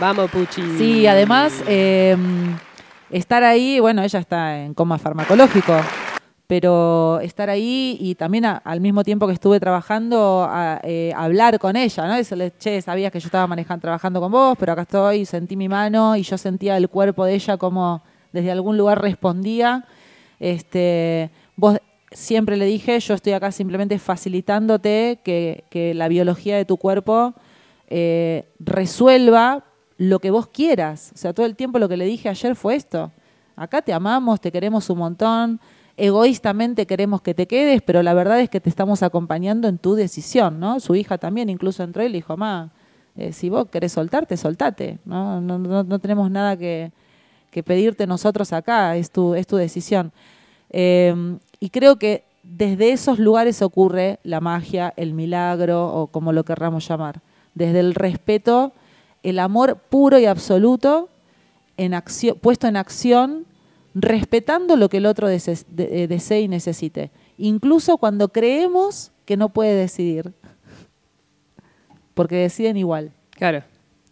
Vamos, 0.00 0.30
Puchi. 0.30 0.62
Sí, 0.78 1.06
además, 1.06 1.62
eh, 1.68 2.16
estar 3.10 3.44
ahí, 3.44 3.78
bueno, 3.80 4.02
ella 4.02 4.18
está 4.18 4.58
en 4.64 4.72
coma 4.74 4.98
farmacológico, 4.98 5.76
pero 6.46 7.20
estar 7.20 7.48
ahí 7.48 7.96
y 8.00 8.14
también 8.14 8.44
a- 8.46 8.56
al 8.64 8.80
mismo 8.80 9.04
tiempo 9.04 9.26
que 9.26 9.34
estuve 9.34 9.60
trabajando, 9.60 10.46
a, 10.50 10.80
eh, 10.82 11.12
hablar 11.16 11.58
con 11.58 11.76
ella, 11.76 12.06
¿no? 12.06 12.14
Decirle, 12.14 12.52
che, 12.58 12.80
sabías 12.82 13.12
que 13.12 13.20
yo 13.20 13.26
estaba 13.28 13.46
manejando, 13.46 13.82
trabajando 13.82 14.20
con 14.20 14.32
vos, 14.32 14.56
pero 14.58 14.72
acá 14.72 14.82
estoy, 14.82 15.24
sentí 15.26 15.54
mi 15.56 15.68
mano 15.68 16.16
y 16.16 16.22
yo 16.22 16.36
sentía 16.38 16.76
el 16.76 16.88
cuerpo 16.88 17.24
de 17.24 17.34
ella 17.34 17.56
como 17.56 18.02
desde 18.32 18.50
algún 18.50 18.76
lugar 18.76 19.00
respondía. 19.00 19.84
Este, 20.40 21.30
vos 21.56 21.78
siempre 22.10 22.56
le 22.56 22.64
dije, 22.66 22.98
yo 23.00 23.14
estoy 23.14 23.32
acá 23.32 23.50
simplemente 23.52 23.98
facilitándote 23.98 25.20
que, 25.24 25.64
que 25.70 25.94
la 25.94 26.08
biología 26.08 26.56
de 26.56 26.64
tu 26.64 26.76
cuerpo 26.76 27.34
eh, 27.88 28.48
resuelva 28.60 29.64
lo 29.96 30.18
que 30.20 30.30
vos 30.30 30.46
quieras. 30.48 31.12
O 31.14 31.18
sea, 31.18 31.32
todo 31.32 31.46
el 31.46 31.56
tiempo 31.56 31.78
lo 31.78 31.88
que 31.88 31.96
le 31.96 32.04
dije 32.04 32.28
ayer 32.28 32.54
fue 32.56 32.74
esto. 32.76 33.12
Acá 33.56 33.82
te 33.82 33.92
amamos, 33.92 34.40
te 34.40 34.50
queremos 34.50 34.90
un 34.90 34.98
montón, 34.98 35.60
egoístamente 35.96 36.86
queremos 36.86 37.22
que 37.22 37.34
te 37.34 37.46
quedes, 37.46 37.82
pero 37.82 38.02
la 38.02 38.12
verdad 38.14 38.40
es 38.40 38.50
que 38.50 38.60
te 38.60 38.68
estamos 38.68 39.02
acompañando 39.04 39.68
en 39.68 39.78
tu 39.78 39.94
decisión, 39.94 40.58
¿no? 40.58 40.80
Su 40.80 40.94
hija 40.96 41.18
también 41.18 41.48
incluso 41.48 41.82
entró 41.84 42.02
y 42.02 42.08
le 42.08 42.16
dijo, 42.16 42.36
mamá, 42.36 42.72
eh, 43.16 43.32
si 43.32 43.48
vos 43.48 43.68
querés 43.70 43.92
soltarte, 43.92 44.36
soltate, 44.36 44.98
¿no? 45.04 45.40
No, 45.40 45.58
no- 45.58 45.84
no 45.84 45.98
tenemos 46.00 46.30
nada 46.32 46.56
que, 46.56 46.90
que 47.54 47.62
pedirte 47.62 48.06
nosotros 48.06 48.52
acá, 48.52 48.96
es 48.96 49.10
tu, 49.12 49.34
es 49.34 49.46
tu 49.46 49.54
decisión. 49.56 50.10
Eh, 50.70 51.14
y 51.60 51.70
creo 51.70 51.96
que 51.96 52.24
desde 52.42 52.90
esos 52.92 53.18
lugares 53.20 53.62
ocurre 53.62 54.18
la 54.24 54.40
magia, 54.40 54.92
el 54.96 55.14
milagro 55.14 55.86
o 55.86 56.08
como 56.08 56.32
lo 56.32 56.44
querramos 56.44 56.86
llamar. 56.88 57.20
Desde 57.54 57.78
el 57.78 57.94
respeto, 57.94 58.72
el 59.22 59.38
amor 59.38 59.78
puro 59.88 60.18
y 60.18 60.26
absoluto 60.26 61.08
en 61.76 61.94
acción, 61.94 62.36
puesto 62.40 62.66
en 62.66 62.76
acción, 62.76 63.46
respetando 63.94 64.76
lo 64.76 64.88
que 64.88 64.96
el 64.96 65.06
otro 65.06 65.30
dese- 65.30 65.64
de- 65.68 66.02
eh, 66.02 66.08
desee 66.08 66.40
y 66.40 66.48
necesite. 66.48 67.12
Incluso 67.38 67.96
cuando 67.98 68.28
creemos 68.30 69.12
que 69.24 69.36
no 69.36 69.48
puede 69.50 69.74
decidir. 69.74 70.32
Porque 72.14 72.36
deciden 72.36 72.76
igual. 72.76 73.12
Claro. 73.30 73.62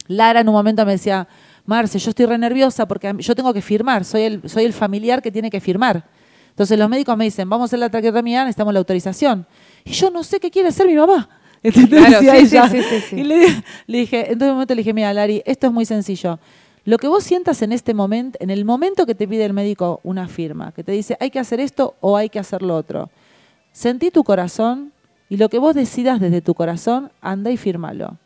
Lara 0.08 0.40
en 0.40 0.48
un 0.48 0.54
momento 0.54 0.84
me 0.86 0.92
decía, 0.92 1.28
Marce, 1.64 1.98
yo 1.98 2.10
estoy 2.10 2.26
re 2.26 2.38
nerviosa 2.38 2.86
porque 2.86 3.14
yo 3.18 3.34
tengo 3.34 3.52
que 3.52 3.62
firmar, 3.62 4.04
soy 4.04 4.22
el, 4.22 4.48
soy 4.48 4.64
el 4.64 4.72
familiar 4.72 5.22
que 5.22 5.30
tiene 5.30 5.50
que 5.50 5.60
firmar. 5.60 6.04
Entonces 6.50 6.78
los 6.78 6.88
médicos 6.88 7.16
me 7.16 7.24
dicen, 7.24 7.48
vamos 7.48 7.64
a 7.64 7.66
hacer 7.66 7.78
la 7.78 7.88
traqueotomía, 7.88 8.44
necesitamos 8.44 8.74
la 8.74 8.80
autorización. 8.80 9.46
Y 9.84 9.92
yo 9.92 10.10
no 10.10 10.22
sé 10.22 10.38
qué 10.38 10.50
quiere 10.50 10.68
hacer 10.68 10.86
mi 10.86 10.94
mamá. 10.94 11.28
Claro, 11.62 12.20
Decía 12.20 12.34
sí, 12.40 12.46
sí, 12.46 12.56
ella. 12.56 12.68
sí, 12.68 12.82
sí, 12.82 13.00
sí. 13.08 13.20
Y 13.20 13.22
le, 13.22 13.46
le 13.86 13.98
dije, 13.98 14.18
entonces 14.32 14.42
en 14.42 14.48
un 14.48 14.54
momento 14.54 14.74
le 14.74 14.80
dije, 14.80 14.92
mira, 14.92 15.14
Lari, 15.14 15.42
esto 15.46 15.68
es 15.68 15.72
muy 15.72 15.84
sencillo. 15.86 16.40
Lo 16.84 16.98
que 16.98 17.06
vos 17.06 17.22
sientas 17.22 17.62
en 17.62 17.70
este 17.70 17.94
momento, 17.94 18.36
en 18.42 18.50
el 18.50 18.64
momento 18.64 19.06
que 19.06 19.14
te 19.14 19.28
pide 19.28 19.44
el 19.44 19.52
médico 19.52 20.00
una 20.02 20.26
firma, 20.26 20.72
que 20.72 20.82
te 20.82 20.90
dice 20.90 21.16
hay 21.20 21.30
que 21.30 21.38
hacer 21.38 21.60
esto 21.60 21.94
o 22.00 22.16
hay 22.16 22.28
que 22.28 22.40
hacer 22.40 22.62
lo 22.62 22.74
otro, 22.74 23.08
sentí 23.70 24.10
tu 24.10 24.24
corazón 24.24 24.92
y 25.28 25.36
lo 25.36 25.48
que 25.48 25.60
vos 25.60 25.76
decidas 25.76 26.18
desde 26.18 26.40
tu 26.40 26.54
corazón, 26.54 27.12
anda 27.20 27.52
y 27.52 27.56
fírmalo. 27.56 28.18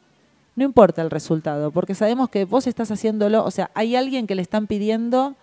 No 0.56 0.64
importa 0.64 1.02
el 1.02 1.10
resultado, 1.10 1.70
porque 1.70 1.94
sabemos 1.94 2.30
que 2.30 2.46
vos 2.46 2.66
estás 2.66 2.90
haciéndolo, 2.90 3.44
o 3.44 3.50
sea, 3.50 3.70
hay 3.74 3.94
alguien 3.94 4.26
que 4.26 4.34
le 4.34 4.42
están 4.42 4.66
pidiendo 4.66 5.36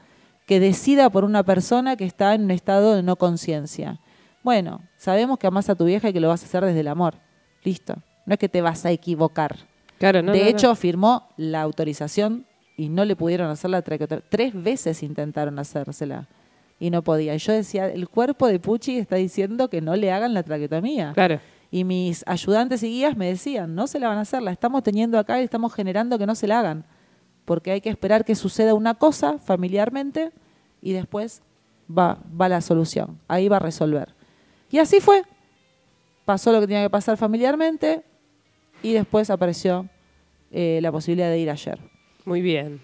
que 0.47 0.59
decida 0.59 1.09
por 1.09 1.23
una 1.23 1.43
persona 1.43 1.95
que 1.95 2.05
está 2.05 2.33
en 2.33 2.45
un 2.45 2.51
estado 2.51 2.95
de 2.95 3.03
no 3.03 3.15
conciencia. 3.15 3.99
Bueno, 4.43 4.81
sabemos 4.97 5.37
que 5.37 5.47
amás 5.47 5.69
a 5.69 5.75
tu 5.75 5.85
vieja 5.85 6.09
y 6.09 6.13
que 6.13 6.19
lo 6.19 6.27
vas 6.27 6.41
a 6.41 6.45
hacer 6.45 6.65
desde 6.65 6.81
el 6.81 6.87
amor. 6.87 7.15
Listo. 7.63 7.95
No 8.25 8.33
es 8.33 8.39
que 8.39 8.49
te 8.49 8.61
vas 8.61 8.85
a 8.85 8.91
equivocar. 8.91 9.55
Claro, 9.99 10.21
no, 10.21 10.31
de 10.31 10.39
no, 10.39 10.43
no. 10.43 10.49
hecho, 10.49 10.75
firmó 10.75 11.29
la 11.37 11.61
autorización 11.61 12.45
y 12.75 12.89
no 12.89 13.05
le 13.05 13.15
pudieron 13.15 13.49
hacer 13.49 13.69
la 13.69 13.81
traqueotomía. 13.81 14.25
Tres 14.29 14.61
veces 14.61 15.03
intentaron 15.03 15.59
hacérsela 15.59 16.27
y 16.79 16.89
no 16.89 17.03
podía. 17.03 17.35
Y 17.35 17.37
yo 17.37 17.53
decía, 17.53 17.87
el 17.87 18.09
cuerpo 18.09 18.47
de 18.47 18.59
Pucci 18.59 18.97
está 18.97 19.15
diciendo 19.15 19.69
que 19.69 19.79
no 19.79 19.95
le 19.95 20.11
hagan 20.11 20.33
la 20.33 20.43
traqueotomía. 20.43 21.13
Claro. 21.13 21.39
Y 21.73 21.85
mis 21.85 22.23
ayudantes 22.27 22.83
y 22.83 22.87
guías 22.87 23.17
me 23.17 23.25
decían, 23.25 23.73
no 23.73 23.87
se 23.87 23.99
la 23.99 24.07
van 24.07 24.19
a 24.19 24.21
hacer, 24.21 24.43
la 24.43 24.51
estamos 24.51 24.83
teniendo 24.83 25.17
acá 25.17 25.41
y 25.41 25.43
estamos 25.43 25.73
generando 25.73 26.19
que 26.19 26.27
no 26.27 26.35
se 26.35 26.45
la 26.45 26.59
hagan. 26.59 26.85
Porque 27.45 27.71
hay 27.71 27.81
que 27.81 27.89
esperar 27.89 28.25
que 28.25 28.35
suceda 28.35 28.75
una 28.75 28.93
cosa 28.93 29.39
familiarmente 29.39 30.31
y 30.83 30.93
después 30.93 31.41
va, 31.89 32.19
va 32.39 32.47
la 32.47 32.61
solución. 32.61 33.19
Ahí 33.27 33.47
va 33.47 33.55
a 33.55 33.59
resolver. 33.59 34.13
Y 34.69 34.77
así 34.77 34.99
fue. 34.99 35.23
Pasó 36.25 36.51
lo 36.51 36.59
que 36.59 36.67
tenía 36.67 36.83
que 36.83 36.91
pasar 36.91 37.17
familiarmente 37.17 38.03
y 38.83 38.93
después 38.93 39.31
apareció 39.31 39.89
eh, 40.51 40.77
la 40.79 40.91
posibilidad 40.91 41.31
de 41.31 41.39
ir 41.39 41.49
ayer. 41.49 41.79
Muy 42.23 42.43
bien. 42.43 42.81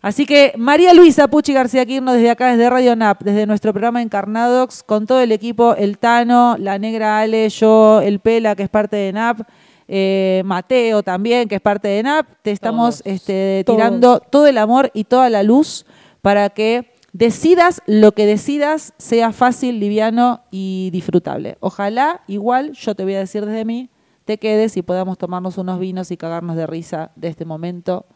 Así 0.00 0.26
que 0.26 0.52
María 0.56 0.94
Luisa 0.94 1.28
Pucci 1.28 1.52
García 1.52 1.84
Quirno 1.84 2.12
desde 2.12 2.30
acá, 2.30 2.52
desde 2.52 2.70
Radio 2.70 2.94
NAP, 2.94 3.22
desde 3.22 3.46
nuestro 3.46 3.72
programa 3.72 4.00
Encarnadox, 4.00 4.82
con 4.82 5.06
todo 5.06 5.20
el 5.20 5.32
equipo, 5.32 5.74
el 5.74 5.98
Tano, 5.98 6.56
la 6.58 6.78
Negra 6.78 7.18
Ale, 7.18 7.48
yo, 7.48 8.00
el 8.00 8.20
Pela, 8.20 8.54
que 8.54 8.62
es 8.62 8.68
parte 8.68 8.96
de 8.96 9.12
NAP, 9.12 9.40
eh, 9.88 10.42
Mateo 10.44 11.02
también, 11.02 11.48
que 11.48 11.56
es 11.56 11.60
parte 11.60 11.88
de 11.88 12.02
NAP, 12.02 12.28
te 12.42 12.52
estamos 12.52 13.02
Todos, 13.02 13.12
este, 13.14 13.64
todos. 13.66 13.76
tirando 13.76 14.20
todo 14.20 14.46
el 14.46 14.58
amor 14.58 14.90
y 14.94 15.04
toda 15.04 15.30
la 15.30 15.42
luz 15.42 15.84
para 16.22 16.50
que 16.50 16.92
decidas 17.12 17.82
lo 17.86 18.12
que 18.12 18.26
decidas 18.26 18.92
sea 18.98 19.32
fácil, 19.32 19.80
liviano 19.80 20.42
y 20.52 20.90
disfrutable. 20.92 21.56
Ojalá, 21.58 22.20
igual, 22.28 22.72
yo 22.72 22.94
te 22.94 23.02
voy 23.02 23.14
a 23.14 23.20
decir 23.20 23.44
desde 23.44 23.64
mí, 23.64 23.90
te 24.24 24.38
quedes 24.38 24.76
y 24.76 24.82
podamos 24.82 25.18
tomarnos 25.18 25.58
unos 25.58 25.80
vinos 25.80 26.10
y 26.12 26.16
cagarnos 26.16 26.54
de 26.54 26.66
risa 26.66 27.10
de 27.16 27.28
este 27.28 27.44
momento 27.44 28.06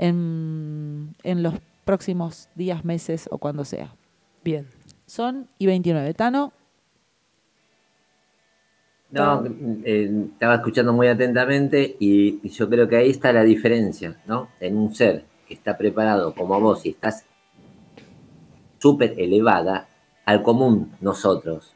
en, 0.00 1.14
en 1.22 1.42
los 1.42 1.54
próximos 1.84 2.48
días, 2.54 2.84
meses 2.84 3.28
o 3.30 3.38
cuando 3.38 3.64
sea. 3.66 3.94
Bien. 4.42 4.66
Son 5.06 5.46
y 5.58 5.66
29. 5.66 6.14
Tano, 6.14 6.52
No, 9.10 9.44
eh, 9.84 10.28
estaba 10.32 10.54
escuchando 10.54 10.94
muy 10.94 11.08
atentamente 11.08 11.96
y, 12.00 12.40
y 12.42 12.48
yo 12.48 12.68
creo 12.70 12.88
que 12.88 12.96
ahí 12.96 13.10
está 13.10 13.32
la 13.32 13.44
diferencia, 13.44 14.16
¿no? 14.26 14.48
En 14.58 14.78
un 14.78 14.94
ser 14.94 15.24
que 15.46 15.52
está 15.54 15.76
preparado 15.76 16.34
como 16.34 16.58
vos 16.60 16.86
y 16.86 16.90
estás 16.90 17.26
súper 18.78 19.14
elevada 19.18 19.88
al 20.24 20.42
común 20.42 20.96
nosotros. 21.00 21.74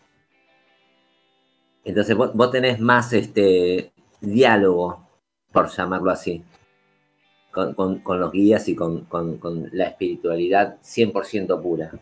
Entonces 1.85 2.17
vos, 2.17 2.33
vos 2.35 2.51
tenés 2.51 2.81
más 2.81 3.13
este 3.13 3.93
diálogo, 4.21 5.07
por 5.53 5.69
llamarlo 5.69 6.11
así, 6.11 6.43
con, 7.55 7.73
con- 7.75 8.01
con 8.01 8.21
los 8.21 8.33
guías 8.33 8.69
y 8.69 8.75
con, 8.75 9.07
la 9.73 9.85
espiritualidad 9.87 10.77
100% 10.83 11.63
pura. 11.63 11.93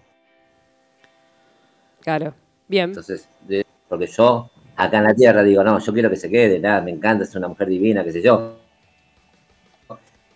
Claro. 2.01 2.35
Bien. 2.66 2.89
Entonces, 2.91 3.29
de- 3.47 3.66
porque 3.89 4.07
yo 4.07 4.51
acá 4.77 4.99
en 4.99 5.05
la 5.05 5.15
tierra 5.15 5.43
digo, 5.43 5.62
no, 5.62 5.79
yo 5.79 5.93
quiero 5.93 6.11
que 6.11 6.16
se 6.16 6.31
quede, 6.31 6.59
nada, 6.59 6.81
me 6.81 6.91
encanta, 6.91 7.24
es 7.24 7.35
una 7.35 7.49
mujer 7.49 7.69
divina, 7.69 8.03
qué 8.03 8.12
sé 8.12 8.23
yo. 8.23 8.57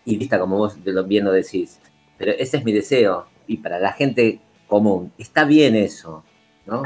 Y 0.05 0.17
vista 0.19 0.39
como 0.39 0.59
vos 0.59 0.85
de 0.85 0.93
lo- 0.93 1.05
bien 1.05 1.25
lo 1.25 1.33
decís. 1.33 1.81
Pero 2.19 2.33
ese 2.33 2.59
es 2.59 2.65
mi 2.65 2.73
deseo. 2.73 3.27
Y 3.47 3.57
para 3.59 3.79
la 3.81 3.93
gente 3.93 4.39
común, 4.69 5.13
está 5.19 5.45
bien 5.45 5.75
eso, 5.75 6.23
¿no? 6.67 6.83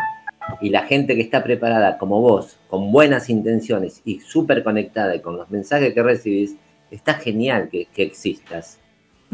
Y 0.61 0.71
la 0.71 0.83
gente 0.83 1.15
que 1.15 1.21
está 1.23 1.43
preparada 1.45 1.99
como 1.99 2.21
vos, 2.21 2.59
con 2.69 2.91
buenas 2.93 3.29
intenciones 3.31 4.01
y 4.05 4.21
súper 4.21 4.65
conectada 4.65 5.15
y 5.15 5.21
con 5.21 5.37
los 5.37 5.51
mensajes 5.51 5.93
que 5.95 6.03
recibís, 6.03 6.57
está 6.91 7.15
genial 7.15 7.69
que, 7.71 7.87
que 7.87 8.03
existas. 8.03 8.79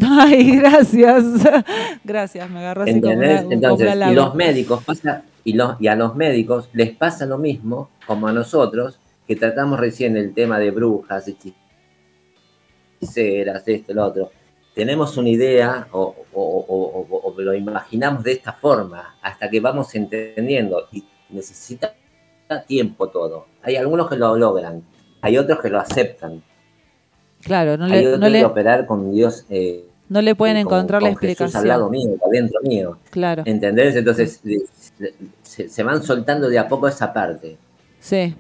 Ay, 0.03 0.57
gracias. 0.61 1.25
Gracias, 2.05 2.51
me 2.51 2.59
agarró 2.61 2.83
así 2.83 2.93
como 3.01 3.15
una, 3.15 3.27
Entonces, 3.55 3.87
y 4.13 4.15
los 4.15 4.35
médicos 4.35 4.85
pasa, 4.85 5.23
y, 5.45 5.53
los, 5.55 5.81
y 5.81 5.87
a 5.89 5.97
los 5.97 6.15
médicos 6.17 6.69
les 6.73 6.95
pasa 6.97 7.25
lo 7.27 7.39
mismo 7.39 7.91
como 8.07 8.29
a 8.29 8.33
nosotros, 8.33 8.99
que 9.27 9.37
tratamos 9.37 9.81
recién 9.81 10.17
el 10.17 10.35
tema 10.35 10.59
de 10.59 10.71
brujas, 10.71 11.27
hechiceras, 13.01 13.67
esto, 13.67 13.95
lo 13.95 14.05
otro. 14.07 14.31
Tenemos 14.75 15.17
una 15.17 15.31
idea 15.31 15.89
o, 15.93 16.15
o- 16.35 16.43
o- 16.43 17.07
o- 17.11 17.33
o 17.35 17.41
lo 17.41 17.55
imaginamos 17.55 18.23
de 18.23 18.33
esta 18.33 18.53
forma 18.53 19.17
hasta 19.23 19.49
que 19.49 19.61
vamos 19.61 19.95
entendiendo 19.95 20.89
y 20.93 21.03
necesita 21.31 21.95
tiempo 22.67 23.09
todo. 23.09 23.47
Hay 23.63 23.77
algunos 23.77 24.09
que 24.09 24.17
lo 24.17 24.37
logran, 24.37 24.83
hay 25.23 25.39
otros 25.39 25.61
que 25.61 25.71
lo 25.71 25.81
aceptan, 25.81 26.43
Claro, 27.43 27.77
no 27.77 27.85
hay 27.87 28.05
le, 28.05 28.19
no 28.19 28.27
que 28.27 28.31
le, 28.31 28.45
operar 28.45 28.87
con 28.87 29.13
Dios. 29.13 29.45
eh, 29.51 29.85
no 30.09 30.23
le 30.23 30.35
pueden 30.35 30.63
con- 30.65 30.75
encontrar 30.75 31.03
la 31.03 31.09
con 31.11 31.17
Jesús 31.19 31.31
explicación. 31.31 31.63
al 31.63 31.69
lado 31.69 31.91
mío, 31.91 32.11
adentro 32.27 32.61
mío. 32.63 32.99
Claro, 33.11 33.43
¿Entendés? 33.47 33.97
Entonces 33.97 34.41
de- 34.43 34.63
se, 35.43 35.69
se 35.69 35.83
van 35.83 36.03
soltando 36.03 36.49
de 36.49 36.59
a 36.59 36.69
poco 36.69 36.89
esa 36.89 37.13
parte. 37.13 37.57
sí. 38.01 38.35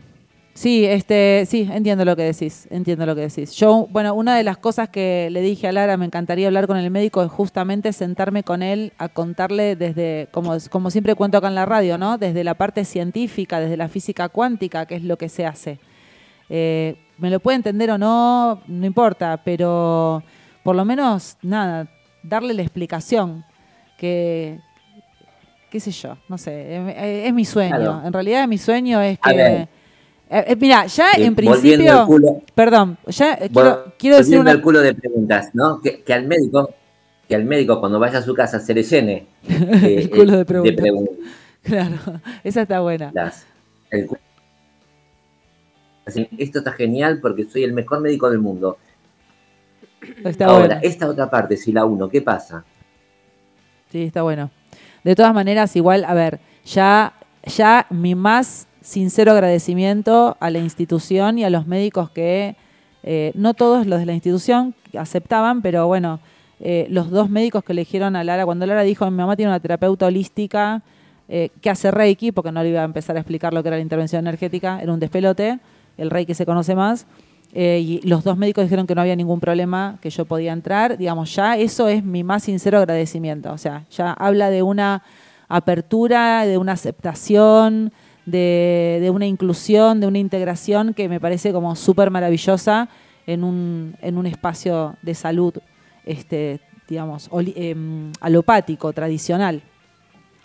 Sí, 0.55 0.86
este, 0.86 1.44
sí, 1.47 1.68
entiendo 1.70 2.06
lo 2.06 2.16
que 2.16 2.23
decís, 2.23 2.66
entiendo 2.70 3.05
lo 3.05 3.14
que 3.14 3.20
decís. 3.28 3.52
Yo, 3.52 3.89
bueno, 3.90 4.14
una 4.14 4.35
de 4.39 4.43
las 4.43 4.56
cosas 4.56 4.89
que 4.89 5.28
le 5.31 5.43
dije 5.43 5.68
a 5.68 5.73
Lara, 5.73 5.98
me 5.98 6.06
encantaría 6.06 6.47
hablar 6.47 6.66
con 6.66 6.78
el 6.78 6.90
médico, 6.90 7.23
es 7.23 7.31
justamente 7.31 7.93
sentarme 7.93 8.43
con 8.43 8.62
él 8.62 8.94
a 8.97 9.10
contarle 9.10 9.77
desde, 9.77 10.28
como, 10.31 10.56
como 10.70 10.89
siempre 10.90 11.14
cuento 11.14 11.36
acá 11.36 11.48
en 11.48 11.56
la 11.56 11.66
radio, 11.66 11.98
¿no? 11.98 12.16
Desde 12.16 12.43
la 12.43 12.55
parte 12.55 12.86
científica, 12.86 13.60
desde 13.60 13.77
la 13.77 13.89
física 13.90 14.31
cuántica, 14.31 14.86
qué 14.86 14.94
es 14.94 15.05
lo 15.05 15.18
que 15.18 15.28
se 15.28 15.44
hace. 15.44 15.78
Eh, 16.48 16.97
me 17.18 17.30
lo 17.30 17.40
puede 17.40 17.56
entender 17.56 17.90
o 17.90 17.98
no, 17.98 18.60
no 18.66 18.86
importa, 18.86 19.40
pero 19.44 20.22
por 20.62 20.76
lo 20.76 20.84
menos, 20.84 21.36
nada, 21.43 21.88
darle 22.22 22.52
la 22.55 22.62
explicación 22.62 23.44
que, 23.98 24.59
qué 25.70 25.80
sé 25.80 25.90
yo, 25.93 26.16
no 26.28 26.36
sé, 26.38 26.76
es, 26.76 27.26
es 27.28 27.32
mi 27.34 27.44
sueño. 27.44 27.76
Claro. 27.76 28.02
En 28.05 28.12
realidad 28.12 28.47
mi 28.48 28.59
sueño 28.59 29.01
es 29.01 29.18
que... 29.18 29.30
Eh, 30.28 30.44
eh, 30.48 30.56
mira, 30.59 30.86
ya 30.86 31.12
Eh, 31.12 31.24
en 31.24 31.34
principio... 31.36 32.06
culo- 32.06 32.43
Perdón, 32.55 32.98
ya 33.06 33.36
quiero, 33.36 33.93
quiero 33.97 34.16
decir 34.18 34.38
una... 34.40 34.51
al 34.51 34.60
culo 34.60 34.80
de 34.80 34.93
preguntas, 34.94 35.51
¿no? 35.55 35.80
Que, 35.80 36.02
que 36.02 36.12
al 36.12 36.26
médico, 36.26 36.70
que 37.28 37.34
al 37.36 37.44
médico 37.44 37.78
cuando 37.78 37.98
vaya 38.01 38.18
a 38.18 38.22
su 38.22 38.34
casa 38.34 38.59
se 38.59 38.74
le 38.74 38.82
llene 38.82 39.26
El 39.48 40.10
culo 40.10 40.36
de 40.38 40.44
preguntas. 40.44 40.76
preguntas. 40.76 41.14
Claro, 41.66 41.97
esa 42.44 42.62
está 42.62 42.78
buena. 42.80 43.12
El 43.90 44.06
cu- 44.06 44.16
Así, 46.07 46.28
Esto 46.39 46.61
está 46.61 46.73
genial 46.73 47.19
porque 47.20 47.45
soy 47.45 47.65
el 47.65 47.73
mejor 47.73 48.01
médico 48.01 48.31
del 48.31 48.39
mundo. 48.39 48.78
Está 50.24 50.47
Ahora, 50.47 50.78
esta 50.83 51.09
otra 51.09 51.28
parte, 51.28 51.57
si 51.57 51.73
la 51.73 51.85
uno, 51.85 52.09
¿qué 52.09 52.23
pasa? 52.23 52.65
Sí, 53.91 54.05
está 54.05 54.23
bueno. 54.23 54.51
De 55.03 55.16
todas 55.16 55.35
maneras, 55.35 55.74
igual, 55.74 56.05
a 56.05 56.15
ver, 56.15 56.39
ya, 56.65 57.12
ya 57.45 57.87
mi 57.91 58.15
más 58.15 58.69
sincero 58.81 59.33
agradecimiento 59.33 60.37
a 60.39 60.51
la 60.51 60.59
institución 60.61 61.39
y 61.39 61.45
a 61.45 61.51
los 61.51 61.66
médicos 61.66 62.11
que, 62.11 62.55
eh, 63.03 63.33
no 63.35 63.55
todos 63.55 63.87
los 63.87 63.99
de 63.99 64.07
la 64.07 64.15
institución 64.15 64.74
aceptaban, 64.97 65.61
pero 65.61 65.89
bueno, 65.89 66.20
eh, 66.61 66.87
los 66.89 67.11
dos 67.11 67.28
médicos 67.31 67.65
que 67.65 67.73
eligieron 67.73 68.15
a 68.15 68.23
Lara, 68.23 68.45
cuando 68.45 68.65
Lara 68.65 68.83
dijo, 68.83 69.11
mi 69.11 69.16
mamá 69.16 69.35
tiene 69.35 69.51
una 69.51 69.61
terapeuta 69.61 70.07
holística 70.07 70.83
eh, 71.28 71.51
que 71.61 71.70
hace 71.70 71.91
Reiki, 71.91 72.31
porque 72.31 72.53
no 72.53 72.62
le 72.62 72.69
iba 72.69 72.83
a 72.83 72.85
empezar 72.85 73.16
a 73.16 73.20
explicar 73.20 73.53
lo 73.53 73.62
que 73.62 73.69
era 73.69 73.77
la 73.77 73.83
intervención 73.83 74.20
energética, 74.20 74.81
era 74.81 74.93
un 74.93 75.01
despelote, 75.01 75.59
el 75.97 76.10
Reiki 76.10 76.35
se 76.35 76.47
conoce 76.47 76.74
más, 76.74 77.06
eh, 77.52 77.81
y 77.81 78.06
los 78.06 78.24
dos 78.24 78.36
médicos 78.36 78.64
dijeron 78.64 78.86
que 78.86 78.94
no 78.94 79.01
había 79.01 79.16
ningún 79.16 79.40
problema, 79.40 79.98
que 80.02 80.10
yo 80.10 80.24
podía 80.27 80.52
entrar. 80.52 80.98
Digamos, 80.98 81.35
ya 81.35 81.56
eso 81.56 81.89
es 81.89 82.05
mi 82.05 82.23
más 82.23 82.43
sincero 82.43 82.78
agradecimiento. 82.78 83.52
O 83.52 83.59
sea, 83.59 83.86
ya 83.90 84.12
habla 84.12 84.51
de 84.51 84.62
una 84.62 85.02
apertura, 85.48 86.44
de 86.44 86.59
una 86.59 86.73
aceptación, 86.73 87.93
de, 88.27 89.10
una 89.10 89.27
inclusión, 89.27 90.01
de 90.01 90.06
una 90.06 90.18
integración 90.18 90.93
que 90.93 91.09
me 91.09 91.20
parece 91.20 91.52
como 91.52 91.77
súper 91.77 92.10
maravillosa 92.10 92.89
en 93.27 93.44
un, 93.44 93.97
en 94.02 94.18
un 94.18 94.27
espacio 94.27 94.97
de 95.02 95.14
salud, 95.14 95.55
este, 96.05 96.60
digamos, 96.89 97.31
em, 97.32 98.12
alopático, 98.20 98.93
tradicional. 98.93 99.62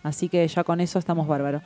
Así 0.04 0.30
que 0.30 0.48
ya 0.48 0.64
con 0.64 0.80
eso 0.80 0.98
estamos 0.98 1.28
bárbaros. 1.28 1.62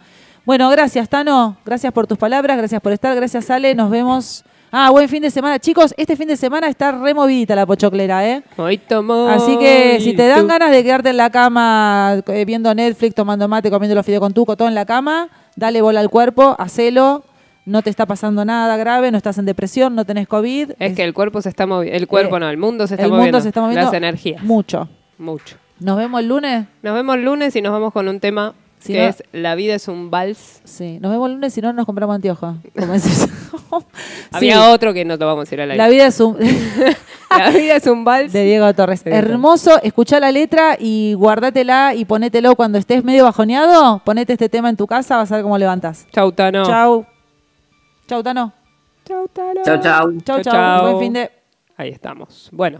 Bueno, 0.45 0.69
gracias, 0.69 1.09
Tano. 1.09 1.57
Gracias 1.65 1.91
por 1.91 2.05
tus 2.07 2.17
palabras, 2.17 2.57
gracias 2.57 2.81
por 2.81 2.91
estar. 2.91 3.15
Gracias, 3.15 3.49
Ale. 3.49 3.73
Nos 3.73 3.89
vemos. 3.89 4.43
Ah, 4.71 4.89
buen 4.91 5.07
fin 5.09 5.21
de 5.21 5.31
semana. 5.31 5.57
Chicos, 5.57 5.93
este 5.97 6.15
fin 6.15 6.27
de 6.27 6.35
semana 6.37 6.67
está 6.67 6.91
removidita 6.91 7.55
la 7.55 7.65
pochoclera, 7.65 8.27
¿eh? 8.27 8.43
Moito, 8.57 9.03
Así 9.29 9.57
que 9.57 9.99
si 10.01 10.13
te 10.13 10.27
dan 10.27 10.47
ganas 10.47 10.69
de 10.71 10.83
quedarte 10.83 11.09
en 11.09 11.17
la 11.17 11.29
cama 11.29 12.21
eh, 12.27 12.45
viendo 12.45 12.73
Netflix, 12.75 13.15
tomando 13.15 13.47
mate, 13.47 13.71
comiendo 13.71 13.95
los 13.95 14.05
fideos 14.05 14.19
con 14.21 14.33
tuco, 14.33 14.57
todo 14.57 14.67
en 14.67 14.75
la 14.75 14.85
cama, 14.85 15.29
dale 15.55 15.81
bola 15.81 15.99
al 16.01 16.09
cuerpo, 16.09 16.55
hacelo. 16.59 17.23
No 17.65 17.81
te 17.81 17.89
está 17.89 18.05
pasando 18.05 18.45
nada 18.45 18.77
grave, 18.77 19.09
no 19.09 19.17
estás 19.17 19.39
en 19.39 19.45
depresión, 19.45 19.95
no 19.95 20.05
tenés 20.05 20.27
COVID. 20.27 20.73
Es 20.77 20.95
que 20.95 21.03
el 21.03 21.13
cuerpo 21.15 21.41
se 21.41 21.49
está 21.49 21.65
moviendo. 21.65 21.97
El 21.97 22.07
cuerpo 22.07 22.37
no, 22.37 22.47
el 22.49 22.57
mundo 22.57 22.85
se 22.85 22.93
está 22.95 23.05
el 23.05 23.11
moviendo. 23.11 23.37
mundo 23.37 23.41
se 23.41 23.47
está 23.47 23.61
moviendo 23.61 23.85
Las 23.85 23.93
energías. 23.93 24.43
mucho. 24.43 24.87
Mucho. 25.17 25.55
Nos 25.79 25.97
vemos 25.97 26.19
el 26.19 26.27
lunes. 26.27 26.65
Nos 26.83 26.93
vemos 26.93 27.15
el 27.15 27.23
lunes 27.23 27.55
y 27.55 27.61
nos 27.61 27.71
vamos 27.71 27.91
con 27.91 28.07
un 28.07 28.19
tema 28.19 28.53
Si 28.85 28.93
que 28.93 28.99
no- 29.01 29.05
es 29.09 29.23
La 29.31 29.55
vida 29.55 29.75
es 29.75 29.87
un 29.87 30.09
vals. 30.11 30.61
Sí, 30.63 30.99
nos 30.99 31.11
vemos 31.11 31.27
el 31.29 31.35
lunes 31.35 31.53
si 31.53 31.61
no 31.61 31.73
nos 31.73 31.85
compramos 31.85 32.15
anteojos. 32.15 32.55
como 32.77 32.93
decís. 32.93 33.27
Había 34.31 34.55
Sí, 34.55 34.69
otro 34.69 34.93
que 34.93 35.05
no 35.05 35.17
te 35.17 35.25
vamos 35.25 35.51
a 35.51 35.55
ir 35.55 35.61
al 35.61 35.71
aire. 35.71 35.83
La 35.83 35.89
vida 35.89 36.07
es 36.07 36.19
un... 36.19 36.37
La 37.37 37.49
vida 37.49 37.75
es 37.75 37.87
un 37.87 38.05
vals. 38.05 38.31
de 38.31 38.43
Diego 38.45 38.73
Torres. 38.73 39.03
De 39.03 39.11
Diego 39.11 39.27
Hermoso, 39.27 39.81
escuchá 39.81 40.19
la 40.19 40.31
letra 40.31 40.77
y 40.79 41.13
guárdatela 41.15 41.93
y 41.95 42.05
ponételo 42.05 42.55
cuando 42.55 42.77
estés 42.77 43.03
medio 43.03 43.23
bajoneado. 43.25 43.99
Ponete 44.05 44.33
este 44.33 44.47
tema 44.47 44.69
en 44.69 44.77
tu 44.77 44.87
casa, 44.87 45.17
vas 45.17 45.31
a 45.31 45.35
ver 45.35 45.43
cómo 45.43 45.57
levantas. 45.57 46.07
Chau, 46.11 46.31
Tano. 46.31 46.63
Chau. 46.65 47.05
Chau, 48.07 48.23
Tano. 48.23 48.53
Chau, 49.05 49.27
Tano. 49.27 49.61
Chau, 49.65 49.81
chau. 49.81 50.11
Chau, 50.11 50.21
Chau, 50.23 50.41
chau. 50.43 50.53
chau. 50.53 50.81
Buen 50.83 50.99
fin 50.99 51.13
de... 51.13 51.31
Ahí 51.75 51.89
estamos. 51.89 52.47
Bueno, 52.53 52.79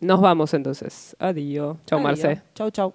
nos 0.00 0.20
vamos 0.20 0.54
entonces. 0.54 1.16
Adiós. 1.18 1.76
Chau, 1.86 1.98
Marce. 1.98 2.42
Chau, 2.54 2.70
chau. 2.70 2.94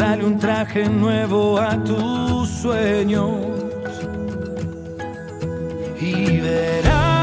Comprale 0.00 0.24
un 0.24 0.38
traje 0.38 0.88
nuevo 0.88 1.60
a 1.60 1.76
tus 1.84 2.48
sueños 2.48 3.32
y 6.00 6.40
verás 6.40 7.19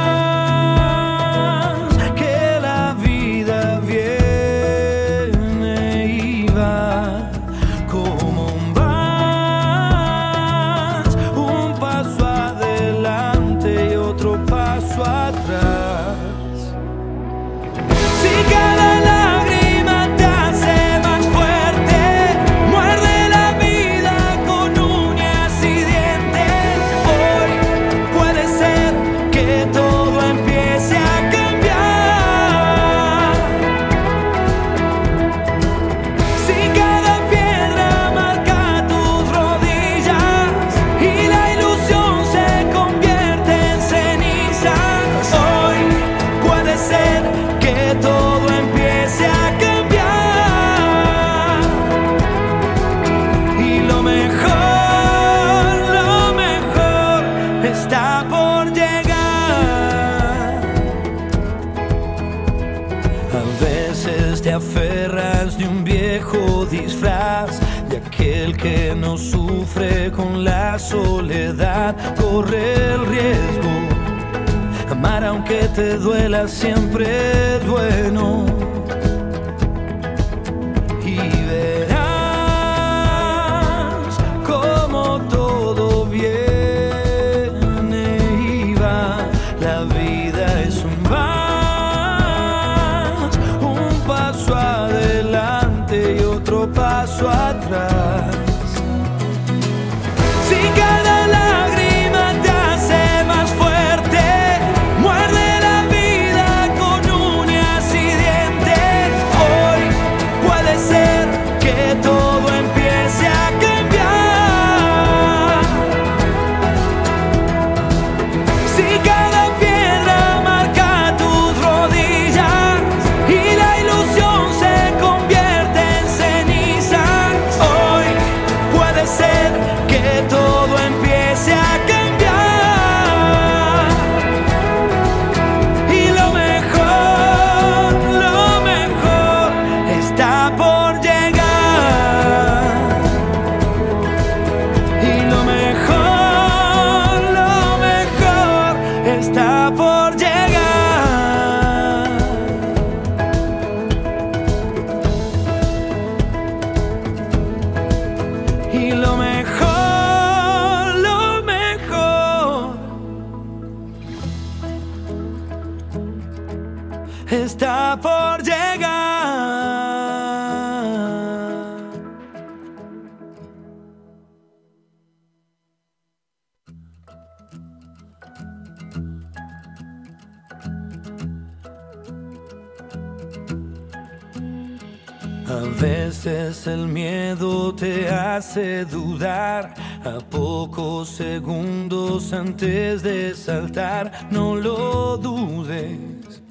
antes 192.33 193.03
de 193.03 193.33
saltar, 193.33 194.27
no 194.31 194.55
lo 194.55 195.17
dudes. 195.17 196.41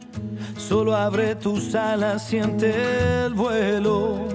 Solo 0.57 0.95
abre 0.95 1.35
tus 1.35 1.75
alas, 1.75 2.27
siente 2.27 3.25
el 3.25 3.35
vuelo. 3.35 4.29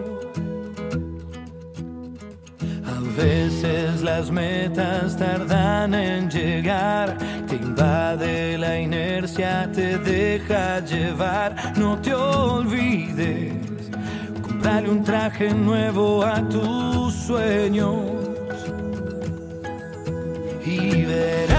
A 2.86 3.22
veces 3.22 4.02
las 4.02 4.30
metas 4.32 5.18
tardan 5.18 5.94
en 5.94 6.30
llegar, 6.30 7.18
te 7.48 7.56
invade 7.56 8.58
la 8.58 8.80
inercia, 8.80 9.70
te 9.72 9.98
deja 9.98 10.80
llevar, 10.80 11.56
no 11.78 11.98
te 12.00 12.14
olvides, 12.14 13.54
comprarle 14.42 14.90
un 14.90 15.04
traje 15.04 15.54
nuevo 15.54 16.24
a 16.24 16.42
tus 16.50 17.14
sueños. 17.14 18.31
that. 21.06 21.51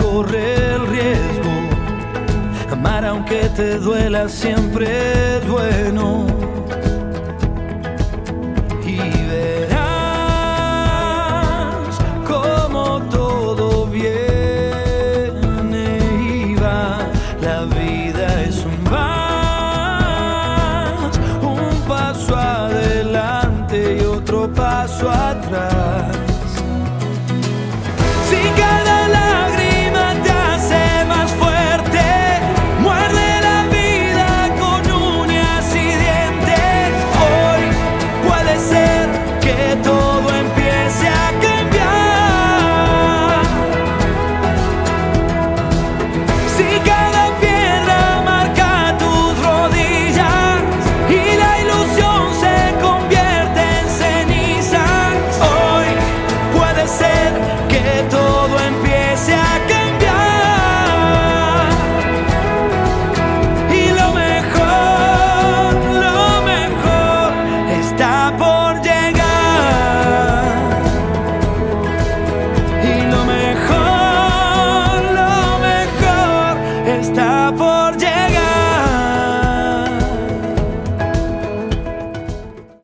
corre 0.00 0.74
el 0.74 0.86
riesgo. 0.86 1.52
Amar 2.70 3.04
aunque 3.04 3.48
te 3.56 3.78
duela 3.78 4.28
siempre 4.28 5.36
es 5.36 5.48
bueno 5.48 6.53